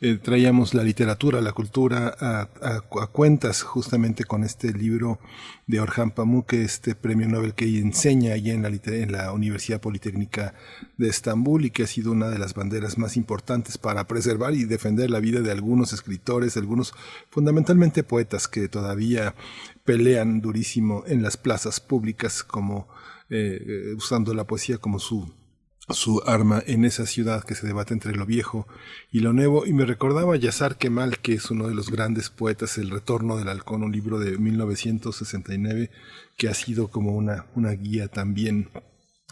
eh, 0.06 0.18
traíamos 0.18 0.74
la 0.74 0.82
literatura, 0.82 1.40
la 1.40 1.52
cultura 1.52 2.14
a, 2.20 2.80
cuentas 3.10 3.62
justamente 3.62 4.24
con 4.24 4.44
este 4.44 4.70
libro 4.70 5.18
de 5.66 5.80
Orhan 5.80 6.10
Pamuk, 6.10 6.52
este 6.52 6.94
premio 6.94 7.26
Nobel 7.26 7.54
que 7.54 7.64
enseña 7.78 8.36
la, 8.36 8.68
en 8.68 9.12
la 9.12 9.32
Universidad 9.32 9.80
Politécnica 9.80 10.52
de 10.98 11.08
Estambul 11.08 11.64
y 11.64 11.70
que 11.70 11.84
ha 11.84 11.86
sido 11.86 12.12
una 12.12 12.28
de 12.28 12.38
las 12.38 12.52
banderas 12.52 12.98
más 12.98 13.16
importantes 13.16 13.78
para 13.78 14.06
preservar 14.06 14.52
y 14.52 14.64
defender 14.64 15.10
la 15.10 15.20
vida 15.20 15.40
de 15.40 15.52
algunos 15.52 15.94
escritores, 15.94 16.58
algunos 16.58 16.92
fundamentalmente 17.30 18.02
poetas 18.02 18.46
que 18.46 18.68
todavía 18.68 19.34
pelean 19.86 20.42
durísimo 20.42 21.04
en 21.06 21.22
las 21.22 21.38
plazas 21.38 21.80
públicas 21.80 22.44
como 22.44 22.88
eh, 23.30 23.58
eh 23.66 23.94
usando 23.96 24.34
la 24.34 24.44
poesía 24.44 24.76
como 24.76 24.98
su 24.98 25.32
su 25.90 26.22
arma 26.26 26.62
en 26.66 26.84
esa 26.84 27.06
ciudad 27.06 27.44
que 27.44 27.54
se 27.54 27.66
debate 27.66 27.92
entre 27.92 28.14
lo 28.14 28.26
viejo 28.26 28.66
y 29.10 29.20
lo 29.20 29.32
nuevo. 29.32 29.66
Y 29.66 29.72
me 29.72 29.84
recordaba 29.84 30.36
Yazar 30.36 30.76
Kemal 30.76 31.18
que 31.18 31.34
es 31.34 31.50
uno 31.50 31.68
de 31.68 31.74
los 31.74 31.90
grandes 31.90 32.30
poetas 32.30 32.78
El 32.78 32.90
retorno 32.90 33.36
del 33.36 33.48
halcón 33.48 33.82
un 33.82 33.92
libro 33.92 34.18
de 34.18 34.38
1969 34.38 35.90
que 36.36 36.48
ha 36.48 36.54
sido 36.54 36.88
como 36.88 37.12
una, 37.12 37.46
una 37.54 37.70
guía 37.72 38.08
también 38.08 38.70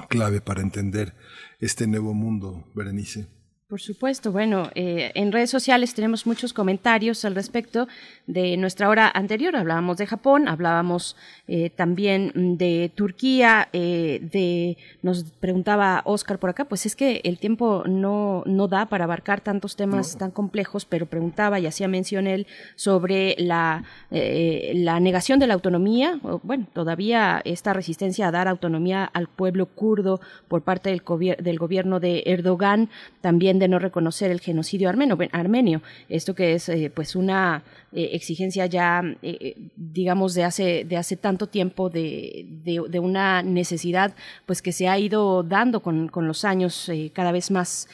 clave 0.08 0.40
para 0.40 0.62
entender 0.62 1.14
este 1.60 1.86
nuevo 1.86 2.14
mundo 2.14 2.64
Berenice 2.74 3.28
por 3.72 3.80
supuesto, 3.80 4.32
bueno, 4.32 4.68
eh, 4.74 5.12
en 5.14 5.32
redes 5.32 5.48
sociales 5.48 5.94
tenemos 5.94 6.26
muchos 6.26 6.52
comentarios 6.52 7.24
al 7.24 7.34
respecto 7.34 7.88
de 8.26 8.58
nuestra 8.58 8.90
hora 8.90 9.10
anterior. 9.14 9.56
Hablábamos 9.56 9.96
de 9.96 10.06
Japón, 10.06 10.46
hablábamos 10.46 11.16
eh, 11.48 11.70
también 11.70 12.58
de 12.58 12.92
Turquía, 12.94 13.70
eh, 13.72 14.20
de 14.30 14.76
nos 15.00 15.24
preguntaba 15.24 16.02
Oscar 16.04 16.38
por 16.38 16.50
acá, 16.50 16.66
pues 16.66 16.84
es 16.84 16.94
que 16.94 17.22
el 17.24 17.38
tiempo 17.38 17.84
no, 17.86 18.42
no 18.44 18.68
da 18.68 18.84
para 18.90 19.04
abarcar 19.04 19.40
tantos 19.40 19.74
temas 19.74 20.18
tan 20.18 20.32
complejos, 20.32 20.84
pero 20.84 21.06
preguntaba 21.06 21.58
y 21.58 21.66
hacía 21.66 21.88
mención 21.88 22.26
él 22.26 22.46
sobre 22.76 23.36
la, 23.38 23.84
la 24.10 25.00
negación 25.00 25.38
de 25.38 25.46
la 25.46 25.54
autonomía, 25.54 26.20
bueno, 26.42 26.66
todavía 26.74 27.40
esta 27.46 27.72
resistencia 27.72 28.28
a 28.28 28.32
dar 28.32 28.48
autonomía 28.48 29.06
al 29.06 29.28
pueblo 29.28 29.64
kurdo 29.64 30.20
por 30.48 30.60
parte 30.60 30.90
del, 30.90 31.02
del 31.38 31.58
gobierno 31.58 32.00
de 32.00 32.22
Erdogan, 32.26 32.90
también 33.22 33.61
de 33.62 33.68
no 33.68 33.78
reconocer 33.78 34.32
el 34.32 34.40
genocidio 34.40 34.88
armenio, 34.88 35.16
armenio 35.30 35.82
esto 36.08 36.34
que 36.34 36.54
es 36.54 36.68
eh, 36.68 36.90
pues 36.92 37.14
una 37.14 37.62
eh, 37.92 38.10
exigencia 38.12 38.66
ya 38.66 39.02
eh, 39.22 39.56
digamos 39.76 40.34
de 40.34 40.42
hace 40.42 40.84
de 40.84 40.96
hace 40.96 41.16
tanto 41.16 41.46
tiempo 41.46 41.88
de, 41.88 42.44
de, 42.64 42.98
una 42.98 43.42
necesidad 43.42 44.14
pues 44.46 44.62
que 44.62 44.72
se 44.72 44.88
ha 44.88 44.98
ido 44.98 45.44
dando 45.44 45.80
con, 45.80 46.08
con 46.08 46.26
los 46.26 46.44
años 46.44 46.90
cada 47.12 47.30
vez 47.30 47.50
más 47.50 47.88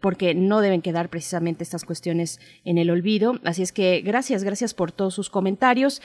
porque 0.00 0.34
no 0.34 0.60
deben 0.60 0.82
quedar 0.82 1.08
precisamente 1.08 1.62
estas 1.62 1.84
cuestiones 1.84 2.40
en 2.64 2.78
el 2.78 2.90
olvido. 2.90 3.38
Así 3.44 3.62
es 3.62 3.70
que 3.70 4.00
gracias, 4.00 4.42
gracias 4.42 4.74
por 4.74 4.90
todos 4.90 5.14
sus 5.14 5.30
comentarios. 5.30 6.02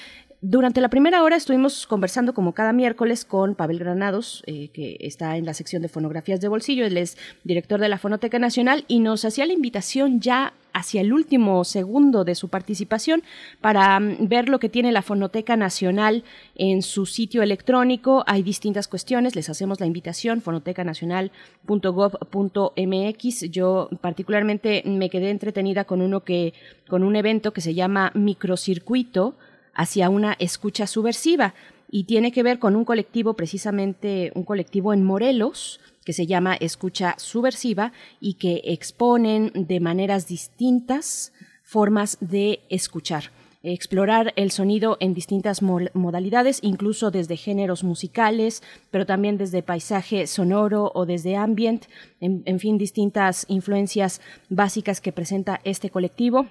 Durante 0.47 0.79
la 0.79 0.89
primera 0.89 1.23
hora 1.23 1.37
estuvimos 1.37 1.87
conversando 1.87 2.35
como 2.35 2.53
cada 2.53 2.71
miércoles 2.71 3.25
con 3.25 3.55
Pavel 3.55 3.79
Granados, 3.79 4.43
eh, 4.45 4.67
que 4.67 4.95
está 4.99 5.37
en 5.37 5.45
la 5.45 5.55
sección 5.55 5.81
de 5.81 5.89
fonografías 5.89 6.39
de 6.39 6.47
bolsillo, 6.47 6.85
él 6.85 6.99
es 6.99 7.17
director 7.43 7.79
de 7.79 7.89
la 7.89 7.97
Fonoteca 7.97 8.37
Nacional 8.37 8.85
y 8.87 8.99
nos 8.99 9.25
hacía 9.25 9.47
la 9.47 9.53
invitación 9.53 10.19
ya 10.19 10.53
hacia 10.71 11.01
el 11.01 11.13
último 11.13 11.63
segundo 11.63 12.23
de 12.25 12.35
su 12.35 12.49
participación 12.49 13.23
para 13.59 13.99
mm, 13.99 14.27
ver 14.27 14.47
lo 14.47 14.59
que 14.59 14.69
tiene 14.69 14.91
la 14.91 15.01
Fonoteca 15.01 15.57
Nacional 15.57 16.23
en 16.53 16.83
su 16.83 17.07
sitio 17.07 17.41
electrónico. 17.41 18.23
Hay 18.27 18.43
distintas 18.43 18.87
cuestiones, 18.87 19.35
les 19.35 19.49
hacemos 19.49 19.79
la 19.79 19.87
invitación, 19.87 20.41
fonotecanacional.gov.mx. 20.41 23.41
Yo 23.49 23.89
particularmente 23.99 24.83
me 24.85 25.09
quedé 25.09 25.31
entretenida 25.31 25.85
con 25.85 26.03
uno 26.03 26.23
que, 26.23 26.53
con 26.87 27.01
un 27.01 27.15
evento 27.15 27.51
que 27.51 27.61
se 27.61 27.73
llama 27.73 28.11
Microcircuito 28.13 29.33
hacia 29.75 30.09
una 30.09 30.33
escucha 30.39 30.87
subversiva. 30.87 31.53
Y 31.91 32.05
tiene 32.05 32.31
que 32.31 32.43
ver 32.43 32.57
con 32.57 32.75
un 32.75 32.83
colectivo, 32.83 33.35
precisamente 33.35 34.31
un 34.33 34.43
colectivo 34.43 34.93
en 34.93 35.03
Morelos, 35.03 35.79
que 36.03 36.13
se 36.13 36.25
llama 36.25 36.55
Escucha 36.55 37.15
Subversiva 37.17 37.91
y 38.19 38.35
que 38.35 38.61
exponen 38.65 39.51
de 39.53 39.79
maneras 39.79 40.27
distintas 40.27 41.31
formas 41.63 42.17
de 42.21 42.61
escuchar 42.69 43.31
explorar 43.73 44.31
el 44.35 44.51
sonido 44.51 44.97
en 44.99 45.15
distintas 45.15 45.61
modalidades, 45.63 46.59
incluso 46.61 47.09
desde 47.09 47.35
géneros 47.35 47.83
musicales, 47.83 48.61
pero 48.91 49.05
también 49.05 49.37
desde 49.37 49.63
paisaje 49.63 50.27
sonoro 50.27 50.91
o 50.93 51.05
desde 51.05 51.35
ambient, 51.35 51.85
en 52.21 52.59
fin, 52.59 52.77
distintas 52.77 53.45
influencias 53.49 54.21
básicas 54.49 55.01
que 55.01 55.11
presenta 55.11 55.61
este 55.63 55.89
colectivo 55.89 56.47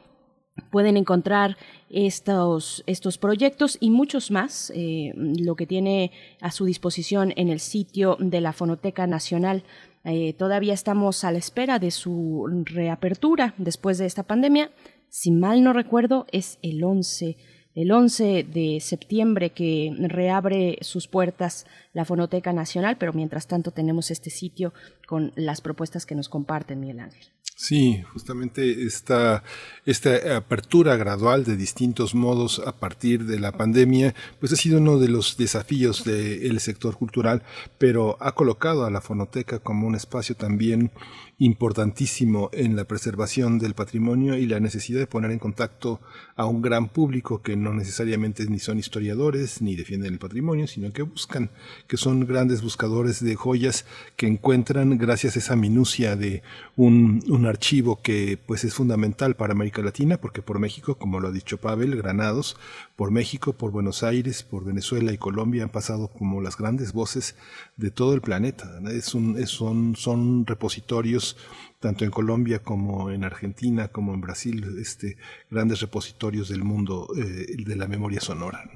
pueden 0.71 0.97
encontrar 0.97 1.57
estos, 1.91 2.83
estos 2.87 3.19
proyectos 3.19 3.77
y 3.81 3.91
muchos 3.91 4.31
más, 4.31 4.73
eh, 4.75 5.13
lo 5.17 5.57
que 5.57 5.67
tiene 5.67 6.13
a 6.41 6.51
su 6.51 6.65
disposición 6.65 7.33
en 7.37 7.49
el 7.49 7.61
sitio 7.61 8.17
de 8.21 8.41
la 8.41 8.53
Fonoteca 8.53 9.07
Nacional. 9.07 9.65
Eh, 10.05 10.35
todavía 10.35 10.75
estamos 10.75 11.25
a 11.25 11.33
la 11.33 11.39
espera 11.39 11.79
de 11.79 11.91
su 11.91 12.47
reapertura 12.65 13.55
después 13.57 13.99
de 13.99 14.07
esta 14.07 14.23
pandemia. 14.23 14.71
Si 15.09 15.31
mal 15.31 15.63
no 15.63 15.73
recuerdo, 15.73 16.27
es 16.33 16.59
el 16.63 16.83
11 16.83 17.37
el 17.75 17.91
11 17.91 18.45
de 18.45 18.79
septiembre 18.81 19.51
que 19.51 19.93
reabre 19.99 20.79
sus 20.81 21.09
puertas 21.09 21.67
la 21.93 22.05
Fonoteca 22.05 22.53
Nacional, 22.53 22.97
pero 22.99 23.13
mientras 23.13 23.49
tanto 23.49 23.73
tenemos 23.73 24.13
este 24.13 24.31
sitio 24.31 24.73
con 25.09 25.33
las 25.35 25.61
propuestas 25.61 26.07
que 26.07 26.15
nos 26.15 26.29
comparten, 26.29 26.79
Miguel 26.79 27.01
Ángel. 27.01 27.27
Sí, 27.57 28.03
justamente 28.13 28.85
esta, 28.85 29.45
esta 29.87 30.37
apertura 30.37 30.97
gradual 30.97 31.45
de 31.45 31.57
distintos 31.57 32.13
modos 32.13 32.61
a 32.67 32.77
partir 32.77 33.27
de 33.27 33.39
la 33.39 33.53
pandemia, 33.53 34.13
pues 34.41 34.53
ha 34.53 34.57
sido 34.57 34.79
uno 34.79 34.99
de 34.99 35.09
los 35.09 35.37
desafíos 35.37 36.03
del 36.05 36.59
sector 36.59 36.97
cultural, 36.97 37.45
pero 37.79 38.17
ha 38.21 38.33
colocado 38.33 38.85
a 38.85 38.91
la 38.91 39.01
fonoteca 39.01 39.61
como 39.61 39.87
un 39.87 39.95
espacio 39.95 40.35
también 40.35 40.91
importantísimo 41.39 42.51
en 42.53 42.77
la 42.77 42.85
preservación 42.85 43.59
del 43.59 43.75
patrimonio 43.75 44.37
y 44.37 44.47
la 44.47 44.61
necesidad 44.61 45.01
de 45.01 45.07
poner 45.07 45.31
en 45.31 45.39
contacto 45.39 46.01
a 46.37 46.47
un 46.47 46.63
gran 46.63 46.89
público 46.89 47.43
que 47.43 47.57
no 47.57 47.75
necesariamente 47.75 48.47
ni 48.47 48.59
son 48.59 48.79
historiadores 48.79 49.61
ni 49.61 49.75
defienden 49.75 50.13
el 50.13 50.19
patrimonio, 50.19 50.67
sino 50.67 50.93
que 50.93 51.03
buscan, 51.03 51.51
que 51.89 51.97
son 51.97 52.27
grandes 52.27 52.63
buscadores 52.63 53.23
de 53.23 53.35
joyas 53.35 53.85
que 54.17 54.27
encuentran 54.27 54.97
gracias 54.97 55.37
a 55.37 55.39
esa 55.41 55.57
minucia 55.57 56.17
de 56.17 56.43
un, 56.77 57.23
un 57.29 57.47
archivo 57.47 58.01
que 58.01 58.39
pues 58.47 58.65
es 58.65 58.75
fundamental 58.75 59.37
para 59.37 59.53
América 59.53 59.83
Latina, 59.83 60.19
porque 60.19 60.43
por 60.43 60.59
México, 60.59 60.97
como 60.97 61.21
lo 61.21 61.29
ha 61.29 61.33
dicho 61.33 61.59
Pavel, 61.59 61.97
Granados, 61.97 62.57
por 62.97 63.11
México, 63.11 63.55
por 63.55 63.73
Buenos 63.73 64.03
Aires, 64.03 64.43
por 64.43 64.65
Venezuela 64.65 65.13
y 65.13 65.19
Colombia 65.19 65.65
han 65.65 65.71
pasado 65.71 66.09
como 66.09 66.41
las 66.41 66.57
grandes 66.57 66.93
voces 66.93 67.37
de 67.77 67.91
todo 67.91 68.15
el 68.15 68.21
planeta. 68.21 68.79
Es 68.91 69.15
un, 69.15 69.37
son, 69.47 70.47
repositorios 70.47 71.37
tanto 71.81 72.05
en 72.05 72.11
Colombia 72.11 72.61
como 72.61 73.11
en 73.11 73.25
Argentina, 73.25 73.89
como 73.89 74.15
en 74.15 74.21
Brasil, 74.21 74.65
este, 74.81 75.17
grandes 75.51 75.81
repositorios 75.81 76.49
del 76.49 76.63
mundo 76.63 77.09
eh, 77.17 77.57
de 77.59 77.77
la 77.77 77.89
memoria 77.89 78.21
sonora. 78.21 78.71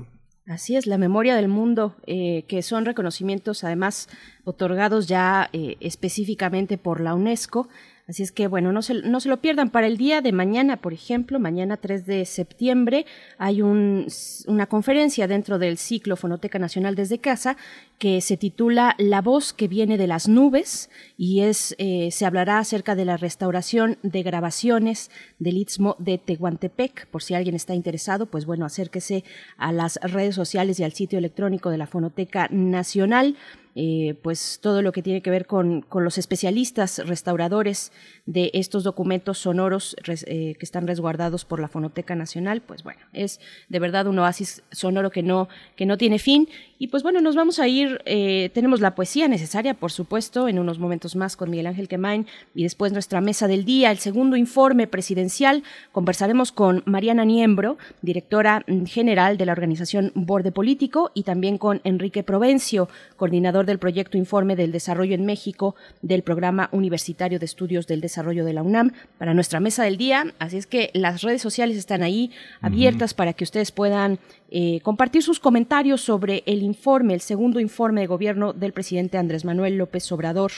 Así 0.49 0.77
es, 0.77 0.87
la 0.87 0.97
memoria 0.97 1.37
del 1.37 1.49
mundo, 1.49 1.95
eh, 2.07 2.45
que 2.49 2.63
son 2.63 2.87
reconocimientos 2.87 3.65
además 3.65 4.09
otorgados 4.45 5.07
ya 5.07 5.51
eh, 5.53 5.77
específicamente 5.81 6.79
por 6.79 7.01
la 7.01 7.15
UNESCO 7.15 7.69
Así 8.09 8.23
es 8.23 8.33
que, 8.33 8.47
bueno, 8.47 8.73
no 8.73 8.81
se, 8.81 8.95
no 9.03 9.21
se 9.21 9.29
lo 9.29 9.43
pierdan. 9.43 9.69
Para 9.69 9.87
el 9.87 9.99
día 9.99 10.23
de 10.23 10.33
mañana, 10.33 10.79
por 10.79 10.95
ejemplo, 10.95 11.39
mañana 11.39 11.77
3 11.77 12.07
de 12.07 12.25
septiembre, 12.25 13.05
hay 13.37 13.61
un, 13.61 14.07
una 14.47 14.67
conferencia 14.67 15.29
dentro 15.29 15.59
del 15.59 15.77
ciclo 15.77 16.17
Fonoteca 16.17 16.59
Nacional 16.59 16.95
desde 16.95 17.19
casa 17.19 17.59
que 17.99 18.23
se 18.23 18.39
titula 18.39 18.95
La 18.97 19.21
voz 19.21 19.53
que 19.53 19.69
viene 19.69 19.99
de 19.99 20.07
las 20.07 20.27
nubes 20.27 20.89
y 21.19 21.41
es, 21.41 21.75
eh, 21.79 22.09
se 22.11 22.25
hablará 22.25 22.61
acerca 22.61 22.95
de 22.95 23.05
la 23.05 23.19
restauración 23.19 23.99
de 24.03 24.23
grabaciones 24.23 25.11
del 25.39 25.59
Istmo 25.59 25.95
de 25.99 26.17
Tehuantepec. 26.17 27.09
Por 27.09 27.23
si 27.23 27.35
alguien 27.35 27.57
está 27.57 27.75
interesado, 27.75 28.25
pues 28.25 28.47
bueno, 28.47 28.65
acérquese 28.65 29.23
a 29.59 29.71
las 29.71 29.97
redes 30.01 30.35
sociales 30.35 30.81
y 30.81 30.85
al 30.85 30.93
sitio 30.93 31.19
electrónico 31.19 31.69
de 31.69 31.77
la 31.77 31.87
Fonoteca 31.87 32.49
Nacional. 32.51 33.37
Eh, 33.81 34.17
pues 34.23 34.59
todo 34.61 34.83
lo 34.83 34.91
que 34.91 35.05
tiene 35.05 35.23
que 35.23 35.31
ver 35.31 35.47
con, 35.47 35.87
los 35.95 36.19
especialistas 36.19 36.99
restauradores 37.07 37.93
de 38.27 38.51
estos 38.55 38.83
documentos 38.83 39.39
sonoros 39.39 39.95
eh, 40.27 40.57
que 40.59 40.65
están 40.65 40.89
resguardados 40.89 41.45
por 41.45 41.61
la 41.61 41.69
Fonoteca 41.69 42.17
Nacional, 42.17 42.61
pues 42.61 42.83
bueno, 42.83 42.99
es 43.13 43.39
de 43.69 43.79
verdad 43.79 44.09
un 44.09 44.19
oasis 44.19 44.65
sonoro 44.73 45.13
que 45.13 45.23
no, 45.23 45.49
que 45.77 45.87
no 45.87 45.97
tiene 45.97 46.19
fin. 46.19 46.49
Y 46.81 46.89
pues 46.89 47.05
bueno, 47.05 47.21
nos 47.21 47.37
vamos 47.37 47.61
a 47.61 47.69
ir, 47.69 48.01
eh, 48.05 48.51
tenemos 48.53 48.81
la 48.81 48.97
poesía 48.97 49.29
necesaria, 49.29 49.75
por 49.75 49.93
supuesto, 49.93 50.49
en 50.49 50.59
unos 50.59 50.81
momentos 50.81 51.15
más 51.15 51.37
con 51.37 51.49
Miguel 51.49 51.69
Ángel 51.69 51.87
Quemain 51.87 52.27
y 52.57 52.65
después 52.65 52.93
nuestra 52.93 53.21
mesa 53.21 53.47
del 53.47 53.65
día, 53.65 53.93
el 53.93 53.99
segundo 53.99 54.37
informe 54.37 54.89
presidencial. 54.89 55.63
Conversaremos 55.93 56.51
con 56.51 56.83
Mariana 56.85 57.25
Niembro, 57.25 57.79
directora 58.03 58.65
general 58.87 59.37
de 59.39 59.47
la 59.47 59.53
organización 59.53 60.11
Borde 60.17 60.51
Político, 60.51 61.13
y 61.15 61.23
también 61.23 61.59
con 61.59 61.81
Enrique 61.85 62.25
Provencio, 62.25 62.89
coordinador 63.17 63.68
del 63.69 63.79
proyecto 63.79 64.19
Informe 64.19 64.57
del 64.57 64.73
Desarrollo 64.73 65.15
en 65.15 65.25
México 65.25 65.77
del 66.03 66.23
Programa 66.23 66.69
Universitario 66.73 67.39
de 67.39 67.47
Estudios 67.47 67.87
del 67.87 68.01
Desarrollo 68.01 68.45
de 68.45 68.53
la 68.53 68.63
UNAM 68.63 68.93
para 69.19 69.35
nuestra 69.35 69.61
mesa 69.61 69.85
del 69.85 69.97
día. 69.97 70.35
Así 70.39 70.57
es 70.57 70.67
que 70.67 70.91
las 70.95 71.23
redes 71.23 71.41
sociales 71.41 71.77
están 71.77 72.03
ahí 72.03 72.33
abiertas 72.61 73.15
para 73.15 73.33
que 73.33 73.45
ustedes 73.45 73.71
puedan 73.71 74.19
eh, 74.51 74.81
compartir 74.83 75.23
sus 75.23 75.41
comentarios 75.41 76.01
sobre 76.01 76.43
el 76.47 76.63
informe, 76.63 77.13
el 77.15 77.21
segundo 77.21 77.61
informe 77.61 78.01
de 78.01 78.07
gobierno 78.07 78.55
del 78.55 78.73
presidente 78.73 79.19
Andrés 79.19 79.45
Manuel 79.45 79.77
López 79.77 80.11
Obrador, 80.11 80.53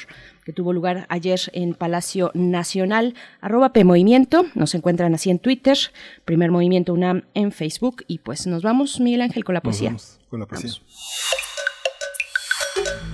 que 0.44 0.52
tuvo 0.52 0.72
lugar 0.72 1.06
ayer 1.08 1.40
en 1.52 1.74
Palacio 1.74 2.30
Nacional. 2.34 3.14
Arroba 3.40 3.72
PMovimiento, 3.72 4.46
nos 4.54 4.74
encuentran 4.74 5.14
así 5.14 5.30
en 5.30 5.40
Twitter, 5.40 5.76
Primer 6.24 6.52
Movimiento 6.52 6.94
UNAM 6.94 7.24
en 7.34 7.50
Facebook. 7.50 8.04
Y 8.06 8.18
pues 8.18 8.46
nos 8.46 8.62
vamos, 8.62 9.00
Miguel 9.00 9.22
Ángel, 9.22 9.44
con 9.44 9.54
la 9.54 9.60
poesía. 9.60 9.96
con 10.28 10.38
la 10.38 10.46
poesía. 10.46 10.70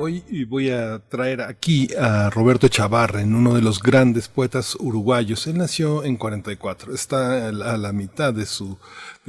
Hoy 0.00 0.22
voy 0.44 0.70
a 0.70 1.00
traer 1.00 1.40
aquí 1.40 1.88
a 1.98 2.30
Roberto 2.30 2.68
Chavarren, 2.68 3.34
uno 3.34 3.54
de 3.54 3.62
los 3.62 3.82
grandes 3.82 4.28
poetas 4.28 4.76
uruguayos. 4.78 5.48
Él 5.48 5.58
nació 5.58 6.04
en 6.04 6.16
44, 6.16 6.94
está 6.94 7.48
a 7.48 7.52
la 7.76 7.92
mitad 7.92 8.32
de 8.32 8.46
su 8.46 8.78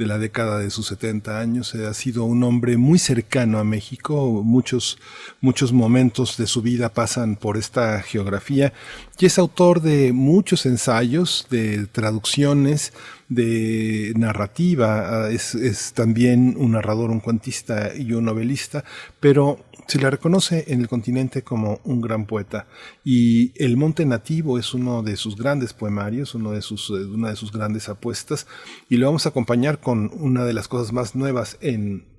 de 0.00 0.06
la 0.06 0.16
década 0.16 0.58
de 0.58 0.70
sus 0.70 0.86
70 0.86 1.38
años. 1.38 1.74
Ha 1.74 1.92
sido 1.92 2.24
un 2.24 2.42
hombre 2.42 2.78
muy 2.78 2.98
cercano 2.98 3.58
a 3.58 3.64
México. 3.64 4.42
Muchos, 4.42 4.98
muchos 5.42 5.74
momentos 5.74 6.38
de 6.38 6.46
su 6.46 6.62
vida 6.62 6.88
pasan 6.94 7.36
por 7.36 7.58
esta 7.58 8.00
geografía. 8.00 8.72
Y 9.18 9.26
es 9.26 9.38
autor 9.38 9.82
de 9.82 10.14
muchos 10.14 10.64
ensayos, 10.64 11.46
de 11.50 11.86
traducciones, 11.86 12.94
de 13.28 14.14
narrativa. 14.16 15.28
Es, 15.28 15.54
es 15.54 15.92
también 15.92 16.54
un 16.56 16.72
narrador, 16.72 17.10
un 17.10 17.20
cuentista 17.20 17.94
y 17.94 18.14
un 18.14 18.24
novelista. 18.24 18.84
Pero 19.20 19.66
se 19.90 19.98
le 19.98 20.08
reconoce 20.08 20.66
en 20.68 20.80
el 20.80 20.88
continente 20.88 21.42
como 21.42 21.80
un 21.82 22.00
gran 22.00 22.24
poeta. 22.24 22.68
Y 23.04 23.52
El 23.60 23.76
Monte 23.76 24.06
Nativo 24.06 24.56
es 24.56 24.72
uno 24.72 25.02
de 25.02 25.16
sus 25.16 25.34
grandes 25.34 25.72
poemarios, 25.72 26.36
uno 26.36 26.52
de 26.52 26.62
sus, 26.62 26.90
eh, 26.90 27.04
una 27.06 27.30
de 27.30 27.36
sus 27.36 27.50
grandes 27.50 27.88
apuestas. 27.88 28.46
Y 28.88 28.98
lo 28.98 29.06
vamos 29.06 29.26
a 29.26 29.30
acompañar 29.30 29.80
con 29.80 30.10
una 30.14 30.44
de 30.44 30.52
las 30.52 30.68
cosas 30.68 30.92
más 30.92 31.16
nuevas 31.16 31.58
en 31.60 32.09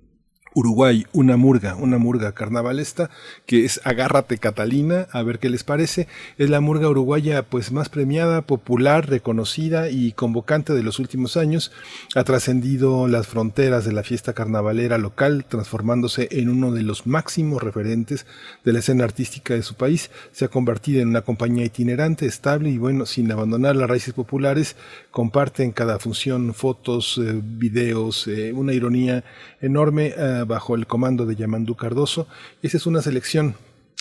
Uruguay, 0.53 1.07
una 1.13 1.37
murga, 1.37 1.75
una 1.75 1.97
murga 1.97 2.33
carnavalesta, 2.33 3.09
que 3.45 3.63
es 3.63 3.79
Agárrate 3.85 4.37
Catalina, 4.37 5.07
a 5.11 5.23
ver 5.23 5.39
qué 5.39 5.49
les 5.49 5.63
parece. 5.63 6.07
Es 6.37 6.49
la 6.49 6.59
murga 6.59 6.89
uruguaya 6.89 7.43
pues 7.43 7.71
más 7.71 7.87
premiada, 7.87 8.41
popular, 8.41 9.09
reconocida 9.09 9.89
y 9.89 10.11
convocante 10.11 10.73
de 10.73 10.83
los 10.83 10.99
últimos 10.99 11.37
años. 11.37 11.71
Ha 12.15 12.25
trascendido 12.25 13.07
las 13.07 13.27
fronteras 13.27 13.85
de 13.85 13.93
la 13.93 14.03
fiesta 14.03 14.33
carnavalera 14.33 14.97
local, 14.97 15.45
transformándose 15.47 16.27
en 16.31 16.49
uno 16.49 16.71
de 16.73 16.83
los 16.83 17.07
máximos 17.07 17.63
referentes 17.63 18.25
de 18.65 18.73
la 18.73 18.79
escena 18.79 19.05
artística 19.05 19.53
de 19.53 19.63
su 19.63 19.75
país. 19.75 20.11
Se 20.33 20.45
ha 20.45 20.49
convertido 20.49 21.01
en 21.01 21.09
una 21.09 21.21
compañía 21.21 21.63
itinerante, 21.63 22.25
estable 22.25 22.69
y 22.69 22.77
bueno, 22.77 23.05
sin 23.05 23.31
abandonar 23.31 23.77
las 23.77 23.89
raíces 23.89 24.13
populares, 24.13 24.75
comparte 25.11 25.63
en 25.63 25.71
cada 25.71 25.97
función 25.97 26.53
fotos, 26.53 27.17
eh, 27.23 27.39
videos, 27.41 28.27
eh, 28.27 28.51
una 28.51 28.73
ironía 28.73 29.23
enorme. 29.61 30.13
Eh, 30.17 30.40
bajo 30.45 30.75
el 30.75 30.87
comando 30.87 31.25
de 31.25 31.35
Yamandú 31.35 31.75
Cardoso. 31.75 32.27
Esa 32.61 32.77
es 32.77 32.85
una 32.85 33.01
selección 33.01 33.55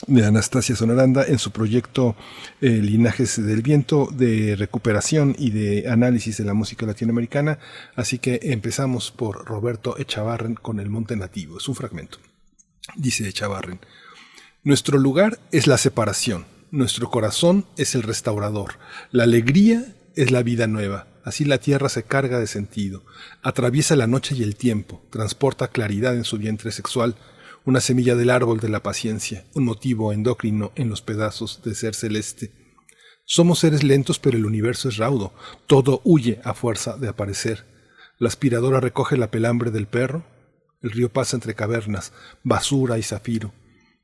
de 0.06 0.24
Anastasia 0.24 0.74
Sonoranda 0.74 1.24
en 1.26 1.38
su 1.38 1.50
proyecto 1.50 2.16
eh, 2.60 2.70
Linajes 2.70 3.44
del 3.44 3.62
Viento 3.62 4.08
de 4.12 4.56
recuperación 4.56 5.36
y 5.38 5.50
de 5.50 5.88
análisis 5.88 6.38
de 6.38 6.44
la 6.44 6.54
música 6.54 6.86
latinoamericana. 6.86 7.58
Así 7.96 8.18
que 8.18 8.40
empezamos 8.42 9.10
por 9.10 9.44
Roberto 9.44 9.98
Echavarren 9.98 10.54
con 10.54 10.80
El 10.80 10.88
Monte 10.88 11.16
Nativo. 11.16 11.58
Es 11.58 11.68
un 11.68 11.74
fragmento. 11.74 12.18
Dice 12.96 13.28
Echavarren, 13.28 13.80
Nuestro 14.62 14.98
lugar 14.98 15.38
es 15.52 15.66
la 15.66 15.78
separación, 15.78 16.44
nuestro 16.70 17.10
corazón 17.10 17.66
es 17.76 17.94
el 17.94 18.02
restaurador, 18.02 18.74
la 19.10 19.24
alegría 19.24 19.94
es 20.16 20.30
la 20.30 20.42
vida 20.42 20.66
nueva. 20.66 21.06
Así 21.24 21.44
la 21.44 21.58
tierra 21.58 21.88
se 21.88 22.02
carga 22.02 22.38
de 22.38 22.46
sentido, 22.46 23.04
atraviesa 23.42 23.94
la 23.96 24.06
noche 24.06 24.34
y 24.34 24.42
el 24.42 24.56
tiempo, 24.56 25.02
transporta 25.10 25.68
claridad 25.68 26.16
en 26.16 26.24
su 26.24 26.38
vientre 26.38 26.72
sexual, 26.72 27.16
una 27.64 27.80
semilla 27.80 28.16
del 28.16 28.30
árbol 28.30 28.58
de 28.60 28.70
la 28.70 28.82
paciencia, 28.82 29.44
un 29.54 29.64
motivo 29.64 30.12
endocrino 30.12 30.72
en 30.76 30.88
los 30.88 31.02
pedazos 31.02 31.60
de 31.62 31.74
ser 31.74 31.94
celeste. 31.94 32.52
Somos 33.26 33.60
seres 33.60 33.84
lentos, 33.84 34.18
pero 34.18 34.36
el 34.36 34.46
universo 34.46 34.88
es 34.88 34.96
raudo, 34.96 35.32
todo 35.66 36.00
huye 36.04 36.40
a 36.42 36.54
fuerza 36.54 36.96
de 36.96 37.08
aparecer. 37.08 37.64
La 38.18 38.28
aspiradora 38.28 38.80
recoge 38.80 39.16
la 39.16 39.30
pelambre 39.30 39.70
del 39.70 39.86
perro. 39.86 40.24
El 40.82 40.90
río 40.90 41.12
pasa 41.12 41.36
entre 41.36 41.54
cavernas, 41.54 42.12
basura 42.42 42.98
y 42.98 43.02
zafiro. 43.02 43.52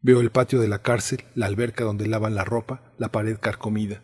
Veo 0.00 0.20
el 0.20 0.30
patio 0.30 0.60
de 0.60 0.68
la 0.68 0.82
cárcel, 0.82 1.24
la 1.34 1.46
alberca 1.46 1.82
donde 1.82 2.06
lavan 2.06 2.34
la 2.34 2.44
ropa, 2.44 2.94
la 2.98 3.10
pared 3.10 3.38
carcomida. 3.40 4.02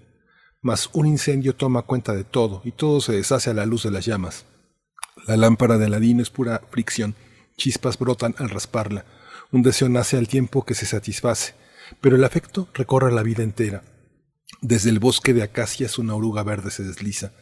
Mas 0.62 0.88
un 0.92 1.06
incendio 1.06 1.56
toma 1.56 1.82
cuenta 1.82 2.14
de 2.14 2.24
todo 2.24 2.62
y 2.64 2.70
todo 2.70 3.00
se 3.00 3.12
deshace 3.12 3.50
a 3.50 3.54
la 3.54 3.66
luz 3.66 3.82
de 3.82 3.90
las 3.90 4.06
llamas. 4.06 4.46
La 5.26 5.36
lámpara 5.36 5.76
de 5.76 5.86
Aladino 5.86 6.22
es 6.22 6.30
pura 6.30 6.62
fricción. 6.70 7.16
Chispas 7.56 7.98
brotan 7.98 8.34
al 8.38 8.48
rasparla. 8.48 9.04
Un 9.50 9.62
deseo 9.62 9.88
nace 9.88 10.16
al 10.16 10.28
tiempo 10.28 10.64
que 10.64 10.74
se 10.74 10.86
satisface, 10.86 11.54
pero 12.00 12.16
el 12.16 12.24
afecto 12.24 12.68
recorre 12.74 13.12
la 13.12 13.22
vida 13.22 13.42
entera. 13.42 13.82
Desde 14.60 14.90
el 14.90 15.00
bosque 15.00 15.34
de 15.34 15.42
acacias 15.42 15.98
una 15.98 16.14
oruga 16.14 16.44
verde 16.44 16.70
se 16.70 16.84
desliza, 16.84 17.32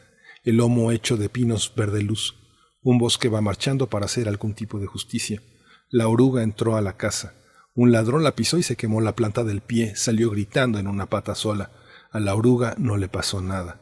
el 0.42 0.56
lomo 0.56 0.90
hecho 0.90 1.18
de 1.18 1.28
pinos 1.28 1.72
verde 1.76 2.02
luz. 2.02 2.36
Un 2.82 2.96
bosque 2.96 3.28
va 3.28 3.42
marchando 3.42 3.88
para 3.90 4.06
hacer 4.06 4.26
algún 4.26 4.54
tipo 4.54 4.78
de 4.78 4.86
justicia. 4.86 5.42
La 5.90 6.08
oruga 6.08 6.42
entró 6.42 6.76
a 6.76 6.80
la 6.80 6.96
casa. 6.96 7.34
Un 7.74 7.92
ladrón 7.92 8.24
la 8.24 8.34
pisó 8.34 8.56
y 8.56 8.62
se 8.62 8.76
quemó 8.76 9.02
la 9.02 9.14
planta 9.14 9.44
del 9.44 9.60
pie, 9.60 9.94
salió 9.96 10.30
gritando 10.30 10.78
en 10.78 10.86
una 10.86 11.06
pata 11.06 11.34
sola. 11.34 11.70
A 12.12 12.18
la 12.18 12.34
oruga 12.34 12.74
no 12.76 12.96
le 12.96 13.08
pasó 13.08 13.40
nada. 13.40 13.80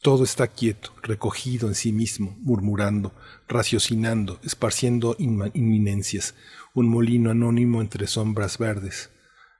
Todo 0.00 0.24
está 0.24 0.46
quieto, 0.46 0.92
recogido 1.02 1.68
en 1.68 1.74
sí 1.74 1.92
mismo, 1.92 2.36
murmurando, 2.40 3.12
raciocinando, 3.48 4.40
esparciendo 4.42 5.14
inminencias, 5.18 6.34
un 6.74 6.88
molino 6.88 7.30
anónimo 7.30 7.82
entre 7.82 8.06
sombras 8.06 8.56
verdes. 8.56 9.10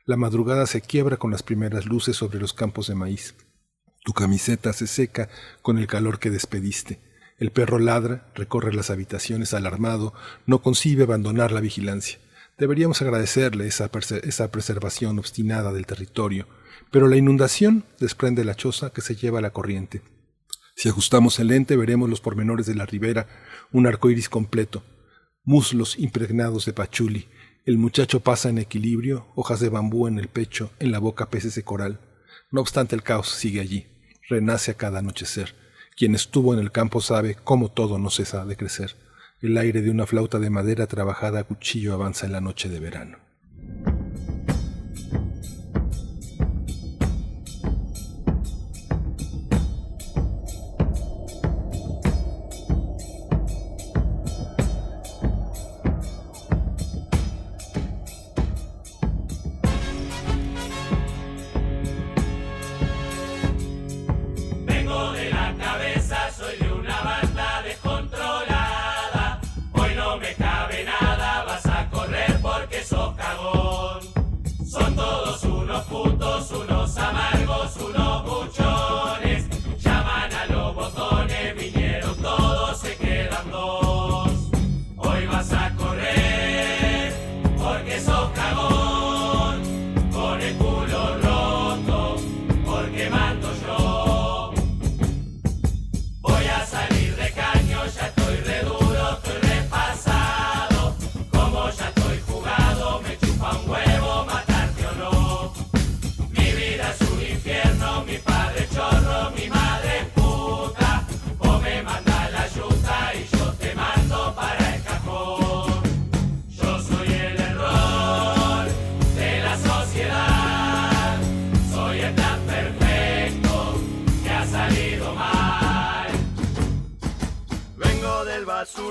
La 0.07 0.17
madrugada 0.17 0.67
se 0.67 0.81
quiebra 0.81 1.19
con 1.19 1.31
las 1.31 1.43
primeras 1.43 1.85
luces 1.85 2.17
sobre 2.17 2.39
los 2.39 2.55
campos 2.55 2.87
de 2.87 2.95
maíz. 2.95 3.35
Tu 4.03 4.13
camiseta 4.13 4.73
se 4.73 4.87
seca 4.87 5.29
con 5.61 5.79
el 5.79 5.87
calor 5.87 6.19
que 6.19 6.31
despediste. 6.31 7.01
El 7.39 7.51
perro 7.51 7.79
ladra, 7.79 8.31
recorre 8.35 8.73
las 8.73 8.89
habitaciones 8.89 9.53
alarmado, 9.53 10.15
no 10.47 10.63
concibe 10.63 11.03
abandonar 11.03 11.53
la 11.53 11.61
vigilancia. 11.61 12.19
Deberíamos 12.57 13.03
agradecerle 13.03 13.67
esa, 13.67 13.91
esa 14.23 14.51
preservación 14.51 15.19
obstinada 15.19 15.73
del 15.73 15.85
territorio, 15.85 16.47
pero 16.91 17.09
la 17.09 17.17
inundación 17.17 17.85
desprende 17.99 18.45
la 18.45 18.55
choza 18.55 18.91
que 18.91 19.01
se 19.01 19.17
lleva 19.17 19.39
a 19.41 19.43
la 19.43 19.53
corriente. 19.53 20.03
Si 20.75 20.89
ajustamos 20.89 21.39
el 21.39 21.49
lente 21.49 21.77
veremos 21.77 22.09
los 22.11 22.21
pormenores 22.21 22.67
de 22.67 22.75
la 22.75 22.87
ribera, 22.87 23.27
un 23.73 23.87
arco 23.87 24.11
iris 24.11 24.29
completo, 24.29 24.85
muslos 25.45 25.99
impregnados 25.99 26.67
de 26.67 26.73
pachuli. 26.73 27.29
El 27.65 27.79
muchacho 27.79 28.21
pasa 28.21 28.51
en 28.51 28.59
equilibrio, 28.59 29.27
hojas 29.35 29.61
de 29.61 29.71
bambú 29.71 30.07
en 30.07 30.19
el 30.19 30.29
pecho, 30.29 30.73
en 30.79 30.93
la 30.93 30.99
boca 30.99 31.31
peces 31.31 31.55
de 31.55 31.63
coral. 31.63 32.01
No 32.51 32.61
obstante 32.61 32.95
el 32.95 33.03
caos 33.03 33.31
sigue 33.31 33.61
allí, 33.61 33.87
renace 34.29 34.73
a 34.73 34.75
cada 34.75 34.99
anochecer. 34.99 35.55
Quien 35.97 36.15
estuvo 36.15 36.53
en 36.53 36.61
el 36.61 36.73
campo 36.73 37.01
sabe 37.01 37.37
cómo 37.43 37.71
todo 37.71 37.99
no 37.99 38.11
cesa 38.11 38.45
de 38.45 38.57
crecer. 38.57 38.97
El 39.41 39.57
aire 39.57 39.81
de 39.81 39.91
una 39.91 40.07
flauta 40.07 40.39
de 40.39 40.51
madera 40.51 40.87
trabajada 40.87 41.41
a 41.41 41.45
cuchillo 41.45 41.95
avanza 41.95 42.27
en 42.27 42.33
la 42.33 42.41
noche 42.41 42.69
de 42.69 42.81
verano. 42.81 43.26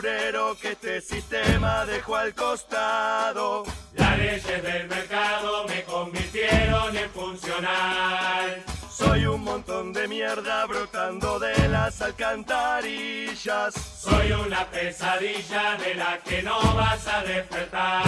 que 0.01 0.71
este 0.73 1.01
sistema 1.01 1.85
dejó 1.85 2.17
al 2.17 2.33
costado. 2.33 3.63
Las 3.93 4.17
leyes 4.17 4.63
del 4.63 4.87
mercado 4.89 5.65
me 5.69 5.83
convirtieron 5.83 6.97
en 6.97 7.09
funcional. 7.11 8.63
Soy 8.89 9.25
un 9.25 9.43
montón 9.43 9.93
de 9.93 10.07
mierda 10.07 10.65
brotando 10.65 11.39
de 11.39 11.69
las 11.69 12.01
alcantarillas. 12.01 13.73
Soy 13.73 14.33
una 14.33 14.65
pesadilla 14.69 15.77
de 15.77 15.95
la 15.95 16.19
que 16.19 16.43
no 16.43 16.59
vas 16.75 17.07
a 17.07 17.21
despertar. 17.23 18.03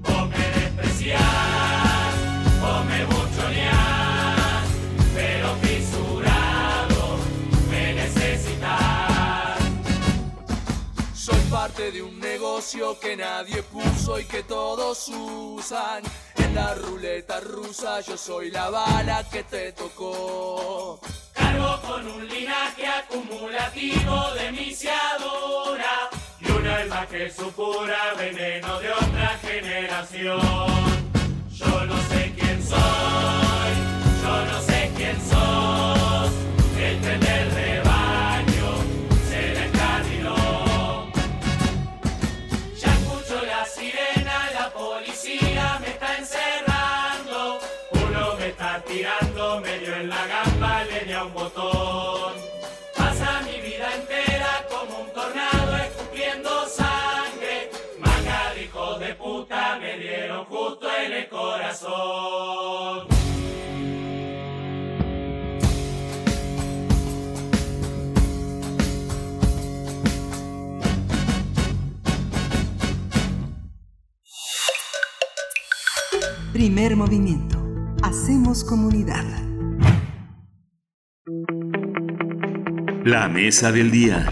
Vos 0.00 0.28
me 0.28 0.48
despreciás. 0.60 1.93
Yo 18.06 18.16
soy 18.16 18.50
la 18.50 18.70
bala 18.70 19.24
que 19.30 19.42
te 19.44 19.72
tocó. 19.72 20.98
Cargo 21.32 21.80
con 21.82 22.06
un 22.08 22.28
linaje 22.28 22.86
acumulativo 22.86 24.30
de 24.34 24.52
misiadura 24.52 26.10
y 26.40 26.50
una 26.50 26.76
alma 26.76 27.06
que 27.06 27.30
supura 27.30 28.14
veneno 28.18 28.80
de 28.80 28.90
otra 28.90 29.38
generación. 29.42 30.40
Yo 31.50 31.86
no 31.86 31.96
sé 32.08 32.32
quién 32.36 32.62
soy, 32.66 33.23
en 61.06 61.12
el 61.12 61.28
corazón. 61.28 63.08
Primer 76.52 76.96
movimiento 76.96 77.54
Hacemos 78.04 78.64
comunidad. 78.64 79.24
La 83.02 83.28
mesa 83.28 83.72
del 83.72 83.90
día. 83.90 84.30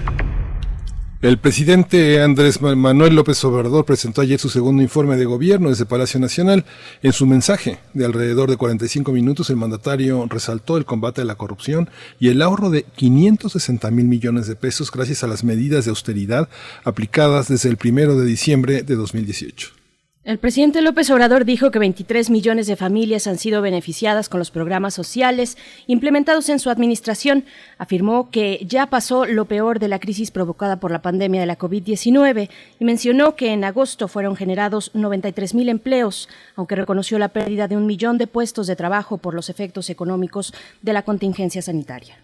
El 1.22 1.38
presidente 1.38 2.20
Andrés 2.20 2.60
Manuel 2.60 3.14
López 3.14 3.44
Obrador 3.44 3.84
presentó 3.84 4.22
ayer 4.22 4.40
su 4.40 4.48
segundo 4.48 4.82
informe 4.82 5.16
de 5.16 5.24
gobierno 5.24 5.68
desde 5.68 5.86
Palacio 5.86 6.18
Nacional. 6.18 6.64
En 7.00 7.12
su 7.12 7.26
mensaje 7.26 7.78
de 7.94 8.04
alrededor 8.04 8.50
de 8.50 8.56
45 8.56 9.12
minutos, 9.12 9.48
el 9.48 9.54
mandatario 9.54 10.26
resaltó 10.28 10.76
el 10.76 10.84
combate 10.84 11.20
a 11.20 11.24
la 11.24 11.36
corrupción 11.36 11.88
y 12.18 12.30
el 12.30 12.42
ahorro 12.42 12.70
de 12.70 12.82
560 12.96 13.88
mil 13.92 14.06
millones 14.06 14.48
de 14.48 14.56
pesos 14.56 14.90
gracias 14.90 15.22
a 15.22 15.28
las 15.28 15.44
medidas 15.44 15.84
de 15.84 15.90
austeridad 15.90 16.48
aplicadas 16.82 17.46
desde 17.46 17.68
el 17.68 17.76
primero 17.76 18.18
de 18.18 18.26
diciembre 18.26 18.82
de 18.82 18.96
2018. 18.96 19.81
El 20.24 20.38
presidente 20.38 20.82
López 20.82 21.10
Obrador 21.10 21.44
dijo 21.44 21.72
que 21.72 21.80
23 21.80 22.30
millones 22.30 22.68
de 22.68 22.76
familias 22.76 23.26
han 23.26 23.38
sido 23.38 23.60
beneficiadas 23.60 24.28
con 24.28 24.38
los 24.38 24.52
programas 24.52 24.94
sociales 24.94 25.58
implementados 25.88 26.48
en 26.48 26.60
su 26.60 26.70
administración. 26.70 27.44
Afirmó 27.76 28.30
que 28.30 28.64
ya 28.64 28.86
pasó 28.86 29.26
lo 29.26 29.46
peor 29.46 29.80
de 29.80 29.88
la 29.88 29.98
crisis 29.98 30.30
provocada 30.30 30.78
por 30.78 30.92
la 30.92 31.02
pandemia 31.02 31.40
de 31.40 31.48
la 31.48 31.58
COVID-19 31.58 32.50
y 32.78 32.84
mencionó 32.84 33.34
que 33.34 33.52
en 33.52 33.64
agosto 33.64 34.06
fueron 34.06 34.36
generados 34.36 34.92
93 34.94 35.54
mil 35.54 35.68
empleos, 35.68 36.28
aunque 36.54 36.76
reconoció 36.76 37.18
la 37.18 37.30
pérdida 37.30 37.66
de 37.66 37.76
un 37.76 37.86
millón 37.86 38.16
de 38.16 38.28
puestos 38.28 38.68
de 38.68 38.76
trabajo 38.76 39.18
por 39.18 39.34
los 39.34 39.50
efectos 39.50 39.90
económicos 39.90 40.54
de 40.82 40.92
la 40.92 41.02
contingencia 41.02 41.62
sanitaria. 41.62 42.16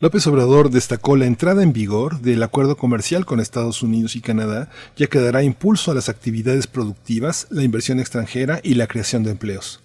López 0.00 0.26
Obrador 0.26 0.70
destacó 0.70 1.16
la 1.16 1.26
entrada 1.26 1.62
en 1.62 1.72
vigor 1.72 2.20
del 2.20 2.42
acuerdo 2.42 2.76
comercial 2.76 3.24
con 3.24 3.38
Estados 3.38 3.80
Unidos 3.80 4.16
y 4.16 4.20
Canadá, 4.20 4.68
ya 4.96 5.06
que 5.06 5.20
dará 5.20 5.44
impulso 5.44 5.92
a 5.92 5.94
las 5.94 6.08
actividades 6.08 6.66
productivas, 6.66 7.46
la 7.50 7.62
inversión 7.62 8.00
extranjera 8.00 8.58
y 8.64 8.74
la 8.74 8.88
creación 8.88 9.22
de 9.22 9.30
empleos. 9.30 9.83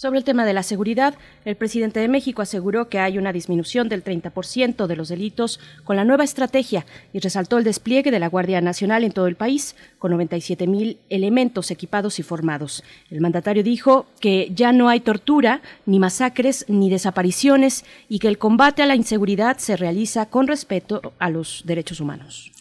Sobre 0.00 0.18
el 0.18 0.24
tema 0.24 0.46
de 0.46 0.54
la 0.54 0.62
seguridad, 0.62 1.12
el 1.44 1.56
presidente 1.56 2.00
de 2.00 2.08
México 2.08 2.40
aseguró 2.40 2.88
que 2.88 2.98
hay 2.98 3.18
una 3.18 3.34
disminución 3.34 3.90
del 3.90 4.02
30% 4.02 4.86
de 4.86 4.96
los 4.96 5.10
delitos 5.10 5.60
con 5.84 5.94
la 5.94 6.06
nueva 6.06 6.24
estrategia 6.24 6.86
y 7.12 7.18
resaltó 7.18 7.58
el 7.58 7.64
despliegue 7.64 8.10
de 8.10 8.18
la 8.18 8.30
Guardia 8.30 8.62
Nacional 8.62 9.04
en 9.04 9.12
todo 9.12 9.26
el 9.26 9.36
país, 9.36 9.76
con 9.98 10.12
97 10.12 10.66
mil 10.66 10.96
elementos 11.10 11.70
equipados 11.70 12.18
y 12.18 12.22
formados. 12.22 12.82
El 13.10 13.20
mandatario 13.20 13.62
dijo 13.62 14.06
que 14.20 14.50
ya 14.54 14.72
no 14.72 14.88
hay 14.88 15.00
tortura, 15.00 15.60
ni 15.84 15.98
masacres, 15.98 16.64
ni 16.66 16.88
desapariciones 16.88 17.84
y 18.08 18.20
que 18.20 18.28
el 18.28 18.38
combate 18.38 18.82
a 18.82 18.86
la 18.86 18.96
inseguridad 18.96 19.58
se 19.58 19.76
realiza 19.76 20.24
con 20.30 20.46
respeto 20.46 21.12
a 21.18 21.28
los 21.28 21.60
derechos 21.66 22.00
humanos. 22.00 22.52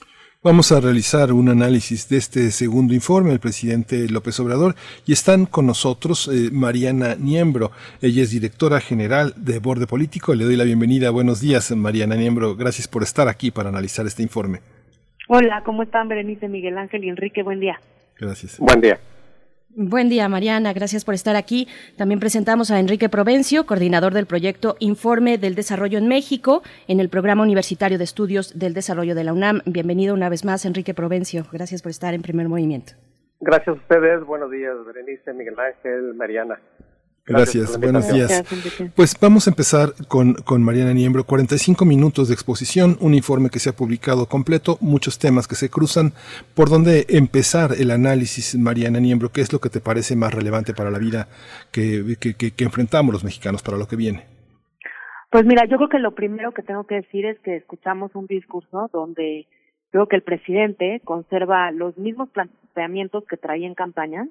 Vamos 0.42 0.72
a 0.72 0.80
realizar 0.80 1.34
un 1.34 1.50
análisis 1.50 2.08
de 2.08 2.16
este 2.16 2.52
segundo 2.52 2.94
informe 2.94 3.32
del 3.32 3.42
presidente 3.42 4.08
López 4.08 4.40
Obrador 4.40 4.74
y 5.06 5.12
están 5.12 5.46
con 5.46 5.66
nosotros 5.66 6.30
eh, 6.30 6.50
Mariana 6.50 7.16
Niembro. 7.16 7.72
Ella 8.02 8.24
es 8.24 8.32
directora 8.32 8.80
general 8.80 9.34
de 9.36 9.60
Borde 9.60 9.86
Político. 9.86 10.34
Le 10.34 10.46
doy 10.46 10.56
la 10.56 10.64
bienvenida. 10.64 11.10
Buenos 11.10 11.42
días, 11.42 11.70
Mariana 11.72 12.16
Niembro. 12.16 12.56
Gracias 12.56 12.88
por 12.88 13.04
estar 13.04 13.28
aquí 13.28 13.52
para 13.52 13.68
analizar 13.68 14.08
este 14.08 14.24
informe. 14.24 14.62
Hola, 15.28 15.62
¿cómo 15.66 15.84
están 15.84 16.08
Berenice, 16.08 16.48
Miguel 16.48 16.78
Ángel 16.78 17.04
y 17.04 17.10
Enrique? 17.10 17.44
Buen 17.44 17.60
día. 17.60 17.78
Gracias. 18.18 18.60
Buen 18.60 18.80
día. 18.80 18.98
Buen 19.76 20.10
día, 20.10 20.28
Mariana. 20.28 20.74
Gracias 20.74 21.06
por 21.06 21.14
estar 21.14 21.36
aquí. 21.36 21.68
También 21.96 22.20
presentamos 22.20 22.72
a 22.72 22.80
Enrique 22.80 23.08
Provencio, 23.08 23.68
coordinador 23.68 24.14
del 24.14 24.26
proyecto 24.26 24.76
Informe 24.80 25.38
del 25.38 25.54
Desarrollo 25.54 26.00
en 26.00 26.08
México, 26.08 26.64
en 26.88 27.00
el 27.00 27.10
Programa 27.10 27.44
Universitario 27.44 28.00
de 28.00 28.04
Estudios 28.04 28.58
del 28.58 28.74
Desarrollo 28.74 29.14
de 29.14 29.24
la 29.24 29.32
UNAM. 29.32 29.62
Bienvenido 29.66 30.16
una 30.16 30.28
vez 30.28 30.44
más, 30.44 30.66
Enrique 30.66 30.96
Provencio. 30.96 31.46
Gracias 31.52 31.84
por 31.84 31.92
estar 31.92 32.16
en 32.16 32.24
primer 32.24 32.50
movimiento. 32.50 32.94
Gracias 33.40 33.70
a 33.70 33.80
ustedes. 33.80 34.26
Buenos 34.26 34.50
días, 34.50 34.74
Berenice, 34.86 35.34
Miguel 35.34 35.60
Ángel, 35.60 36.16
Mariana. 36.16 36.60
Gracias, 37.30 37.80
buenos 37.80 38.12
días. 38.12 38.44
Pues 38.96 39.16
vamos 39.22 39.48
a 39.48 39.52
empezar 39.52 39.90
con, 40.08 40.34
con 40.34 40.64
Mariana 40.64 40.94
Niembro. 40.94 41.24
45 41.24 41.86
minutos 41.86 42.28
de 42.28 42.34
exposición, 42.34 42.98
un 43.00 43.14
informe 43.14 43.50
que 43.50 43.60
se 43.60 43.70
ha 43.70 43.74
publicado 43.74 44.26
completo, 44.26 44.78
muchos 44.82 45.20
temas 45.20 45.48
que 45.48 45.56
se 45.56 45.70
cruzan. 45.70 46.12
¿Por 46.56 46.70
dónde 46.70 47.06
empezar 47.10 47.72
el 47.78 47.92
análisis, 47.92 48.58
Mariana 48.58 49.00
Niembro? 49.00 49.30
¿Qué 49.30 49.42
es 49.42 49.54
lo 49.54 49.60
que 49.60 49.70
te 49.70 49.80
parece 49.80 50.16
más 50.16 50.34
relevante 50.34 50.74
para 50.74 50.90
la 50.90 50.98
vida 50.98 51.28
que, 51.72 52.18
que, 52.20 52.34
que, 52.34 52.64
enfrentamos 52.64 53.14
los 53.14 53.24
mexicanos 53.24 53.62
para 53.62 53.78
lo 53.78 53.88
que 53.88 53.96
viene? 53.96 54.24
Pues 55.30 55.46
mira, 55.46 55.66
yo 55.66 55.78
creo 55.78 55.90
que 55.90 56.00
lo 56.00 56.16
primero 56.16 56.52
que 56.52 56.64
tengo 56.64 56.86
que 56.86 56.96
decir 56.96 57.26
es 57.28 57.38
que 57.42 57.58
escuchamos 57.58 58.16
un 58.16 58.26
discurso 58.26 58.90
donde 58.92 59.46
creo 59.92 60.08
que 60.08 60.16
el 60.16 60.24
presidente 60.24 61.02
conserva 61.06 61.72
los 61.72 61.96
mismos 61.98 62.30
planteamientos 62.30 63.24
que 63.26 63.38
traía 63.38 63.68
en 63.68 63.76
campaña, 63.76 64.28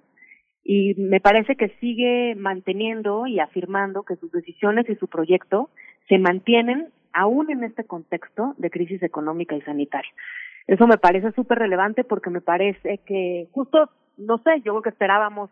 y 0.70 0.92
me 0.98 1.18
parece 1.18 1.56
que 1.56 1.70
sigue 1.80 2.34
manteniendo 2.36 3.26
y 3.26 3.40
afirmando 3.40 4.02
que 4.02 4.16
sus 4.16 4.30
decisiones 4.30 4.86
y 4.90 4.96
su 4.96 5.08
proyecto 5.08 5.70
se 6.10 6.18
mantienen 6.18 6.88
aún 7.14 7.50
en 7.50 7.64
este 7.64 7.84
contexto 7.84 8.54
de 8.58 8.68
crisis 8.68 9.02
económica 9.02 9.56
y 9.56 9.62
sanitaria. 9.62 10.12
Eso 10.66 10.86
me 10.86 10.98
parece 10.98 11.32
súper 11.32 11.58
relevante 11.58 12.04
porque 12.04 12.28
me 12.28 12.42
parece 12.42 12.98
que 13.06 13.48
justo, 13.52 13.88
no 14.18 14.36
sé, 14.44 14.60
yo 14.62 14.72
creo 14.72 14.82
que 14.82 14.90
esperábamos 14.90 15.48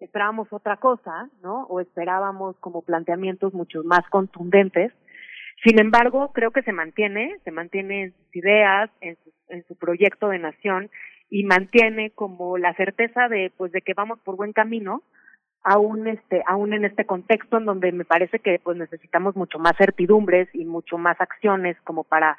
esperábamos 0.00 0.52
otra 0.52 0.78
cosa, 0.78 1.30
¿no? 1.44 1.62
O 1.68 1.78
esperábamos 1.78 2.56
como 2.58 2.82
planteamientos 2.82 3.54
mucho 3.54 3.84
más 3.84 4.02
contundentes. 4.10 4.92
Sin 5.64 5.78
embargo, 5.78 6.32
creo 6.34 6.50
que 6.50 6.62
se 6.62 6.72
mantiene, 6.72 7.36
se 7.44 7.52
mantiene 7.52 8.02
en 8.02 8.14
sus 8.14 8.36
ideas, 8.36 8.90
en 9.00 9.16
su, 9.22 9.32
en 9.48 9.64
su 9.68 9.76
proyecto 9.76 10.28
de 10.28 10.40
nación 10.40 10.90
y 11.28 11.44
mantiene 11.44 12.10
como 12.10 12.58
la 12.58 12.74
certeza 12.74 13.28
de 13.28 13.52
pues 13.56 13.72
de 13.72 13.82
que 13.82 13.94
vamos 13.94 14.18
por 14.20 14.36
buen 14.36 14.52
camino 14.52 15.02
aún 15.62 16.06
este 16.06 16.42
aún 16.46 16.72
en 16.72 16.84
este 16.84 17.04
contexto 17.04 17.58
en 17.58 17.64
donde 17.64 17.90
me 17.90 18.04
parece 18.04 18.38
que 18.38 18.60
pues 18.62 18.76
necesitamos 18.76 19.34
mucho 19.34 19.58
más 19.58 19.76
certidumbres 19.76 20.48
y 20.54 20.64
mucho 20.64 20.98
más 20.98 21.20
acciones 21.20 21.76
como 21.82 22.04
para 22.04 22.38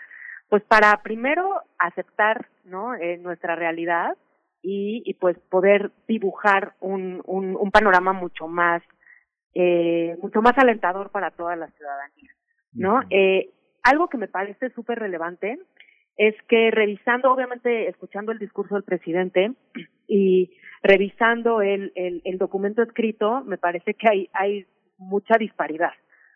pues 0.50 0.64
para 0.64 1.02
primero 1.04 1.62
aceptar 1.78 2.48
no 2.64 2.96
eh, 2.96 3.18
nuestra 3.18 3.56
realidad 3.56 4.16
y, 4.62 5.04
y 5.06 5.14
pues 5.16 5.38
poder 5.50 5.92
dibujar 6.08 6.74
un, 6.80 7.22
un, 7.26 7.58
un 7.58 7.72
panorama 7.72 8.14
mucho 8.14 8.48
más 8.48 8.82
eh, 9.54 10.16
mucho 10.22 10.42
más 10.42 10.58
alentador 10.58 11.12
para 11.12 11.32
toda 11.32 11.58
la 11.58 11.68
ciudadanía 11.72 12.32
no 12.72 13.02
eh, 13.10 13.50
algo 13.84 14.08
que 14.08 14.18
me 14.18 14.30
parece 14.30 14.70
súper 14.70 15.00
relevante 15.00 15.60
es 16.18 16.36
que 16.48 16.72
revisando, 16.72 17.32
obviamente 17.32 17.88
escuchando 17.88 18.32
el 18.32 18.40
discurso 18.40 18.76
del 18.76 18.84
presidente 18.84 19.54
y 20.08 20.52
revisando 20.82 21.62
el, 21.62 21.92
el, 21.96 22.38
documento 22.38 22.82
escrito, 22.82 23.44
me 23.46 23.58
parece 23.58 23.94
que 23.94 24.08
hay, 24.10 24.30
hay 24.34 24.66
mucha 24.98 25.38
disparidad, 25.38 25.94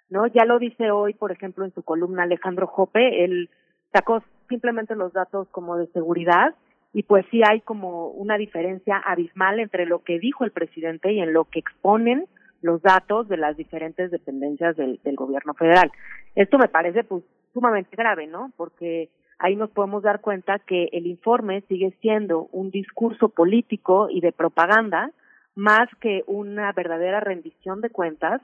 ¿no? 0.10 0.28
Ya 0.28 0.46
lo 0.46 0.60
dice 0.60 0.92
hoy, 0.92 1.14
por 1.14 1.32
ejemplo, 1.32 1.66
en 1.66 1.74
su 1.74 1.84
columna 1.84 2.24
Alejandro 2.24 2.68
Jope, 2.68 3.24
él 3.24 3.50
sacó 3.92 4.24
simplemente 4.50 4.96
los 4.96 5.14
datos 5.14 5.48
como 5.50 5.78
de 5.78 5.88
seguridad 5.88 6.56
y 6.94 7.04
pues 7.04 7.26
sí 7.32 7.42
hay 7.44 7.62
como 7.62 8.10
una 8.10 8.38
diferencia 8.38 8.98
abismal 8.98 9.60
entre 9.60 9.86
lo 9.86 10.04
que 10.04 10.20
dijo 10.20 10.44
el 10.44 10.52
presidente 10.52 11.12
y 11.12 11.22
en 11.22 11.34
lo 11.34 11.46
que 11.46 11.60
exponen 11.60 12.28
los 12.62 12.82
datos 12.82 13.28
de 13.30 13.38
las 13.38 13.58
diferentes 13.58 14.12
dependencias 14.12 14.76
del, 14.76 15.00
del 15.04 15.16
gobierno 15.16 15.54
federal. 15.54 15.92
Esto 16.36 16.60
me 16.60 16.68
parece 16.68 17.04
pues 17.04 17.24
sumamente 17.54 17.96
grave, 17.96 18.28
¿no? 18.28 18.52
Porque 18.58 19.10
ahí 19.42 19.56
nos 19.56 19.72
podemos 19.72 20.04
dar 20.04 20.22
cuenta 20.22 20.60
que 20.60 20.90
el 20.92 21.08
informe 21.08 21.62
sigue 21.68 21.92
siendo 22.02 22.48
un 22.52 22.72
discurso 22.72 23.30
político 23.30 24.08
y 24.10 24.22
de 24.22 24.32
propaganda 24.32 25.12
más 25.56 25.90
que 26.00 26.24
una 26.28 26.72
verdadera 26.72 27.20
rendición 27.20 27.82
de 27.82 27.90
cuentas 27.90 28.42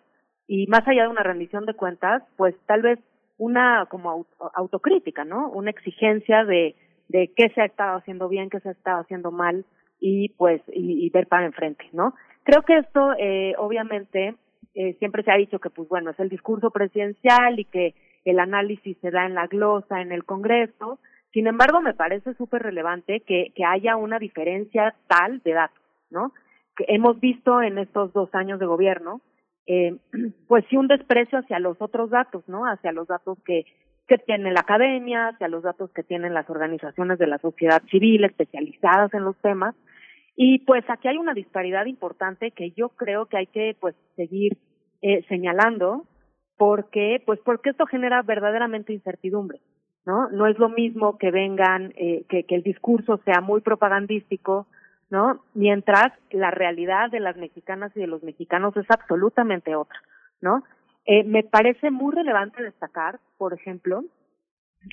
y 0.48 0.68
más 0.68 0.88
allá 0.88 1.04
de 1.04 1.10
una 1.10 1.24
rendición 1.24 1.66
de 1.66 1.74
cuentas, 1.74 2.24
pues 2.36 2.56
tal 2.66 2.82
vez 2.82 3.00
una 3.38 3.86
como 3.90 4.26
autocrítica, 4.56 5.24
¿no? 5.24 5.50
Una 5.50 5.70
exigencia 5.70 6.44
de 6.44 6.76
de 7.10 7.32
qué 7.36 7.50
se 7.50 7.62
ha 7.62 7.66
estado 7.66 7.98
haciendo 7.98 8.28
bien, 8.28 8.50
qué 8.50 8.60
se 8.60 8.70
ha 8.70 8.74
estado 8.74 9.02
haciendo 9.02 9.32
mal 9.32 9.66
y 10.00 10.30
pues 10.30 10.62
y, 10.68 11.10
ver 11.10 11.28
para 11.28 11.46
enfrente, 11.46 11.86
¿no? 11.94 12.14
Creo 12.44 12.64
que 12.64 12.78
esto 12.78 13.14
eh, 13.18 13.54
obviamente 13.58 14.36
eh, 14.76 14.94
siempre 15.00 15.24
se 15.24 15.32
ha 15.32 15.38
dicho 15.38 15.60
que 15.60 15.70
pues 15.70 15.88
bueno 15.90 16.12
es 16.12 16.20
el 16.20 16.30
discurso 16.30 16.72
presidencial 16.72 17.60
y 17.60 17.66
que 17.66 17.96
el 18.30 18.40
análisis 18.40 18.98
se 19.02 19.12
da 19.12 19.26
en 19.26 19.36
la 19.36 19.48
glosa, 19.48 20.02
en 20.02 20.12
el 20.12 20.26
Congreso. 20.26 21.00
Sin 21.32 21.48
embargo, 21.48 21.82
me 21.82 21.94
parece 21.94 22.34
súper 22.34 22.64
relevante 22.64 23.22
que, 23.22 23.54
que 23.56 23.64
haya 23.64 23.96
una 23.96 24.20
diferencia 24.20 24.96
tal 25.08 25.42
de 25.44 25.54
datos, 25.54 25.84
¿no? 26.10 26.34
Que 26.76 26.86
hemos 26.90 27.20
visto 27.20 27.62
en 27.62 27.78
estos 27.78 28.12
dos 28.14 28.30
años 28.34 28.60
de 28.60 28.66
gobierno, 28.66 29.22
eh, 29.66 29.96
pues 30.48 30.66
sí 30.70 30.78
un 30.78 30.88
desprecio 30.88 31.40
hacia 31.40 31.60
los 31.60 31.82
otros 31.82 32.10
datos, 32.10 32.44
¿no? 32.48 32.64
Hacia 32.66 32.92
los 32.92 33.08
datos 33.08 33.38
que, 33.46 33.66
que 34.08 34.18
tiene 34.18 34.52
la 34.52 34.62
academia, 34.62 35.30
hacia 35.30 35.48
los 35.48 35.64
datos 35.64 35.92
que 35.92 36.04
tienen 36.04 36.34
las 36.34 36.50
organizaciones 36.50 37.20
de 37.20 37.28
la 37.28 37.38
sociedad 37.38 37.82
civil 37.92 38.24
especializadas 38.24 39.14
en 39.14 39.24
los 39.24 39.38
temas. 39.38 39.76
Y 40.36 40.60
pues 40.60 40.84
aquí 40.90 41.08
hay 41.08 41.18
una 41.18 41.34
disparidad 41.34 41.86
importante 41.86 42.52
que 42.52 42.72
yo 42.72 42.90
creo 42.90 43.26
que 43.26 43.38
hay 43.38 43.48
que 43.48 43.76
pues 43.80 43.96
seguir 44.16 44.58
eh, 45.02 45.24
señalando 45.28 46.06
porque 46.58 47.22
pues 47.26 47.40
porque 47.44 47.72
esto 47.72 47.86
genera 47.86 48.22
verdaderamente 48.22 48.94
incertidumbre 48.94 49.60
no 50.06 50.30
no 50.30 50.48
es 50.48 50.58
lo 50.58 50.70
mismo 50.70 51.18
que 51.18 51.32
vengan 51.32 51.94
eh, 51.96 52.26
que, 52.30 52.46
el 52.50 52.64
discurso 52.64 53.20
sea 53.26 53.42
muy 53.42 53.62
propagandístico 53.62 54.68
no 55.10 55.44
mientras 55.54 56.14
la 56.32 56.52
realidad 56.52 57.12
de 57.12 57.20
las 57.20 57.38
mexicanas 57.38 57.92
y 57.96 58.00
de 58.00 58.08
los 58.08 58.24
mexicanos 58.24 58.76
es 58.78 58.86
absolutamente 58.90 59.76
otra 59.76 60.02
no 60.42 60.64
eh, 61.06 61.24
me 61.24 61.44
parece 61.44 61.92
muy 61.92 62.14
relevante 62.14 62.64
destacar 62.64 63.20
por 63.38 63.54
ejemplo 63.54 64.04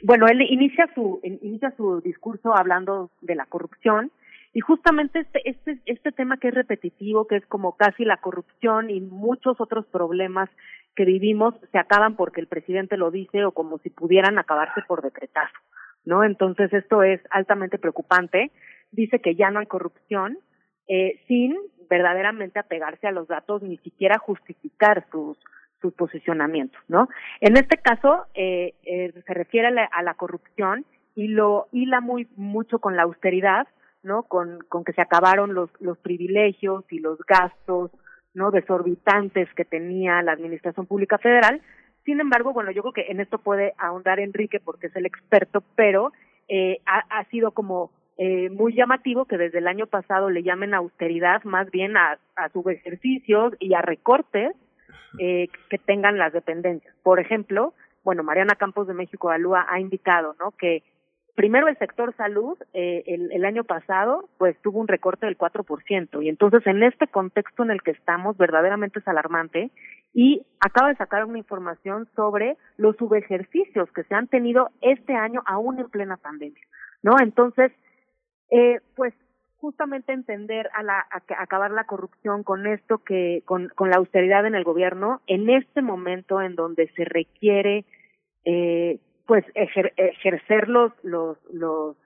bueno, 0.03 0.27
él 0.27 0.41
inicia 0.43 0.89
su 0.95 1.21
inicia 1.23 1.73
su 1.77 2.01
discurso 2.01 2.57
hablando 2.57 3.11
de 3.21 3.35
la 3.35 3.47
corrupción 3.47 4.11
y 4.53 4.61
justamente 4.61 5.21
este 5.21 5.49
este 5.49 5.79
este 5.87 6.13
tema 6.13 6.37
que 6.39 6.49
es 6.49 6.55
repetitivo, 6.55 7.27
que 7.27 7.37
es 7.37 7.47
como 7.47 7.77
casi 7.77 8.05
la 8.05 8.17
corrupción 8.19 8.91
y 8.91 9.01
muchos 9.01 9.61
otros 9.61 9.87
problemas 9.87 10.49
que 10.95 11.05
vivimos 11.05 11.55
se 11.73 11.79
acaban 11.79 12.17
porque 12.17 12.41
el 12.41 12.47
presidente 12.47 12.97
lo 12.97 13.11
dice 13.11 13.45
o 13.45 13.53
como 13.53 13.79
si 13.79 13.91
pudieran 13.91 14.39
acabarse 14.39 14.83
por 14.87 15.03
decretazo, 15.03 15.59
¿no? 16.05 16.25
Entonces 16.25 16.73
esto 16.73 17.03
es 17.03 17.21
altamente 17.31 17.79
preocupante. 17.79 18.51
Dice 18.93 19.21
que 19.21 19.35
ya 19.35 19.51
no 19.51 19.61
hay 19.61 19.67
corrupción 19.67 20.39
eh, 20.89 21.21
sin 21.27 21.57
verdaderamente 21.89 22.59
apegarse 22.59 23.07
a 23.07 23.13
los 23.13 23.29
datos 23.29 23.63
ni 23.63 23.79
siquiera 23.79 24.19
justificar 24.19 25.07
sus 25.11 25.39
sus 25.85 25.93
posicionamientos, 25.93 26.81
¿no? 26.89 27.11
En 27.43 27.59
este 27.59 27.77
caso 27.77 28.25
eh, 28.33 28.73
eh, 28.85 29.13
se 29.27 29.35
refiere 29.35 29.69
a 29.69 30.03
la, 30.03 30.15
corrupción 30.15 30.87
y 31.15 31.29
lo 31.29 31.67
hila 31.73 32.01
muy 32.01 32.27
mucho 32.37 32.79
con 32.79 32.97
la 32.97 33.03
austeridad, 33.03 33.69
¿no? 34.03 34.23
Con, 34.23 34.61
con 34.71 34.83
que 34.83 34.95
se 34.95 35.03
acabaron 35.03 35.53
los, 35.53 35.69
los 35.81 35.99
privilegios 35.99 36.87
y 36.91 37.01
los 37.01 37.19
gastos, 37.27 37.91
¿no? 38.35 38.51
Desorbitantes 38.51 39.49
que 39.55 39.65
tenía 39.65 40.23
la 40.23 40.33
Administración 40.33 40.87
Pública 40.87 41.19
Federal. 41.19 41.63
Sin 42.05 42.21
embargo, 42.21 42.53
bueno, 42.53 42.71
yo 42.71 42.83
creo 42.83 42.93
que 42.93 43.11
en 43.11 43.21
esto 43.21 43.39
puede 43.39 43.73
ahondar 43.79 44.21
Enrique 44.21 44.61
porque 44.61 44.89
es 44.89 44.97
el 44.97 45.07
experto, 45.07 45.63
pero 45.75 46.13
eh, 46.49 46.81
ha, 46.85 47.05
ha 47.09 47.25
sido 47.27 47.53
como 47.53 47.91
eh, 48.19 48.51
muy 48.51 48.75
llamativo 48.75 49.25
que 49.25 49.39
desde 49.39 49.59
el 49.59 49.67
año 49.67 49.87
pasado 49.87 50.31
le 50.31 50.43
llamen 50.43 50.75
austeridad 50.75 51.43
más 51.45 51.71
bien 51.71 51.97
a, 51.97 52.19
a 52.37 52.49
subejercicios 52.51 53.55
y 53.59 53.75
a 53.75 53.83
recortes 53.83 54.55
eh, 55.19 55.49
que 55.71 55.79
tengan 55.79 56.19
las 56.19 56.33
dependencias. 56.33 56.95
Por 57.03 57.19
ejemplo, 57.21 57.75
bueno, 58.05 58.23
Mariana 58.23 58.55
Campos 58.55 58.87
de 58.87 58.95
México 58.95 59.31
Alúa 59.31 59.67
ha 59.69 59.81
indicado, 59.81 60.37
¿no? 60.39 60.51
Que 60.53 60.83
primero 61.35 61.69
el 61.69 61.77
sector 61.79 62.15
salud 62.17 62.57
eh, 62.73 63.03
el, 63.07 63.33
el, 63.33 63.45
año 63.45 63.65
pasado 63.65 64.29
pues 64.39 64.57
tuvo 64.63 64.81
un 64.81 64.89
recorte 64.89 65.27
del 65.27 65.37
4% 65.37 66.23
y 66.23 66.29
entonces 66.29 66.67
en 66.67 66.83
este 66.83 67.07
contexto 67.09 67.63
en 67.63 67.71
el 67.71 67.83
que 67.83 67.91
estamos 67.91 68.37
verdaderamente 68.37 69.01
es 69.01 69.09
alarmante 69.09 69.71
y 70.13 70.47
acaba 70.61 70.89
de 70.91 70.97
sacar 70.97 71.25
una 71.25 71.39
información 71.39 72.09
sobre 72.15 72.57
los 72.77 72.97
subejercicios 72.97 73.91
que 73.93 74.05
se 74.05 74.15
han 74.15 74.29
tenido 74.29 74.71
este 74.81 75.15
año 75.15 75.43
aún 75.45 75.81
en 75.81 75.91
plena 75.91 76.17
pandemia, 76.17 76.63
¿no? 77.03 77.17
Entonces, 77.21 77.73
eh, 78.51 78.81
pues 78.95 79.13
justamente 79.57 80.13
entender 80.13 80.71
a, 80.75 80.83
la, 80.83 80.99
a, 80.99 81.23
acabar 81.43 81.73
la 81.73 81.85
corrupción 81.85 82.45
con 82.45 82.67
esto 82.67 82.99
que 82.99 83.43
con, 83.45 83.71
con 83.75 83.91
la 83.91 83.97
austeridad 83.97 84.47
en 84.47 84.55
el 84.55 84.63
gobierno 84.63 85.21
en 85.27 85.51
este 85.51 85.83
momento 85.83 86.41
en 86.41 86.55
donde 86.55 86.89
se 86.95 87.05
requiere 87.05 87.85
eh, 88.45 89.01
pues 89.27 89.45
ejercer 89.55 90.69
los 90.69 90.93
los 91.03 91.39
los 91.53 91.97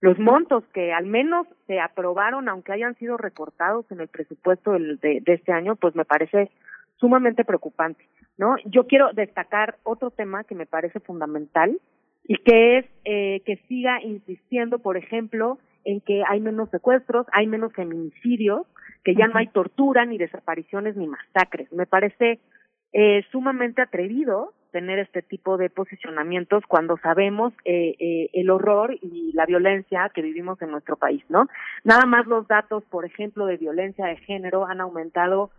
los 0.00 0.18
montos 0.18 0.64
que 0.72 0.92
al 0.92 1.06
menos 1.06 1.46
se 1.66 1.80
aprobaron 1.80 2.48
aunque 2.48 2.72
hayan 2.72 2.94
sido 2.96 3.16
recortados 3.16 3.90
en 3.90 4.00
el 4.00 4.08
presupuesto 4.08 4.72
de, 4.72 4.96
de, 5.00 5.20
de 5.20 5.32
este 5.34 5.52
año 5.52 5.76
pues 5.76 5.94
me 5.94 6.04
parece 6.04 6.50
sumamente 6.96 7.44
preocupante 7.44 8.04
no 8.38 8.56
yo 8.64 8.86
quiero 8.86 9.12
destacar 9.12 9.76
otro 9.84 10.10
tema 10.10 10.44
que 10.44 10.54
me 10.54 10.66
parece 10.66 11.00
fundamental 11.00 11.78
y 12.24 12.36
que 12.38 12.78
es 12.78 12.86
eh, 13.04 13.40
que 13.44 13.56
siga 13.68 14.02
insistiendo 14.02 14.78
por 14.78 14.96
ejemplo 14.96 15.58
en 15.84 16.00
que 16.00 16.22
hay 16.28 16.40
menos 16.40 16.70
secuestros, 16.70 17.26
hay 17.32 17.46
menos 17.46 17.72
feminicidios, 17.72 18.66
que 19.04 19.14
ya 19.14 19.26
no 19.28 19.38
hay 19.38 19.48
tortura, 19.48 20.04
ni 20.04 20.18
desapariciones, 20.18 20.96
ni 20.96 21.06
masacres. 21.06 21.72
Me 21.72 21.86
parece 21.86 22.40
eh, 22.92 23.24
sumamente 23.30 23.82
atrevido 23.82 24.52
tener 24.70 24.98
este 24.98 25.22
tipo 25.22 25.56
de 25.56 25.70
posicionamientos 25.70 26.64
cuando 26.66 26.96
sabemos 26.98 27.52
eh, 27.64 27.94
eh, 27.98 28.30
el 28.32 28.50
horror 28.50 28.96
y 29.00 29.32
la 29.34 29.46
violencia 29.46 30.10
que 30.14 30.22
vivimos 30.22 30.60
en 30.62 30.70
nuestro 30.70 30.96
país, 30.96 31.22
¿no? 31.28 31.48
Nada 31.84 32.06
más 32.06 32.26
los 32.26 32.48
datos, 32.48 32.84
por 32.84 33.04
ejemplo, 33.04 33.46
de 33.46 33.56
violencia 33.56 34.06
de 34.06 34.16
género 34.16 34.66
han 34.66 34.80
aumentado 34.80 35.50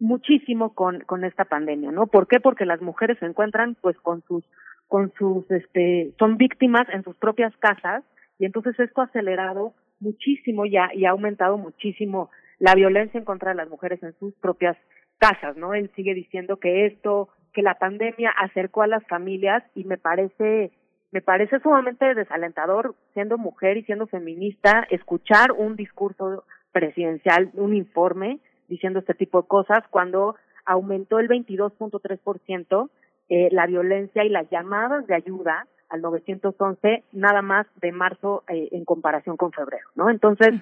muchísimo 0.00 0.74
con, 0.74 1.00
con 1.00 1.24
esta 1.24 1.44
pandemia, 1.44 1.90
¿no? 1.92 2.06
¿Por 2.06 2.28
qué? 2.28 2.40
Porque 2.40 2.66
las 2.66 2.80
mujeres 2.80 3.18
se 3.18 3.26
encuentran 3.26 3.76
pues 3.80 3.96
con 3.98 4.22
sus, 4.22 4.44
con 4.86 5.12
sus, 5.18 5.50
este, 5.50 6.12
son 6.18 6.36
víctimas 6.36 6.88
en 6.92 7.02
sus 7.04 7.16
propias 7.16 7.56
casas 7.58 8.04
y 8.38 8.44
entonces 8.44 8.78
esto 8.78 9.00
ha 9.00 9.04
acelerado 9.04 9.74
muchísimo 10.00 10.66
ya 10.66 10.90
y 10.94 11.04
ha 11.04 11.10
aumentado 11.10 11.58
muchísimo 11.58 12.30
la 12.58 12.74
violencia 12.74 13.18
en 13.18 13.24
contra 13.24 13.50
de 13.50 13.56
las 13.56 13.68
mujeres 13.68 14.02
en 14.02 14.14
sus 14.18 14.34
propias 14.34 14.76
casas, 15.18 15.56
¿no? 15.56 15.74
Él 15.74 15.90
sigue 15.96 16.14
diciendo 16.14 16.58
que 16.58 16.86
esto, 16.86 17.28
que 17.58 17.62
la 17.62 17.74
pandemia 17.74 18.30
acercó 18.38 18.82
a 18.82 18.86
las 18.86 19.04
familias 19.08 19.64
y 19.74 19.82
me 19.82 19.98
parece 19.98 20.70
me 21.10 21.20
parece 21.20 21.58
sumamente 21.58 22.14
desalentador 22.14 22.94
siendo 23.14 23.36
mujer 23.36 23.76
y 23.76 23.82
siendo 23.82 24.06
feminista 24.06 24.86
escuchar 24.90 25.50
un 25.50 25.74
discurso 25.74 26.44
presidencial, 26.70 27.50
un 27.54 27.74
informe 27.74 28.38
diciendo 28.68 29.00
este 29.00 29.14
tipo 29.14 29.42
de 29.42 29.48
cosas 29.48 29.80
cuando 29.90 30.36
aumentó 30.66 31.18
el 31.18 31.26
22.3% 31.28 32.90
eh, 33.28 33.48
la 33.50 33.66
violencia 33.66 34.22
y 34.22 34.28
las 34.28 34.48
llamadas 34.50 35.04
de 35.08 35.16
ayuda 35.16 35.66
al 35.88 36.00
911 36.00 37.02
nada 37.10 37.42
más 37.42 37.66
de 37.80 37.90
marzo 37.90 38.44
eh, 38.46 38.68
en 38.70 38.84
comparación 38.84 39.36
con 39.36 39.50
febrero, 39.50 39.88
¿no? 39.96 40.10
Entonces, 40.10 40.54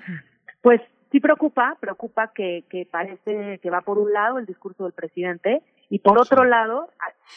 pues 0.62 0.80
sí 1.12 1.20
preocupa, 1.20 1.76
preocupa 1.78 2.32
que, 2.34 2.64
que 2.70 2.88
parece 2.90 3.58
que 3.58 3.68
va 3.68 3.82
por 3.82 3.98
un 3.98 4.14
lado 4.14 4.38
el 4.38 4.46
discurso 4.46 4.84
del 4.84 4.94
presidente 4.94 5.60
y 5.88 6.00
por 6.00 6.18
otro 6.18 6.44
lado 6.44 6.88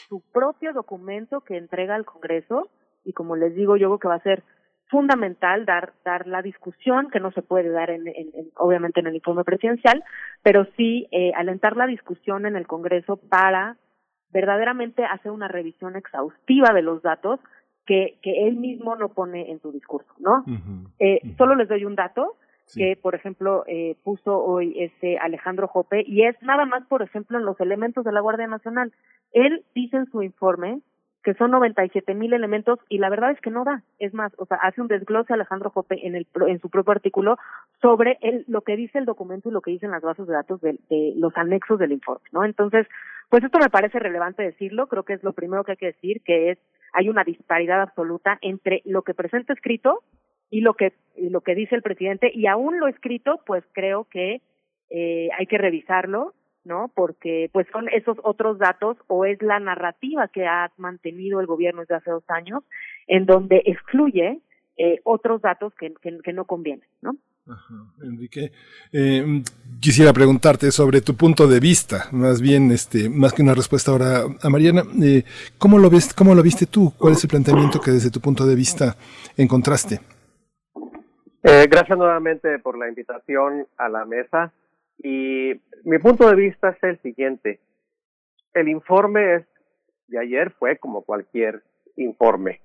su 0.08 0.22
propio 0.32 0.74
documento 0.74 1.42
que 1.42 1.58
entrega 1.58 1.96
al 1.96 2.06
Congreso 2.06 2.70
y 3.04 3.14
como 3.14 3.36
les 3.36 3.56
digo 3.56 3.78
yo 3.78 3.88
creo 3.88 4.00
que 4.00 4.08
va 4.08 4.16
a 4.16 4.24
ser 4.24 4.44
fundamental 4.88 5.66
dar 5.66 5.94
dar 6.04 6.28
la 6.28 6.42
discusión 6.42 7.10
que 7.10 7.20
no 7.20 7.32
se 7.32 7.42
puede 7.42 7.70
dar 7.70 7.90
en, 7.92 8.08
en, 8.08 8.32
obviamente 8.56 9.00
en 9.00 9.08
el 9.08 9.16
informe 9.16 9.44
presidencial 9.44 10.04
pero 10.42 10.66
sí 10.78 11.08
eh, 11.12 11.32
alentar 11.36 11.78
la 11.78 11.86
discusión 11.88 12.46
en 12.46 12.56
el 12.56 12.68
Congreso 12.68 13.18
para 13.18 13.78
verdaderamente 14.32 15.04
hacer 15.06 15.32
una 15.32 15.48
revisión 15.48 15.96
exhaustiva 15.96 16.74
de 16.74 16.82
los 16.82 17.02
datos 17.02 17.40
que, 17.86 18.20
que 18.22 18.48
él 18.48 18.56
mismo 18.56 18.96
no 18.96 19.10
pone 19.10 19.52
en 19.52 19.60
su 19.62 19.72
discurso, 19.72 20.14
¿no? 20.20 20.46
eh, 21.00 21.22
Solo 21.38 21.56
les 21.56 21.68
doy 21.68 21.86
un 21.86 21.96
dato 21.96 22.36
que, 22.74 22.98
por 23.02 23.16
ejemplo, 23.16 23.64
eh, 23.68 23.96
puso 24.04 24.38
hoy 24.38 24.76
este 24.78 25.18
Alejandro 25.18 25.68
Jope 25.68 26.04
y 26.06 26.24
es 26.24 26.42
nada 26.42 26.66
más, 26.66 26.86
por 26.88 27.02
ejemplo, 27.02 27.38
en 27.38 27.46
los 27.46 27.60
elementos 27.60 28.04
de 28.04 28.12
la 28.12 28.22
Guardia 28.22 28.48
Nacional. 28.48 28.94
Él 29.32 29.64
dice 29.74 29.98
en 29.98 30.10
su 30.12 30.22
informe 30.22 30.82
que 31.24 31.34
son 31.34 31.52
97 31.52 32.14
mil 32.14 32.34
elementos 32.34 32.80
y 32.88 32.98
la 33.00 33.10
verdad 33.10 33.32
es 33.32 33.42
que 33.42 33.52
no 33.52 33.66
da. 33.66 33.84
Es 34.00 34.14
más, 34.14 34.32
o 34.38 34.46
sea, 34.46 34.58
hace 34.58 34.82
un 34.82 34.88
desglose 34.88 35.34
Alejandro 35.34 35.70
Jope 35.70 36.08
en, 36.08 36.16
el, 36.16 36.28
en 36.48 36.60
su 36.60 36.70
propio 36.70 36.94
artículo 36.94 37.38
sobre 37.82 38.18
el, 38.22 38.46
lo 38.48 38.62
que 38.62 38.78
dice 38.78 39.00
el 39.00 39.06
documento 39.06 39.50
y 39.50 39.52
lo 39.52 39.62
que 39.62 39.72
dicen 39.72 39.92
las 39.92 40.02
bases 40.02 40.28
de 40.28 40.34
datos 40.34 40.62
de, 40.62 40.80
de 40.90 41.14
los 41.18 41.36
anexos 41.36 41.78
del 41.78 41.92
informe, 41.92 42.28
¿no? 42.32 42.46
Entonces, 42.46 42.88
pues 43.30 43.44
esto 43.44 43.60
me 43.60 43.70
parece 43.70 44.00
relevante 44.00 44.44
decirlo, 44.44 44.88
creo 44.88 45.04
que 45.04 45.14
es 45.14 45.24
lo 45.24 45.34
primero 45.34 45.64
que 45.64 45.74
hay 45.74 45.78
que 45.78 45.86
decir, 45.88 46.22
que 46.24 46.52
es 46.52 46.60
hay 46.94 47.10
una 47.10 47.24
disparidad 47.24 47.82
absoluta 47.82 48.40
entre 48.42 48.82
lo 48.86 49.04
que 49.04 49.14
presenta 49.14 49.54
escrito 49.54 50.04
y 50.50 50.62
lo 50.62 50.74
que 50.74 50.94
lo 51.18 51.42
que 51.42 51.56
dice 51.56 51.76
el 51.76 51.82
presidente 51.82 52.32
y 52.34 52.48
aún 52.48 52.80
lo 52.80 52.88
escrito 52.88 53.42
pues 53.46 53.64
creo 53.74 54.06
que 54.06 54.42
eh, 54.90 55.30
hay 55.38 55.46
que 55.48 55.58
revisarlo 55.58 56.34
no 56.64 56.92
porque 56.96 57.50
pues 57.52 57.68
son 57.72 57.90
esos 57.90 58.18
otros 58.24 58.58
datos 58.58 58.98
o 59.08 59.26
es 59.26 59.42
la 59.42 59.60
narrativa 59.60 60.28
que 60.28 60.46
ha 60.46 60.72
mantenido 60.78 61.40
el 61.40 61.48
gobierno 61.48 61.82
desde 61.82 61.96
hace 61.96 62.12
dos 62.12 62.30
años 62.30 62.64
en 63.08 63.26
donde 63.26 63.62
excluye 63.66 64.40
eh, 64.78 65.02
otros 65.04 65.42
datos 65.42 65.74
que, 65.76 65.94
que 66.02 66.34
no 66.34 66.46
convienen 66.46 66.88
no 67.02 67.18
Enrique, 68.02 68.52
eh, 68.92 69.44
quisiera 69.80 70.14
preguntarte 70.14 70.72
sobre 70.72 71.02
tu 71.02 71.16
punto 71.16 71.48
de 71.48 71.60
vista, 71.60 72.08
más 72.12 72.42
bien, 72.42 72.72
este, 72.72 73.10
más 73.10 73.34
que 73.34 73.42
una 73.42 73.56
respuesta 73.56 73.92
ahora 73.92 74.24
a 74.42 74.50
Mariana, 74.50 74.84
eh, 75.02 75.24
¿cómo 75.58 75.80
lo 75.80 75.90
ves, 75.90 76.14
cómo 76.14 76.36
lo 76.36 76.44
viste 76.44 76.68
tú? 76.68 76.94
¿Cuál 76.98 77.14
es 77.14 77.24
el 77.24 77.30
planteamiento 77.30 77.80
que 77.80 77.92
desde 77.92 78.12
tu 78.12 78.20
punto 78.20 78.46
de 78.46 78.56
vista 78.56 78.96
encontraste? 79.36 80.00
Eh, 81.44 81.68
gracias 81.70 81.98
nuevamente 81.98 82.60
por 82.60 82.78
la 82.78 82.90
invitación 82.90 83.68
a 83.78 83.90
la 83.90 84.06
mesa 84.06 84.52
y 84.98 85.54
mi 85.84 85.98
punto 86.00 86.28
de 86.30 86.36
vista 86.36 86.70
es 86.70 86.84
el 86.84 87.02
siguiente. 87.02 87.60
El 88.54 88.68
informe 88.68 89.46
de 90.08 90.20
ayer 90.20 90.52
fue 90.52 90.78
como 90.78 91.04
cualquier 91.04 91.64
informe. 91.96 92.62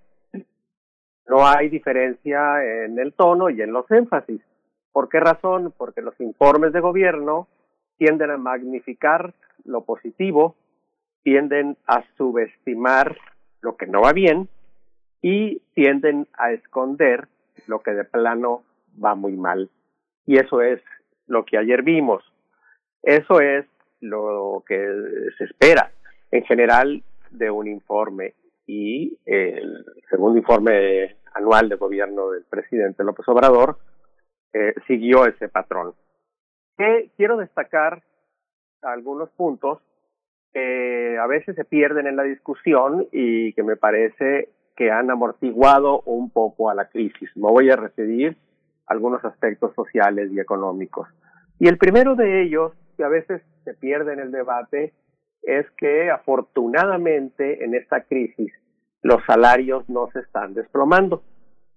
No 1.26 1.46
hay 1.46 1.68
diferencia 1.68 2.64
en 2.84 2.98
el 2.98 3.12
tono 3.14 3.48
y 3.48 3.62
en 3.62 3.72
los 3.72 3.90
énfasis 3.90 4.40
¿Por 4.94 5.08
qué 5.08 5.18
razón? 5.18 5.74
Porque 5.76 6.02
los 6.02 6.18
informes 6.20 6.72
de 6.72 6.78
gobierno 6.78 7.48
tienden 7.98 8.30
a 8.30 8.36
magnificar 8.36 9.34
lo 9.64 9.84
positivo, 9.84 10.54
tienden 11.24 11.76
a 11.88 12.04
subestimar 12.16 13.18
lo 13.60 13.76
que 13.76 13.88
no 13.88 14.02
va 14.02 14.12
bien 14.12 14.48
y 15.20 15.58
tienden 15.74 16.28
a 16.34 16.52
esconder 16.52 17.26
lo 17.66 17.80
que 17.80 17.92
de 17.92 18.04
plano 18.04 18.62
va 19.02 19.14
muy 19.14 19.32
mal. 19.32 19.70
Y 20.26 20.38
eso 20.38 20.62
es 20.62 20.80
lo 21.26 21.44
que 21.44 21.58
ayer 21.58 21.82
vimos. 21.82 22.22
Eso 23.02 23.40
es 23.40 23.66
lo 24.00 24.62
que 24.66 24.76
se 25.38 25.44
espera 25.44 25.90
en 26.30 26.44
general 26.44 27.02
de 27.30 27.50
un 27.50 27.68
informe. 27.68 28.34
y 28.66 29.18
el 29.26 29.84
segundo 30.08 30.38
informe 30.38 31.16
anual 31.34 31.68
de 31.68 31.76
gobierno 31.76 32.30
del 32.30 32.44
presidente 32.44 33.04
López 33.04 33.28
Obrador 33.28 33.76
eh, 34.54 34.72
siguió 34.86 35.26
ese 35.26 35.48
patrón. 35.48 35.94
Quiero 37.16 37.36
destacar 37.36 38.02
algunos 38.82 39.30
puntos 39.30 39.80
que 40.52 41.18
a 41.20 41.26
veces 41.26 41.56
se 41.56 41.64
pierden 41.64 42.06
en 42.06 42.16
la 42.16 42.22
discusión 42.22 43.08
y 43.10 43.52
que 43.54 43.62
me 43.62 43.76
parece 43.76 44.48
que 44.76 44.90
han 44.90 45.10
amortiguado 45.10 46.00
un 46.02 46.30
poco 46.30 46.70
a 46.70 46.74
la 46.74 46.88
crisis. 46.88 47.30
Me 47.36 47.50
voy 47.50 47.70
a 47.70 47.76
referir 47.76 48.36
a 48.86 48.92
algunos 48.92 49.24
aspectos 49.24 49.74
sociales 49.74 50.30
y 50.32 50.40
económicos. 50.40 51.08
Y 51.58 51.68
el 51.68 51.78
primero 51.78 52.14
de 52.16 52.42
ellos, 52.42 52.72
que 52.96 53.04
a 53.04 53.08
veces 53.08 53.42
se 53.64 53.74
pierde 53.74 54.12
en 54.12 54.20
el 54.20 54.32
debate, 54.32 54.92
es 55.42 55.66
que 55.76 56.10
afortunadamente 56.10 57.64
en 57.64 57.74
esta 57.74 58.02
crisis 58.02 58.52
los 59.02 59.22
salarios 59.26 59.88
no 59.88 60.08
se 60.12 60.20
están 60.20 60.54
desplomando. 60.54 61.22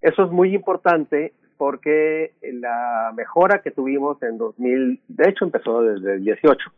Eso 0.02 0.24
es 0.24 0.32
muy 0.32 0.56
importante 0.56 1.34
porque 1.58 2.34
la 2.42 3.12
mejora 3.16 3.62
que 3.62 3.72
tuvimos 3.72 4.22
en 4.24 4.38
2000, 4.38 5.02
de 5.08 5.30
hecho 5.30 5.46
empezó 5.46 5.82
desde 5.82 6.16
el 6.16 6.24
18, 6.24 6.72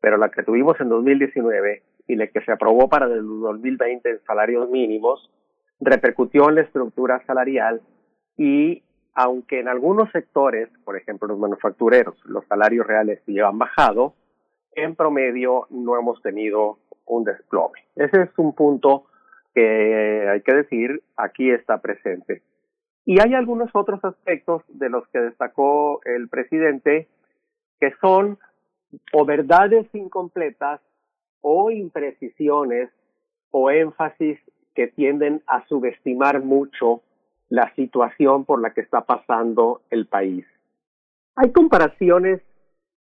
pero 0.00 0.16
la 0.16 0.30
que 0.30 0.42
tuvimos 0.42 0.80
en 0.80 0.88
2019 0.88 1.82
y 2.08 2.16
la 2.16 2.26
que 2.26 2.40
se 2.40 2.52
aprobó 2.52 2.88
para 2.88 3.06
el 3.06 3.22
2020 3.22 4.10
en 4.10 4.20
salarios 4.26 4.68
mínimos, 4.70 5.30
repercutió 5.80 6.48
en 6.48 6.56
la 6.56 6.62
estructura 6.62 7.22
salarial 7.26 7.82
y 8.36 8.82
aunque 9.14 9.60
en 9.60 9.68
algunos 9.68 10.10
sectores, 10.10 10.68
por 10.84 10.96
ejemplo 10.96 11.28
los 11.28 11.38
manufactureros, 11.38 12.16
los 12.24 12.44
salarios 12.46 12.86
reales 12.86 13.20
sí 13.26 13.38
han 13.38 13.58
bajado, 13.58 14.14
en 14.72 14.96
promedio 14.96 15.66
no 15.70 15.96
hemos 15.98 16.20
tenido 16.22 16.78
un 17.06 17.24
desplome. 17.24 17.80
Ese 17.94 18.22
es 18.22 18.30
un 18.38 18.54
punto 18.54 19.06
que 19.54 20.28
hay 20.28 20.40
que 20.42 20.54
decir, 20.54 21.02
aquí 21.16 21.50
está 21.50 21.80
presente. 21.80 22.42
Y 23.04 23.20
hay 23.20 23.34
algunos 23.34 23.70
otros 23.74 24.04
aspectos 24.04 24.62
de 24.68 24.88
los 24.88 25.06
que 25.08 25.20
destacó 25.20 26.00
el 26.04 26.28
presidente 26.28 27.08
que 27.78 27.92
son 28.00 28.38
o 29.12 29.24
verdades 29.24 29.86
incompletas 29.92 30.80
o 31.40 31.70
imprecisiones 31.70 32.90
o 33.50 33.70
énfasis 33.70 34.38
que 34.74 34.88
tienden 34.88 35.42
a 35.46 35.66
subestimar 35.66 36.42
mucho 36.42 37.02
la 37.48 37.72
situación 37.74 38.44
por 38.44 38.60
la 38.60 38.70
que 38.74 38.80
está 38.80 39.02
pasando 39.02 39.82
el 39.90 40.06
país. 40.06 40.44
Hay 41.36 41.52
comparaciones 41.52 42.40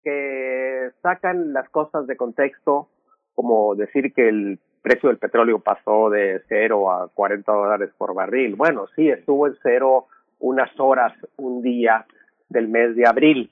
que 0.04 0.90
sacan 1.02 1.54
las 1.54 1.70
cosas 1.70 2.08
de 2.08 2.18
contexto, 2.18 2.88
como 3.36 3.76
decir 3.76 4.14
que 4.14 4.30
el 4.30 4.60
precio 4.82 5.10
del 5.10 5.20
petróleo 5.20 5.60
pasó 5.60 6.10
de 6.10 6.42
cero 6.48 6.92
a 6.92 7.08
40 7.10 7.52
dólares 7.52 7.92
por 7.98 8.14
barril. 8.14 8.56
Bueno, 8.56 8.88
sí, 8.96 9.10
estuvo 9.10 9.48
en 9.48 9.56
cero 9.62 10.08
unas 10.40 10.72
horas, 10.80 11.14
un 11.38 11.62
día 11.62 12.06
del 12.50 12.68
mes 12.68 12.96
de 12.96 13.08
abril. 13.08 13.52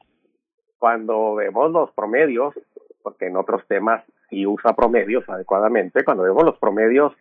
Cuando 0.79 1.35
vemos 1.35 1.71
los 1.71 1.91
promedios, 1.91 2.55
porque 3.03 3.27
en 3.27 3.37
otros 3.37 3.65
temas 3.67 4.03
sí 4.29 4.45
usa 4.45 4.75
promedios 4.75 5.27
adecuadamente, 5.29 6.03
cuando 6.03 6.23
vemos 6.23 6.43
los 6.43 6.57
promedios, 6.57 7.13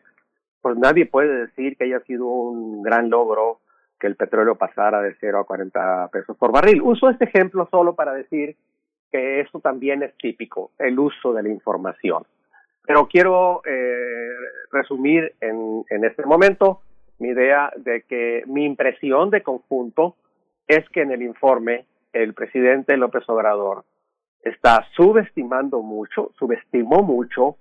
pues 0.60 0.76
nadie 0.76 1.06
puede 1.06 1.46
decir 1.46 1.76
que 1.76 1.84
haya 1.84 2.00
sido 2.00 2.26
un 2.26 2.82
gran 2.82 3.10
logro 3.10 3.60
que 3.98 4.06
el 4.06 4.16
petróleo 4.16 4.56
pasara 4.56 5.00
de 5.02 5.16
cero 5.20 5.40
a 5.40 5.44
40 5.44 6.08
pesos 6.12 6.36
por 6.36 6.52
barril. 6.52 6.82
Uso 6.82 7.10
este 7.10 7.24
ejemplo 7.24 7.68
solo 7.70 7.94
para 7.94 8.12
decir 8.12 8.56
que 9.10 9.40
eso 9.40 9.60
también 9.60 10.02
es 10.02 10.16
típico, 10.16 10.70
el 10.78 10.98
uso 10.98 11.32
de 11.32 11.42
la 11.42 11.48
información. 11.48 12.24
Pero 12.86 13.06
quiero 13.06 13.62
eh, 13.66 14.30
resumir 14.70 15.34
en, 15.40 15.84
en 15.90 16.04
este 16.04 16.24
momento 16.24 16.80
mi 17.18 17.28
idea 17.28 17.72
de 17.76 18.02
que 18.02 18.44
mi 18.46 18.64
impresión 18.64 19.30
de 19.30 19.42
conjunto 19.42 20.16
es 20.66 20.88
que 20.90 21.02
en 21.02 21.10
el 21.10 21.22
informe 21.22 21.86
el 22.12 22.34
presidente 22.34 22.96
López 22.96 23.28
Obrador 23.28 23.84
está 24.42 24.86
subestimando 24.94 25.82
mucho, 25.82 26.30
subestimó 26.38 27.02
mucho 27.02 27.56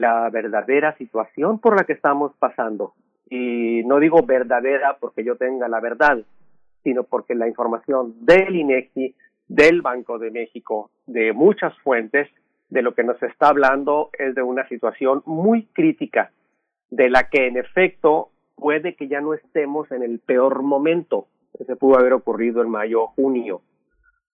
la 0.00 0.30
verdadera 0.30 0.96
situación 0.96 1.58
por 1.58 1.76
la 1.76 1.84
que 1.84 1.92
estamos 1.92 2.32
pasando. 2.38 2.94
Y 3.28 3.82
no 3.84 4.00
digo 4.00 4.22
verdadera 4.22 4.96
porque 4.98 5.22
yo 5.22 5.36
tenga 5.36 5.68
la 5.68 5.78
verdad, 5.78 6.18
sino 6.82 7.04
porque 7.04 7.34
la 7.34 7.46
información 7.46 8.14
del 8.24 8.56
INEGI, 8.56 9.14
del 9.46 9.82
Banco 9.82 10.18
de 10.18 10.30
México, 10.30 10.90
de 11.06 11.34
muchas 11.34 11.78
fuentes, 11.80 12.30
de 12.70 12.80
lo 12.80 12.94
que 12.94 13.04
nos 13.04 13.22
está 13.22 13.48
hablando 13.48 14.08
es 14.18 14.34
de 14.34 14.42
una 14.42 14.66
situación 14.68 15.22
muy 15.26 15.66
crítica, 15.74 16.32
de 16.90 17.10
la 17.10 17.28
que 17.28 17.46
en 17.46 17.58
efecto 17.58 18.30
puede 18.56 18.94
que 18.94 19.06
ya 19.06 19.20
no 19.20 19.34
estemos 19.34 19.92
en 19.92 20.02
el 20.02 20.18
peor 20.18 20.62
momento. 20.62 21.26
Ese 21.58 21.76
pudo 21.76 21.98
haber 21.98 22.14
ocurrido 22.14 22.62
en 22.62 22.70
mayo 22.70 23.02
o 23.02 23.08
junio, 23.08 23.60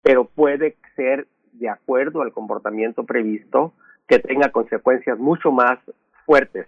pero 0.01 0.27
puede 0.27 0.77
ser 0.95 1.27
de 1.55 1.69
acuerdo 1.69 2.23
al 2.23 2.33
comportamiento 2.33 3.03
previsto 3.03 3.73
que 4.09 4.18
tenga 4.18 4.51
consecuencias 4.51 5.18
mucho 5.18 5.51
más 5.51 5.78
fuertes 6.25 6.67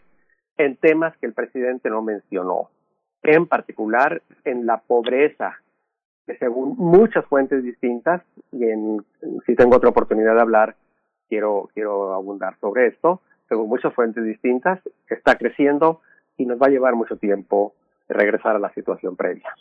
en 0.56 0.76
temas 0.76 1.16
que 1.18 1.26
el 1.26 1.32
presidente 1.32 1.88
no 1.88 2.02
mencionó, 2.02 2.70
en 3.22 3.46
particular 3.46 4.22
en 4.44 4.66
la 4.66 4.78
pobreza, 4.78 5.60
que 6.26 6.36
según 6.38 6.76
muchas 6.76 7.24
fuentes 7.26 7.62
distintas, 7.62 8.22
y 8.52 8.64
en, 8.64 9.04
si 9.46 9.54
tengo 9.54 9.76
otra 9.76 9.90
oportunidad 9.90 10.34
de 10.34 10.40
hablar, 10.40 10.76
quiero, 11.28 11.70
quiero 11.74 12.12
abundar 12.12 12.58
sobre 12.60 12.88
esto, 12.88 13.20
según 13.48 13.68
muchas 13.68 13.94
fuentes 13.94 14.24
distintas, 14.24 14.80
está 15.08 15.36
creciendo 15.36 16.00
y 16.36 16.44
nos 16.44 16.60
va 16.60 16.66
a 16.66 16.70
llevar 16.70 16.94
mucho 16.94 17.16
tiempo 17.16 17.74
regresar 18.08 18.56
a 18.56 18.58
la 18.58 18.72
situación 18.74 19.16
previa. 19.16 19.54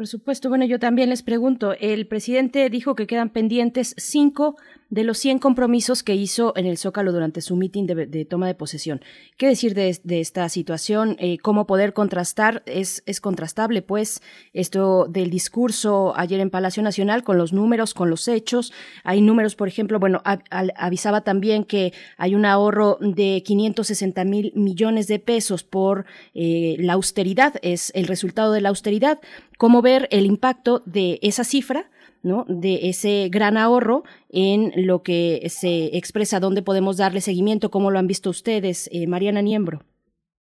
Por 0.00 0.06
supuesto. 0.06 0.48
Bueno, 0.48 0.64
yo 0.64 0.78
también 0.78 1.10
les 1.10 1.22
pregunto, 1.22 1.74
el 1.78 2.06
presidente 2.06 2.70
dijo 2.70 2.94
que 2.94 3.06
quedan 3.06 3.28
pendientes 3.28 3.94
cinco 3.98 4.56
de 4.88 5.04
los 5.04 5.18
100 5.18 5.38
compromisos 5.38 6.02
que 6.02 6.14
hizo 6.14 6.52
en 6.56 6.66
el 6.66 6.78
Zócalo 6.78 7.12
durante 7.12 7.42
su 7.42 7.54
mitin 7.54 7.86
de, 7.86 8.24
toma 8.24 8.46
de 8.46 8.54
posesión. 8.54 9.02
¿Qué 9.36 9.46
decir 9.46 9.74
de, 9.74 10.00
esta 10.08 10.48
situación? 10.48 11.16
Eh, 11.20 11.36
¿Cómo 11.38 11.66
poder 11.66 11.92
contrastar? 11.92 12.62
Es, 12.66 13.02
es 13.06 13.20
contrastable, 13.20 13.82
pues, 13.82 14.20
esto 14.52 15.06
del 15.06 15.30
discurso 15.30 16.12
ayer 16.16 16.40
en 16.40 16.50
Palacio 16.50 16.82
Nacional 16.82 17.22
con 17.22 17.38
los 17.38 17.52
números, 17.52 17.94
con 17.94 18.10
los 18.10 18.26
hechos. 18.26 18.72
Hay 19.04 19.20
números, 19.20 19.54
por 19.54 19.68
ejemplo, 19.68 20.00
bueno, 20.00 20.22
avisaba 20.50 21.20
también 21.20 21.64
que 21.64 21.92
hay 22.16 22.34
un 22.34 22.46
ahorro 22.46 22.96
de 23.00 23.42
560 23.44 24.24
mil 24.24 24.52
millones 24.56 25.06
de 25.06 25.18
pesos 25.18 25.62
por 25.62 26.06
eh, 26.34 26.76
la 26.80 26.94
austeridad, 26.94 27.54
es 27.62 27.92
el 27.94 28.08
resultado 28.08 28.52
de 28.52 28.62
la 28.62 28.70
austeridad. 28.70 29.20
¿Cómo 29.60 29.82
ver 29.82 30.08
el 30.10 30.24
impacto 30.24 30.80
de 30.86 31.18
esa 31.20 31.44
cifra? 31.44 31.84
¿no? 32.22 32.44
de 32.48 32.88
ese 32.88 33.28
gran 33.30 33.56
ahorro 33.58 34.04
en 34.30 34.72
lo 34.86 35.02
que 35.02 35.40
se 35.48 35.96
expresa, 35.96 36.40
dónde 36.40 36.62
podemos 36.62 36.96
darle 36.96 37.20
seguimiento, 37.20 37.70
cómo 37.70 37.90
lo 37.90 37.98
han 37.98 38.06
visto 38.06 38.30
ustedes, 38.30 38.88
eh, 38.90 39.06
Mariana 39.06 39.42
Niembro. 39.42 39.80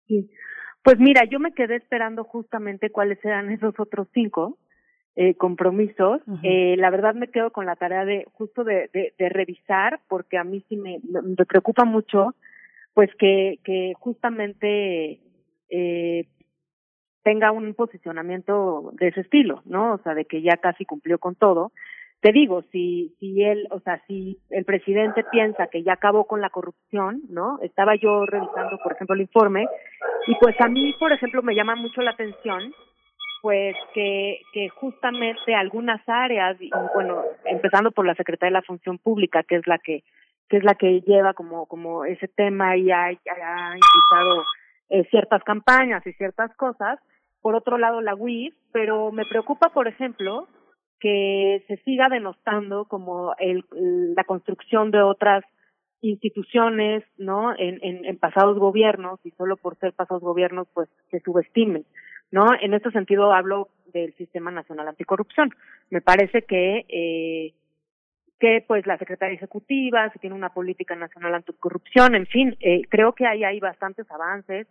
Sí, 0.07 0.31
pues 0.83 0.99
mira, 0.99 1.25
yo 1.25 1.39
me 1.39 1.53
quedé 1.53 1.77
esperando 1.77 2.25
justamente 2.25 2.91
cuáles 2.91 3.23
eran 3.25 3.51
esos 3.51 3.75
otros 3.79 4.07
cinco 4.13 4.59
eh, 5.17 5.35
compromisos. 5.35 6.21
eh, 6.43 6.77
la 6.77 6.91
verdad 6.91 7.15
me 7.15 7.29
quedo 7.29 7.51
con 7.53 7.65
la 7.65 7.77
tarea 7.77 8.05
de 8.05 8.27
justo 8.33 8.65
de, 8.65 8.91
de, 8.93 9.15
de 9.19 9.29
revisar, 9.31 10.01
porque 10.09 10.37
a 10.37 10.45
mí 10.45 10.63
sí 10.69 10.77
me, 10.77 10.99
me 11.03 11.47
preocupa 11.47 11.85
mucho, 11.85 12.35
pues 12.95 13.11
que, 13.19 13.61
que 13.65 13.93
justamente 13.99 15.21
eh, 15.71 16.27
tenga 17.23 17.53
un 17.53 17.75
posicionamiento 17.75 18.91
de 18.95 19.09
ese 19.09 19.21
estilo, 19.21 19.63
¿no? 19.65 19.95
O 19.95 19.99
sea, 19.99 20.15
de 20.15 20.25
que 20.25 20.43
ya 20.43 20.57
casi 20.57 20.85
cumplió 20.85 21.19
con 21.19 21.35
todo. 21.35 21.73
Te 22.21 22.33
digo, 22.33 22.63
si, 22.71 23.15
si 23.19 23.43
él, 23.43 23.67
o 23.71 23.81
sea, 23.81 24.03
si 24.07 24.39
el 24.51 24.65
presidente 24.65 25.25
piensa 25.31 25.69
que 25.69 25.83
ya 25.83 25.95
acabó 25.95 26.27
con 26.27 26.41
la 26.41 26.51
corrupción, 26.51 27.23
¿no? 27.31 27.59
Estaba 27.63 27.95
yo 27.97 28.27
revisando, 28.27 28.79
por 28.83 28.93
ejemplo, 28.93 29.15
el 29.15 29.23
informe, 29.23 29.67
y 30.27 30.35
pues 30.35 30.55
a 30.61 30.69
mí, 30.69 30.95
por 30.99 31.13
ejemplo, 31.13 31.43
me 31.43 31.55
llama 31.55 31.77
mucho 31.77 32.03
la 32.03 32.11
atención, 32.11 32.75
pues 33.41 33.75
que, 33.95 34.41
que 34.53 34.69
justamente 34.69 35.55
algunas 35.55 36.07
áreas, 36.07 36.61
y 36.61 36.71
bueno, 36.95 37.23
empezando 37.47 37.91
por 37.91 38.07
la 38.07 38.15
Secretaría 38.15 38.51
de 38.51 38.61
la 38.61 38.67
Función 38.67 38.99
Pública, 38.99 39.43
que 39.43 39.57
es 39.57 39.67
la 39.67 39.79
que, 39.79 40.05
que 40.51 40.59
es 40.59 40.65
la 40.65 40.75
que 40.75 41.01
lleva 41.01 41.33
como, 41.33 41.65
como 41.67 42.05
ese 42.05 42.29
tema 42.29 42.77
y 42.77 42.91
ha, 42.91 43.05
ha 43.05 43.13
impulsado 43.13 44.45
eh, 44.91 45.05
ciertas 45.11 45.43
campañas 45.45 46.07
y 46.07 46.13
ciertas 46.13 46.55
cosas, 46.57 46.99
por 47.41 47.55
otro 47.55 47.79
lado 47.79 48.01
la 48.01 48.15
UIF, 48.15 48.55
pero 48.73 49.13
me 49.13 49.25
preocupa, 49.25 49.71
por 49.71 49.89
ejemplo, 49.89 50.49
que 51.01 51.65
se 51.67 51.79
siga 51.79 52.09
denostando 52.09 52.85
como 52.85 53.35
el, 53.39 53.65
la 54.15 54.25
construcción 54.25 54.91
de 54.91 55.01
otras 55.01 55.45
instituciones, 56.03 57.05
¿no? 57.19 57.53
En, 57.57 57.79
en, 57.83 58.05
en, 58.05 58.19
pasados 58.19 58.59
gobiernos 58.59 59.21
y 59.25 59.31
solo 59.33 59.57
por 59.57 59.79
ser 59.79 59.93
pasados 59.93 60.23
gobiernos, 60.23 60.69
pues 60.75 60.89
se 61.11 61.21
subestimen, 61.21 61.85
¿no? 62.31 62.47
En 62.61 62.75
este 62.75 62.91
sentido 62.91 63.33
hablo 63.33 63.69
del 63.93 64.15
Sistema 64.15 64.51
Nacional 64.51 64.89
Anticorrupción. 64.89 65.51
Me 65.91 66.01
parece 66.01 66.43
que 66.43 66.85
eh, 66.89 67.55
que 68.41 68.65
pues 68.67 68.87
la 68.87 68.99
Secretaría 68.99 69.37
Ejecutiva, 69.37 70.11
se 70.11 70.19
tiene 70.19 70.35
una 70.35 70.53
política 70.53 70.97
nacional 70.97 71.35
anticorrupción, 71.35 72.15
en 72.15 72.27
fin, 72.27 72.57
eh, 72.61 72.83
creo 72.89 73.13
que 73.15 73.27
ahí 73.27 73.45
hay 73.45 73.61
bastantes 73.61 74.11
avances, 74.11 74.67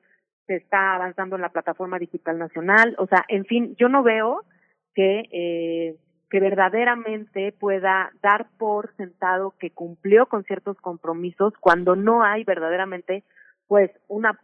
se 0.48 0.56
está 0.56 0.95
avanzando 0.95 1.35
en 1.35 1.43
la 1.43 1.49
plataforma 1.49 1.99
digital 1.99 2.39
nacional, 2.39 2.95
o 2.98 3.06
sea, 3.07 3.23
en 3.27 3.45
fin, 3.45 3.75
yo 3.77 3.88
no 3.88 4.03
veo 4.03 4.43
que 4.95 5.30
eh, 5.31 5.95
que 6.30 6.39
verdaderamente 6.39 7.51
pueda 7.53 8.11
dar 8.22 8.48
por 8.57 8.95
sentado 8.95 9.56
que 9.59 9.72
cumplió 9.72 10.27
con 10.27 10.43
ciertos 10.43 10.77
compromisos 10.77 11.53
cuando 11.59 11.95
no 11.95 12.23
hay 12.23 12.43
verdaderamente 12.43 13.23
pues 13.67 13.89
una 14.07 14.39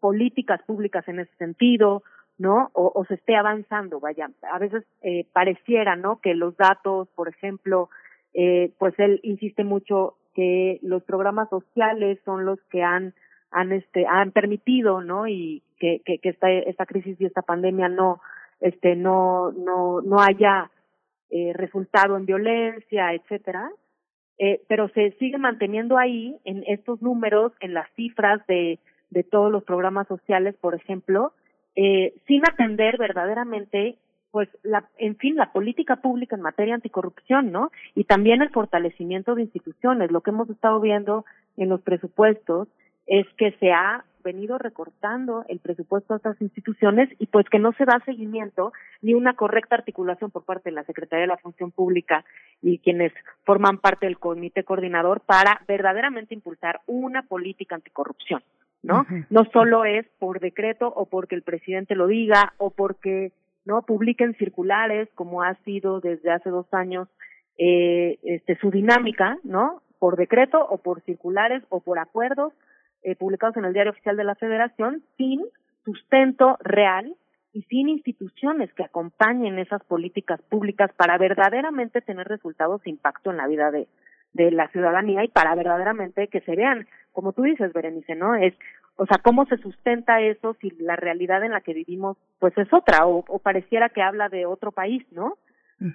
políticas 0.00 0.60
públicas 0.62 1.06
en 1.06 1.20
ese 1.20 1.34
sentido, 1.36 2.02
¿no? 2.38 2.70
O, 2.72 3.04
se 3.06 3.14
esté 3.14 3.36
avanzando, 3.36 4.00
vaya. 4.00 4.28
A 4.50 4.58
veces 4.58 4.84
eh, 5.02 5.26
pareciera, 5.32 5.94
¿no? 5.94 6.20
Que 6.20 6.34
los 6.34 6.56
datos, 6.56 7.08
por 7.14 7.28
ejemplo, 7.28 7.88
eh, 8.34 8.72
pues 8.78 8.94
él 8.98 9.20
insiste 9.22 9.64
mucho 9.64 10.14
que 10.34 10.78
los 10.82 11.02
programas 11.04 11.48
sociales 11.48 12.18
son 12.24 12.44
los 12.44 12.60
que 12.70 12.82
han 12.82 13.14
han 13.50 13.72
este 13.72 14.06
han 14.06 14.30
permitido, 14.32 15.00
¿no? 15.02 15.26
Y 15.26 15.62
que 15.78 16.00
que, 16.04 16.18
que 16.18 16.28
esta 16.30 16.50
esta 16.50 16.86
crisis 16.86 17.20
y 17.20 17.26
esta 17.26 17.42
pandemia 17.42 17.88
no 17.88 18.20
este 18.60 18.94
no 18.96 19.52
no 19.52 20.00
no 20.02 20.20
haya 20.20 20.70
eh, 21.30 21.52
resultado 21.54 22.16
en 22.16 22.26
violencia, 22.26 23.12
etcétera. 23.14 23.70
Eh, 24.38 24.62
pero 24.68 24.88
se 24.88 25.12
sigue 25.18 25.36
manteniendo 25.36 25.98
ahí 25.98 26.38
en 26.44 26.64
estos 26.66 27.02
números, 27.02 27.52
en 27.60 27.74
las 27.74 27.90
cifras 27.94 28.40
de, 28.46 28.78
de 29.10 29.22
todos 29.22 29.52
los 29.52 29.62
programas 29.64 30.08
sociales, 30.08 30.56
por 30.60 30.74
ejemplo, 30.74 31.34
eh, 31.76 32.14
sin 32.26 32.42
atender 32.48 32.96
verdaderamente, 32.96 33.96
pues, 34.30 34.48
la, 34.62 34.88
en 34.98 35.16
fin, 35.16 35.36
la 35.36 35.52
política 35.52 35.96
pública 35.96 36.36
en 36.36 36.42
materia 36.42 36.74
anticorrupción, 36.74 37.52
¿no? 37.52 37.70
Y 37.94 38.04
también 38.04 38.42
el 38.42 38.50
fortalecimiento 38.50 39.34
de 39.34 39.42
instituciones. 39.42 40.10
Lo 40.10 40.20
que 40.20 40.30
hemos 40.30 40.48
estado 40.50 40.80
viendo 40.80 41.24
en 41.56 41.68
los 41.68 41.80
presupuestos 41.82 42.68
es 43.06 43.26
que 43.36 43.52
se 43.58 43.72
ha 43.72 44.04
venido 44.22 44.58
recortando 44.58 45.44
el 45.48 45.60
presupuesto 45.60 46.14
de 46.14 46.18
estas 46.18 46.40
instituciones 46.40 47.08
y 47.18 47.26
pues 47.26 47.48
que 47.48 47.58
no 47.58 47.72
se 47.72 47.84
da 47.84 48.00
seguimiento 48.04 48.72
ni 49.02 49.14
una 49.14 49.34
correcta 49.34 49.76
articulación 49.76 50.30
por 50.30 50.44
parte 50.44 50.70
de 50.70 50.76
la 50.76 50.84
Secretaría 50.84 51.22
de 51.22 51.28
la 51.28 51.38
Función 51.38 51.70
Pública 51.70 52.24
y 52.62 52.78
quienes 52.78 53.12
forman 53.44 53.78
parte 53.78 54.06
del 54.06 54.18
comité 54.18 54.62
coordinador 54.64 55.20
para 55.22 55.62
verdaderamente 55.66 56.34
impulsar 56.34 56.80
una 56.86 57.22
política 57.22 57.74
anticorrupción, 57.74 58.42
¿no? 58.82 59.06
No 59.30 59.44
solo 59.52 59.84
es 59.84 60.06
por 60.18 60.40
decreto 60.40 60.88
o 60.88 61.06
porque 61.06 61.34
el 61.34 61.42
presidente 61.42 61.94
lo 61.94 62.06
diga 62.06 62.52
o 62.58 62.70
porque 62.70 63.32
no 63.64 63.82
publiquen 63.82 64.34
circulares 64.34 65.08
como 65.14 65.42
ha 65.42 65.54
sido 65.64 66.00
desde 66.00 66.30
hace 66.30 66.50
dos 66.50 66.66
años 66.72 67.08
eh, 67.58 68.18
este 68.22 68.56
su 68.56 68.70
dinámica, 68.70 69.38
¿no? 69.44 69.82
Por 69.98 70.16
decreto 70.16 70.64
o 70.64 70.78
por 70.78 71.02
circulares 71.02 71.62
o 71.68 71.80
por 71.80 71.98
acuerdos 71.98 72.52
eh, 73.02 73.16
publicados 73.16 73.56
en 73.56 73.64
el 73.64 73.72
Diario 73.72 73.92
Oficial 73.92 74.16
de 74.16 74.24
la 74.24 74.34
Federación 74.34 75.02
sin 75.16 75.42
sustento 75.84 76.56
real 76.60 77.14
y 77.52 77.62
sin 77.62 77.88
instituciones 77.88 78.72
que 78.74 78.84
acompañen 78.84 79.58
esas 79.58 79.82
políticas 79.84 80.40
públicas 80.42 80.90
para 80.96 81.18
verdaderamente 81.18 82.00
tener 82.00 82.28
resultados 82.28 82.80
e 82.84 82.90
impacto 82.90 83.30
en 83.30 83.38
la 83.38 83.46
vida 83.46 83.70
de, 83.70 83.88
de 84.32 84.50
la 84.50 84.68
ciudadanía 84.68 85.24
y 85.24 85.28
para 85.28 85.54
verdaderamente 85.54 86.28
que 86.28 86.40
se 86.42 86.54
vean, 86.54 86.86
como 87.12 87.32
tú 87.32 87.42
dices, 87.42 87.72
Berenice, 87.72 88.14
¿no? 88.14 88.34
Es, 88.34 88.54
o 88.96 89.06
sea, 89.06 89.18
cómo 89.22 89.46
se 89.46 89.56
sustenta 89.58 90.20
eso 90.20 90.56
si 90.60 90.70
la 90.78 90.96
realidad 90.96 91.42
en 91.44 91.52
la 91.52 91.60
que 91.60 91.74
vivimos, 91.74 92.16
pues 92.38 92.56
es 92.58 92.72
otra, 92.72 93.06
o, 93.06 93.24
o 93.26 93.38
pareciera 93.38 93.88
que 93.88 94.02
habla 94.02 94.28
de 94.28 94.46
otro 94.46 94.72
país, 94.72 95.04
¿no? 95.10 95.38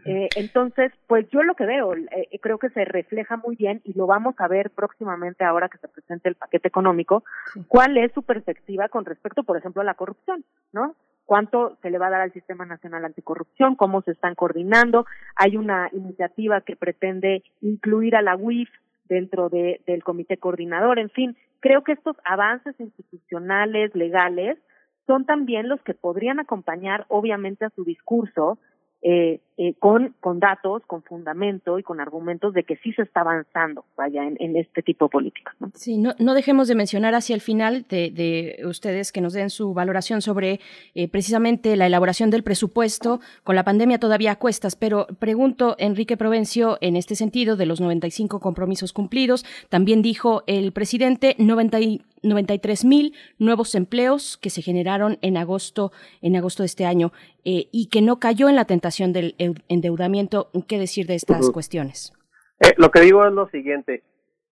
Eh, 0.06 0.30
entonces, 0.36 0.92
pues 1.06 1.30
yo 1.30 1.44
lo 1.44 1.54
que 1.54 1.68
veo, 1.68 1.94
eh, 1.94 2.40
creo 2.42 2.58
que 2.58 2.70
se 2.70 2.86
refleja 2.86 3.38
muy 3.38 3.56
bien 3.56 3.82
y 3.84 3.94
lo 3.94 4.08
vamos 4.08 4.34
a 4.40 4.48
ver 4.48 4.72
próximamente 4.72 5.44
ahora 5.44 5.70
que 5.70 5.78
se 5.78 5.88
presente 5.88 6.28
el 6.28 6.34
paquete 6.34 6.68
económico, 6.68 7.24
cuál 7.68 7.96
es 7.98 8.12
su 8.14 8.24
perspectiva 8.24 8.90
con 8.90 9.06
respecto, 9.06 9.44
por 9.44 9.58
ejemplo, 9.58 9.84
a 9.84 9.86
la 9.86 9.94
corrupción, 9.94 10.44
¿no? 10.74 10.96
cuánto 11.26 11.78
se 11.82 11.90
le 11.90 11.98
va 11.98 12.08
a 12.08 12.12
dar 12.12 12.22
al 12.22 12.34
Sistema 12.34 12.66
Nacional 12.66 13.06
Anticorrupción, 13.06 13.76
cómo 13.76 14.02
se 14.02 14.12
están 14.12 14.36
coordinando. 14.36 15.06
Hay 15.36 15.58
una 15.58 15.90
iniciativa 15.92 16.62
que 16.62 16.76
pretende 16.76 17.44
incluir 17.62 18.16
a 18.16 18.22
la 18.22 18.36
UIF 18.36 18.70
dentro 19.10 19.50
de, 19.50 19.82
del 19.86 20.04
comité 20.04 20.38
coordinador. 20.38 21.00
En 21.00 21.10
fin, 21.10 21.36
creo 21.66 21.84
que 21.84 21.94
estos 21.94 22.16
avances 22.24 22.80
institucionales, 22.80 23.96
legales, 23.96 24.60
son 25.08 25.26
también 25.26 25.68
los 25.68 25.82
que 25.82 25.96
podrían 25.96 26.40
acompañar, 26.40 27.08
obviamente, 27.08 27.66
a 27.66 27.72
su 27.72 27.84
discurso 27.84 28.60
eh, 29.02 29.40
eh, 29.58 29.74
con, 29.80 30.16
con 30.20 30.40
datos, 30.40 30.84
con 30.86 31.02
fundamento 31.04 31.80
y 31.80 31.84
con 31.84 32.02
argumentos 32.02 32.54
de 32.54 32.64
que 32.64 32.76
sí 32.78 32.92
se 32.92 33.04
está 33.04 33.22
avanzando, 33.22 33.86
vaya, 33.96 34.24
en, 34.26 34.58
este 34.58 34.82
tipo 34.82 35.06
de 35.06 35.10
política. 35.10 35.56
¿no? 35.60 35.72
Sí, 35.76 35.98
no, 35.98 36.14
no 36.20 36.34
dejemos 36.34 36.68
de 36.68 36.76
mencionar 36.76 37.16
hacia 37.16 37.36
el 37.36 37.42
final 37.42 37.86
de, 37.88 38.12
de 38.12 38.66
ustedes 38.66 39.14
que 39.14 39.22
nos 39.22 39.32
den 39.32 39.50
su 39.50 39.74
valoración 39.74 40.22
sobre 40.22 40.60
eh, 40.94 41.08
precisamente 41.08 41.78
la 41.78 41.86
elaboración 41.86 42.32
del 42.32 42.44
presupuesto 42.44 43.22
con 43.44 43.56
la 43.56 43.64
pandemia 43.64 44.00
todavía 44.00 44.32
a 44.32 44.40
cuestas, 44.40 44.76
pero 44.76 45.08
pregunto, 45.20 45.76
Enrique 45.80 46.18
Provencio, 46.18 46.78
en 46.82 46.98
este 46.98 47.16
sentido, 47.16 47.56
de 47.56 47.66
los 47.66 47.80
95 47.80 48.42
compromisos 48.42 48.92
cumplidos, 48.92 49.46
también 49.70 50.02
dijo 50.02 50.44
el 50.48 50.74
presidente 50.74 51.36
90 51.38 51.80
93 52.26 52.86
mil 52.86 53.14
nuevos 53.40 53.76
empleos 53.76 54.38
que 54.42 54.50
se 54.50 54.62
generaron 54.62 55.18
en 55.22 55.38
agosto, 55.38 55.92
en 56.22 56.36
agosto 56.36 56.64
de 56.64 56.68
este 56.68 56.86
año 56.86 57.12
eh, 57.44 57.68
y 57.72 57.90
que 57.90 58.02
no 58.02 58.20
cayó 58.20 58.50
en 58.50 58.56
la 58.56 58.66
tentación 58.66 59.14
del 59.14 59.36
endeudamiento. 59.70 60.50
¿Qué 60.68 60.80
decir 60.80 61.08
de 61.08 61.16
estas 61.16 61.50
cuestiones? 61.52 62.14
Eh, 62.60 62.74
lo 62.78 62.92
que 62.92 63.02
digo 63.02 63.26
es 63.26 63.34
lo 63.34 63.48
siguiente. 63.50 64.04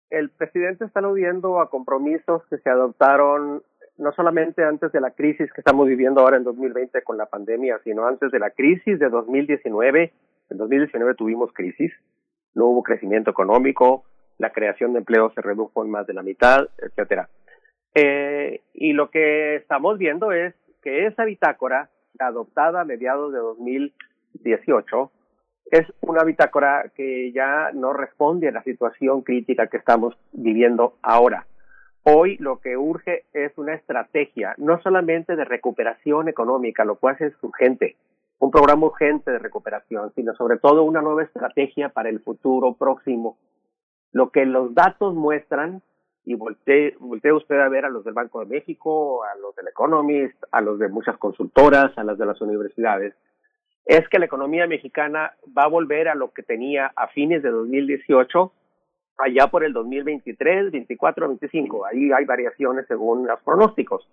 El 0.09 0.29
presidente 0.29 0.85
está 0.85 0.99
aludiendo 0.99 1.59
a 1.59 1.69
compromisos 1.69 2.43
que 2.49 2.57
se 2.59 2.69
adoptaron 2.69 3.63
no 3.97 4.11
solamente 4.13 4.63
antes 4.63 4.91
de 4.91 5.01
la 5.01 5.11
crisis 5.11 5.51
que 5.53 5.61
estamos 5.61 5.87
viviendo 5.87 6.21
ahora 6.21 6.37
en 6.37 6.43
2020 6.43 7.03
con 7.03 7.17
la 7.17 7.27
pandemia, 7.27 7.79
sino 7.83 8.07
antes 8.07 8.31
de 8.31 8.39
la 8.39 8.49
crisis 8.51 8.99
de 8.99 9.09
2019. 9.09 10.13
En 10.49 10.57
2019 10.57 11.15
tuvimos 11.15 11.51
crisis, 11.53 11.91
no 12.53 12.65
hubo 12.65 12.83
crecimiento 12.83 13.31
económico, 13.31 14.03
la 14.37 14.51
creación 14.51 14.93
de 14.93 14.99
empleo 14.99 15.31
se 15.33 15.41
redujo 15.41 15.83
en 15.83 15.91
más 15.91 16.07
de 16.07 16.13
la 16.13 16.23
mitad, 16.23 16.67
etcétera. 16.77 17.29
Eh, 17.95 18.61
y 18.73 18.93
lo 18.93 19.09
que 19.09 19.55
estamos 19.55 19.97
viendo 19.97 20.31
es 20.31 20.53
que 20.81 21.05
esa 21.05 21.25
bitácora, 21.25 21.89
adoptada 22.19 22.81
a 22.81 22.85
mediados 22.85 23.31
de 23.33 23.39
2018, 23.39 25.11
es 25.71 25.87
una 26.01 26.23
bitácora 26.23 26.91
que 26.95 27.31
ya 27.31 27.71
no 27.73 27.93
responde 27.93 28.47
a 28.47 28.51
la 28.51 28.63
situación 28.63 29.21
crítica 29.21 29.67
que 29.67 29.77
estamos 29.77 30.15
viviendo 30.31 30.97
ahora. 31.01 31.47
Hoy 32.03 32.37
lo 32.37 32.59
que 32.59 32.75
urge 32.75 33.23
es 33.33 33.57
una 33.57 33.73
estrategia, 33.75 34.55
no 34.57 34.81
solamente 34.81 35.35
de 35.35 35.45
recuperación 35.45 36.27
económica, 36.27 36.83
lo 36.83 36.97
cual 36.97 37.15
es 37.19 37.33
urgente, 37.41 37.95
un 38.39 38.51
programa 38.51 38.87
urgente 38.87 39.31
de 39.31 39.39
recuperación, 39.39 40.11
sino 40.13 40.35
sobre 40.35 40.57
todo 40.57 40.83
una 40.83 41.01
nueva 41.01 41.23
estrategia 41.23 41.89
para 41.89 42.09
el 42.09 42.19
futuro 42.19 42.73
próximo. 42.73 43.37
Lo 44.11 44.31
que 44.31 44.45
los 44.45 44.75
datos 44.75 45.15
muestran 45.15 45.81
y 46.25 46.35
voltee, 46.35 46.95
usted 46.99 47.59
a 47.59 47.69
ver 47.69 47.85
a 47.85 47.89
los 47.89 48.03
del 48.05 48.13
Banco 48.13 48.39
de 48.39 48.45
México, 48.45 49.23
a 49.23 49.35
los 49.37 49.55
del 49.55 49.67
Economist, 49.67 50.41
a 50.51 50.61
los 50.61 50.79
de 50.79 50.87
muchas 50.87 51.17
consultoras, 51.17 51.97
a 51.97 52.03
las 52.03 52.17
de 52.17 52.25
las 52.25 52.39
universidades, 52.41 53.13
es 53.85 54.07
que 54.07 54.19
la 54.19 54.25
economía 54.25 54.65
mexicana 54.65 55.33
va 55.57 55.63
a 55.63 55.67
volver 55.67 56.07
a 56.07 56.15
lo 56.15 56.31
que 56.31 56.43
tenía 56.43 56.91
a 56.95 57.07
fines 57.09 57.43
de 57.43 57.49
2018, 57.49 58.53
allá 59.17 59.47
por 59.47 59.65
el 59.65 59.73
2023, 59.73 60.71
24, 60.71 61.27
25. 61.27 61.85
Ahí 61.85 62.11
hay 62.13 62.23
variaciones 62.23 62.87
según 62.87 63.27
los 63.27 63.41
pronósticos. 63.41 64.07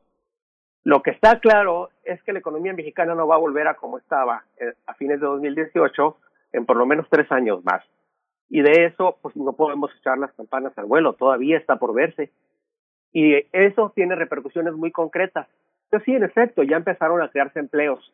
Lo 0.83 1.03
que 1.03 1.11
está 1.11 1.39
claro 1.39 1.91
es 2.05 2.21
que 2.25 2.33
la 2.33 2.41
economía 2.41 2.73
mexicana 2.73 3.15
no 3.15 3.29
va 3.29 3.37
a 3.37 3.39
volver 3.39 3.69
a 3.69 3.75
como 3.75 3.99
estaba 3.99 4.45
eh, 4.59 4.73
a 4.87 4.95
fines 4.95 5.21
de 5.21 5.27
2018 5.27 6.17
en 6.53 6.67
por 6.67 6.77
lo 6.77 6.87
menos 6.87 7.07
tres 7.09 7.31
años 7.31 7.65
más 7.65 7.85
y 8.51 8.61
de 8.61 8.87
eso 8.87 9.17
pues 9.23 9.37
no 9.37 9.53
podemos 9.55 9.91
echar 9.99 10.19
las 10.19 10.33
campanas 10.33 10.77
al 10.77 10.87
vuelo, 10.87 11.15
todavía 11.15 11.57
está 11.57 11.77
por 11.77 11.95
verse. 11.95 12.31
Y 13.13 13.35
eso 13.53 13.93
tiene 13.95 14.17
repercusiones 14.17 14.75
muy 14.75 14.91
concretas. 14.91 15.49
Pues 15.89 16.03
sí, 16.05 16.13
en 16.13 16.25
efecto, 16.25 16.63
ya 16.63 16.77
empezaron 16.77 17.23
a 17.23 17.29
crearse 17.31 17.59
empleos, 17.59 18.13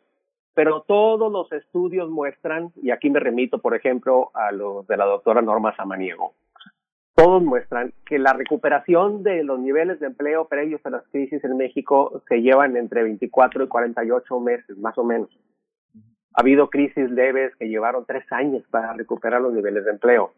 pero 0.55 0.83
todos 0.83 1.31
los 1.31 1.53
estudios 1.53 2.09
muestran, 2.09 2.71
y 2.81 2.91
aquí 2.91 3.11
me 3.11 3.21
remito, 3.21 3.59
por 3.59 3.75
ejemplo, 3.75 4.31
a 4.33 4.53
los 4.53 4.87
de 4.87 4.97
la 4.97 5.05
doctora 5.05 5.43
Norma 5.43 5.77
Samaniego, 5.77 6.33
todos 7.15 7.43
muestran 7.43 7.93
que 8.05 8.19
la 8.19 8.35
recuperación 8.35 9.23
de 9.23 9.43
los 9.43 9.59
niveles 9.59 10.01
de 10.01 10.07
empleo 10.07 10.49
previos 10.49 10.85
a 10.85 10.91
las 10.91 11.07
crisis 11.09 11.43
en 11.45 11.57
México 11.57 12.23
se 12.29 12.43
llevan 12.43 12.77
entre 12.77 13.03
24 13.03 13.65
y 13.65 13.69
48 13.69 14.41
meses, 14.41 14.77
más 14.79 14.97
o 14.99 15.05
menos. 15.05 15.31
Ha 16.37 16.43
habido 16.43 16.69
crisis 16.69 17.11
leves 17.11 17.57
que 17.57 17.69
llevaron 17.69 18.05
tres 18.05 18.31
años 18.31 18.63
para 18.71 18.93
recuperar 18.93 19.41
los 19.41 19.55
niveles 19.55 19.87
de 19.87 19.93
empleo. 19.93 20.33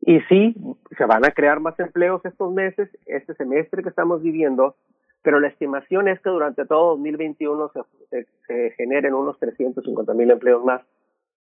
Y 0.00 0.20
sí, 0.22 0.54
se 0.96 1.04
van 1.04 1.24
a 1.26 1.32
crear 1.32 1.58
más 1.58 1.78
empleos 1.80 2.24
estos 2.24 2.52
meses, 2.52 2.88
este 3.06 3.34
semestre 3.34 3.82
que 3.82 3.88
estamos 3.88 4.22
viviendo, 4.22 4.76
pero 5.22 5.40
la 5.40 5.48
estimación 5.48 6.08
es 6.08 6.20
que 6.20 6.30
durante 6.30 6.64
todo 6.64 6.90
2021 6.92 7.72
se, 8.08 8.26
se, 8.46 8.70
generen 8.76 9.12
unos 9.14 9.38
350 9.40 10.14
mil 10.14 10.30
empleos 10.30 10.64
más. 10.64 10.82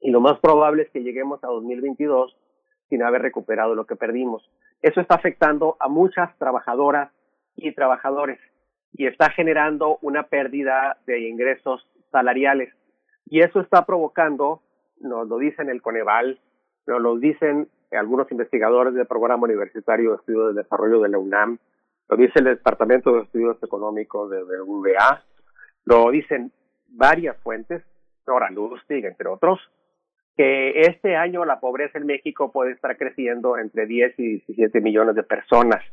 Y 0.01 0.11
lo 0.11 0.21
más 0.21 0.39
probable 0.39 0.85
es 0.85 0.91
que 0.91 1.03
lleguemos 1.03 1.43
a 1.45 1.49
2022 1.49 2.35
sin 2.89 3.03
haber 3.03 3.21
recuperado 3.23 3.75
lo 3.75 3.85
que 3.85 3.97
perdimos. 3.97 4.49
Eso 4.81 5.01
está 5.01 5.17
afectando 5.17 5.77
a 5.81 5.89
muchas 5.89 6.37
trabajadoras 6.39 7.11
y 7.57 7.73
trabajadores. 7.73 8.39
y 8.93 9.07
está 9.07 9.31
generando 9.31 9.99
una 10.03 10.25
pérdida 10.25 10.99
de 11.07 11.21
ingresos 11.29 11.87
salariales. 12.11 12.73
Y 13.27 13.41
eso 13.41 13.61
está 13.61 13.87
provocando, 13.87 14.63
nos 15.01 15.29
lo 15.29 15.39
dicen 15.39 15.69
el 15.69 15.83
Coneval, 15.83 16.41
nos 16.87 17.01
lo 17.01 17.17
dicen 17.17 17.69
algunos 17.93 18.31
investigadores 18.31 18.95
del 18.95 19.07
Programa 19.07 19.45
Universitario 19.45 20.11
de 20.11 20.17
Estudios 20.17 20.55
de 20.55 20.63
Desarrollo 20.63 21.01
de 21.01 21.09
la 21.09 21.19
UNAM, 21.19 21.59
lo 22.09 22.17
dice 22.17 22.41
el 22.41 22.45
Departamento 22.47 23.13
de 23.13 23.23
Estudios 23.23 23.63
Económicos 23.63 24.31
de, 24.31 24.45
de 24.45 24.61
UVA, 24.61 25.23
lo 25.85 26.11
dicen 26.11 26.53
varias 26.89 27.37
fuentes, 27.39 27.83
Nora 28.27 28.51
Lustig, 28.51 29.05
entre 29.05 29.29
otros, 29.29 29.61
que 30.37 30.81
este 30.83 31.17
año 31.17 31.45
la 31.45 31.61
pobreza 31.61 31.99
en 31.99 32.07
México 32.07 32.51
puede 32.53 32.73
estar 32.73 32.97
creciendo 32.97 33.59
entre 33.59 33.87
10 33.87 34.19
y 34.19 34.23
17 34.47 34.81
millones 34.81 35.15
de 35.15 35.23
personas. 35.23 35.85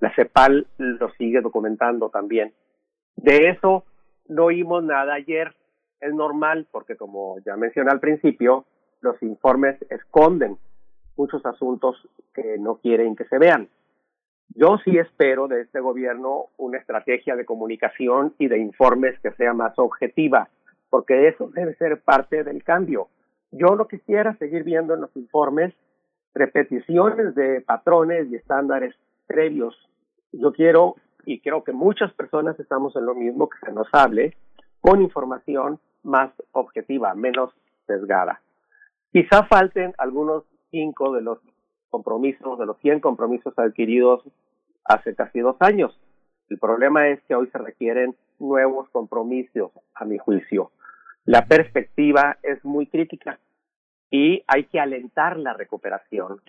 La 0.00 0.14
CEPAL 0.14 0.66
lo 0.78 1.10
sigue 1.12 1.40
documentando 1.40 2.10
también. 2.10 2.52
De 3.16 3.48
eso 3.48 3.84
no 4.28 4.46
oímos 4.46 4.84
nada 4.84 5.14
ayer. 5.14 5.54
Es 6.00 6.14
normal 6.14 6.66
porque, 6.70 6.96
como 6.96 7.38
ya 7.44 7.56
mencioné 7.56 7.90
al 7.90 8.00
principio, 8.00 8.66
los 9.00 9.20
informes 9.22 9.76
esconden 9.90 10.58
muchos 11.16 11.44
asuntos 11.46 11.96
que 12.34 12.58
no 12.58 12.76
quieren 12.76 13.16
que 13.16 13.24
se 13.24 13.38
vean. 13.38 13.68
Yo 14.54 14.78
sí 14.84 14.96
espero 14.96 15.48
de 15.48 15.62
este 15.62 15.80
gobierno 15.80 16.46
una 16.56 16.78
estrategia 16.78 17.36
de 17.36 17.44
comunicación 17.44 18.34
y 18.38 18.48
de 18.48 18.58
informes 18.58 19.18
que 19.20 19.32
sea 19.32 19.52
más 19.52 19.78
objetiva, 19.78 20.48
porque 20.88 21.28
eso 21.28 21.50
debe 21.54 21.74
ser 21.74 22.00
parte 22.00 22.44
del 22.44 22.62
cambio. 22.62 23.08
Yo 23.50 23.74
lo 23.74 23.88
quisiera 23.88 24.36
seguir 24.36 24.64
viendo 24.64 24.94
en 24.94 25.02
los 25.02 25.16
informes 25.16 25.74
repeticiones 26.34 27.34
de 27.34 27.62
patrones 27.62 28.30
y 28.30 28.36
estándares 28.36 28.94
previos. 29.26 29.74
Yo 30.32 30.52
quiero, 30.52 30.96
y 31.24 31.40
creo 31.40 31.64
que 31.64 31.72
muchas 31.72 32.12
personas 32.12 32.58
estamos 32.60 32.94
en 32.96 33.06
lo 33.06 33.14
mismo, 33.14 33.48
que 33.48 33.58
se 33.64 33.72
nos 33.72 33.88
hable 33.92 34.36
con 34.80 35.02
información 35.02 35.80
más 36.06 36.30
objetiva, 36.52 37.14
menos 37.14 37.50
sesgada. 37.86 38.40
Quizá 39.12 39.44
falten 39.44 39.94
algunos 39.98 40.44
cinco 40.70 41.12
de 41.12 41.22
los 41.22 41.38
compromisos, 41.90 42.58
de 42.58 42.66
los 42.66 42.78
100 42.78 43.00
compromisos 43.00 43.58
adquiridos 43.58 44.22
hace 44.84 45.14
casi 45.14 45.40
dos 45.40 45.56
años. 45.60 45.98
El 46.48 46.58
problema 46.58 47.08
es 47.08 47.20
que 47.22 47.34
hoy 47.34 47.48
se 47.48 47.58
requieren 47.58 48.14
nuevos 48.38 48.88
compromisos, 48.90 49.72
a 49.94 50.04
mi 50.04 50.18
juicio. 50.18 50.70
La 51.24 51.46
perspectiva 51.46 52.36
es 52.42 52.64
muy 52.64 52.86
crítica 52.86 53.38
y 54.10 54.44
hay 54.46 54.64
que 54.64 54.78
alentar 54.78 55.38
la 55.38 55.54
recuperación. 55.54 56.40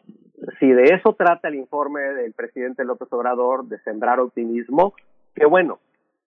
Si 0.59 0.67
de 0.67 0.93
eso 0.93 1.13
trata 1.13 1.47
el 1.47 1.55
informe 1.55 2.01
del 2.01 2.33
presidente 2.33 2.85
López 2.85 3.07
Obrador, 3.11 3.65
de 3.65 3.79
sembrar 3.79 4.19
optimismo, 4.19 4.93
qué 5.33 5.45
bueno, 5.45 5.79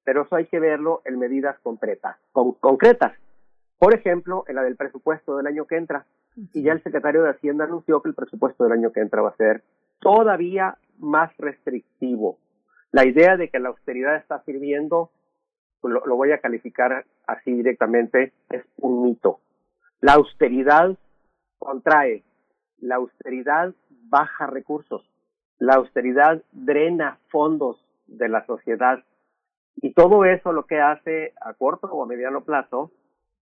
pero 0.05 0.23
eso 0.23 0.37
hay 0.37 0.47
que 0.47 0.61
verlo 0.61 1.03
en 1.05 1.19
medidas 1.19 1.59
concretas. 1.61 2.17
concretas. 2.33 3.13
Por 3.79 3.95
ejemplo, 3.95 4.45
en 4.47 4.57
la 4.57 4.63
del 4.63 4.77
presupuesto 4.77 5.37
del 5.37 5.47
año 5.47 5.67
que 5.67 5.77
entra. 5.77 6.05
Y 6.53 6.63
ya 6.63 6.73
el 6.73 6.83
secretario 6.83 7.23
de 7.23 7.31
Hacienda 7.31 7.65
anunció 7.65 8.03
que 8.03 8.11
el 8.11 8.15
presupuesto 8.15 8.65
del 8.65 8.73
año 8.73 8.93
que 8.93 9.01
entra 9.01 9.23
va 9.23 9.31
a 9.31 9.37
ser 9.37 9.63
todavía 10.01 10.77
más 10.99 11.37
restrictivo. 11.39 12.39
La 12.93 13.07
idea 13.07 13.37
de 13.37 13.49
que 13.49 13.59
la 13.59 13.71
austeridad 13.71 14.17
está 14.17 14.43
sirviendo, 14.45 15.11
lo, 15.83 16.05
lo 16.05 16.17
voy 16.17 16.33
a 16.33 16.41
calificar 16.41 17.05
así 17.27 17.53
directamente, 17.53 18.33
es 18.51 18.65
un 18.79 19.03
mito. 19.05 19.41
La 20.01 20.15
austeridad 20.15 20.97
contrae, 21.59 22.23
la 22.81 22.97
austeridad 22.97 23.75
baja 23.89 24.47
recursos, 24.47 25.09
la 25.59 25.75
austeridad 25.75 26.43
drena 26.53 27.19
fondos 27.29 27.85
de 28.07 28.29
la 28.29 28.45
sociedad 28.47 29.05
y 29.83 29.93
todo 29.93 30.25
eso 30.25 30.53
lo 30.53 30.67
que 30.67 30.79
hace 30.79 31.33
a 31.41 31.55
corto 31.55 31.87
o 31.87 32.03
a 32.03 32.07
mediano 32.07 32.43
plazo 32.43 32.91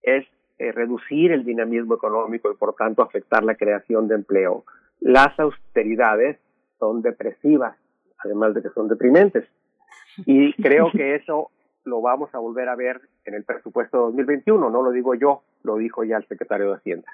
es 0.02 0.26
eh, 0.60 0.72
reducir 0.72 1.32
el 1.32 1.44
dinamismo 1.44 1.96
económico 1.96 2.52
y 2.52 2.56
por 2.56 2.76
tanto 2.76 3.02
afectar 3.02 3.44
la 3.44 3.56
creación 3.56 4.08
de 4.08 4.16
empleo. 4.16 4.64
Las 5.00 5.40
austeridades 5.40 6.38
son 6.80 7.02
depresivas, 7.02 7.76
además 8.20 8.54
de 8.54 8.62
que 8.62 8.70
son 8.70 8.88
deprimentes. 8.88 9.48
Y 10.26 10.54
creo 10.62 10.92
que 10.92 11.16
eso 11.16 11.52
lo 11.86 12.02
vamos 12.02 12.34
a 12.34 12.40
volver 12.40 12.70
a 12.70 12.76
ver 12.76 13.02
en 13.26 13.34
el 13.34 13.44
presupuesto 13.44 13.98
2021, 13.98 14.70
no 14.70 14.84
lo 14.84 14.92
digo 14.92 15.16
yo, 15.16 15.44
lo 15.64 15.78
dijo 15.78 16.04
ya 16.04 16.18
el 16.18 16.28
secretario 16.28 16.70
de 16.70 16.76
Hacienda. 16.76 17.12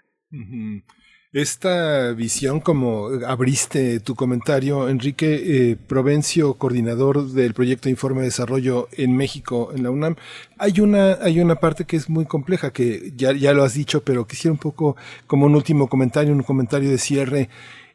Esta 1.34 2.12
visión, 2.12 2.60
como 2.60 3.08
abriste 3.26 4.00
tu 4.00 4.14
comentario, 4.14 4.88
Enrique 4.88 5.72
eh, 5.72 5.78
Provencio, 5.88 6.54
coordinador 6.60 7.26
del 7.30 7.56
proyecto 7.56 7.90
Informe 7.90 8.20
de 8.20 8.28
Desarrollo 8.28 8.88
en 8.92 9.18
México, 9.18 9.72
en 9.76 9.82
la 9.82 9.90
UNAM, 9.90 10.16
hay 10.60 10.80
una, 10.80 11.14
hay 11.14 11.40
una 11.40 11.56
parte 11.56 11.86
que 11.86 11.96
es 11.96 12.08
muy 12.08 12.26
compleja, 12.26 12.72
que 12.72 13.14
ya, 13.16 13.32
ya 13.32 13.54
lo 13.54 13.64
has 13.64 13.74
dicho, 13.74 14.04
pero 14.04 14.28
quisiera 14.28 14.52
un 14.52 14.60
poco, 14.60 14.96
como 15.26 15.48
un 15.48 15.56
último 15.56 15.88
comentario, 15.90 16.32
un 16.32 16.44
comentario 16.44 16.92
de 16.92 17.00
cierre, 17.00 17.50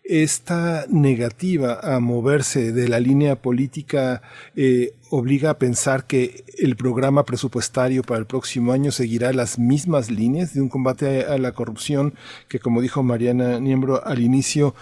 esta 0.08 0.86
negativa 0.88 1.80
a 1.82 2.00
moverse 2.00 2.72
de 2.72 2.88
la 2.88 2.98
línea 2.98 3.36
política 3.36 4.22
eh, 4.56 4.94
obliga 5.10 5.50
a 5.50 5.58
pensar 5.58 6.06
que 6.06 6.44
el 6.58 6.76
programa 6.76 7.24
presupuestario 7.24 8.02
para 8.02 8.20
el 8.20 8.26
próximo 8.26 8.72
año 8.72 8.90
seguirá 8.90 9.32
las 9.32 9.58
mismas 9.58 10.10
líneas 10.10 10.54
de 10.54 10.60
un 10.60 10.68
combate 10.68 11.24
a 11.24 11.38
la 11.38 11.52
corrupción 11.52 12.14
que, 12.48 12.58
como 12.58 12.82
dijo 12.82 13.02
Mariana 13.02 13.60
Niembro 13.60 14.04
al 14.04 14.20
inicio, 14.20 14.74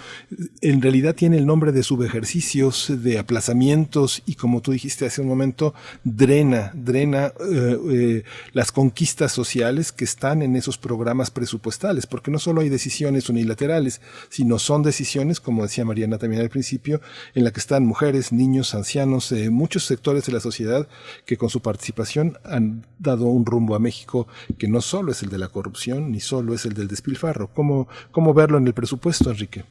en 0.63 0.83
realidad 0.83 1.15
tiene 1.15 1.37
el 1.37 1.47
nombre 1.47 1.73
de 1.73 1.83
subejercicios, 1.83 2.93
de 3.03 3.19
aplazamientos 3.19 4.23
y, 4.27 4.35
como 4.35 4.63
tú 4.63 4.73
dijiste 4.73 5.07
hace 5.07 5.21
un 5.21 5.29
momento, 5.29 5.75
drena, 6.05 6.73
drena 6.75 7.27
eh, 7.27 7.79
eh, 7.91 8.23
las 8.53 8.73
conquistas 8.73 9.33
sociales 9.33 9.93
que 9.93 10.05
están 10.05 10.43
en 10.43 10.57
esos 10.57 10.79
programas 10.79 11.31
presupuestales, 11.31 12.07
porque 12.07 12.31
no 12.31 12.39
solo 12.39 12.63
hay 12.63 12.69
decisiones 12.69 13.29
unilaterales, 13.29 14.01
sino 14.29 14.59
son 14.59 14.83
decisiones, 14.83 15.16
como 15.43 15.62
decía 15.62 15.85
Mariana 15.85 16.19
también 16.19 16.43
al 16.43 16.51
principio, 16.51 17.01
en 17.35 17.45
la 17.45 17.51
que 17.51 17.61
están 17.61 17.86
mujeres, 17.86 18.33
niños, 18.33 18.75
ancianos, 18.75 19.33
eh, 19.33 19.49
muchos 19.51 19.85
sectores 19.85 20.27
de 20.27 20.33
la 20.33 20.41
sociedad 20.41 20.86
que 21.25 21.39
con 21.39 21.49
su 21.49 21.62
participación 21.62 22.35
han 22.45 22.83
dado 22.99 23.27
un 23.27 23.47
rumbo 23.47 23.75
a 23.75 23.78
México 23.78 24.27
que 24.59 24.69
no 24.69 24.81
solo 24.81 25.12
es 25.12 25.23
el 25.23 25.31
de 25.31 25.39
la 25.39 25.49
corrupción 25.49 26.12
ni 26.12 26.20
solo 26.20 26.53
es 26.53 26.67
el 26.67 26.75
del 26.75 26.89
despilfarro. 26.89 27.49
¿Cómo, 27.55 27.89
cómo 28.11 28.35
verlo 28.35 28.59
en 28.59 28.67
el 28.67 28.75
presupuesto, 28.75 29.31
Enrique? 29.31 29.65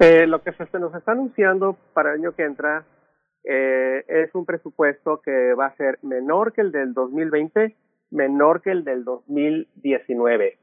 Eh, 0.00 0.26
lo 0.26 0.42
que 0.42 0.52
se 0.52 0.78
nos 0.80 0.92
está 0.94 1.12
anunciando 1.12 1.76
para 1.94 2.12
el 2.12 2.20
año 2.20 2.32
que 2.32 2.42
entra 2.42 2.84
eh, 3.44 4.04
es 4.08 4.34
un 4.34 4.44
presupuesto 4.44 5.20
que 5.20 5.54
va 5.54 5.66
a 5.66 5.76
ser 5.76 6.00
menor 6.02 6.52
que 6.52 6.62
el 6.62 6.72
del 6.72 6.94
2020, 6.94 7.76
menor 8.10 8.62
que 8.62 8.72
el 8.72 8.82
del 8.82 9.04
2019. 9.04 10.58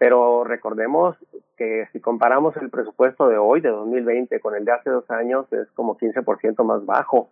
Pero 0.00 0.44
recordemos 0.44 1.14
que 1.58 1.86
si 1.92 2.00
comparamos 2.00 2.56
el 2.56 2.70
presupuesto 2.70 3.28
de 3.28 3.36
hoy, 3.36 3.60
de 3.60 3.68
2020, 3.68 4.40
con 4.40 4.54
el 4.54 4.64
de 4.64 4.72
hace 4.72 4.88
dos 4.88 5.04
años, 5.10 5.44
es 5.52 5.70
como 5.72 5.98
15% 5.98 6.64
más 6.64 6.86
bajo 6.86 7.28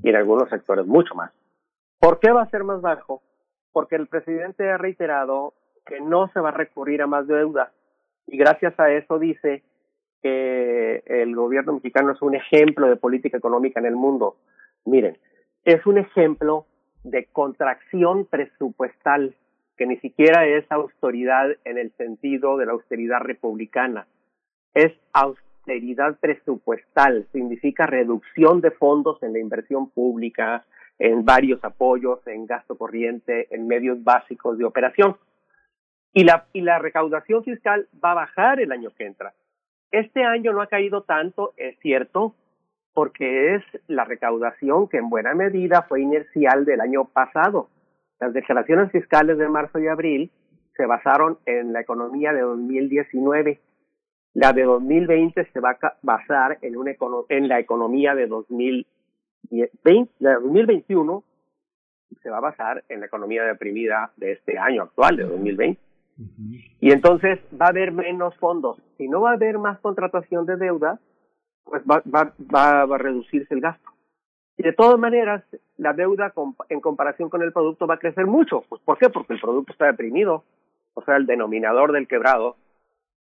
y 0.00 0.10
en 0.10 0.14
algunos 0.14 0.48
sectores 0.48 0.86
mucho 0.86 1.16
más. 1.16 1.32
¿Por 1.98 2.20
qué 2.20 2.30
va 2.30 2.42
a 2.42 2.50
ser 2.50 2.62
más 2.62 2.80
bajo? 2.80 3.20
Porque 3.72 3.96
el 3.96 4.06
presidente 4.06 4.70
ha 4.70 4.78
reiterado 4.78 5.54
que 5.84 6.00
no 6.00 6.28
se 6.28 6.38
va 6.38 6.50
a 6.50 6.52
recurrir 6.52 7.02
a 7.02 7.08
más 7.08 7.26
deuda 7.26 7.72
y 8.28 8.36
gracias 8.36 8.78
a 8.78 8.92
eso 8.92 9.18
dice 9.18 9.64
que 10.22 11.02
el 11.06 11.34
gobierno 11.34 11.72
mexicano 11.72 12.12
es 12.12 12.22
un 12.22 12.36
ejemplo 12.36 12.86
de 12.86 12.94
política 12.94 13.38
económica 13.38 13.80
en 13.80 13.86
el 13.86 13.96
mundo. 13.96 14.36
Miren, 14.84 15.18
es 15.64 15.84
un 15.84 15.98
ejemplo 15.98 16.66
de 17.02 17.24
contracción 17.32 18.24
presupuestal 18.26 19.34
que 19.76 19.86
ni 19.86 19.96
siquiera 19.98 20.46
es 20.46 20.64
austeridad 20.70 21.50
en 21.64 21.78
el 21.78 21.92
sentido 21.96 22.56
de 22.56 22.66
la 22.66 22.72
austeridad 22.72 23.20
republicana, 23.20 24.06
es 24.74 24.92
austeridad 25.12 26.18
presupuestal, 26.20 27.26
significa 27.32 27.86
reducción 27.86 28.60
de 28.60 28.70
fondos 28.70 29.22
en 29.22 29.32
la 29.32 29.38
inversión 29.38 29.90
pública, 29.90 30.64
en 30.98 31.24
varios 31.24 31.62
apoyos, 31.64 32.24
en 32.26 32.46
gasto 32.46 32.76
corriente, 32.76 33.48
en 33.50 33.66
medios 33.66 34.02
básicos 34.02 34.58
de 34.58 34.64
operación. 34.64 35.16
Y 36.12 36.24
la, 36.24 36.46
y 36.52 36.60
la 36.60 36.78
recaudación 36.78 37.42
fiscal 37.42 37.88
va 38.02 38.12
a 38.12 38.14
bajar 38.14 38.60
el 38.60 38.70
año 38.70 38.90
que 38.96 39.06
entra. 39.06 39.34
Este 39.90 40.22
año 40.24 40.52
no 40.52 40.60
ha 40.60 40.68
caído 40.68 41.02
tanto, 41.02 41.54
es 41.56 41.78
cierto, 41.80 42.34
porque 42.92 43.56
es 43.56 43.62
la 43.88 44.04
recaudación 44.04 44.88
que 44.88 44.98
en 44.98 45.10
buena 45.10 45.34
medida 45.34 45.82
fue 45.82 46.00
inercial 46.00 46.64
del 46.64 46.80
año 46.80 47.06
pasado. 47.06 47.68
Las 48.20 48.32
declaraciones 48.32 48.90
fiscales 48.92 49.38
de 49.38 49.48
marzo 49.48 49.78
y 49.78 49.88
abril 49.88 50.30
se 50.76 50.86
basaron 50.86 51.38
en 51.46 51.72
la 51.72 51.80
economía 51.80 52.32
de 52.32 52.40
2019 52.40 53.60
la 54.34 54.52
de 54.52 54.64
2020 54.64 55.48
se 55.52 55.60
va 55.60 55.78
a 55.80 55.96
basar 56.02 56.58
en, 56.60 56.76
una 56.76 56.92
en 57.28 57.48
la 57.48 57.60
economía 57.60 58.16
de 58.16 58.26
2020, 58.26 60.10
la 60.18 60.30
de 60.30 60.34
2021 60.34 61.22
se 62.20 62.30
va 62.30 62.38
a 62.38 62.40
basar 62.40 62.82
en 62.88 62.98
la 63.00 63.06
economía 63.06 63.44
deprimida 63.44 64.12
de 64.16 64.32
este 64.32 64.58
año 64.58 64.82
actual, 64.82 65.16
de 65.16 65.24
2020. 65.24 65.80
Y 66.80 66.90
entonces 66.90 67.38
va 67.60 67.66
a 67.66 67.70
haber 67.70 67.92
menos 67.92 68.36
fondos. 68.36 68.78
Si 68.98 69.08
no 69.08 69.20
va 69.20 69.30
a 69.30 69.34
haber 69.34 69.58
más 69.58 69.78
contratación 69.80 70.46
de 70.46 70.56
deuda, 70.56 70.98
pues 71.64 71.82
va, 71.82 72.02
va, 72.12 72.32
va 72.52 72.82
a 72.82 72.98
reducirse 72.98 73.54
el 73.54 73.60
gasto. 73.60 73.88
Y 74.56 74.62
de 74.62 74.72
todas 74.72 74.98
maneras, 74.98 75.42
la 75.78 75.92
deuda 75.92 76.32
en 76.68 76.80
comparación 76.80 77.28
con 77.28 77.42
el 77.42 77.52
producto 77.52 77.86
va 77.86 77.94
a 77.94 77.98
crecer 77.98 78.26
mucho. 78.26 78.64
Pues, 78.68 78.80
¿Por 78.82 78.98
qué? 78.98 79.08
Porque 79.08 79.34
el 79.34 79.40
producto 79.40 79.72
está 79.72 79.86
deprimido. 79.86 80.44
O 80.94 81.02
sea, 81.02 81.16
el 81.16 81.26
denominador 81.26 81.92
del 81.92 82.06
quebrado 82.06 82.56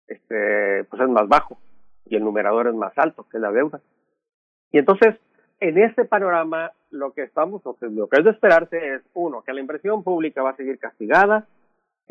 este, 0.06 0.84
pues 0.84 1.00
es 1.00 1.08
más 1.08 1.26
bajo 1.28 1.58
y 2.04 2.16
el 2.16 2.24
numerador 2.24 2.68
es 2.68 2.74
más 2.74 2.92
alto 2.96 3.26
que 3.30 3.38
la 3.38 3.50
deuda. 3.50 3.80
Y 4.70 4.78
entonces, 4.78 5.16
en 5.60 5.78
este 5.78 6.04
panorama, 6.04 6.72
lo 6.90 7.12
que 7.12 7.22
estamos, 7.22 7.62
lo 7.80 8.08
que 8.08 8.18
es 8.18 8.24
de 8.24 8.30
esperarse 8.30 8.94
es, 8.94 9.02
uno, 9.14 9.42
que 9.42 9.52
la 9.52 9.60
inversión 9.60 10.02
pública 10.02 10.42
va 10.42 10.50
a 10.50 10.56
seguir 10.56 10.78
castigada, 10.78 11.46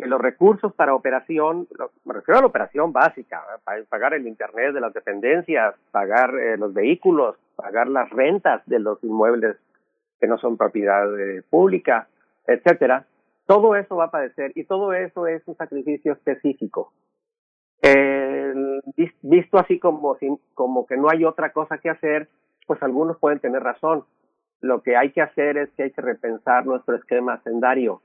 los 0.08 0.20
recursos 0.20 0.74
para 0.74 0.96
operación, 0.96 1.68
me 2.06 2.14
refiero 2.14 2.40
a 2.40 2.42
la 2.42 2.48
operación 2.48 2.92
básica, 2.92 3.44
pagar 3.90 4.14
el 4.14 4.28
Internet 4.28 4.74
de 4.74 4.82
las 4.82 4.94
dependencias, 4.94 5.76
pagar 5.92 6.34
eh, 6.36 6.58
los 6.58 6.74
vehículos, 6.74 7.36
pagar 7.56 7.88
las 7.88 8.10
rentas 8.10 8.62
de 8.66 8.80
los 8.80 9.04
inmuebles 9.04 9.58
que 10.20 10.28
no 10.28 10.38
son 10.38 10.58
propiedad 10.58 11.08
eh, 11.20 11.44
pública, 11.50 12.08
etcétera, 12.48 13.06
todo 13.46 13.76
eso 13.76 13.96
va 13.96 14.06
a 14.06 14.12
padecer 14.12 14.52
y 14.56 14.64
todo 14.64 14.94
eso 14.94 15.28
es 15.28 15.42
un 15.48 15.56
sacrificio 15.56 16.14
específico. 16.14 16.92
visto 19.22 19.58
así 19.58 19.80
como, 19.80 20.18
como 20.54 20.86
que 20.86 20.98
no 20.98 21.10
hay 21.10 21.26
otra 21.26 21.52
cosa 21.52 21.78
que 21.78 21.90
hacer, 21.90 22.28
pues 22.66 22.82
algunos 22.82 23.18
pueden 23.18 23.40
tener 23.40 23.62
razón. 23.62 24.04
Lo 24.62 24.82
que 24.82 24.96
hay 24.96 25.12
que 25.12 25.22
hacer 25.22 25.58
es 25.58 25.70
que 25.72 25.84
hay 25.84 25.92
que 25.92 26.02
repensar 26.02 26.66
nuestro 26.66 26.96
esquema 26.96 27.42
sendario 27.44 28.02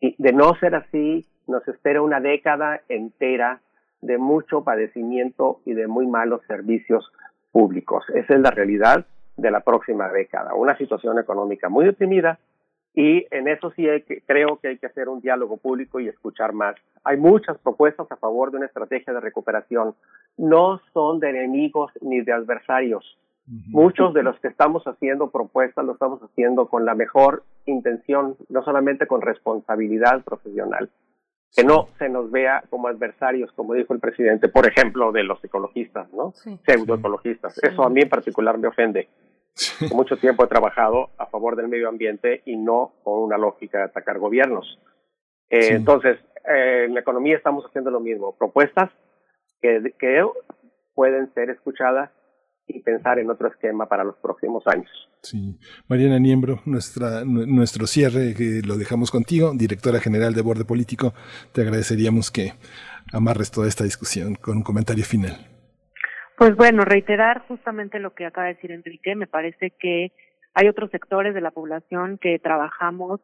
y 0.00 0.14
de 0.18 0.32
no 0.32 0.54
ser 0.56 0.74
así, 0.74 1.26
nos 1.46 1.66
espera 1.68 2.02
una 2.02 2.20
década 2.20 2.80
entera 2.88 3.60
de 4.00 4.18
mucho 4.18 4.62
padecimiento 4.62 5.60
y 5.64 5.74
de 5.74 5.86
muy 5.86 6.06
malos 6.06 6.42
servicios 6.46 7.10
públicos. 7.52 8.04
Esa 8.14 8.34
es 8.34 8.40
la 8.40 8.50
realidad 8.50 9.06
de 9.36 9.50
la 9.50 9.60
próxima 9.60 10.08
década. 10.08 10.54
Una 10.54 10.76
situación 10.76 11.18
económica 11.18 11.68
muy 11.68 11.84
deprimida 11.84 12.38
y 12.94 13.26
en 13.30 13.46
eso 13.48 13.70
sí 13.72 13.86
creo 14.26 14.58
que 14.58 14.68
hay 14.68 14.78
que 14.78 14.86
hacer 14.86 15.08
un 15.08 15.20
diálogo 15.20 15.58
público 15.58 16.00
y 16.00 16.08
escuchar 16.08 16.52
más. 16.52 16.76
Hay 17.04 17.18
muchas 17.18 17.58
propuestas 17.58 18.10
a 18.10 18.16
favor 18.16 18.50
de 18.50 18.56
una 18.56 18.66
estrategia 18.66 19.12
de 19.12 19.20
recuperación. 19.20 19.94
No 20.38 20.80
son 20.94 21.20
de 21.20 21.30
enemigos 21.30 21.92
ni 22.00 22.22
de 22.22 22.32
adversarios. 22.32 23.18
Muchos 23.46 24.12
de 24.12 24.24
los 24.24 24.40
que 24.40 24.48
estamos 24.48 24.82
haciendo 24.86 25.30
propuestas 25.30 25.84
lo 25.84 25.92
estamos 25.92 26.20
haciendo 26.20 26.66
con 26.66 26.84
la 26.84 26.94
mejor 26.94 27.44
intención, 27.66 28.36
no 28.48 28.62
solamente 28.64 29.06
con 29.06 29.20
responsabilidad 29.22 30.22
profesional. 30.24 30.90
Que 31.54 31.64
no 31.64 31.88
se 31.98 32.08
nos 32.08 32.30
vea 32.30 32.64
como 32.68 32.88
adversarios, 32.88 33.50
como 33.52 33.74
dijo 33.74 33.94
el 33.94 34.00
presidente, 34.00 34.48
por 34.48 34.66
ejemplo, 34.66 35.12
de 35.12 35.22
los 35.22 35.42
ecologistas, 35.42 36.12
¿no? 36.12 36.32
Pseudoecologistas. 36.32 37.56
Eso 37.62 37.82
a 37.82 37.88
mí 37.88 38.02
en 38.02 38.08
particular 38.08 38.58
me 38.58 38.68
ofende. 38.68 39.08
mucho 39.94 40.16
tiempo 40.16 40.44
he 40.44 40.48
trabajado 40.48 41.10
a 41.16 41.26
favor 41.26 41.56
del 41.56 41.68
medio 41.68 41.88
ambiente 41.88 42.42
y 42.44 42.56
no 42.56 42.92
con 43.02 43.22
una 43.22 43.38
lógica 43.38 43.78
de 43.78 43.84
atacar 43.84 44.18
gobiernos. 44.18 44.78
Eh, 45.48 45.68
entonces, 45.70 46.18
eh, 46.46 46.84
en 46.86 46.94
la 46.94 47.00
economía 47.00 47.36
estamos 47.36 47.64
haciendo 47.64 47.90
lo 47.90 48.00
mismo. 48.00 48.36
Propuestas 48.36 48.90
que, 49.62 49.94
que 49.98 50.24
pueden 50.94 51.32
ser 51.32 51.50
escuchadas 51.50 52.10
y 52.66 52.80
pensar 52.80 53.18
en 53.18 53.30
otro 53.30 53.48
esquema 53.48 53.86
para 53.86 54.04
los 54.04 54.16
próximos 54.16 54.66
años. 54.66 54.90
Sí. 55.22 55.58
Mariana 55.88 56.18
Niembro, 56.18 56.60
nuestra, 56.64 57.24
nuestro 57.24 57.86
cierre 57.86 58.34
que 58.34 58.62
lo 58.66 58.76
dejamos 58.76 59.10
contigo, 59.10 59.52
directora 59.54 60.00
general 60.00 60.34
de 60.34 60.42
Borde 60.42 60.64
Político, 60.64 61.14
te 61.52 61.62
agradeceríamos 61.62 62.30
que 62.30 62.52
amarres 63.12 63.50
toda 63.50 63.68
esta 63.68 63.84
discusión 63.84 64.34
con 64.34 64.58
un 64.58 64.62
comentario 64.62 65.04
final. 65.04 65.36
Pues 66.36 66.54
bueno, 66.54 66.84
reiterar 66.84 67.46
justamente 67.48 67.98
lo 67.98 68.14
que 68.14 68.26
acaba 68.26 68.48
de 68.48 68.54
decir 68.54 68.70
Enrique, 68.70 69.14
me 69.14 69.26
parece 69.26 69.72
que 69.78 70.12
hay 70.54 70.68
otros 70.68 70.90
sectores 70.90 71.34
de 71.34 71.40
la 71.40 71.50
población 71.50 72.18
que 72.18 72.38
trabajamos 72.38 73.20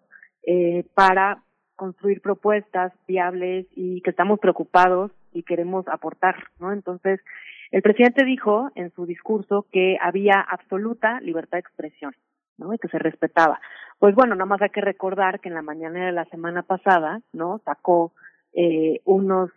eh, 0.47 0.85
para 0.95 1.43
construir 1.83 2.21
propuestas 2.21 2.93
viables 3.09 3.67
y 3.75 4.03
que 4.03 4.11
estamos 4.11 4.39
preocupados 4.39 5.11
y 5.33 5.43
queremos 5.43 5.89
aportar, 5.89 6.37
¿no? 6.61 6.73
Entonces, 6.73 7.19
el 7.73 7.83
presidente 7.83 8.25
dijo 8.25 8.71
en 8.77 8.93
su 8.93 9.05
discurso 9.05 9.67
que 9.73 9.99
había 10.01 10.41
absoluta 10.41 11.21
libertad 11.23 11.57
de 11.57 11.63
expresión, 11.63 12.15
¿no? 12.57 12.73
Y 12.73 12.79
que 12.79 12.87
se 12.87 13.01
respetaba. 13.01 13.61
Pues 13.99 14.15
bueno, 14.15 14.37
nada 14.37 14.47
más 14.47 14.63
hay 14.63 14.71
que 14.71 14.81
recordar 14.81 15.41
que 15.41 15.49
en 15.49 15.57
la 15.57 15.63
mañana 15.63 16.07
de 16.07 16.13
la 16.13 16.25
semana 16.27 16.63
pasada, 16.63 17.21
¿no? 17.33 17.61
Sacó 17.65 18.13
eh, 18.53 19.01
unos 19.05 19.51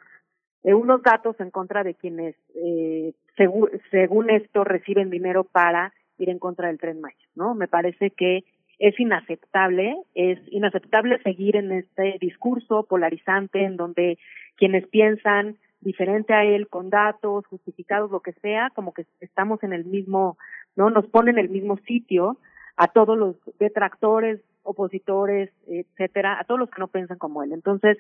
eh, 0.64 0.74
unos 0.74 1.04
datos 1.04 1.40
en 1.40 1.52
contra 1.52 1.84
de 1.84 1.94
quienes, 1.94 2.36
eh, 2.56 3.14
según 3.38 4.32
esto, 4.32 4.64
reciben 4.64 5.12
dinero 5.12 5.44
para 5.44 5.94
ir 6.18 6.32
en 6.32 6.40
contra 6.40 6.70
del 6.70 6.80
tren 6.80 7.02
Maya, 7.02 7.28
¿no? 7.36 7.54
Me 7.54 7.68
parece 7.68 8.10
que 8.10 8.46
es 8.80 9.00
inaceptable, 9.00 9.96
es 10.14 10.40
inaceptable 10.52 11.22
seguir 11.24 11.56
en 11.56 11.72
este 11.72 12.18
discurso 12.20 12.84
polarizante 12.84 13.64
en 13.64 13.78
donde 13.78 14.18
quienes 14.58 14.88
piensan 14.88 15.58
diferente 15.82 16.34
a 16.34 16.44
él, 16.44 16.68
con 16.68 16.90
datos, 16.90 17.46
justificados, 17.48 18.12
lo 18.12 18.22
que 18.22 18.34
sea, 18.34 18.72
como 18.76 18.94
que 18.94 19.06
estamos 19.22 19.62
en 19.64 19.74
el 19.74 19.86
mismo, 19.86 20.38
¿no? 20.76 20.90
Nos 20.90 21.06
pone 21.08 21.32
en 21.32 21.38
el 21.38 21.50
mismo 21.50 21.78
sitio 21.86 22.38
a 22.76 22.88
todos 22.88 23.18
los 23.18 23.36
detractores, 23.60 24.42
opositores, 24.64 25.52
etcétera, 25.68 26.40
a 26.40 26.44
todos 26.44 26.60
los 26.60 26.70
que 26.70 26.80
no 26.80 26.88
piensan 26.88 27.18
como 27.18 27.44
él. 27.44 27.54
Entonces, 27.54 27.98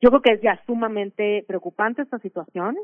yo 0.00 0.10
creo 0.10 0.22
que 0.22 0.32
es 0.32 0.42
ya 0.42 0.60
sumamente 0.66 1.44
preocupante 1.46 2.02
esta 2.02 2.18
situación. 2.18 2.76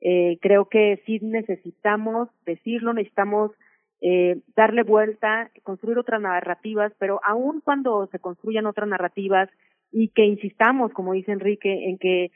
Eh, 0.00 0.38
creo 0.40 0.64
que 0.66 1.02
sí 1.04 1.18
necesitamos 1.20 2.28
decirlo, 2.46 2.94
necesitamos 2.94 3.52
eh, 4.00 4.40
darle 4.56 4.82
vuelta, 4.82 5.50
construir 5.62 5.98
otras 5.98 6.20
narrativas, 6.20 6.92
pero 6.98 7.20
aun 7.24 7.60
cuando 7.60 8.06
se 8.06 8.18
construyan 8.18 8.66
otras 8.66 8.88
narrativas 8.88 9.48
y 9.92 10.08
que 10.08 10.24
insistamos, 10.24 10.92
como 10.92 11.12
dice 11.12 11.32
Enrique, 11.32 11.88
en 11.88 11.98
que 11.98 12.30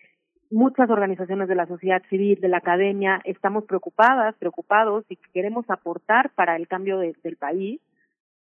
muchas 0.51 0.91
organizaciones 0.91 1.49
de 1.49 1.55
la 1.55 1.67
sociedad 1.67 2.03
civil, 2.11 2.41
de 2.41 2.49
la 2.49 2.59
academia, 2.59 3.21
estamos 3.25 3.65
preocupadas, 3.65 4.35
preocupados 4.37 5.05
y 5.09 5.17
queremos 5.33 5.65
aportar 5.69 6.31
para 6.35 6.57
el 6.57 6.69
cambio 6.69 6.99
del 6.99 7.37
país, 7.37 7.81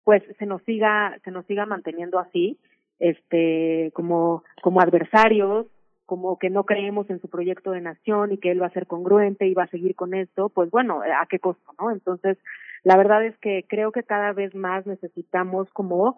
pues 0.03 0.21
se 0.37 0.45
nos 0.45 0.61
siga, 0.63 1.17
se 1.23 1.31
nos 1.31 1.45
siga 1.45 1.65
manteniendo 1.65 2.19
así, 2.19 2.59
este, 2.99 3.91
como, 3.93 4.43
como 4.61 4.81
adversarios, 4.81 5.67
como 6.05 6.37
que 6.37 6.49
no 6.49 6.65
creemos 6.65 7.09
en 7.09 7.19
su 7.21 7.29
proyecto 7.29 7.71
de 7.71 7.81
nación 7.81 8.31
y 8.31 8.37
que 8.37 8.51
él 8.51 8.61
va 8.61 8.67
a 8.67 8.73
ser 8.73 8.87
congruente 8.87 9.47
y 9.47 9.53
va 9.53 9.63
a 9.63 9.67
seguir 9.67 9.95
con 9.95 10.13
esto, 10.13 10.49
pues 10.49 10.69
bueno, 10.69 11.01
¿a 11.01 11.25
qué 11.27 11.39
costo, 11.39 11.73
no? 11.79 11.91
Entonces, 11.91 12.37
la 12.83 12.97
verdad 12.97 13.25
es 13.25 13.37
que 13.37 13.65
creo 13.67 13.91
que 13.91 14.03
cada 14.03 14.33
vez 14.33 14.53
más 14.53 14.85
necesitamos 14.85 15.69
como, 15.71 16.17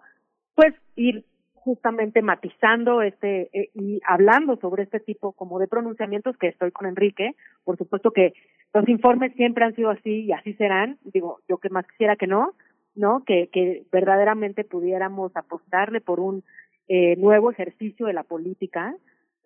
pues, 0.54 0.74
ir 0.96 1.24
justamente 1.54 2.22
matizando 2.22 3.02
este 3.02 3.50
eh, 3.52 3.70
y 3.74 4.00
hablando 4.06 4.56
sobre 4.56 4.84
este 4.84 5.00
tipo 5.00 5.32
como 5.32 5.58
de 5.58 5.66
pronunciamientos 5.66 6.36
que 6.36 6.46
estoy 6.46 6.70
con 6.70 6.86
Enrique. 6.86 7.34
Por 7.64 7.76
supuesto 7.76 8.12
que 8.12 8.34
los 8.72 8.88
informes 8.88 9.32
siempre 9.34 9.64
han 9.64 9.74
sido 9.74 9.90
así 9.90 10.26
y 10.26 10.32
así 10.32 10.54
serán. 10.54 10.98
Digo, 11.02 11.40
yo 11.48 11.58
que 11.58 11.68
más 11.68 11.84
quisiera 11.88 12.14
que 12.14 12.28
no, 12.28 12.52
¿no? 12.94 13.24
Que, 13.24 13.48
que 13.52 13.82
verdaderamente 13.90 14.62
pudiéramos 14.62 15.36
apostarle 15.36 16.00
por 16.00 16.20
un 16.20 16.44
eh, 16.88 17.16
nuevo 17.16 17.50
ejercicio 17.50 18.06
de 18.06 18.12
la 18.12 18.22
política. 18.22 18.94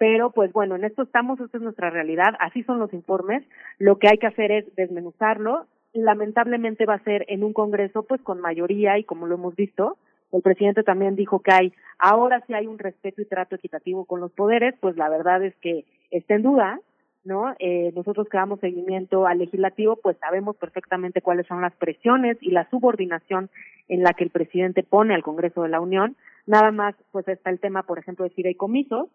Pero 0.01 0.31
pues 0.31 0.51
bueno, 0.55 0.77
en 0.77 0.85
esto 0.85 1.03
estamos, 1.03 1.39
esta 1.41 1.59
es 1.59 1.62
nuestra 1.62 1.91
realidad, 1.91 2.35
así 2.41 2.62
son 2.62 2.79
los 2.79 2.91
informes. 2.95 3.45
Lo 3.79 3.99
que 3.99 4.09
hay 4.09 4.17
que 4.17 4.29
hacer 4.29 4.51
es 4.51 4.75
desmenuzarlo. 4.75 5.67
Lamentablemente 5.93 6.87
va 6.87 6.95
a 6.95 7.05
ser 7.05 7.27
en 7.29 7.45
un 7.45 7.53
Congreso 7.53 8.05
pues 8.05 8.23
con 8.23 8.41
mayoría 8.41 8.97
y 8.97 9.05
como 9.05 9.27
lo 9.27 9.35
hemos 9.35 9.55
visto, 9.55 9.99
el 10.33 10.41
presidente 10.41 10.85
también 10.85 11.17
dijo 11.17 11.41
que 11.41 11.53
hay, 11.53 11.73
ahora 11.99 12.43
sí 12.47 12.55
hay 12.55 12.67
un 12.67 12.79
respeto 12.79 13.20
y 13.20 13.27
trato 13.27 13.57
equitativo 13.57 14.07
con 14.07 14.20
los 14.20 14.33
poderes, 14.33 14.75
pues 14.81 14.97
la 14.97 15.11
verdad 15.11 15.45
es 15.45 15.55
que 15.57 15.85
está 16.11 16.35
en 16.35 16.45
duda, 16.45 16.81
¿no? 17.25 17.55
Eh, 17.59 17.93
nosotros 17.95 18.27
que 18.31 18.39
damos 18.39 18.59
seguimiento 18.61 19.27
al 19.27 19.37
legislativo, 19.37 19.97
pues 19.97 20.17
sabemos 20.17 20.57
perfectamente 20.57 21.20
cuáles 21.20 21.47
son 21.47 21.61
las 21.61 21.75
presiones 21.75 22.39
y 22.41 22.53
la 22.53 22.67
subordinación 22.70 23.51
en 23.89 24.03
la 24.03 24.15
que 24.15 24.25
el 24.25 24.31
presidente 24.31 24.83
pone 24.83 25.15
al 25.15 25.23
Congreso 25.23 25.62
de 25.62 25.69
la 25.69 25.81
Unión. 25.81 26.17
Nada 26.47 26.70
más, 26.70 26.95
pues 27.12 27.29
está 27.29 27.51
el 27.51 27.61
tema, 27.61 27.83
por 27.83 27.99
ejemplo, 27.99 28.25
de 28.25 28.31
fideicomisos, 28.31 29.11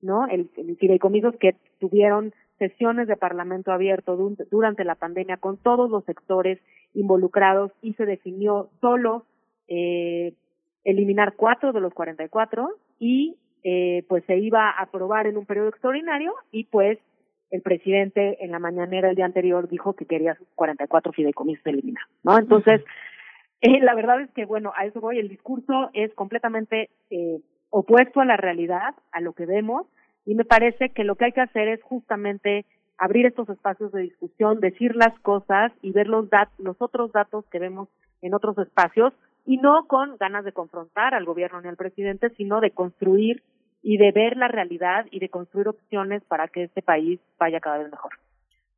¿no? 0.00 0.26
El, 0.26 0.50
el 0.56 0.76
fideicomisos 0.76 1.36
que 1.36 1.56
tuvieron 1.78 2.32
sesiones 2.58 3.08
de 3.08 3.16
Parlamento 3.16 3.72
abierto 3.72 4.16
durante 4.50 4.84
la 4.84 4.94
pandemia 4.94 5.36
con 5.36 5.56
todos 5.56 5.90
los 5.90 6.04
sectores 6.04 6.60
involucrados 6.94 7.72
y 7.82 7.94
se 7.94 8.06
definió 8.06 8.70
solo 8.80 9.26
eh, 9.68 10.34
eliminar 10.84 11.34
cuatro 11.36 11.72
de 11.72 11.80
los 11.80 11.92
44 11.94 12.70
y 12.98 13.36
eh, 13.64 14.04
pues 14.08 14.24
se 14.26 14.38
iba 14.38 14.68
a 14.68 14.82
aprobar 14.82 15.26
en 15.26 15.36
un 15.36 15.46
periodo 15.46 15.68
extraordinario 15.68 16.34
y 16.52 16.64
pues 16.64 16.98
el 17.50 17.62
presidente 17.62 18.44
en 18.44 18.50
la 18.50 18.58
mañanera 18.58 19.10
el 19.10 19.16
día 19.16 19.24
anterior 19.24 19.68
dijo 19.68 19.94
que 19.94 20.06
quería 20.06 20.34
sus 20.34 20.48
44 20.54 21.12
fideicomisos 21.12 21.66
eliminar, 21.66 22.04
¿no? 22.22 22.38
Entonces, 22.38 22.82
eh, 23.60 23.80
la 23.80 23.94
verdad 23.94 24.20
es 24.20 24.30
que, 24.32 24.44
bueno, 24.44 24.72
a 24.76 24.84
eso 24.84 25.00
voy, 25.00 25.18
el 25.18 25.28
discurso 25.28 25.90
es 25.94 26.12
completamente 26.14 26.90
eh, 27.10 27.40
opuesto 27.76 28.20
a 28.20 28.24
la 28.24 28.36
realidad, 28.36 28.94
a 29.10 29.20
lo 29.20 29.32
que 29.32 29.46
vemos, 29.46 29.88
y 30.24 30.36
me 30.36 30.44
parece 30.44 30.90
que 30.90 31.02
lo 31.02 31.16
que 31.16 31.24
hay 31.24 31.32
que 31.32 31.40
hacer 31.40 31.66
es 31.66 31.82
justamente 31.82 32.66
abrir 32.98 33.26
estos 33.26 33.48
espacios 33.48 33.90
de 33.90 34.02
discusión, 34.02 34.60
decir 34.60 34.94
las 34.94 35.18
cosas 35.22 35.72
y 35.82 35.90
ver 35.90 36.06
los, 36.06 36.30
dat 36.30 36.50
los 36.58 36.76
otros 36.80 37.10
datos 37.10 37.44
que 37.50 37.58
vemos 37.58 37.88
en 38.22 38.32
otros 38.32 38.56
espacios 38.58 39.12
y 39.44 39.56
no 39.56 39.88
con 39.88 40.16
ganas 40.18 40.44
de 40.44 40.52
confrontar 40.52 41.14
al 41.14 41.24
gobierno 41.24 41.60
ni 41.60 41.68
al 41.68 41.76
presidente, 41.76 42.30
sino 42.36 42.60
de 42.60 42.70
construir 42.70 43.42
y 43.82 43.96
de 43.96 44.12
ver 44.12 44.36
la 44.36 44.46
realidad 44.46 45.06
y 45.10 45.18
de 45.18 45.28
construir 45.28 45.66
opciones 45.66 46.22
para 46.28 46.46
que 46.46 46.62
este 46.62 46.80
país 46.80 47.18
vaya 47.40 47.58
cada 47.58 47.78
vez 47.78 47.90
mejor. 47.90 48.12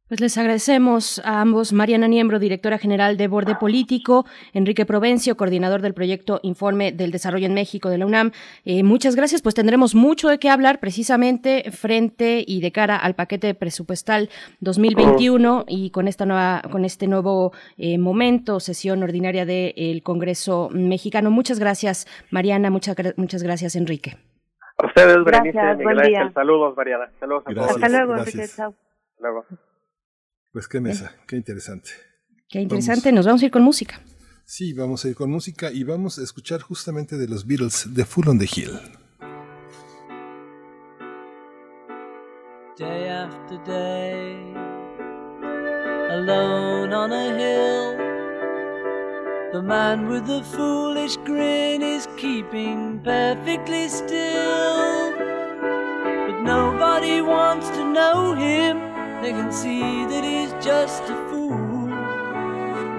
Pues 0.09 0.21
les 0.21 0.39
agradecemos 0.39 1.21
a 1.25 1.41
ambos, 1.41 1.73
Mariana 1.73 2.07
Niembro, 2.07 2.39
directora 2.39 2.79
general 2.79 3.17
de 3.17 3.27
Borde 3.27 3.57
Político, 3.57 4.25
Enrique 4.53 4.87
Provencio, 4.87 5.37
coordinador 5.37 5.83
del 5.83 5.95
proyecto 5.95 6.39
Informe 6.45 6.93
del 6.93 7.11
Desarrollo 7.11 7.47
en 7.47 7.55
México 7.55 7.91
de 7.91 7.99
la 7.99 8.07
UNAM. 8.07 8.31
Eh, 8.65 8.85
muchas 8.85 9.17
gracias, 9.17 9.43
pues 9.43 9.57
tendremos 9.57 9.97
mucho 9.97 10.29
de 10.29 10.39
qué 10.39 10.49
hablar 10.49 10.79
precisamente 10.79 11.73
frente 11.73 12.45
y 12.47 12.61
de 12.61 12.71
cara 12.71 12.97
al 12.97 13.17
paquete 13.17 13.53
presupuestal 13.55 14.29
2021 14.61 15.65
y 15.67 15.91
con 15.91 16.07
esta 16.07 16.25
nueva, 16.25 16.63
con 16.71 16.85
este 16.85 17.09
nuevo 17.09 17.51
eh, 17.77 17.99
momento, 17.99 18.61
sesión 18.61 19.03
ordinaria 19.03 19.45
del 19.45 20.05
Congreso 20.05 20.69
mexicano. 20.71 21.33
Muchas 21.33 21.59
gracias, 21.59 22.07
Mariana, 22.31 22.71
muchas, 22.71 22.95
muchas 23.17 23.43
gracias, 23.43 23.75
Enrique. 23.75 24.17
A 24.79 24.87
ustedes, 24.87 25.17
Berenice, 25.25 25.59
Miguel 25.79 26.33
Saludos, 26.33 26.77
Mariana. 26.77 27.11
Saludos 27.19 27.43
a 27.47 27.55
todos. 27.55 27.71
Hasta 27.71 27.89
luego, 27.89 28.17
Enrique. 28.19 28.47
Chao. 28.55 28.73
Luego. 29.19 29.45
Pues 30.57 30.69
qué 30.69 30.81
mesa, 30.81 31.15
qué 31.27 31.37
interesante. 31.37 31.91
Qué 32.49 32.63
interesante, 32.63 33.13
nos 33.13 33.27
vamos 33.27 33.43
a 33.43 33.45
ir 33.45 33.51
con 33.51 33.63
música. 33.63 34.01
Sí, 34.47 34.73
vamos 34.73 35.05
a 35.05 35.09
ir 35.09 35.15
con 35.15 35.31
música 35.31 35.71
y 35.71 35.85
vamos 35.85 36.19
a 36.19 36.23
escuchar 36.23 36.63
justamente 36.63 37.19
de 37.19 37.29
los 37.29 37.47
Beatles, 37.47 37.87
The 37.95 38.07
Full 38.07 38.27
on 38.27 38.39
the 38.39 38.47
Hill. 38.47 38.71
Day 42.79 43.11
after 43.11 43.59
day, 43.67 44.55
alone 46.09 46.95
on 46.95 47.13
a 47.13 47.37
hill, 47.37 47.99
the 49.53 49.61
man 49.61 50.09
with 50.09 50.25
the 50.25 50.43
foolish 50.43 51.19
grin 51.27 51.83
is 51.83 52.09
keeping 52.17 52.99
perfectly 53.05 53.91
still. 53.91 55.13
But 56.27 56.41
nobody 56.45 57.21
wants 57.21 57.69
to 57.73 57.85
know 57.85 58.35
him. 58.35 58.96
They 59.23 59.33
can 59.33 59.53
see 59.53 60.05
that 60.07 60.25
he's 60.25 60.53
just 60.65 61.03
a 61.05 61.17
fool. 61.29 61.93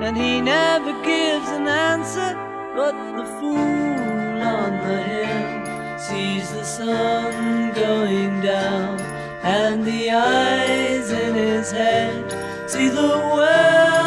And 0.05 0.15
he 0.15 0.41
never 0.41 0.93
gives 1.03 1.49
an 1.49 1.67
answer, 1.67 2.35
but 2.75 2.95
the 3.17 3.25
fool 3.39 3.57
on 3.57 4.71
the 4.87 5.01
hill 5.11 5.97
sees 5.97 6.51
the 6.53 6.63
sun 6.63 7.73
going 7.73 8.41
down, 8.41 8.99
and 9.43 9.83
the 9.83 10.11
eyes 10.11 11.11
in 11.11 11.33
his 11.35 11.71
head 11.71 12.25
see 12.69 12.89
the 12.89 13.17
world 13.33 14.06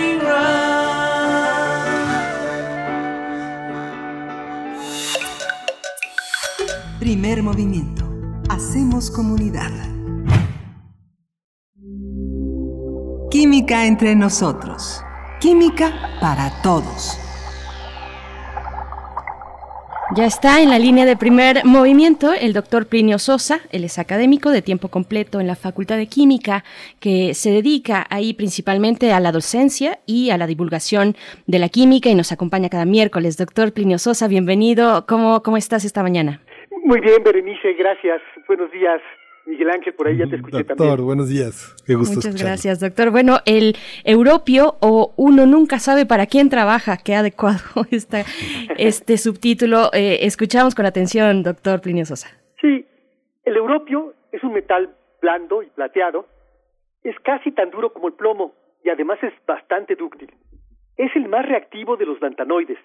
Primer 7.11 7.43
movimiento. 7.43 8.09
Hacemos 8.47 9.11
comunidad. 9.11 9.69
Química 13.29 13.85
entre 13.85 14.15
nosotros. 14.15 15.03
Química 15.41 15.91
para 16.21 16.61
todos. 16.61 17.17
Ya 20.15 20.25
está 20.25 20.61
en 20.61 20.69
la 20.69 20.79
línea 20.79 21.05
de 21.05 21.17
primer 21.17 21.65
movimiento 21.65 22.31
el 22.31 22.53
doctor 22.53 22.87
Plinio 22.87 23.19
Sosa, 23.19 23.59
él 23.71 23.83
es 23.83 23.99
académico 23.99 24.49
de 24.49 24.61
tiempo 24.61 24.87
completo 24.87 25.41
en 25.41 25.47
la 25.47 25.55
Facultad 25.55 25.97
de 25.97 26.07
Química, 26.07 26.63
que 27.01 27.33
se 27.33 27.51
dedica 27.51 28.07
ahí 28.09 28.33
principalmente 28.33 29.11
a 29.11 29.19
la 29.19 29.33
docencia 29.33 29.99
y 30.05 30.29
a 30.29 30.37
la 30.37 30.47
divulgación 30.47 31.17
de 31.45 31.59
la 31.59 31.67
química 31.67 32.09
y 32.09 32.15
nos 32.15 32.31
acompaña 32.31 32.69
cada 32.69 32.85
miércoles. 32.85 33.35
Doctor 33.35 33.73
Plinio 33.73 33.99
Sosa, 33.99 34.29
bienvenido. 34.29 35.05
¿Cómo, 35.05 35.43
cómo 35.43 35.57
estás 35.57 35.83
esta 35.83 36.03
mañana? 36.03 36.41
Muy 36.83 36.99
bien, 36.99 37.23
Berenice, 37.23 37.73
gracias. 37.73 38.21
Buenos 38.47 38.71
días. 38.71 39.01
Miguel 39.45 39.69
Ángel, 39.71 39.93
por 39.93 40.07
ahí 40.07 40.17
ya 40.17 40.27
te 40.27 40.35
escuché 40.35 40.57
doctor, 40.57 40.77
también. 40.77 40.89
Doctor, 40.89 41.05
buenos 41.05 41.29
días. 41.29 41.75
Qué 41.85 41.95
gusto 41.95 42.15
Muchas 42.15 42.41
gracias, 42.41 42.79
doctor. 42.79 43.11
Bueno, 43.11 43.37
el 43.45 43.75
europio 44.03 44.75
o 44.81 45.13
uno 45.15 45.45
nunca 45.45 45.79
sabe 45.79 46.05
para 46.05 46.25
quién 46.27 46.49
trabaja, 46.49 46.97
qué 46.97 47.15
adecuado 47.15 47.59
está 47.91 48.23
este 48.77 49.17
subtítulo. 49.17 49.89
Eh, 49.93 50.19
escuchamos 50.21 50.75
con 50.75 50.85
atención, 50.85 51.43
doctor 51.43 51.81
Plinio 51.81 52.05
Sosa. 52.05 52.29
Sí, 52.59 52.85
el 53.45 53.55
europio 53.55 54.13
es 54.31 54.43
un 54.43 54.53
metal 54.53 54.89
blando 55.21 55.63
y 55.63 55.67
plateado. 55.67 56.27
Es 57.03 57.15
casi 57.23 57.51
tan 57.51 57.71
duro 57.71 57.93
como 57.93 58.07
el 58.07 58.13
plomo 58.13 58.53
y 58.83 58.89
además 58.89 59.19
es 59.23 59.33
bastante 59.45 59.95
dúctil. 59.95 60.31
Es 60.97 61.15
el 61.15 61.27
más 61.29 61.45
reactivo 61.47 61.97
de 61.97 62.05
los 62.05 62.21
lantanoides. 62.21 62.77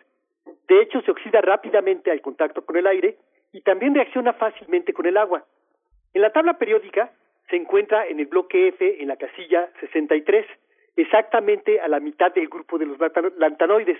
De 0.69 0.83
hecho, 0.83 1.01
se 1.03 1.11
oxida 1.11 1.41
rápidamente 1.41 2.11
al 2.11 2.21
contacto 2.21 2.65
con 2.65 2.77
el 2.77 2.87
aire 2.87 3.19
y 3.57 3.63
también 3.63 3.95
reacciona 3.95 4.35
fácilmente 4.35 4.93
con 4.93 5.07
el 5.07 5.17
agua. 5.17 5.43
En 6.13 6.21
la 6.21 6.31
tabla 6.31 6.59
periódica 6.59 7.11
se 7.49 7.57
encuentra 7.57 8.07
en 8.07 8.21
el 8.21 8.27
bloque 8.27 8.69
F 8.69 9.01
en 9.01 9.09
la 9.09 9.17
casilla 9.17 9.71
63, 9.81 10.45
exactamente 10.95 11.81
a 11.81 11.89
la 11.89 11.99
mitad 11.99 12.35
del 12.35 12.49
grupo 12.49 12.77
de 12.77 12.85
los 12.85 12.99
lantanoides. 13.39 13.99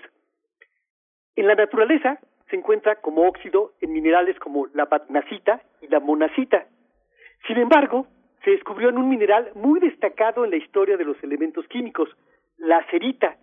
En 1.35 1.47
la 1.47 1.55
naturaleza 1.55 2.19
se 2.51 2.55
encuentra 2.55 2.97
como 2.97 3.27
óxido 3.27 3.73
en 3.81 3.93
minerales 3.93 4.37
como 4.37 4.67
la 4.75 4.85
batnacita 4.85 5.63
y 5.81 5.87
la 5.87 5.99
monacita. 6.01 6.67
Sin 7.47 7.57
embargo, 7.57 8.05
se 8.43 8.51
descubrió 8.51 8.89
en 8.89 8.99
un 8.99 9.09
mineral 9.09 9.49
muy 9.55 9.79
destacado 9.79 10.45
en 10.45 10.51
la 10.51 10.57
historia 10.57 10.97
de 10.97 11.05
los 11.05 11.21
elementos 11.23 11.67
químicos, 11.67 12.15
la 12.57 12.85
cerita. 12.91 13.37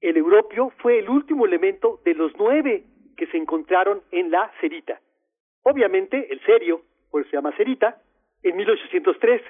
El 0.00 0.16
europio 0.16 0.72
fue 0.78 1.00
el 1.00 1.08
último 1.08 1.44
elemento 1.44 2.00
de 2.04 2.14
los 2.14 2.30
nueve 2.38 2.84
que 3.16 3.26
se 3.26 3.36
encontraron 3.36 4.00
en 4.12 4.30
la 4.30 4.48
cerita. 4.60 5.00
Obviamente 5.62 6.32
el 6.32 6.40
serio, 6.42 6.82
por 7.10 7.22
eso 7.22 7.30
se 7.30 7.36
llama 7.36 7.56
cerita, 7.56 8.00
en 8.42 8.56
1803. 8.56 9.42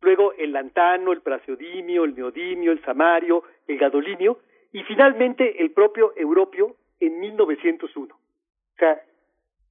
Luego 0.00 0.32
el 0.34 0.52
lantano, 0.52 1.12
el 1.12 1.22
praseodimio, 1.22 2.04
el 2.04 2.14
neodimio, 2.14 2.72
el 2.72 2.82
samario, 2.84 3.42
el 3.66 3.78
gadolinio 3.78 4.38
y 4.72 4.82
finalmente 4.84 5.62
el 5.62 5.72
propio 5.72 6.12
europio 6.16 6.76
en 7.00 7.18
1901. 7.18 8.14
O 8.14 8.78
sea, 8.78 9.00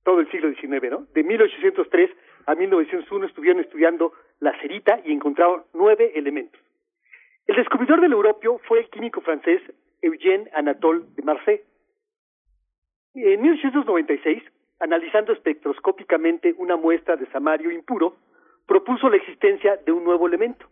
todo 0.04 0.20
el 0.20 0.30
siglo 0.32 0.50
XIX, 0.54 0.92
¿no? 0.92 1.08
De 1.14 1.24
1803 1.24 2.12
a 2.46 2.56
1901 2.56 3.26
estuvieron 3.26 3.62
estudiando 3.62 4.14
la 4.40 4.58
cerita 4.60 5.00
y 5.06 5.12
encontraron 5.12 5.64
nueve 5.74 6.12
elementos. 6.16 6.62
El 7.46 7.56
descubridor 7.56 8.02
del 8.02 8.12
europio 8.12 8.60
fue 8.68 8.80
el 8.80 8.90
químico 8.90 9.22
francés 9.22 9.62
Eugène 10.02 10.50
Anatole 10.54 11.06
de 11.16 11.24
Marseille. 11.24 11.64
En 13.16 13.42
1896 13.42 14.44
analizando 14.80 15.34
espectroscópicamente 15.34 16.54
una 16.58 16.76
muestra 16.76 17.16
de 17.16 17.26
samario 17.28 17.72
impuro, 17.72 18.16
propuso 18.66 19.10
la 19.10 19.18
existencia 19.18 19.78
de 19.78 19.92
un 19.92 20.04
nuevo 20.04 20.28
elemento. 20.28 20.68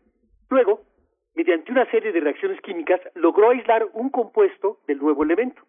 Luego, 0.49 0.81
mediante 1.33 1.71
una 1.71 1.89
serie 1.89 2.11
de 2.11 2.19
reacciones 2.19 2.61
químicas, 2.61 3.01
logró 3.15 3.49
aislar 3.49 3.87
un 3.93 4.09
compuesto 4.09 4.79
del 4.87 4.99
nuevo 4.99 5.23
elemento. 5.23 5.61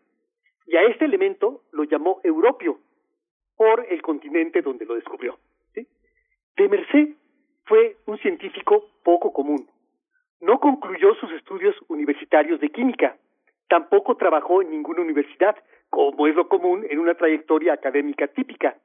Y 0.67 0.77
a 0.77 0.83
este 0.83 1.05
elemento 1.05 1.63
lo 1.73 1.85
llamó 1.85 2.21
europio, 2.25 2.79
por 3.57 3.87
el 3.89 4.03
continente 4.03 4.63
donde 4.63 4.85
lo 4.85 4.95
descubrió. 4.95 5.39
De 5.75 6.69
Merced 6.69 7.09
fue 7.67 7.97
un 8.07 8.19
científico 8.19 8.89
poco 9.03 9.33
común. 9.33 9.69
No 10.41 10.59
concluyó 10.59 11.15
sus 11.17 11.31
estudios 11.33 11.75
universitarios 11.89 12.61
de 12.61 12.71
química, 12.71 13.17
tampoco 13.69 14.17
trabajó 14.17 14.63
en 14.63 14.71
ninguna 14.71 15.03
universidad, 15.03 15.57
como 15.91 16.27
es 16.27 16.35
lo 16.35 16.49
común 16.49 16.85
en 16.89 16.99
una 16.99 17.15
trayectoria 17.15 17.73
académica 17.73 18.27
típica, 18.29 18.77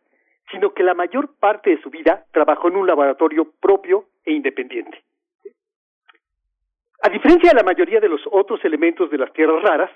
sino 0.51 0.73
que 0.73 0.83
la 0.83 0.93
mayor 0.93 1.33
parte 1.39 1.69
de 1.69 1.81
su 1.81 1.89
vida 1.89 2.25
trabajó 2.31 2.67
en 2.67 2.75
un 2.75 2.87
laboratorio 2.87 3.51
propio 3.59 4.05
e 4.25 4.33
independiente. 4.33 5.03
A 7.03 7.09
diferencia 7.09 7.49
de 7.49 7.55
la 7.55 7.63
mayoría 7.63 7.99
de 7.99 8.09
los 8.09 8.21
otros 8.31 8.63
elementos 8.63 9.09
de 9.09 9.17
las 9.17 9.33
tierras 9.33 9.63
raras, 9.63 9.89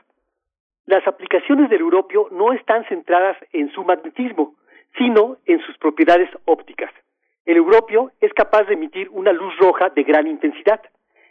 las 0.85 1.05
aplicaciones 1.07 1.69
del 1.69 1.81
europio 1.81 2.27
no 2.31 2.53
están 2.53 2.85
centradas 2.85 3.37
en 3.53 3.71
su 3.71 3.83
magnetismo, 3.83 4.55
sino 4.97 5.37
en 5.45 5.59
sus 5.61 5.77
propiedades 5.77 6.29
ópticas. 6.45 6.91
El 7.45 7.57
europio 7.57 8.11
es 8.21 8.33
capaz 8.33 8.63
de 8.63 8.73
emitir 8.73 9.09
una 9.09 9.31
luz 9.33 9.55
roja 9.57 9.89
de 9.89 10.03
gran 10.03 10.25
intensidad. 10.27 10.81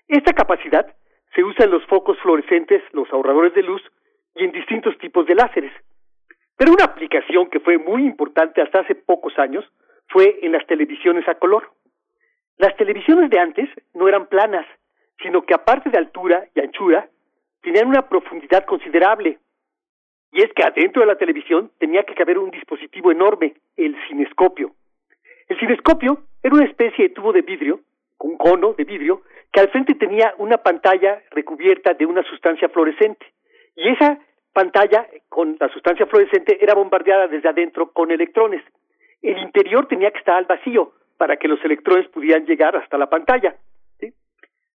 Esta 0.07 0.33
capacidad 0.33 0.87
se 1.35 1.43
usa 1.43 1.65
en 1.65 1.73
los 1.73 1.85
focos 1.87 2.19
fluorescentes, 2.21 2.83
los 2.93 3.13
ahorradores 3.13 3.55
de 3.55 3.63
luz 3.63 3.83
y 4.35 4.45
en 4.45 4.53
distintos 4.53 4.97
tipos 4.99 5.27
de 5.27 5.35
láseres. 5.35 5.73
Pero 6.57 6.73
una 6.73 6.85
aplicación 6.85 7.49
que 7.51 7.61
fue 7.61 7.79
muy 7.79 8.05
importante 8.05 8.63
hasta 8.63 8.81
hace 8.81 8.95
pocos 8.95 9.39
años 9.39 9.65
fue 10.09 10.39
en 10.43 10.53
las 10.53 10.67
televisiones 10.67 11.27
a 11.29 11.35
color. 11.35 11.71
Las 12.59 12.77
televisiones 12.77 13.31
de 13.31 13.41
antes 13.41 13.69
no 13.95 14.09
eran 14.09 14.27
planas, 14.27 14.67
sino 15.23 15.43
que 15.43 15.55
aparte 15.55 15.91
de 15.91 15.99
altura 15.99 16.47
y 16.55 16.61
anchura, 16.61 17.09
tenían 17.63 17.89
una 17.89 18.09
profundidad 18.09 18.65
considerable. 18.65 19.39
Y 20.33 20.43
es 20.43 20.53
que 20.53 20.63
adentro 20.63 21.01
de 21.01 21.07
la 21.07 21.17
televisión 21.17 21.71
tenía 21.79 22.05
que 22.05 22.15
caber 22.15 22.39
un 22.39 22.51
dispositivo 22.51 23.11
enorme, 23.11 23.55
el 23.77 23.97
cinescopio. 24.09 24.73
El 25.49 25.59
cinescopio 25.59 26.19
era 26.43 26.55
una 26.55 26.67
especie 26.67 27.09
de 27.09 27.15
tubo 27.15 27.33
de 27.33 27.43
vidrio, 27.43 27.81
un 28.19 28.37
cono 28.37 28.75
de 28.75 28.85
vidrio, 28.85 29.23
que 29.53 29.61
al 29.61 29.69
frente 29.69 29.95
tenía 29.95 30.35
una 30.39 30.59
pantalla 30.59 31.23
recubierta 31.31 31.95
de 31.95 32.07
una 32.07 32.23
sustancia 32.25 32.69
fluorescente. 32.69 33.27
Y 33.77 33.89
esa 33.89 34.19
pantalla 34.53 35.07
con 35.29 35.57
la 35.59 35.69
sustancia 35.69 36.07
fluorescente 36.07 36.59
era 36.63 36.75
bombardeada 36.75 37.27
desde 37.29 37.49
adentro 37.49 37.93
con 37.93 38.11
electrones. 38.11 38.63
El 39.21 39.39
interior 39.39 39.89
tenía 39.89 40.11
que 40.11 40.19
estar 40.19 40.37
al 40.37 40.45
vacío 40.45 40.93
para 41.17 41.37
que 41.37 41.49
los 41.49 41.63
electrones 41.65 42.09
pudieran 42.09 42.47
llegar 42.47 42.77
hasta 42.77 42.99
la 42.99 43.09
pantalla. 43.09 43.57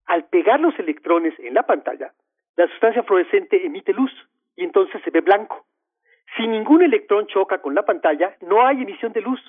Al 0.05 0.25
pegar 0.25 0.59
los 0.59 0.77
electrones 0.77 1.33
en 1.39 1.55
la 1.55 1.63
pantalla, 1.63 2.13
la 2.55 2.67
sustancia 2.67 3.03
fluorescente 3.03 3.65
emite 3.65 3.91
luz 3.91 4.11
y 4.55 4.63
entonces 4.63 5.01
se 5.03 5.09
ve 5.09 5.21
blanco. 5.21 5.65
Si 6.37 6.47
ningún 6.47 6.83
electrón 6.83 7.27
choca 7.27 7.59
con 7.59 7.75
la 7.75 7.83
pantalla, 7.83 8.35
no 8.41 8.65
hay 8.65 8.81
emisión 8.81 9.13
de 9.13 9.21
luz 9.21 9.41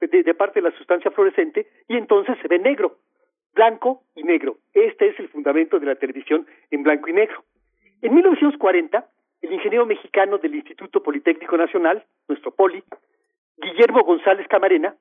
de, 0.00 0.34
parte 0.34 0.60
de 0.60 0.70
la 0.70 0.76
sustancia 0.76 1.10
fluorescente 1.10 1.66
y 1.88 1.96
entonces 1.96 2.36
se 2.40 2.48
ve 2.48 2.58
negro, 2.58 2.98
blanco 3.54 4.02
y 4.14 4.22
negro. 4.22 4.56
Este 4.72 5.08
es 5.08 5.20
el 5.20 5.28
fundamento 5.28 5.78
de 5.78 5.86
la 5.86 5.94
televisión 5.96 6.46
en 6.70 6.82
blanco 6.82 7.08
y 7.08 7.12
negro. 7.12 7.44
En 8.02 8.14
1940, 8.14 9.06
el 9.42 9.52
ingeniero 9.52 9.84
mexicano 9.84 10.38
del 10.38 10.54
Instituto 10.54 11.02
Politécnico 11.02 11.56
Nacional, 11.56 12.02
nuestro 12.28 12.50
Poli, 12.50 12.82
Guillermo 13.58 14.02
González 14.04 14.46
Camarena, 14.48 14.94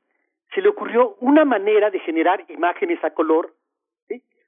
se 0.54 0.62
le 0.62 0.70
ocurrió 0.70 1.16
una 1.22 1.46
manera 1.46 1.90
de 1.90 2.00
generar 2.00 2.44
imágenes 2.50 3.02
a 3.04 3.12
color. 3.12 3.54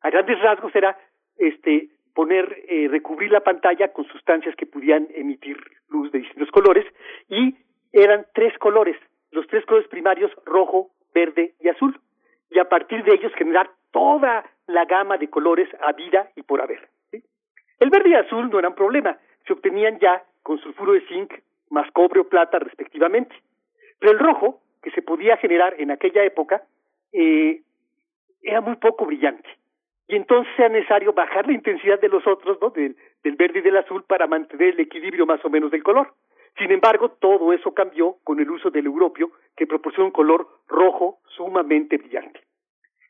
A 0.01 0.09
grandes 0.09 0.39
rasgos 0.41 0.75
era 0.75 0.97
este, 1.38 1.89
poner, 2.13 2.65
eh, 2.67 2.88
recubrir 2.89 3.31
la 3.31 3.41
pantalla 3.41 3.93
con 3.93 4.05
sustancias 4.05 4.55
que 4.55 4.65
pudieran 4.65 5.07
emitir 5.13 5.57
luz 5.89 6.11
de 6.11 6.19
distintos 6.19 6.51
colores 6.51 6.85
y 7.30 7.55
eran 7.93 8.25
tres 8.33 8.57
colores, 8.57 8.97
los 9.31 9.47
tres 9.47 9.65
colores 9.65 9.88
primarios, 9.89 10.31
rojo, 10.45 10.89
verde 11.13 11.53
y 11.59 11.69
azul, 11.69 11.99
y 12.49 12.59
a 12.59 12.67
partir 12.67 13.03
de 13.03 13.13
ellos 13.13 13.33
generar 13.35 13.69
toda 13.91 14.43
la 14.67 14.85
gama 14.85 15.17
de 15.17 15.30
colores 15.30 15.69
a 15.81 15.93
vida 15.93 16.31
y 16.35 16.43
por 16.43 16.61
haber. 16.61 16.89
El 17.81 17.89
verde 17.89 18.09
y 18.09 18.13
azul 18.13 18.47
no 18.51 18.59
eran 18.59 18.75
problema, 18.75 19.17
se 19.47 19.53
obtenían 19.53 19.97
ya 19.97 20.23
con 20.43 20.59
sulfuro 20.59 20.93
de 20.93 21.01
zinc 21.07 21.33
más 21.71 21.89
cobre 21.91 22.19
o 22.19 22.29
plata 22.29 22.59
respectivamente. 22.59 23.35
Pero 23.97 24.11
el 24.11 24.19
rojo, 24.19 24.61
que 24.83 24.91
se 24.91 25.01
podía 25.01 25.35
generar 25.37 25.73
en 25.79 25.89
aquella 25.89 26.23
época, 26.23 26.61
eh, 27.11 27.61
era 28.43 28.61
muy 28.61 28.75
poco 28.75 29.07
brillante. 29.07 29.49
Y 30.07 30.15
entonces 30.15 30.53
era 30.59 30.69
necesario 30.69 31.13
bajar 31.13 31.47
la 31.47 31.53
intensidad 31.53 31.99
de 31.99 32.09
los 32.09 32.27
otros, 32.27 32.59
¿no? 32.61 32.69
Del, 32.69 32.95
del 33.23 33.35
verde 33.35 33.59
y 33.59 33.63
del 33.63 33.77
azul 33.77 34.03
para 34.03 34.27
mantener 34.27 34.75
el 34.75 34.81
equilibrio 34.81 35.25
más 35.25 35.43
o 35.43 35.49
menos 35.49 35.71
del 35.71 35.81
color. 35.81 36.13
Sin 36.59 36.71
embargo, 36.71 37.09
todo 37.09 37.51
eso 37.51 37.73
cambió 37.73 38.17
con 38.23 38.39
el 38.39 38.51
uso 38.51 38.69
del 38.69 38.85
europio, 38.85 39.31
que 39.57 39.65
proporciona 39.65 40.05
un 40.05 40.11
color 40.11 40.47
rojo 40.67 41.17
sumamente 41.35 41.97
brillante. 41.97 42.41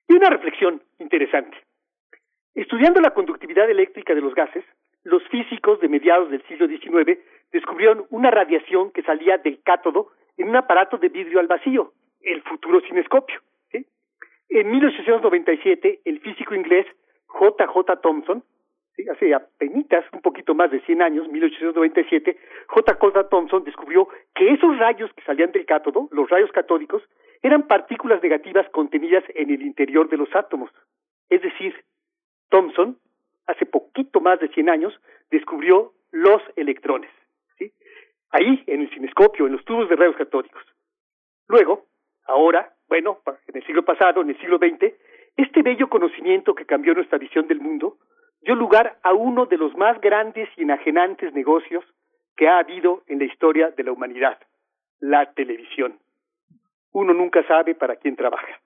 Y 0.08 0.14
una 0.14 0.30
reflexión 0.30 0.82
interesante. 0.98 1.58
Estudiando 2.56 3.00
la 3.00 3.14
conductividad 3.14 3.70
eléctrica 3.70 4.14
de 4.14 4.22
los 4.22 4.36
gases, 4.36 4.64
los 5.04 5.24
físicos 5.30 5.80
de 5.80 5.90
mediados 5.90 6.30
del 6.30 6.44
siglo 6.44 6.68
XIX 6.68 7.20
descubrieron 7.52 8.06
una 8.10 8.30
radiación 8.30 8.92
que 8.92 9.04
salía 9.04 9.38
del 9.38 9.62
cátodo 9.64 10.10
en 10.38 10.50
un 10.50 10.56
aparato 10.56 10.98
de 10.98 11.10
vidrio 11.10 11.40
al 11.40 11.48
vacío, 11.48 11.94
el 12.22 12.42
futuro 12.44 12.82
cinescopio. 12.82 13.40
En 14.54 14.70
1897, 14.70 16.02
el 16.04 16.20
físico 16.20 16.54
inglés 16.54 16.86
J. 17.28 17.68
J. 17.68 17.96
Thomson 18.02 18.44
hace 19.10 19.34
apenas 19.34 20.06
un 20.14 20.22
poquito 20.22 20.54
más 20.54 20.70
de 20.72 20.82
100 20.82 21.02
años, 21.02 21.28
1897, 21.30 22.38
J. 22.68 22.96
J. 22.96 23.30
Thomson 23.30 23.64
descubrió 23.64 24.08
que 24.36 24.52
esos 24.52 24.78
rayos 24.78 25.12
que 25.14 25.24
salían 25.24 25.52
del 25.52 25.66
cátodo, 25.66 26.10
los 26.12 26.30
rayos 26.30 26.52
catódicos, 26.52 27.02
eran 27.42 27.68
partículas 27.68 28.22
negativas 28.22 28.68
contenidas 28.70 29.24
en 29.36 29.50
el 29.50 29.62
interior 29.62 30.10
de 30.10 30.18
los 30.18 30.30
átomos. 30.36 30.70
Es 31.30 31.42
decir, 31.42 31.74
Thomson, 32.52 32.98
hace 33.48 33.66
poquito 33.66 34.22
más 34.22 34.40
de 34.40 34.50
100 34.50 34.70
años, 34.70 34.94
descubrió 35.32 35.94
los 36.12 36.42
electrones. 36.56 37.10
Ahí, 38.34 38.64
en 38.68 38.82
el 38.82 38.90
cinescopio, 38.92 39.46
en 39.46 39.54
los 39.54 39.66
tubos 39.66 39.90
de 39.90 39.96
rayos 39.98 40.16
catódicos. 40.16 40.64
Luego, 41.50 41.88
ahora, 42.26 42.74
bueno, 42.88 43.20
en 43.48 43.58
el 43.58 43.66
siglo 43.66 43.84
pasado, 43.84 44.22
en 44.22 44.30
el 44.30 44.40
siglo 44.40 44.58
XX, 44.58 44.94
este 45.36 45.62
bello 45.62 45.90
conocimiento 45.90 46.56
que 46.56 46.66
cambió 46.66 46.94
nuestra 46.94 47.18
visión 47.18 47.48
del 47.48 47.60
mundo 47.60 47.98
dio 48.42 48.56
lugar 48.56 49.00
a 49.04 49.14
uno 49.14 49.48
de 49.48 49.58
los 49.58 49.76
más 49.76 50.00
grandes 50.00 50.48
y 50.56 50.64
enajenantes 50.64 51.34
negocios 51.34 51.84
que 52.38 52.48
ha 52.48 52.60
habido 52.60 53.04
en 53.08 53.20
la 53.20 53.26
historia 53.26 53.72
de 53.72 53.84
la 53.84 53.92
humanidad, 53.92 54.40
la 55.00 55.34
televisión. 55.34 56.00
Uno 56.94 57.14
nunca 57.14 57.46
sabe 57.48 57.76
para 57.76 57.98
quién 57.98 58.16
trabaja. 58.16 58.62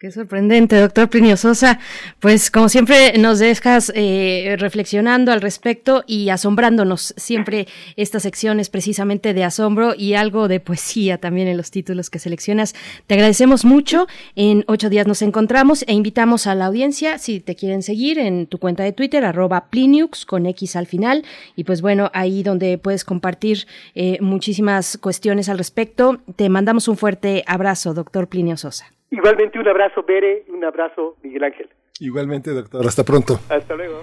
Qué 0.00 0.10
sorprendente, 0.10 0.80
doctor 0.80 1.10
Plinio 1.10 1.36
Sosa. 1.36 1.78
Pues 2.20 2.50
como 2.50 2.70
siempre 2.70 3.18
nos 3.18 3.38
dejas 3.38 3.92
eh, 3.94 4.56
reflexionando 4.58 5.30
al 5.30 5.42
respecto 5.42 6.04
y 6.06 6.30
asombrándonos. 6.30 7.12
Siempre 7.18 7.68
esta 7.96 8.18
sección 8.18 8.60
es 8.60 8.70
precisamente 8.70 9.34
de 9.34 9.44
asombro 9.44 9.92
y 9.94 10.14
algo 10.14 10.48
de 10.48 10.58
poesía 10.58 11.18
también 11.18 11.48
en 11.48 11.58
los 11.58 11.70
títulos 11.70 12.08
que 12.08 12.18
seleccionas. 12.18 12.74
Te 13.06 13.12
agradecemos 13.12 13.66
mucho. 13.66 14.06
En 14.36 14.64
ocho 14.68 14.88
días 14.88 15.06
nos 15.06 15.20
encontramos 15.20 15.84
e 15.86 15.92
invitamos 15.92 16.46
a 16.46 16.54
la 16.54 16.64
audiencia, 16.64 17.18
si 17.18 17.40
te 17.40 17.54
quieren 17.54 17.82
seguir, 17.82 18.18
en 18.18 18.46
tu 18.46 18.56
cuenta 18.56 18.82
de 18.82 18.92
Twitter, 18.92 19.22
arroba 19.26 19.66
Pliniux 19.68 20.24
con 20.24 20.46
X 20.46 20.76
al 20.76 20.86
final. 20.86 21.26
Y 21.56 21.64
pues 21.64 21.82
bueno, 21.82 22.10
ahí 22.14 22.42
donde 22.42 22.78
puedes 22.78 23.04
compartir 23.04 23.66
eh, 23.94 24.16
muchísimas 24.22 24.96
cuestiones 24.96 25.50
al 25.50 25.58
respecto. 25.58 26.22
Te 26.36 26.48
mandamos 26.48 26.88
un 26.88 26.96
fuerte 26.96 27.44
abrazo, 27.46 27.92
doctor 27.92 28.28
Plinio 28.28 28.56
Sosa. 28.56 28.86
Igualmente 29.10 29.58
un 29.58 29.68
abrazo, 29.68 30.04
Bere, 30.06 30.44
un 30.48 30.64
abrazo, 30.64 31.16
Miguel 31.22 31.44
Ángel. 31.44 31.68
Igualmente, 31.98 32.50
doctor. 32.50 32.86
Hasta 32.86 33.04
pronto. 33.04 33.40
Hasta 33.48 33.74
luego. 33.74 34.02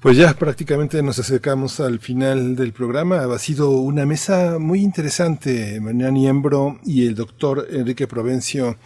Pues 0.00 0.16
ya 0.16 0.34
prácticamente 0.34 1.02
nos 1.02 1.18
acercamos 1.18 1.80
al 1.80 1.98
final 1.98 2.54
del 2.54 2.72
programa. 2.72 3.24
Ha 3.24 3.38
sido 3.38 3.70
una 3.70 4.06
mesa 4.06 4.58
muy 4.60 4.80
interesante. 4.80 5.80
Mañana 5.80 6.12
Niembro 6.12 6.78
y 6.84 7.06
el 7.06 7.16
doctor 7.16 7.66
Enrique 7.70 8.06
Provencio 8.06 8.76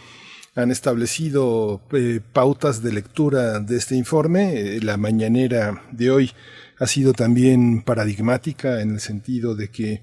han 0.54 0.70
establecido 0.70 1.82
eh, 1.92 2.20
pautas 2.32 2.82
de 2.82 2.92
lectura 2.92 3.60
de 3.60 3.76
este 3.76 3.96
informe. 3.96 4.54
Eh, 4.54 4.80
la 4.80 4.96
mañanera 4.96 5.82
de 5.90 6.10
hoy 6.10 6.30
ha 6.78 6.86
sido 6.86 7.12
también 7.12 7.82
paradigmática 7.82 8.80
en 8.80 8.92
el 8.92 9.00
sentido 9.00 9.54
de 9.54 9.68
que 9.68 10.00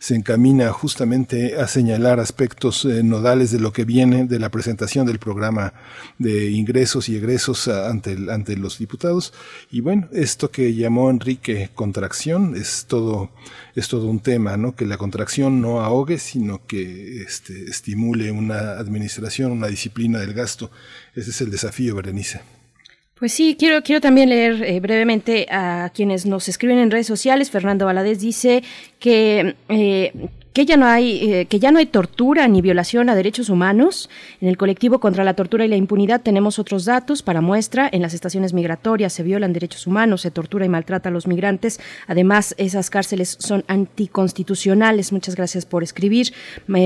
se 0.00 0.16
encamina 0.16 0.72
justamente 0.72 1.60
a 1.60 1.68
señalar 1.68 2.20
aspectos 2.20 2.86
eh, 2.86 3.02
nodales 3.02 3.50
de 3.50 3.60
lo 3.60 3.70
que 3.74 3.84
viene 3.84 4.24
de 4.24 4.38
la 4.38 4.48
presentación 4.48 5.06
del 5.06 5.18
programa 5.18 5.74
de 6.18 6.50
ingresos 6.50 7.10
y 7.10 7.16
egresos 7.16 7.68
ante, 7.68 8.16
ante 8.30 8.56
los 8.56 8.78
diputados. 8.78 9.34
Y 9.70 9.82
bueno, 9.82 10.08
esto 10.10 10.50
que 10.50 10.74
llamó 10.74 11.10
Enrique 11.10 11.68
contracción 11.74 12.56
es 12.56 12.86
todo, 12.88 13.30
es 13.74 13.88
todo 13.88 14.06
un 14.06 14.20
tema, 14.20 14.56
¿no? 14.56 14.74
Que 14.74 14.86
la 14.86 14.96
contracción 14.96 15.60
no 15.60 15.82
ahogue, 15.82 16.18
sino 16.18 16.66
que 16.66 17.20
este, 17.22 17.64
estimule 17.64 18.32
una 18.32 18.78
administración, 18.78 19.52
una 19.52 19.66
disciplina 19.66 20.18
del 20.18 20.32
gasto. 20.32 20.70
Ese 21.14 21.28
es 21.28 21.40
el 21.42 21.50
desafío, 21.50 21.94
Berenice. 21.94 22.59
Pues 23.20 23.34
sí, 23.34 23.54
quiero, 23.58 23.82
quiero 23.82 24.00
también 24.00 24.30
leer 24.30 24.62
eh, 24.62 24.80
brevemente 24.80 25.46
a 25.50 25.90
quienes 25.94 26.24
nos 26.24 26.48
escriben 26.48 26.78
en 26.78 26.90
redes 26.90 27.06
sociales. 27.06 27.50
Fernando 27.50 27.84
Valadez 27.84 28.18
dice 28.18 28.64
que 28.98 29.56
eh, 29.68 30.30
que 30.52 30.66
ya 30.66 30.76
no 30.76 30.86
hay 30.86 31.32
eh, 31.32 31.46
que 31.46 31.60
ya 31.60 31.70
no 31.70 31.78
hay 31.78 31.86
tortura 31.86 32.48
ni 32.48 32.60
violación 32.60 33.08
a 33.08 33.14
derechos 33.14 33.48
humanos. 33.48 34.10
En 34.40 34.48
el 34.48 34.56
colectivo 34.56 34.98
contra 34.98 35.24
la 35.24 35.34
tortura 35.34 35.64
y 35.64 35.68
la 35.68 35.76
impunidad 35.76 36.22
tenemos 36.22 36.58
otros 36.58 36.84
datos 36.84 37.22
para 37.22 37.40
muestra. 37.40 37.88
En 37.92 38.02
las 38.02 38.14
estaciones 38.14 38.52
migratorias 38.52 39.12
se 39.12 39.22
violan 39.22 39.52
derechos 39.52 39.86
humanos, 39.86 40.22
se 40.22 40.30
tortura 40.30 40.66
y 40.66 40.68
maltrata 40.68 41.08
a 41.08 41.12
los 41.12 41.26
migrantes. 41.26 41.80
Además, 42.06 42.54
esas 42.58 42.90
cárceles 42.90 43.36
son 43.38 43.64
anticonstitucionales. 43.68 45.12
Muchas 45.12 45.36
gracias 45.36 45.66
por 45.66 45.82
escribir. 45.82 46.32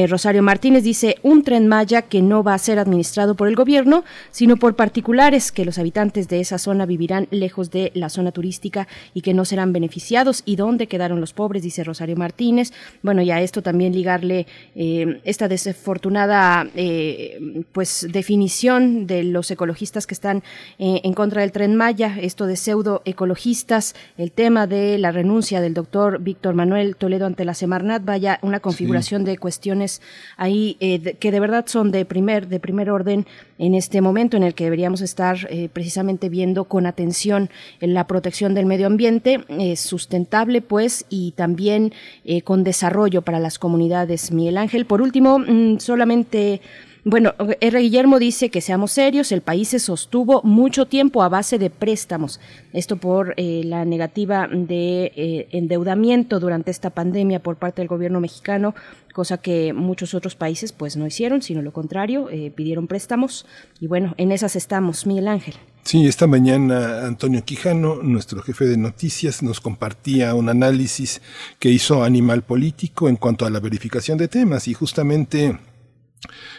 Rosario 0.08 0.42
Martínez 0.42 0.84
dice 0.84 1.16
un 1.22 1.42
tren 1.42 1.66
Maya 1.68 2.02
que 2.02 2.20
no 2.20 2.42
va 2.42 2.54
a 2.54 2.58
ser 2.58 2.78
administrado 2.78 3.34
por 3.34 3.48
el 3.48 3.56
gobierno, 3.56 4.04
sino 4.30 4.56
por 4.56 4.76
particulares 4.76 5.52
que 5.52 5.64
los 5.64 5.78
habitantes 5.78 6.28
de 6.28 6.40
esa 6.40 6.58
zona 6.58 6.84
vivirán 6.86 7.28
lejos 7.30 7.70
de 7.70 7.92
la 7.94 8.08
zona 8.08 8.32
turística 8.32 8.88
y 9.14 9.22
que 9.22 9.34
no 9.34 9.44
serán 9.44 9.72
beneficiados. 9.72 10.42
¿Y 10.44 10.56
dónde 10.56 10.86
quedaron 10.86 11.20
los 11.20 11.32
pobres? 11.32 11.62
Dice 11.62 11.82
Rosario 11.84 12.16
Martínez. 12.16 12.72
Bueno, 13.02 13.22
ya 13.22 13.40
es 13.40 13.53
esto 13.54 13.62
también 13.62 13.92
ligarle 13.92 14.48
esta 14.74 15.46
desafortunada 15.46 16.66
pues 17.70 18.08
definición 18.10 19.06
de 19.06 19.22
los 19.22 19.48
ecologistas 19.52 20.08
que 20.08 20.14
están 20.14 20.42
en 20.78 21.14
contra 21.14 21.42
del 21.42 21.52
tren 21.52 21.76
Maya, 21.76 22.16
esto 22.20 22.46
de 22.46 22.56
pseudo 22.56 23.02
ecologistas, 23.04 23.94
el 24.18 24.32
tema 24.32 24.66
de 24.66 24.98
la 24.98 25.12
renuncia 25.12 25.60
del 25.60 25.72
doctor 25.72 26.18
Víctor 26.20 26.56
Manuel 26.56 26.96
Toledo 26.96 27.26
ante 27.26 27.44
la 27.44 27.54
Semarnat, 27.54 28.04
vaya 28.04 28.40
una 28.42 28.58
configuración 28.58 29.24
de 29.24 29.38
cuestiones 29.38 30.02
ahí 30.36 30.76
que 31.20 31.30
de 31.30 31.40
verdad 31.40 31.64
son 31.68 31.92
de 31.92 32.04
primer 32.04 32.48
de 32.48 32.58
primer 32.58 32.90
orden 32.90 33.24
en 33.58 33.76
este 33.76 34.00
momento 34.00 34.36
en 34.36 34.42
el 34.42 34.54
que 34.54 34.64
deberíamos 34.64 35.00
estar 35.00 35.48
precisamente 35.72 36.28
viendo 36.28 36.64
con 36.64 36.86
atención 36.86 37.50
la 37.78 38.08
protección 38.08 38.52
del 38.54 38.66
medio 38.66 38.88
ambiente 38.88 39.44
sustentable 39.76 40.60
pues 40.60 41.06
y 41.08 41.32
también 41.32 41.92
eh, 42.24 42.42
con 42.42 42.64
desarrollo 42.64 43.22
para 43.22 43.38
las 43.44 43.60
comunidades. 43.60 44.32
Miguel 44.32 44.58
Ángel, 44.58 44.86
por 44.86 45.00
último, 45.00 45.38
mm, 45.38 45.78
solamente... 45.78 46.60
Bueno, 47.06 47.34
R. 47.60 47.80
Guillermo 47.80 48.18
dice 48.18 48.48
que 48.48 48.62
seamos 48.62 48.92
serios, 48.92 49.30
el 49.30 49.42
país 49.42 49.68
se 49.68 49.78
sostuvo 49.78 50.40
mucho 50.42 50.86
tiempo 50.86 51.22
a 51.22 51.28
base 51.28 51.58
de 51.58 51.68
préstamos, 51.68 52.40
esto 52.72 52.96
por 52.96 53.34
eh, 53.36 53.60
la 53.62 53.84
negativa 53.84 54.48
de 54.50 55.12
eh, 55.14 55.48
endeudamiento 55.50 56.40
durante 56.40 56.70
esta 56.70 56.88
pandemia 56.88 57.40
por 57.40 57.56
parte 57.56 57.82
del 57.82 57.88
gobierno 57.88 58.20
mexicano, 58.20 58.74
cosa 59.12 59.36
que 59.36 59.74
muchos 59.74 60.14
otros 60.14 60.34
países 60.34 60.72
pues 60.72 60.96
no 60.96 61.06
hicieron, 61.06 61.42
sino 61.42 61.60
lo 61.60 61.74
contrario, 61.74 62.30
pidieron 62.54 62.86
préstamos 62.86 63.44
y 63.80 63.86
bueno, 63.86 64.14
en 64.16 64.32
esas 64.32 64.56
estamos, 64.56 65.06
Miguel 65.06 65.28
Ángel. 65.28 65.56
Sí, 65.84 66.06
esta 66.06 66.26
mañana 66.26 67.06
Antonio 67.06 67.44
Quijano, 67.44 67.96
nuestro 68.02 68.40
jefe 68.40 68.64
de 68.64 68.78
noticias, 68.78 69.42
nos 69.42 69.60
compartía 69.60 70.34
un 70.34 70.48
análisis 70.48 71.20
que 71.58 71.68
hizo 71.68 72.04
Animal 72.04 72.42
Político 72.42 73.10
en 73.10 73.16
cuanto 73.16 73.44
a 73.44 73.50
la 73.50 73.60
verificación 73.60 74.16
de 74.16 74.28
temas 74.28 74.66
y 74.66 74.72
justamente 74.72 75.58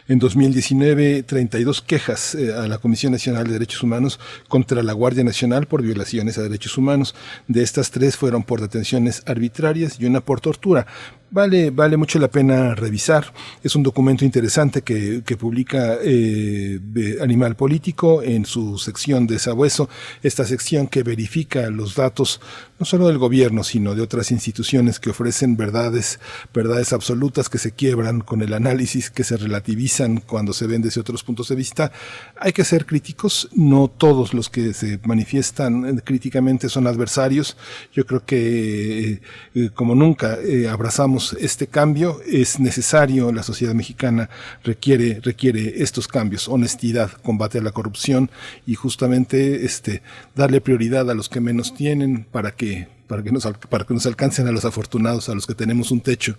en 0.07 0.19
2019, 0.19 1.23
32 1.23 1.81
quejas 1.81 2.35
eh, 2.35 2.53
a 2.53 2.67
la 2.67 2.77
Comisión 2.77 3.13
Nacional 3.13 3.47
de 3.47 3.53
Derechos 3.53 3.81
Humanos 3.81 4.19
contra 4.47 4.83
la 4.83 4.93
Guardia 4.93 5.23
Nacional 5.23 5.65
por 5.65 5.81
violaciones 5.81 6.37
a 6.37 6.43
derechos 6.43 6.77
humanos. 6.77 7.15
De 7.47 7.63
estas 7.63 7.89
tres 7.89 8.17
fueron 8.17 8.43
por 8.43 8.61
detenciones 8.61 9.23
arbitrarias 9.25 9.99
y 9.99 10.05
una 10.05 10.21
por 10.21 10.39
tortura. 10.39 10.85
Vale, 11.31 11.71
vale 11.71 11.97
mucho 11.97 12.19
la 12.19 12.29
pena 12.29 12.75
revisar. 12.75 13.33
Es 13.63 13.75
un 13.75 13.83
documento 13.83 14.23
interesante 14.23 14.83
que, 14.83 15.21
que 15.25 15.35
publica 15.35 15.97
eh, 16.01 16.79
Animal 17.19 17.55
Político 17.55 18.21
en 18.21 18.45
su 18.45 18.77
sección 18.77 19.27
de 19.27 19.39
Sabueso, 19.39 19.89
esta 20.21 20.45
sección 20.45 20.87
que 20.87 21.03
verifica 21.03 21.69
los 21.69 21.95
datos 21.95 22.39
no 22.77 22.85
solo 22.85 23.07
del 23.07 23.17
gobierno, 23.17 23.63
sino 23.63 23.95
de 23.95 24.01
otras 24.01 24.31
instituciones 24.31 24.99
que 24.99 25.09
ofrecen 25.09 25.55
verdades, 25.55 26.19
verdades 26.53 26.93
absolutas 26.93 27.49
que 27.49 27.57
se 27.57 27.71
quiebran 27.71 28.19
con 28.19 28.41
el 28.41 28.53
análisis, 28.53 29.09
que 29.09 29.23
se 29.23 29.37
relativizan 29.37 30.17
cuando 30.17 30.53
se 30.53 30.67
ven 30.67 30.81
desde 30.81 31.01
otros 31.01 31.23
puntos 31.23 31.47
de 31.47 31.55
vista. 31.55 31.91
Hay 32.37 32.51
que 32.51 32.65
ser 32.65 32.85
críticos, 32.85 33.49
no 33.53 33.87
todos 33.87 34.33
los 34.33 34.49
que 34.49 34.73
se 34.73 34.99
manifiestan 35.05 35.85
eh, 35.85 36.01
críticamente 36.03 36.69
son 36.69 36.85
adversarios. 36.87 37.57
Yo 37.93 38.05
creo 38.05 38.25
que, 38.25 39.21
eh, 39.55 39.69
como 39.73 39.95
nunca, 39.95 40.37
abrazamos 40.69 41.24
este 41.33 41.67
cambio, 41.67 42.21
es 42.25 42.59
necesario, 42.59 43.31
la 43.31 43.43
sociedad 43.43 43.73
mexicana 43.73 44.29
requiere, 44.63 45.19
requiere 45.21 45.83
estos 45.83 46.07
cambios, 46.07 46.47
honestidad, 46.47 47.11
combate 47.11 47.59
a 47.59 47.61
la 47.61 47.71
corrupción 47.71 48.29
y 48.65 48.75
justamente 48.75 49.65
este, 49.65 50.01
darle 50.35 50.61
prioridad 50.61 51.09
a 51.09 51.13
los 51.13 51.29
que 51.29 51.41
menos 51.41 51.73
tienen 51.73 52.25
para 52.31 52.51
que, 52.51 52.87
para 53.07 53.23
que, 53.23 53.31
nos, 53.31 53.45
para 53.69 53.85
que 53.85 53.93
nos 53.93 54.05
alcancen 54.05 54.47
a 54.47 54.51
los 54.51 54.65
afortunados, 54.65 55.29
a 55.29 55.35
los 55.35 55.47
que 55.47 55.55
tenemos 55.55 55.91
un 55.91 56.01
techo 56.01 56.37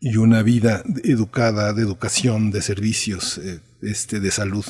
y 0.00 0.16
una 0.16 0.42
vida 0.42 0.82
educada, 1.04 1.72
de 1.72 1.82
educación, 1.82 2.50
de 2.50 2.62
servicios, 2.62 3.38
eh, 3.38 3.60
este, 3.82 4.20
de 4.20 4.30
salud. 4.30 4.64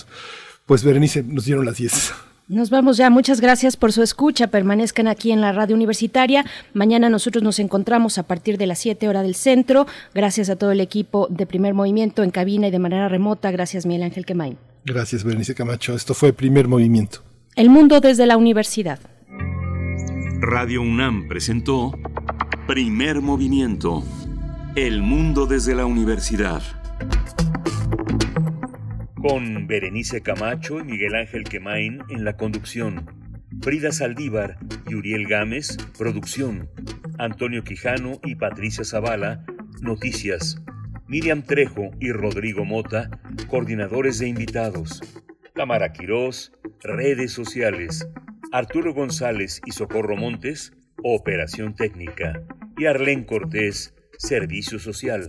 Pues 0.66 0.84
Berenice, 0.84 1.22
nos 1.22 1.44
dieron 1.44 1.64
las 1.64 1.76
10. 1.76 2.12
Nos 2.48 2.70
vamos 2.70 2.96
ya. 2.96 3.10
Muchas 3.10 3.42
gracias 3.42 3.76
por 3.76 3.92
su 3.92 4.02
escucha. 4.02 4.46
Permanezcan 4.46 5.06
aquí 5.06 5.32
en 5.32 5.42
la 5.42 5.52
radio 5.52 5.76
universitaria. 5.76 6.46
Mañana 6.72 7.10
nosotros 7.10 7.44
nos 7.44 7.58
encontramos 7.58 8.16
a 8.16 8.22
partir 8.22 8.56
de 8.56 8.66
las 8.66 8.78
7 8.78 9.06
horas 9.06 9.22
del 9.22 9.34
centro. 9.34 9.86
Gracias 10.14 10.48
a 10.48 10.56
todo 10.56 10.72
el 10.72 10.80
equipo 10.80 11.26
de 11.28 11.44
Primer 11.44 11.74
Movimiento 11.74 12.22
en 12.22 12.30
cabina 12.30 12.68
y 12.68 12.70
de 12.70 12.78
manera 12.78 13.06
remota. 13.10 13.50
Gracias, 13.50 13.84
Miguel 13.84 14.04
Ángel 14.04 14.24
Quemain. 14.24 14.56
Gracias, 14.86 15.24
Berenice 15.24 15.54
Camacho. 15.54 15.94
Esto 15.94 16.14
fue 16.14 16.32
Primer 16.32 16.68
Movimiento. 16.68 17.18
El 17.54 17.68
mundo 17.68 18.00
desde 18.00 18.24
la 18.24 18.38
universidad. 18.38 18.98
Radio 20.40 20.80
UNAM 20.80 21.28
presentó 21.28 21.92
Primer 22.66 23.20
Movimiento. 23.20 24.02
El 24.74 25.02
mundo 25.02 25.44
desde 25.44 25.74
la 25.74 25.84
universidad 25.84 26.62
con 29.20 29.66
Berenice 29.66 30.22
Camacho 30.22 30.80
y 30.80 30.84
Miguel 30.84 31.14
Ángel 31.16 31.44
Quemain 31.44 32.02
en 32.08 32.24
la 32.24 32.36
conducción, 32.36 33.06
Frida 33.62 33.90
Saldívar 33.90 34.58
y 34.88 34.94
Uriel 34.94 35.26
Gámez, 35.26 35.76
producción, 35.96 36.70
Antonio 37.18 37.64
Quijano 37.64 38.20
y 38.24 38.36
Patricia 38.36 38.84
Zavala, 38.84 39.44
noticias, 39.80 40.62
Miriam 41.08 41.42
Trejo 41.42 41.90
y 42.00 42.12
Rodrigo 42.12 42.64
Mota, 42.64 43.10
coordinadores 43.48 44.18
de 44.18 44.28
invitados, 44.28 45.02
Tamara 45.54 45.92
Quirós, 45.92 46.52
redes 46.82 47.32
sociales, 47.32 48.08
Arturo 48.52 48.94
González 48.94 49.60
y 49.66 49.72
Socorro 49.72 50.16
Montes, 50.16 50.76
operación 51.02 51.74
técnica, 51.74 52.42
y 52.76 52.86
Arlén 52.86 53.24
Cortés, 53.24 53.94
servicio 54.18 54.78
social. 54.78 55.28